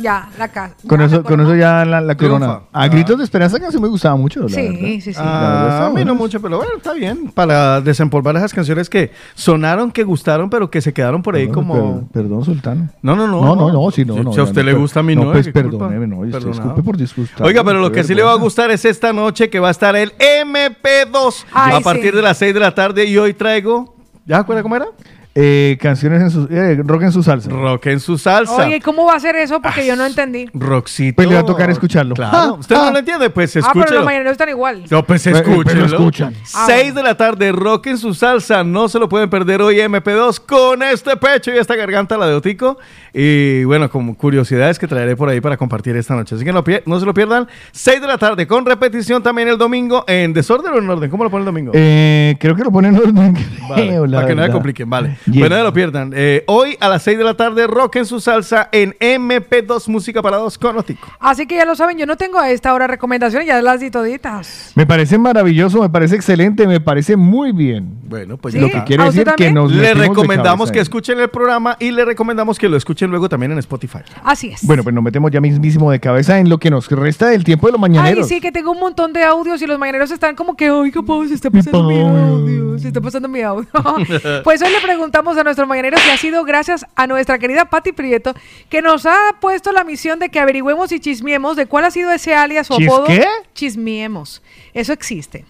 [0.00, 0.74] ya, la casa.
[0.88, 2.60] Con eso, con eso ya la, la corona.
[2.72, 4.40] A gritos de esperanza que sí me gustaba mucho.
[4.42, 4.78] la Sí, verdad.
[4.80, 5.12] sí, sí.
[5.16, 7.30] Ah, a mí no mucho, pero bueno, está bien.
[7.34, 11.52] Para desempolvar esas canciones que sonaron, que gustaron, pero que se quedaron por ahí No,
[11.54, 12.00] como.
[12.10, 12.88] per- perdón, Sultano.
[13.02, 13.40] No, no, no.
[13.42, 15.14] No, no, no, sí, no, Si, no, si a usted no, le gusta a mí,
[15.16, 17.46] no, pues perdóneme, no, usted disculpe por disgustar.
[17.46, 19.70] Oiga, pero lo que sí le va a gustar es esta noche que va a
[19.72, 22.16] estar el MP2 Ay, a partir sí.
[22.16, 23.04] de las 6 de la tarde.
[23.04, 23.94] Y hoy traigo.
[24.26, 24.86] ¿Ya acuerda cómo era?
[25.34, 26.48] Eh, canciones en su.
[26.50, 27.48] eh, rock en su salsa.
[27.50, 28.66] Rock en su salsa.
[28.66, 29.60] Oye, ¿cómo va a ser eso?
[29.62, 30.48] Porque yo no entendí.
[30.52, 31.14] Roxito.
[31.16, 32.16] Pues le va a tocar escucharlo.
[32.16, 32.36] Claro.
[32.36, 32.86] Ah, ¿Usted ah.
[32.86, 33.30] no lo entiende?
[33.30, 33.98] Pues Ah, pero escúchelo.
[34.00, 34.84] los mañaneros están igual.
[34.90, 35.86] No, pues Eh, pero escúchelo.
[35.86, 36.34] escuchan.
[36.44, 38.64] 6 de la tarde, rock en su salsa.
[38.64, 42.34] No se lo pueden perder hoy MP2 con este pecho y esta garganta, la de
[42.34, 42.78] Otico.
[43.12, 46.34] Y bueno, como curiosidades que traeré por ahí para compartir esta noche.
[46.34, 47.48] Así que no, se lo pierdan.
[47.72, 50.04] 6 de la tarde, con repetición también el domingo.
[50.06, 51.10] ¿En desorden o en orden?
[51.10, 51.72] ¿Cómo lo pone el domingo?
[51.74, 53.36] Eh, creo que lo ponen en orden.
[53.68, 55.16] Vale, para que no se compliquen, vale.
[55.26, 55.38] Yes.
[55.38, 56.12] Bueno, no lo pierdan.
[56.14, 60.22] Eh, hoy a las 6 de la tarde, rock en su salsa en MP2 Música
[60.22, 61.08] para dos con Otico.
[61.20, 63.90] Así que ya lo saben, yo no tengo a esta hora recomendaciones, ya las di
[63.90, 64.72] toditas.
[64.74, 67.94] Me parece maravilloso, me parece excelente, me parece muy bien.
[68.08, 71.20] Bueno, pues lo ya que quiere ¿A usted decir que nos Le recomendamos que escuchen
[71.20, 74.00] el programa y le recomendamos que lo escuchen luego también en Spotify.
[74.24, 74.64] Así es.
[74.66, 77.66] Bueno, pues nos metemos ya mismísimo de cabeza en lo que nos resta del tiempo
[77.68, 78.28] de los Ay, mañaneros.
[78.28, 81.26] sí, que tengo un montón de audios y los mañaneros están como que, oye, ¿cómo
[81.26, 82.78] se está pasando mi audio?
[82.78, 83.68] Se está pasando mi audio.
[84.44, 87.92] pues hoy le preguntamos a nuestros mañaneros y ha sido gracias a nuestra querida Patti
[87.92, 88.34] Prieto
[88.68, 92.10] que nos ha puesto la misión de que averigüemos y chismiemos de cuál ha sido
[92.12, 93.04] ese alias o ¿Chis apodo.
[93.06, 93.24] qué?
[93.54, 94.42] Chismiemos.
[94.74, 95.44] Eso existe.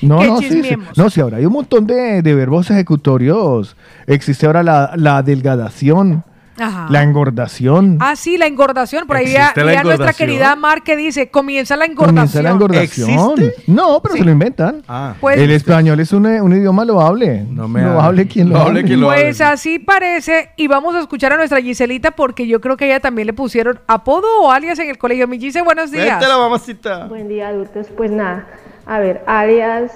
[0.00, 0.62] No, que no, sí,
[0.96, 3.76] no, sí, ahora hay un montón de, de verbos ejecutorios.
[4.06, 6.24] Existe ahora la, la adelgadación,
[6.58, 6.86] Ajá.
[6.90, 7.98] la engordación.
[8.00, 9.06] Ah, sí, la engordación.
[9.06, 12.44] Por ahí Existe ya, la ya nuestra querida Mar que dice, comienza la Comienza engordación.
[12.44, 13.52] la engordación.
[13.66, 14.82] No, pero se lo inventan.
[15.20, 17.44] Pues- el español es un, un idioma loable.
[17.50, 18.26] No me loable hable.
[18.28, 18.84] quien lo Loable hable.
[18.88, 19.22] quien lo hable.
[19.24, 22.88] Pues así parece, y vamos a escuchar a nuestra Giselita porque yo creo que a
[22.88, 25.26] ella también le pusieron apodo o alias en el colegio.
[25.28, 26.20] Mi Gise, buenos días.
[26.28, 27.06] mamacita.
[27.06, 27.86] Buen día, adultos.
[27.96, 28.46] Pues nada,
[28.86, 29.92] a ver, alias,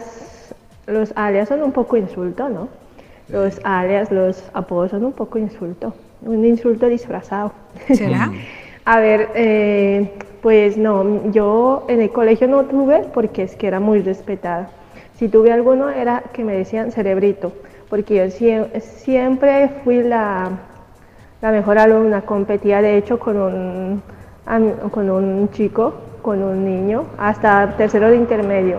[0.86, 2.68] los alias son un poco insulto, ¿no?
[3.28, 7.52] Los alias, los apodos son un poco insulto, un insulto disfrazado.
[7.94, 8.30] ¿Será?
[8.84, 13.80] a ver, eh, pues no, yo en el colegio no tuve porque es que era
[13.80, 14.70] muy respetada.
[15.14, 17.52] Si tuve alguno era que me decían cerebrito,
[17.88, 20.50] porque yo sie- siempre fui la,
[21.40, 24.02] la mejor alumna, competía de hecho con un,
[24.90, 28.78] con un chico, con un niño, hasta tercero de intermedio.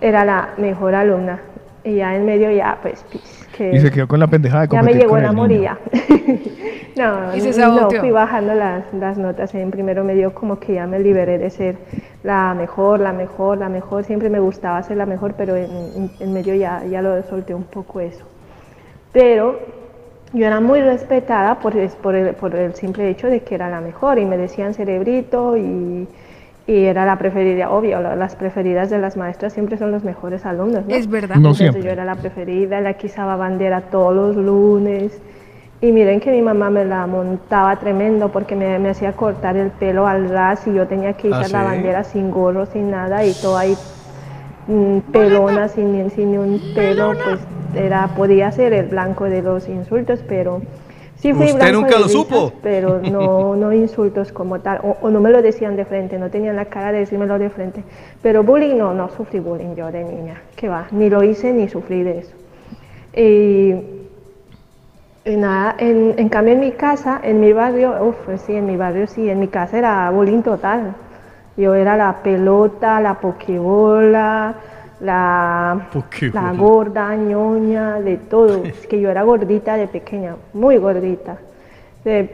[0.00, 1.40] Era la mejor alumna.
[1.84, 4.74] Y ya en medio ya, pues, pues, que Y se quedó con la pendejada de
[4.74, 5.78] ya me llegó la moría.
[6.96, 10.86] no, Y se no, fui bajando las, las notas en primero medio, como que ya
[10.86, 11.76] me liberé de ser
[12.22, 14.04] la mejor, la mejor, la mejor.
[14.04, 17.64] Siempre me gustaba ser la mejor, pero en, en- medio ya, ya lo solté un
[17.64, 18.24] poco eso.
[19.12, 19.58] Pero
[20.32, 23.68] yo era muy respetada por, es- por, el, por el simple hecho de que era
[23.68, 26.08] la mejor y me decían cerebrito y,
[26.66, 30.46] y era la preferida, obvio, la- las preferidas de las maestras siempre son los mejores
[30.46, 30.86] alumnos.
[30.86, 30.94] ¿no?
[30.94, 31.36] Es verdad.
[31.36, 31.82] No Entonces siempre.
[31.84, 35.20] yo era la preferida, la que izaba bandera todos los lunes.
[35.82, 39.70] Y miren que mi mamá me la montaba tremendo porque me, me hacía cortar el
[39.70, 41.64] pelo al ras y yo tenía que ¿Ah, izar la sí?
[41.64, 43.74] bandera sin gorro, sin nada y todo ahí
[44.66, 47.40] mm, pelona, sin, ni- sin ni un pelo, pues
[47.74, 50.60] era, podía ser el blanco de los insultos, pero
[51.20, 52.52] sí fui ¿Usted blanco nunca lo risas, supo?
[52.62, 56.30] Pero no, no insultos como tal, o, o no me lo decían de frente, no
[56.30, 57.84] tenían la cara de decírmelo de frente.
[58.22, 61.68] Pero bullying no, no sufrí bullying yo de niña, que va, ni lo hice ni
[61.68, 62.34] sufrí de eso.
[63.14, 63.74] Y,
[65.30, 68.76] y nada, en, en cambio en mi casa, en mi barrio, uff, sí, en mi
[68.76, 70.94] barrio sí, en mi casa era bullying total.
[71.56, 74.54] Yo era la pelota, la pokebola,
[75.00, 75.88] la,
[76.32, 78.64] la gorda, ñoña, de todo.
[78.64, 81.38] Es que yo era gordita de pequeña, muy gordita.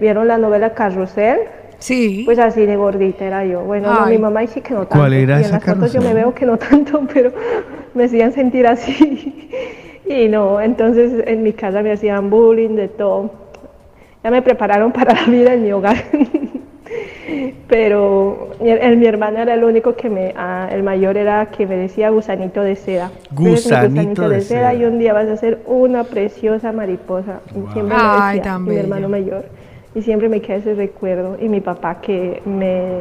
[0.01, 1.41] ¿Vieron la novela Carrusel?
[1.79, 2.23] Sí.
[2.25, 3.63] Pues así de gordita era yo.
[3.63, 4.97] Bueno, no, mi mamá dice que no tanto.
[4.97, 7.33] ¿Cuál era y en esa las fotos yo me veo que no tanto, pero
[7.95, 9.51] me hacían sentir así.
[10.09, 13.29] Y no, entonces en mi casa me hacían bullying de todo.
[14.23, 15.97] Ya me prepararon para la vida en mi hogar.
[17.69, 21.67] Pero mi, el- mi hermano era el único que me, ah, el mayor era que
[21.67, 23.11] me decía gusanito de seda.
[23.33, 24.75] Gusanito de seda.
[24.75, 27.41] y un día vas a ser una preciosa mariposa.
[27.51, 29.45] Y siempre Ay, me decía, mi hermano mayor.
[29.95, 31.37] Y siempre me queda ese recuerdo.
[31.41, 33.01] Y mi papá que me,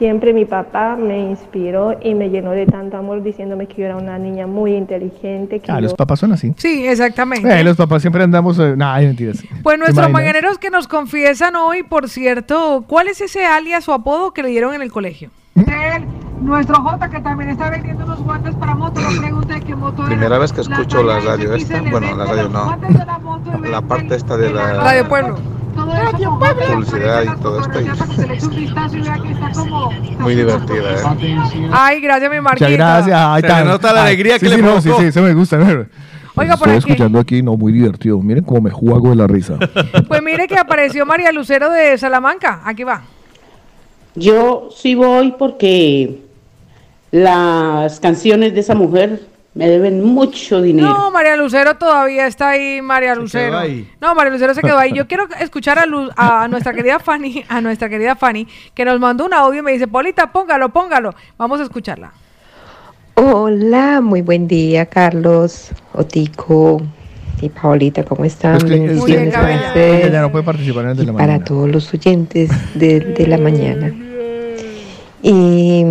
[0.00, 3.96] siempre mi papá me inspiró y me llenó de tanto amor diciéndome que yo era
[3.98, 5.60] una niña muy inteligente.
[5.60, 6.54] Que Ah, yo- los papás son así.
[6.56, 7.60] Sí, exactamente.
[7.60, 8.58] Eh, los papás siempre andamos.
[8.58, 9.44] Eh, nah, ay, mentiras.
[9.62, 13.92] Pues ¿Te nuestros mañaneros que nos confiesan hoy, por cierto, ¿cuál es ese alias o
[13.92, 15.28] apodo que le dieron en el colegio?
[16.40, 20.08] Nuestro J que también está vendiendo unos guantes para moto, le pregunta qué moto era.
[20.08, 22.78] Primera vez que escucho la radio esta, bueno, la radio no,
[23.70, 25.36] la parte esta de la Radio Pueblo.
[25.84, 29.90] Publicidad y todo esto, y Se le eche un vistazo y vea que está como...
[30.18, 31.68] muy divertida, ¿eh?
[31.72, 32.68] Ay, gracias, mi Marquita.
[32.68, 33.16] Muchas gracias.
[33.20, 35.02] Ay, Se le tan- nota la ay, alegría sí, que le sí, no, sí, provocó.
[35.02, 35.56] sí, eso me gusta.
[35.58, 35.64] ¿no?
[36.36, 36.76] Oiga, por Estoy aquí.
[36.92, 38.20] escuchando aquí, no, muy divertido.
[38.20, 39.54] Miren cómo me juego de la risa.
[40.08, 42.60] Pues mire que apareció María Lucero de Salamanca.
[42.64, 43.02] Aquí va.
[44.14, 46.20] Yo sí voy porque
[47.10, 49.22] las canciones de esa mujer
[49.54, 50.88] me deben mucho dinero.
[50.88, 53.58] No, María Lucero todavía está ahí, María Lucero.
[53.58, 53.88] ahí.
[54.00, 54.92] No, María Lucero se quedó ahí.
[54.92, 59.00] Yo quiero escuchar a, Lu- a nuestra querida Fanny, a nuestra querida Fanny, que nos
[59.00, 61.14] mandó un audio y me dice, Polita, póngalo, póngalo.
[61.36, 62.12] Vamos a escucharla.
[63.14, 66.80] Hola, muy buen día, Carlos, Otico
[67.42, 68.56] y Paolita, ¿cómo están?
[68.56, 71.44] Es que- es que- ustedes ya no puede participar en el de la para mañana.
[71.44, 73.92] todos los oyentes de, de la mañana.
[75.22, 75.84] Y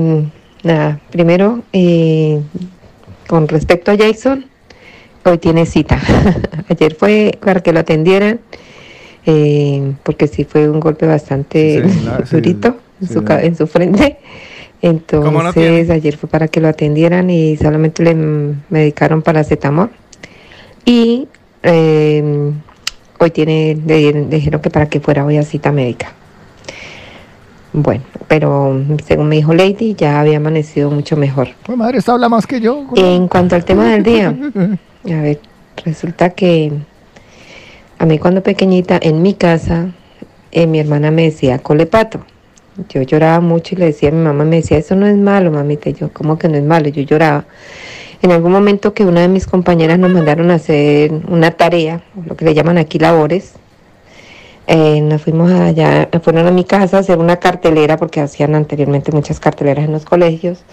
[0.63, 2.41] nada, primero, eh,
[3.29, 4.45] con respecto a Jason,
[5.23, 5.99] hoy tiene cita.
[6.67, 8.39] Ayer fue para que lo atendieran,
[9.27, 13.25] eh, porque sí fue un golpe bastante Sí, la- sí, durito en, sí, su, la-
[13.25, 14.17] ca- en su frente.
[14.81, 18.15] ¿Cómo no Entonces, ayer fue para que lo atendieran y solamente le
[18.69, 19.89] medicaron paracetamol.
[20.85, 21.27] Y
[21.61, 22.51] eh,
[23.19, 26.13] hoy tiene, le dijeron que para que fuera hoy a cita médica.
[27.71, 31.49] Bueno, pero según me dijo Lady, ya había amanecido mucho mejor.
[31.65, 32.85] Pues madre, esta habla más que yo.
[32.95, 34.29] En cuanto al tema del día,
[35.05, 35.39] a ver,
[35.85, 36.71] resulta que
[37.99, 39.91] a mí cuando pequeñita en mi casa,
[40.51, 42.25] eh, mi hermana me decía colepato.
[42.89, 45.51] Yo lloraba mucho y le decía a mi mamá, me decía, eso no es malo,
[45.51, 45.89] mamita.
[45.89, 46.87] Yo, ¿cómo que no es malo?
[46.87, 47.45] Yo lloraba.
[48.21, 52.35] En algún momento que una de mis compañeras nos mandaron a hacer una tarea, lo
[52.35, 53.53] que le llaman aquí labores,
[54.69, 59.11] eh, nos fuimos allá, fueron a mi casa a hacer una cartelera, porque hacían anteriormente
[59.11, 60.63] muchas carteleras en los colegios.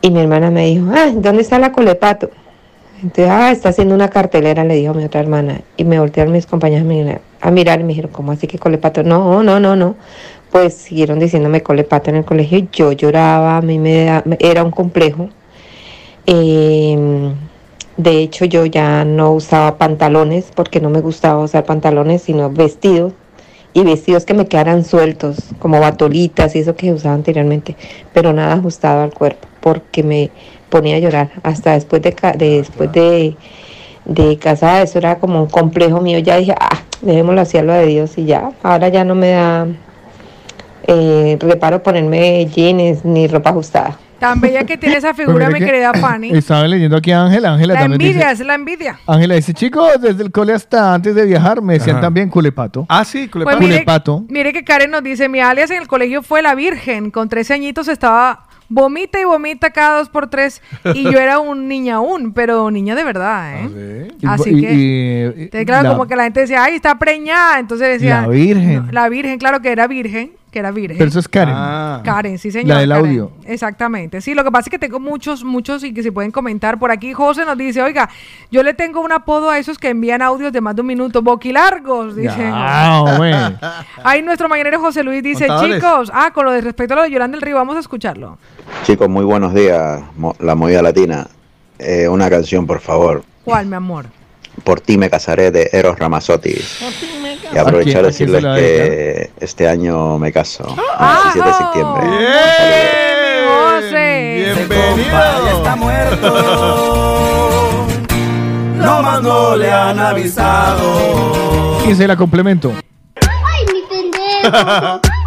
[0.00, 2.30] Y mi hermana me dijo, ah, ¿dónde está la colepato?
[3.02, 5.60] Entonces, ah, está haciendo una cartelera, le dijo a mi otra hermana.
[5.76, 6.86] Y me voltearon mis compañeras
[7.40, 9.02] a mirar- y me dijeron, ¿cómo así que colepato?
[9.02, 9.96] No, no, no, no.
[10.52, 12.68] Pues siguieron diciéndome colepato en el colegio.
[12.70, 15.28] Yo lloraba, a mí me era un complejo.
[16.26, 17.32] Eh,
[17.96, 23.12] de hecho, yo ya no usaba pantalones porque no me gustaba usar pantalones, sino vestidos.
[23.74, 27.74] Y vestidos que me quedaran sueltos, como batolitas y eso que usaba anteriormente,
[28.12, 30.30] pero nada ajustado al cuerpo, porque me
[30.68, 31.30] ponía a llorar.
[31.42, 33.34] Hasta después de, de- después de,
[34.04, 36.18] de casada, eso era como un complejo mío.
[36.18, 38.52] Ya dije, ah, dejémoslo así a lo de Dios y ya.
[38.62, 39.66] Ahora ya no me da
[40.86, 43.98] eh, reparo ponerme jeans ni ropa ajustada.
[44.22, 46.30] Tan bella que tiene esa figura, mi Pues mire que querida Fanny.
[46.30, 47.52] Estaba leyendo aquí a Ángela.
[47.52, 48.42] Ángela La también envidia, dice.
[48.42, 48.98] es la envidia.
[49.06, 52.02] Ángela dice, chicos, desde el cole hasta antes de viajar me decían Ajá.
[52.06, 52.86] también culepato.
[52.88, 54.24] Ah, sí, Pues mire, Culepato.
[54.28, 57.10] mire que Karen nos dice, mi alias en el colegio fue la Virgen.
[57.10, 60.62] Con 13 añitos estaba vomita y vomita cada dos por tres.
[60.94, 64.08] Y yo era un niña aún, pero niña de verdad, ¿eh?
[64.26, 64.72] Así Y- que,
[65.36, 67.58] y- y- te- claro, la- como que la gente decía, ay, está preñada.
[67.58, 68.88] Entonces decía, La Virgen.
[68.90, 70.98] la Virgen, claro que era virgen, que era virgen.
[70.98, 71.54] Pero eso es Karen.
[72.04, 72.68] Karen, sí, señor.
[72.68, 73.06] La del Karen.
[73.06, 73.32] audio.
[73.46, 74.20] Exactamente.
[74.20, 76.78] Sí, lo que pasa es que tengo muchos, muchos y que se pueden comentar.
[76.78, 78.08] Por aquí José nos dice, oiga,
[78.50, 81.22] yo le tengo un apodo a esos que envían audios de más de un minuto,
[81.22, 82.50] boquilargos, dice.
[82.52, 83.80] Ah.
[84.04, 85.76] Ahí nuestro mañanero José Luis dice, Contadores.
[85.76, 88.36] chicos, ah, con lo de respecto a lo de Yolanda del Río, vamos a escucharlo.
[88.84, 90.02] Chicos, muy buenos días.
[90.16, 91.26] Mo- La movida latina.
[91.78, 93.24] Eh, una canción, por favor.
[93.44, 94.04] ¿Cuál, mi amor?
[94.64, 96.54] Por ti me casaré de Eros Ramazzotti.
[97.52, 100.64] Y aprovechar ¿A quién- a quién decirles que este año me caso.
[100.96, 102.06] Ah, El 17 de septiembre.
[103.48, 104.52] José.
[104.54, 105.56] Bienvenido.
[105.58, 106.28] está muerto.
[108.76, 111.78] No más no le han avisado.
[111.88, 112.72] Y se la complemento.
[113.20, 115.00] Ay, mi pendejo.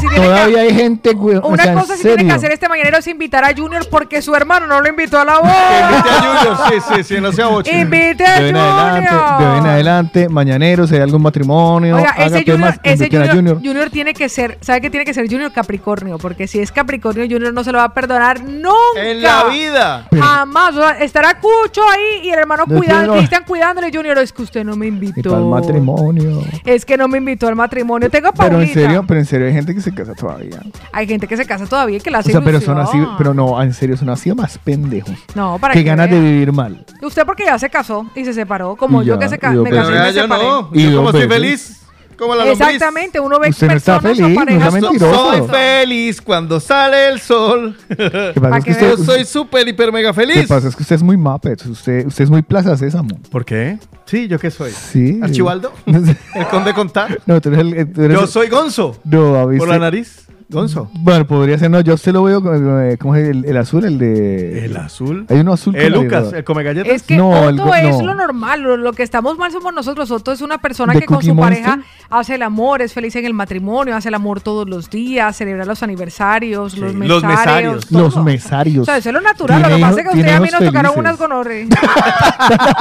[0.00, 1.36] que sí que todavía hay gente, güey.
[1.36, 4.22] o Una sea, cosa que tiene que hacer este mañanero es invitar a Junior porque
[4.22, 5.98] su hermano no lo invitó a la Invite boda.
[5.98, 7.80] a Junior, sí, sí, sí, no sea boche.
[7.80, 9.68] Invite a en adelante, de hoy en Junior.
[9.68, 13.56] adelante, mañanero, si hay algún matrimonio, Oiga, ese Junior, ese junior, Junior.
[13.62, 16.18] Junior tiene que ser, ¿sabe qué tiene que ser Junior Capricornio?
[16.18, 18.74] Porque si es Capricornio, Junior no se lo va a perdonar nunca.
[19.02, 20.06] En la vida.
[20.18, 20.74] Jamás.
[20.76, 23.14] O sea, estará Cucho ahí y el hermano No, cuidando.
[23.14, 23.90] Cristian cuidándole.
[23.92, 25.30] Junior, es que usted no me Y invitó.
[25.30, 26.42] para el matrimonio.
[26.64, 28.10] Es que no me invitó al matrimonio.
[28.10, 28.74] Tengo a Pero en Paulita.
[28.80, 30.60] serio, pero en serio hay gente que se casa todavía.
[30.92, 32.98] Hay gente que se casa todavía y que la O hace sea, pero son así,
[33.16, 35.14] pero no, en serio, son así más pendejos.
[35.34, 36.84] No, para que que ganas de vivir mal.
[37.02, 39.50] Usted porque ya se casó y se separó, como Y yo ya, que se ca-
[39.52, 40.44] me casé y me Pero yo separé.
[40.44, 40.70] no.
[40.72, 41.34] Y Yo como estoy veces.
[41.42, 41.77] feliz.
[42.18, 42.68] Como la lombriz.
[42.68, 44.72] Exactamente, uno ve Usted no está personas feliz, o no parejas.
[44.72, 45.32] sea mentiroso.
[45.36, 47.76] Soy feliz cuando sale el sol.
[47.86, 50.46] pasa es que Yo usted- soy súper, hiper, mega Lo que feliz.
[50.48, 53.20] pasa es que usted es muy Muppet, usted, usted es muy Plaza Sésamo.
[53.30, 53.78] ¿Por qué?
[54.06, 54.72] Sí, ¿yo qué soy?
[54.72, 55.20] Sí.
[55.22, 55.72] ¿Archibaldo?
[55.86, 57.20] ¿El conde contar?
[57.26, 57.92] No, tú eres el...
[57.92, 58.98] tú eres Yo el- soy Gonzo.
[59.04, 59.72] No, a mí Por sí.
[59.74, 60.27] la nariz.
[60.50, 60.88] Gonzo.
[60.94, 62.38] Bueno, podría ser, no, yo se lo veo,
[62.80, 63.84] eh, ¿cómo es el, el azul?
[63.84, 64.64] El de...
[64.64, 65.26] ¿El azul?
[65.28, 65.76] Hay uno azul.
[65.76, 66.90] El la- Lucas, el come galletas.
[66.90, 68.02] Es que No, el es no.
[68.06, 70.10] lo normal, lo, lo que estamos mal somos nosotros.
[70.10, 71.62] Otto es una persona ¿De que con su Monster?
[71.64, 75.36] pareja hace el amor, es feliz en el matrimonio, hace el amor todos los días,
[75.36, 77.22] celebra los aniversarios, los mesarios.
[77.22, 77.86] los mesarios.
[77.86, 78.00] todo.
[78.02, 78.82] Los mesarios.
[78.82, 79.60] O sea, eso es lo natural.
[79.60, 81.68] Lo que pasa es que usted tiene a mí nos tocaron unas gonorre.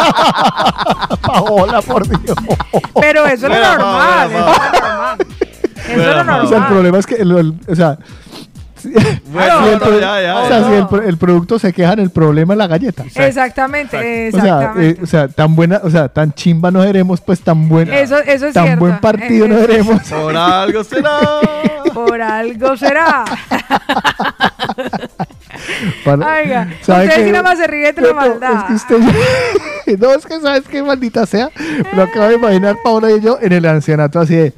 [1.22, 2.38] Paola, por Dios.
[3.02, 4.30] Pero eso es lo normal.
[4.32, 5.18] Eso es lo normal.
[5.88, 7.98] Eso O sea, el problema es que, el- el- o sea,
[8.76, 10.68] si, Bueno, si el, no, pro- ya, ya, o sea, ya.
[10.68, 13.04] si el, pro- el producto se queja, el problema es la galleta.
[13.16, 14.90] Exactamente, O sea, exactamente.
[14.90, 17.98] eh, o sea, tan buena, o sea, tan chimba no seremos, pues tan buena.
[18.00, 18.80] Eso- eso es tan cierto.
[18.82, 20.02] buen partido Eh, no eso- seremos.
[20.04, 21.20] Por algo será.
[21.94, 23.26] Por algo será.
[26.06, 27.26] Para- Oiga, ¿sabe usted qué?
[27.26, 28.72] sí nada más se ríe de la maldad.
[28.74, 31.50] Es que usted no, es que sabes qué maldita sea.
[31.96, 34.54] Lo acabo de imaginar Paola y yo en el ancianato así de.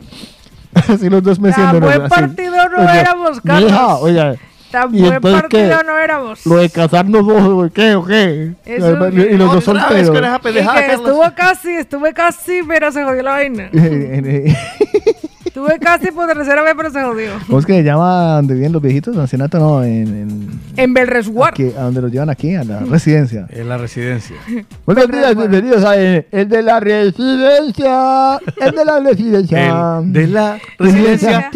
[0.87, 1.81] Así los dos Tan meciéndonos.
[1.81, 2.09] buen así.
[2.09, 3.71] partido no Oye, éramos, Carlos.
[3.71, 4.35] mija, oiga,
[4.71, 5.49] Tan ¿y buen partido
[5.79, 5.85] qué?
[5.85, 6.45] no éramos.
[6.45, 8.53] Lo de casarnos dos, ¿qué o qué?
[8.65, 10.15] Eso- y los dos solteros.
[10.55, 13.69] esa Y que estuvo casi, estuve casi, pero se jodió la vaina.
[15.49, 17.31] Estuve casi por tercera vez, pero se jodió.
[17.47, 19.17] ¿Cómo es que se llama donde viven los viejitos?
[19.17, 21.53] Ancianato no, en, en En Belresguard.
[21.53, 23.47] aquí, a donde los llevan aquí, a la residencia.
[23.49, 24.35] En la residencia.
[24.85, 28.39] Buenos días, bienvenidos a eh, el de la residencia.
[28.57, 29.97] El de la residencia.
[29.97, 31.49] El de la residencia.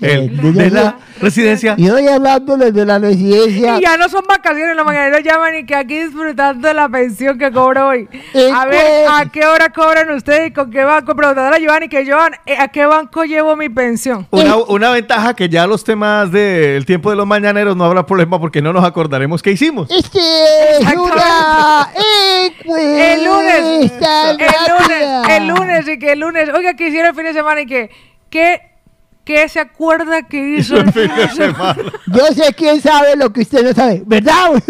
[0.00, 1.74] El de la residencia.
[1.78, 3.78] Y hoy hablándoles de la residencia.
[3.78, 7.38] Y ya no son vacaciones, la mañana llaman y que aquí disfrutando de la pensión
[7.38, 8.08] que cobro hoy.
[8.34, 11.14] Es A ver, ¿a qué hora cobran ustedes y con qué banco?
[11.14, 14.26] Preguntadle a Joan y que Joan, eh, ¿a qué banco llevo mi pensión?
[14.30, 18.38] Una, una ventaja que ya los temas del tiempo de los mañaneros no habrá problema
[18.38, 19.90] porque no nos acordaremos qué hicimos.
[19.90, 21.90] Este es una
[22.66, 27.24] El lunes, el lunes, el lunes y que el lunes, oiga, ¿qué hicieron el fin
[27.24, 27.90] de semana y que,
[28.30, 28.60] qué,
[29.24, 31.76] qué se acuerda que hizo el fin de semana?
[32.06, 34.50] Yo sé quién sabe lo que usted no sabe, ¿verdad?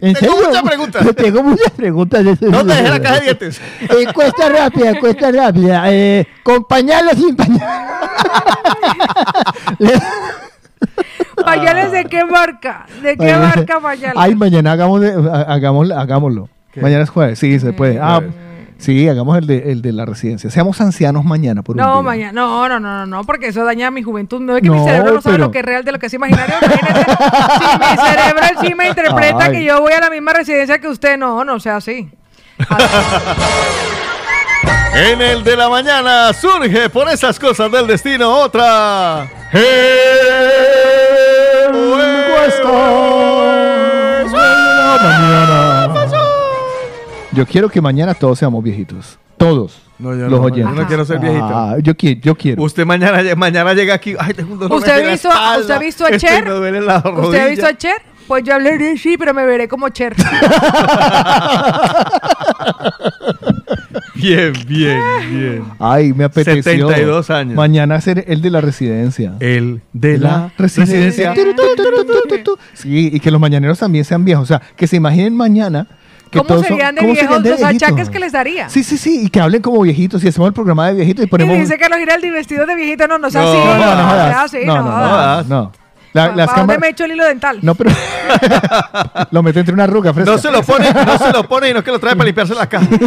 [0.00, 0.48] ¿En Tengo serio?
[0.48, 1.06] muchas preguntas.
[1.16, 2.24] Tengo muchas preguntas.
[2.24, 3.60] de No te dejé la caja de dientes.
[3.88, 5.82] Encuesta rápida, encuesta rápida.
[5.92, 7.60] Eh, ¿Con pañal o sin pañal?
[11.44, 12.86] ¿Pañales de qué marca?
[13.02, 14.16] ¿De qué marca pañales?
[14.16, 15.96] Ay, mañana hagamos hagámoslo.
[15.98, 16.48] hagámoslo.
[16.76, 17.98] Mañana es jueves, sí, se puede.
[18.00, 18.20] Ah,
[18.78, 20.50] sí, hagamos el de, el de la residencia.
[20.50, 22.02] Seamos ancianos mañana por un No, día.
[22.02, 24.40] mañana, no, no, no, no, no, porque eso daña mi juventud.
[24.40, 26.06] No es que mi cerebro no sabe pero- lo que es real de lo que
[26.06, 26.54] es imaginario.
[26.60, 29.52] Si mi cerebro sí me interpreta Ay.
[29.52, 32.08] que yo voy a la misma residencia que usted, no, no sea así.
[34.94, 39.28] En el de la mañana surge por esas cosas del destino otra.
[47.38, 49.16] Yo quiero que mañana todos seamos viejitos.
[49.36, 49.80] Todos.
[50.00, 50.74] No, yo los no, oyentes.
[50.74, 51.44] yo no quiero ser viejito.
[51.44, 52.60] Ah, yo quiero, yo quiero.
[52.64, 54.16] Usted mañana, mañana llega aquí.
[54.18, 55.60] Ay, tengo un dolor ¿Usted la visto, espalda.
[55.60, 56.44] ¿usted ha visto a Estoy- Cher?
[56.44, 58.02] me duele la ¿Usted ha visto a Cher?
[58.26, 60.16] Pues yo hablaré sí, pero me veré como Cher.
[64.14, 65.00] Bien, bien,
[65.30, 65.62] bien.
[65.78, 66.62] Ay, me apeteció.
[66.88, 67.54] 72 años.
[67.54, 69.34] Mañana hacer el de la residencia.
[69.38, 71.34] El de la residencia.
[71.34, 72.58] Tu, tu, tu.
[72.74, 74.42] Sí, y que los mañaneros también sean viejos.
[74.42, 75.86] O sea, que se imaginen mañana.
[76.30, 77.88] Que ¿Cómo serían de ¿cómo viejos serían de los viejitos?
[77.88, 78.68] achaques que les daría?
[78.68, 81.28] Sí, sí, sí, y que hablen como viejitos y hacemos el programa de viejitos y
[81.28, 81.56] ponemos...
[81.56, 83.58] Y dice Carlos Giraldi vestido de viejito, no, no sea no, así.
[83.58, 84.36] no, no, sea jodas.
[84.44, 85.46] así, no, no, no, jodas.
[85.46, 85.72] no.
[86.12, 86.80] La- ¿Para las dónde cámaras...
[86.80, 87.58] me echo el hilo dental?
[87.62, 87.90] No, pero...
[89.30, 90.30] lo mete entre una arruga fresca.
[90.32, 92.26] No se lo pone, no se lo pone y no es que lo trae para
[92.26, 92.86] limpiarse la cara.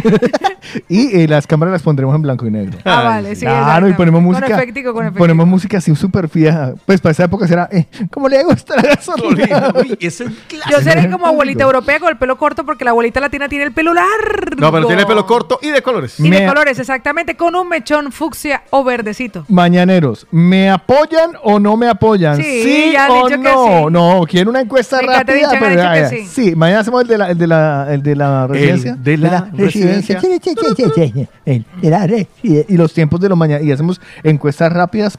[0.87, 2.77] Y eh, las cámaras las pondremos en blanco y negro.
[2.85, 3.45] Ah, vale, sí.
[3.45, 4.55] Claro, y ponemos Con música.
[4.55, 5.23] efectico, con efectico.
[5.23, 6.73] Ponemos música así súper fija.
[6.85, 9.73] Pues para esa época será, eh, ¿cómo le gusta la gasolina?
[9.75, 10.31] Uy, ese es
[10.69, 13.73] Yo seré como abuelita europea con el pelo corto porque la abuelita latina tiene el
[13.73, 14.55] pelo largo.
[14.57, 16.19] No, pero tiene pelo corto y de colores.
[16.19, 19.45] Y de colores, exactamente, con un mechón fucsia o verdecito.
[19.49, 22.37] Mañaneros, ¿me apoyan o no me apoyan?
[22.37, 23.65] Sí, ya han o dicho que no?
[23.87, 23.91] sí.
[23.91, 25.33] No, quiero una encuesta rápida.
[25.35, 26.09] dicho, pero dicho ya, que ya.
[26.09, 26.25] sí.
[26.27, 28.95] Sí, mañana hacemos el de la, el de la, el de la residencia.
[28.95, 30.19] de la residencia.
[30.21, 32.65] Sí, sí, sí, sí, sí, el de la residencia.
[32.67, 33.63] Y los tiempos de los mañana.
[33.63, 35.17] Y hacemos encuestas rápidas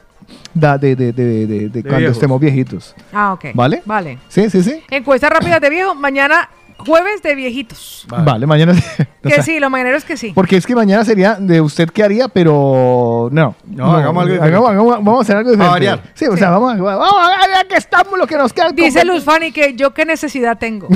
[0.53, 2.17] da- de, de, de, de- de cuando viejos.
[2.17, 2.95] estemos viejitos.
[3.11, 3.45] Ah, ok.
[3.53, 3.81] ¿Vale?
[3.85, 4.19] Vale.
[4.29, 4.81] Sí, sí, sí.
[4.89, 8.05] Encuesta rápida de viejo, mañana jueves de viejitos.
[8.07, 8.73] Vale, mañana.
[9.23, 10.31] o Que sea, sí, los mañaneros que sí.
[10.35, 13.55] Porque es que mañana sería de usted qué haría, pero no.
[13.65, 15.71] No, hagamos algo hagamos- hagamos- vamos a hacer algo diferente.
[15.73, 16.01] variar.
[16.13, 18.71] Sí, o sea, vamos a, vamos a ya que estamos lo que nos queda.
[18.71, 20.87] Dice con- Luz Fanny que yo qué necesidad tengo.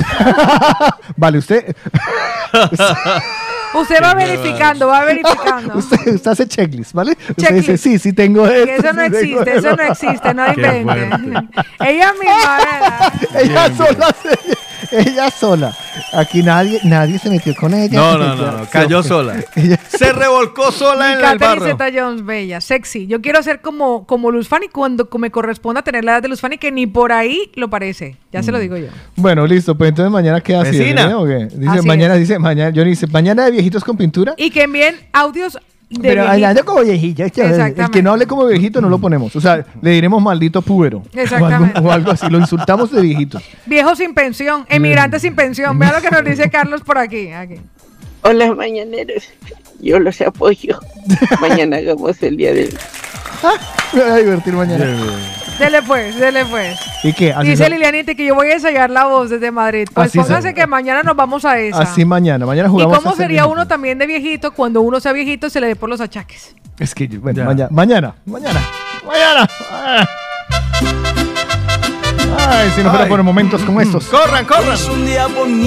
[1.16, 1.74] Vale, usted,
[3.74, 5.76] Usted va verificando, va verificando.
[5.76, 7.12] usted, usted hace checklist, ¿vale?
[7.12, 7.68] Usted Checklist.
[7.68, 8.86] dice, sí, sí tengo Que esto.
[8.88, 9.76] eso no sí tengo existe, eso esto".
[9.76, 11.56] no existe, no invente.
[11.80, 13.12] Ella misma, ¿verdad?
[13.42, 14.58] ella sola, se-
[15.06, 15.76] ella sola.
[16.12, 17.98] Aquí nadie, nadie se metió con ella.
[17.98, 19.36] No, no, no, cayó sola.
[19.56, 21.64] Ella- Se revolcó sola en el barro.
[21.64, 23.06] Zeta Jones, bella, sexy.
[23.06, 26.40] Yo quiero ser como, como Luz Fanny cuando me corresponda tener la edad de Luz
[26.40, 28.16] Fanny, que ni por ahí lo parece.
[28.32, 28.42] Ya Mm.
[28.44, 28.88] se lo digo yo.
[29.16, 30.76] Bueno, listo, pues entonces mañana queda así.
[30.80, 30.94] ¿eh?
[31.14, 31.48] ¿O qué?
[31.52, 32.20] Dice, Así mañana, es.
[32.20, 34.34] dice, mañana, Johnny dice, mañana de viejitos con pintura.
[34.36, 35.58] Y que envíen audios
[35.90, 36.30] Pero viejito.
[36.30, 39.34] hablando como viejito, este, el que no hable como viejito no lo ponemos.
[39.34, 41.02] O sea, le diremos maldito púbero.
[41.14, 41.74] Exactamente.
[41.74, 43.40] O algo, o algo así, lo insultamos de viejito.
[43.66, 45.78] Viejos sin pensión, emigrantes sin pensión.
[45.78, 47.30] Vea lo que nos dice Carlos por aquí.
[47.32, 47.56] aquí.
[48.22, 49.28] Hola, mañaneros.
[49.80, 50.78] Yo los apoyo.
[51.40, 52.68] Mañana hagamos el día de...
[53.92, 55.37] Me voy a divertir mañana.
[55.58, 56.78] Dele pues, dele pues.
[57.02, 57.32] ¿Y qué?
[57.32, 59.88] Así, Dice Lilianita que yo voy a ensayar la voz desde Madrid.
[59.92, 61.80] Pues Así pónganse que mañana nos vamos a esa.
[61.82, 62.46] así mañana.
[62.46, 62.98] Mañana ¿Y jugamos.
[62.98, 65.76] cómo a ser sería uno también de viejito cuando uno sea viejito se le dé
[65.76, 66.54] por los achaques?
[66.78, 68.60] Es que, bueno, mañana, mañana, mañana,
[69.04, 69.48] mañana.
[72.50, 73.10] Ay, si no fuera Ay.
[73.10, 74.06] por momentos como estos.
[74.06, 74.78] Corran, corran.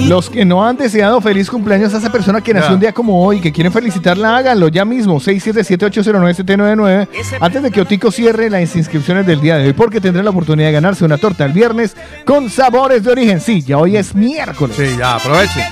[0.08, 2.74] Los que no han deseado feliz cumpleaños a esa persona que nació Ya.
[2.74, 5.20] un día como hoy, que quieren felicitarla, háganlo ya mismo.
[5.20, 7.08] 677-809-799.
[7.40, 10.68] Antes de que Otico cierre las inscripciones del día de hoy, porque tendrá la oportunidad
[10.68, 13.40] de ganarse una torta el viernes con sabores de origen.
[13.40, 14.76] Sí, ya hoy es miércoles.
[14.76, 15.64] Sí, ya, aprovechen.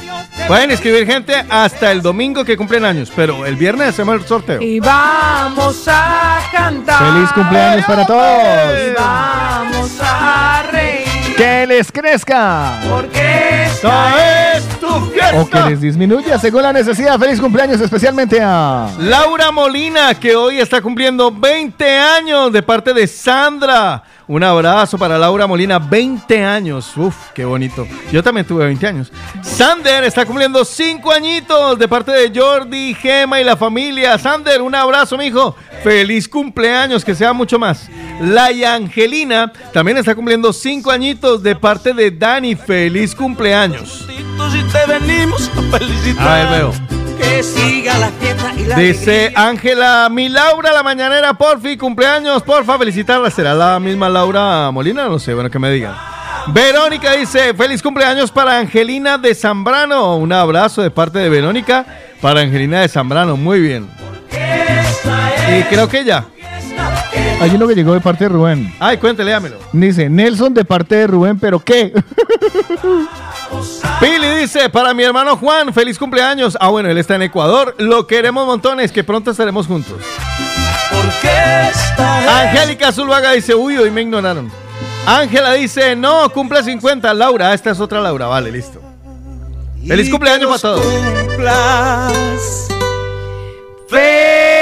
[0.47, 4.61] Pueden escribir gente hasta el domingo que cumplen años, pero el viernes hacemos el sorteo.
[4.61, 7.13] Y vamos a cantar.
[7.13, 8.23] Feliz cumpleaños para todos.
[8.25, 11.00] Y vamos a reír.
[11.41, 12.83] Que les crezca.
[12.87, 14.80] Porque ¡Esta es
[15.37, 17.19] O que les disminuya según la necesidad.
[17.19, 18.89] Feliz cumpleaños especialmente a...
[18.99, 24.03] Laura Molina, que hoy está cumpliendo 20 años de parte de Sandra.
[24.31, 26.97] Un abrazo para Laura Molina, 20 años.
[26.97, 27.85] Uf, qué bonito.
[28.13, 29.13] Yo también tuve 20 años.
[29.43, 34.17] Sander está cumpliendo 5 añitos de parte de Jordi, Gema y la familia.
[34.19, 35.57] Sander, un abrazo, mijo.
[35.83, 37.89] Feliz cumpleaños, que sea mucho más.
[38.21, 42.55] Laia Angelina también está cumpliendo 5 añitos de parte de Dani.
[42.55, 44.07] Feliz cumpleaños.
[44.81, 46.27] Te venimos a felicitar.
[46.27, 46.73] A ver, veo.
[47.19, 52.79] Que siga la fiesta y la Dice Ángela, mi Laura la mañanera, porfi, cumpleaños, porfa,
[52.79, 53.31] felicitarla.
[53.31, 55.07] ¿Será la misma Laura Molina?
[55.07, 55.95] No sé, bueno, que me digan.
[56.47, 60.17] Verónica dice, feliz cumpleaños para Angelina de Zambrano.
[60.17, 61.85] Un abrazo de parte de Verónica
[62.23, 63.37] para Angelina de Zambrano.
[63.37, 63.87] Muy bien.
[65.59, 66.25] Y creo que ya.
[67.41, 68.73] Hay uno que llegó de parte de Rubén.
[68.79, 69.57] Ay, cuéntele, dámelo.
[69.73, 71.93] Dice, Nelson de parte de Rubén, pero ¿qué?
[74.01, 76.57] Pili dice, para mi hermano Juan, feliz cumpleaños.
[76.61, 77.75] Ah, bueno, él está en Ecuador.
[77.79, 79.97] Lo queremos montones, que pronto estaremos juntos.
[82.29, 84.51] Angélica Zuluaga dice, uy, hoy me ignoraron.
[85.07, 87.13] Ángela dice, no, cumple 50.
[87.15, 88.81] Laura, esta es otra Laura, vale, listo.
[89.87, 90.85] Feliz cumpleaños para todos.
[91.27, 92.69] cumplas.
[93.93, 94.60] El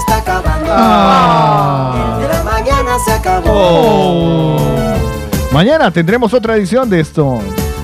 [0.00, 2.18] está acabando Ah.
[2.20, 3.50] De la mañana se acabó.
[3.52, 4.56] Oh.
[5.52, 7.40] Mañana tendremos otra edición de esto.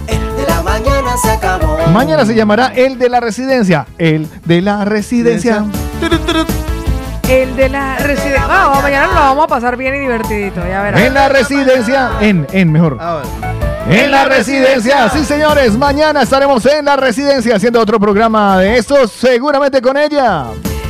[0.06, 1.76] De la mañana se acabó.
[1.92, 3.86] Mañana se llamará El de la Residencia.
[3.98, 5.64] El de la Residencia.
[7.28, 8.46] El de la residencia.
[8.48, 11.00] Ah, mañana lo vamos a pasar bien y divertidito, ya verás.
[11.00, 12.10] En la Residencia.
[12.20, 12.98] En, en mejor.
[13.88, 19.12] En la residencia, sí señores, mañana estaremos en la residencia haciendo otro programa de estos,
[19.12, 20.46] seguramente con ella.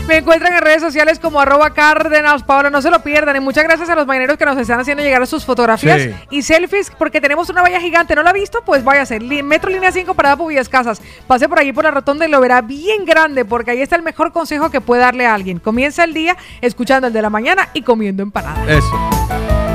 [0.09, 3.35] Me encuentran en redes sociales como arroba Cárdenas Paola, no se lo pierdan.
[3.37, 6.11] Y muchas gracias a los mañaneros que nos están haciendo llegar sus fotografías Sí.
[6.31, 8.15] y selfies, porque tenemos una valla gigante.
[8.15, 8.61] ¿No la ha visto?
[8.65, 9.19] Pues váyase.
[9.19, 11.03] Metro Línea 5 Parada Pubillas Casas.
[11.27, 14.03] Pase por allí por la rotonda y lo verá bien grande, porque ahí está el
[14.03, 15.59] mejor consejo que puede darle a alguien.
[15.59, 18.65] Comienza el día escuchando el de la mañana y comiendo empanada.
[18.73, 19.11] Eso.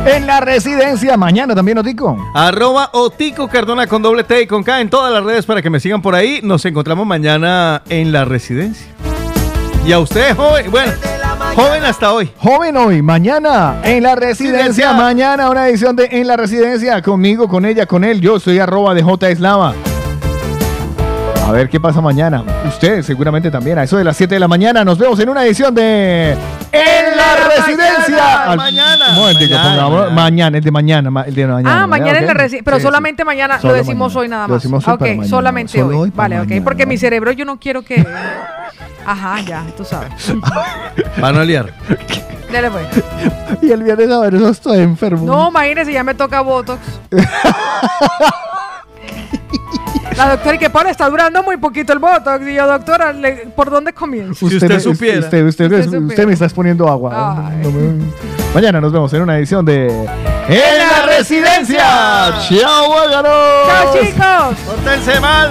[0.05, 2.17] En la residencia, mañana también, Otico.
[2.33, 5.69] Arroba Otico Cardona con doble T y con K en todas las redes para que
[5.69, 6.39] me sigan por ahí.
[6.41, 8.87] Nos encontramos mañana en la residencia.
[9.85, 10.91] Y a usted, joven, bueno,
[11.55, 12.29] joven hasta hoy.
[12.37, 14.93] Joven hoy, mañana en la residencia, Residencia.
[14.93, 18.21] mañana una edición de En la residencia, conmigo, con ella, con él.
[18.21, 19.73] Yo soy arroba de J Eslava.
[21.47, 22.43] A ver qué pasa mañana.
[22.67, 23.79] Usted seguramente también.
[23.79, 26.37] A eso de las 7 de la mañana nos vemos en una edición de
[26.71, 28.43] En la residencia.
[28.51, 29.09] Al- mañana.
[29.09, 30.21] Un momentico, Mañana, pongamos- mañana.
[30.21, 31.83] mañana, el de mañana, ma- el de mañana.
[31.83, 32.37] ah, mañana en la ¿ok?
[32.37, 34.19] residencia, pero Sí, solamente mañana, Solo lo decimos mañana.
[34.21, 34.61] hoy nada Lo más.
[34.63, 35.27] decimos hoy ok, para mañana.
[35.29, 35.95] solamente Solo hoy.
[36.03, 36.63] hoy para vale, ok, mañana.
[36.63, 38.05] porque mi cerebro yo no quiero que...
[39.05, 40.11] Ajá, ya, tú sabes.
[41.19, 41.73] Para no liar.
[42.53, 42.85] Dale pues.
[43.63, 45.25] Y el viernes a ver, eso estoy enfermo.
[45.25, 46.79] No, imagínese, ya me toca Botox.
[50.17, 52.45] La doctora, y que está durando muy poquito el Botox.
[52.47, 54.45] Y yo, doctora, le- ¿por dónde comienzo?
[54.45, 54.75] Usted, me-
[55.25, 57.51] Usted, usted, usted, usted me está exponiendo agua.
[57.63, 58.05] No me-
[58.53, 59.87] Mañana nos vemos en una edición de
[60.49, 61.77] En la residencia.
[62.49, 62.93] Chao.
[63.67, 64.57] ¡Chao, chicos!
[64.65, 65.49] Pórtense mal.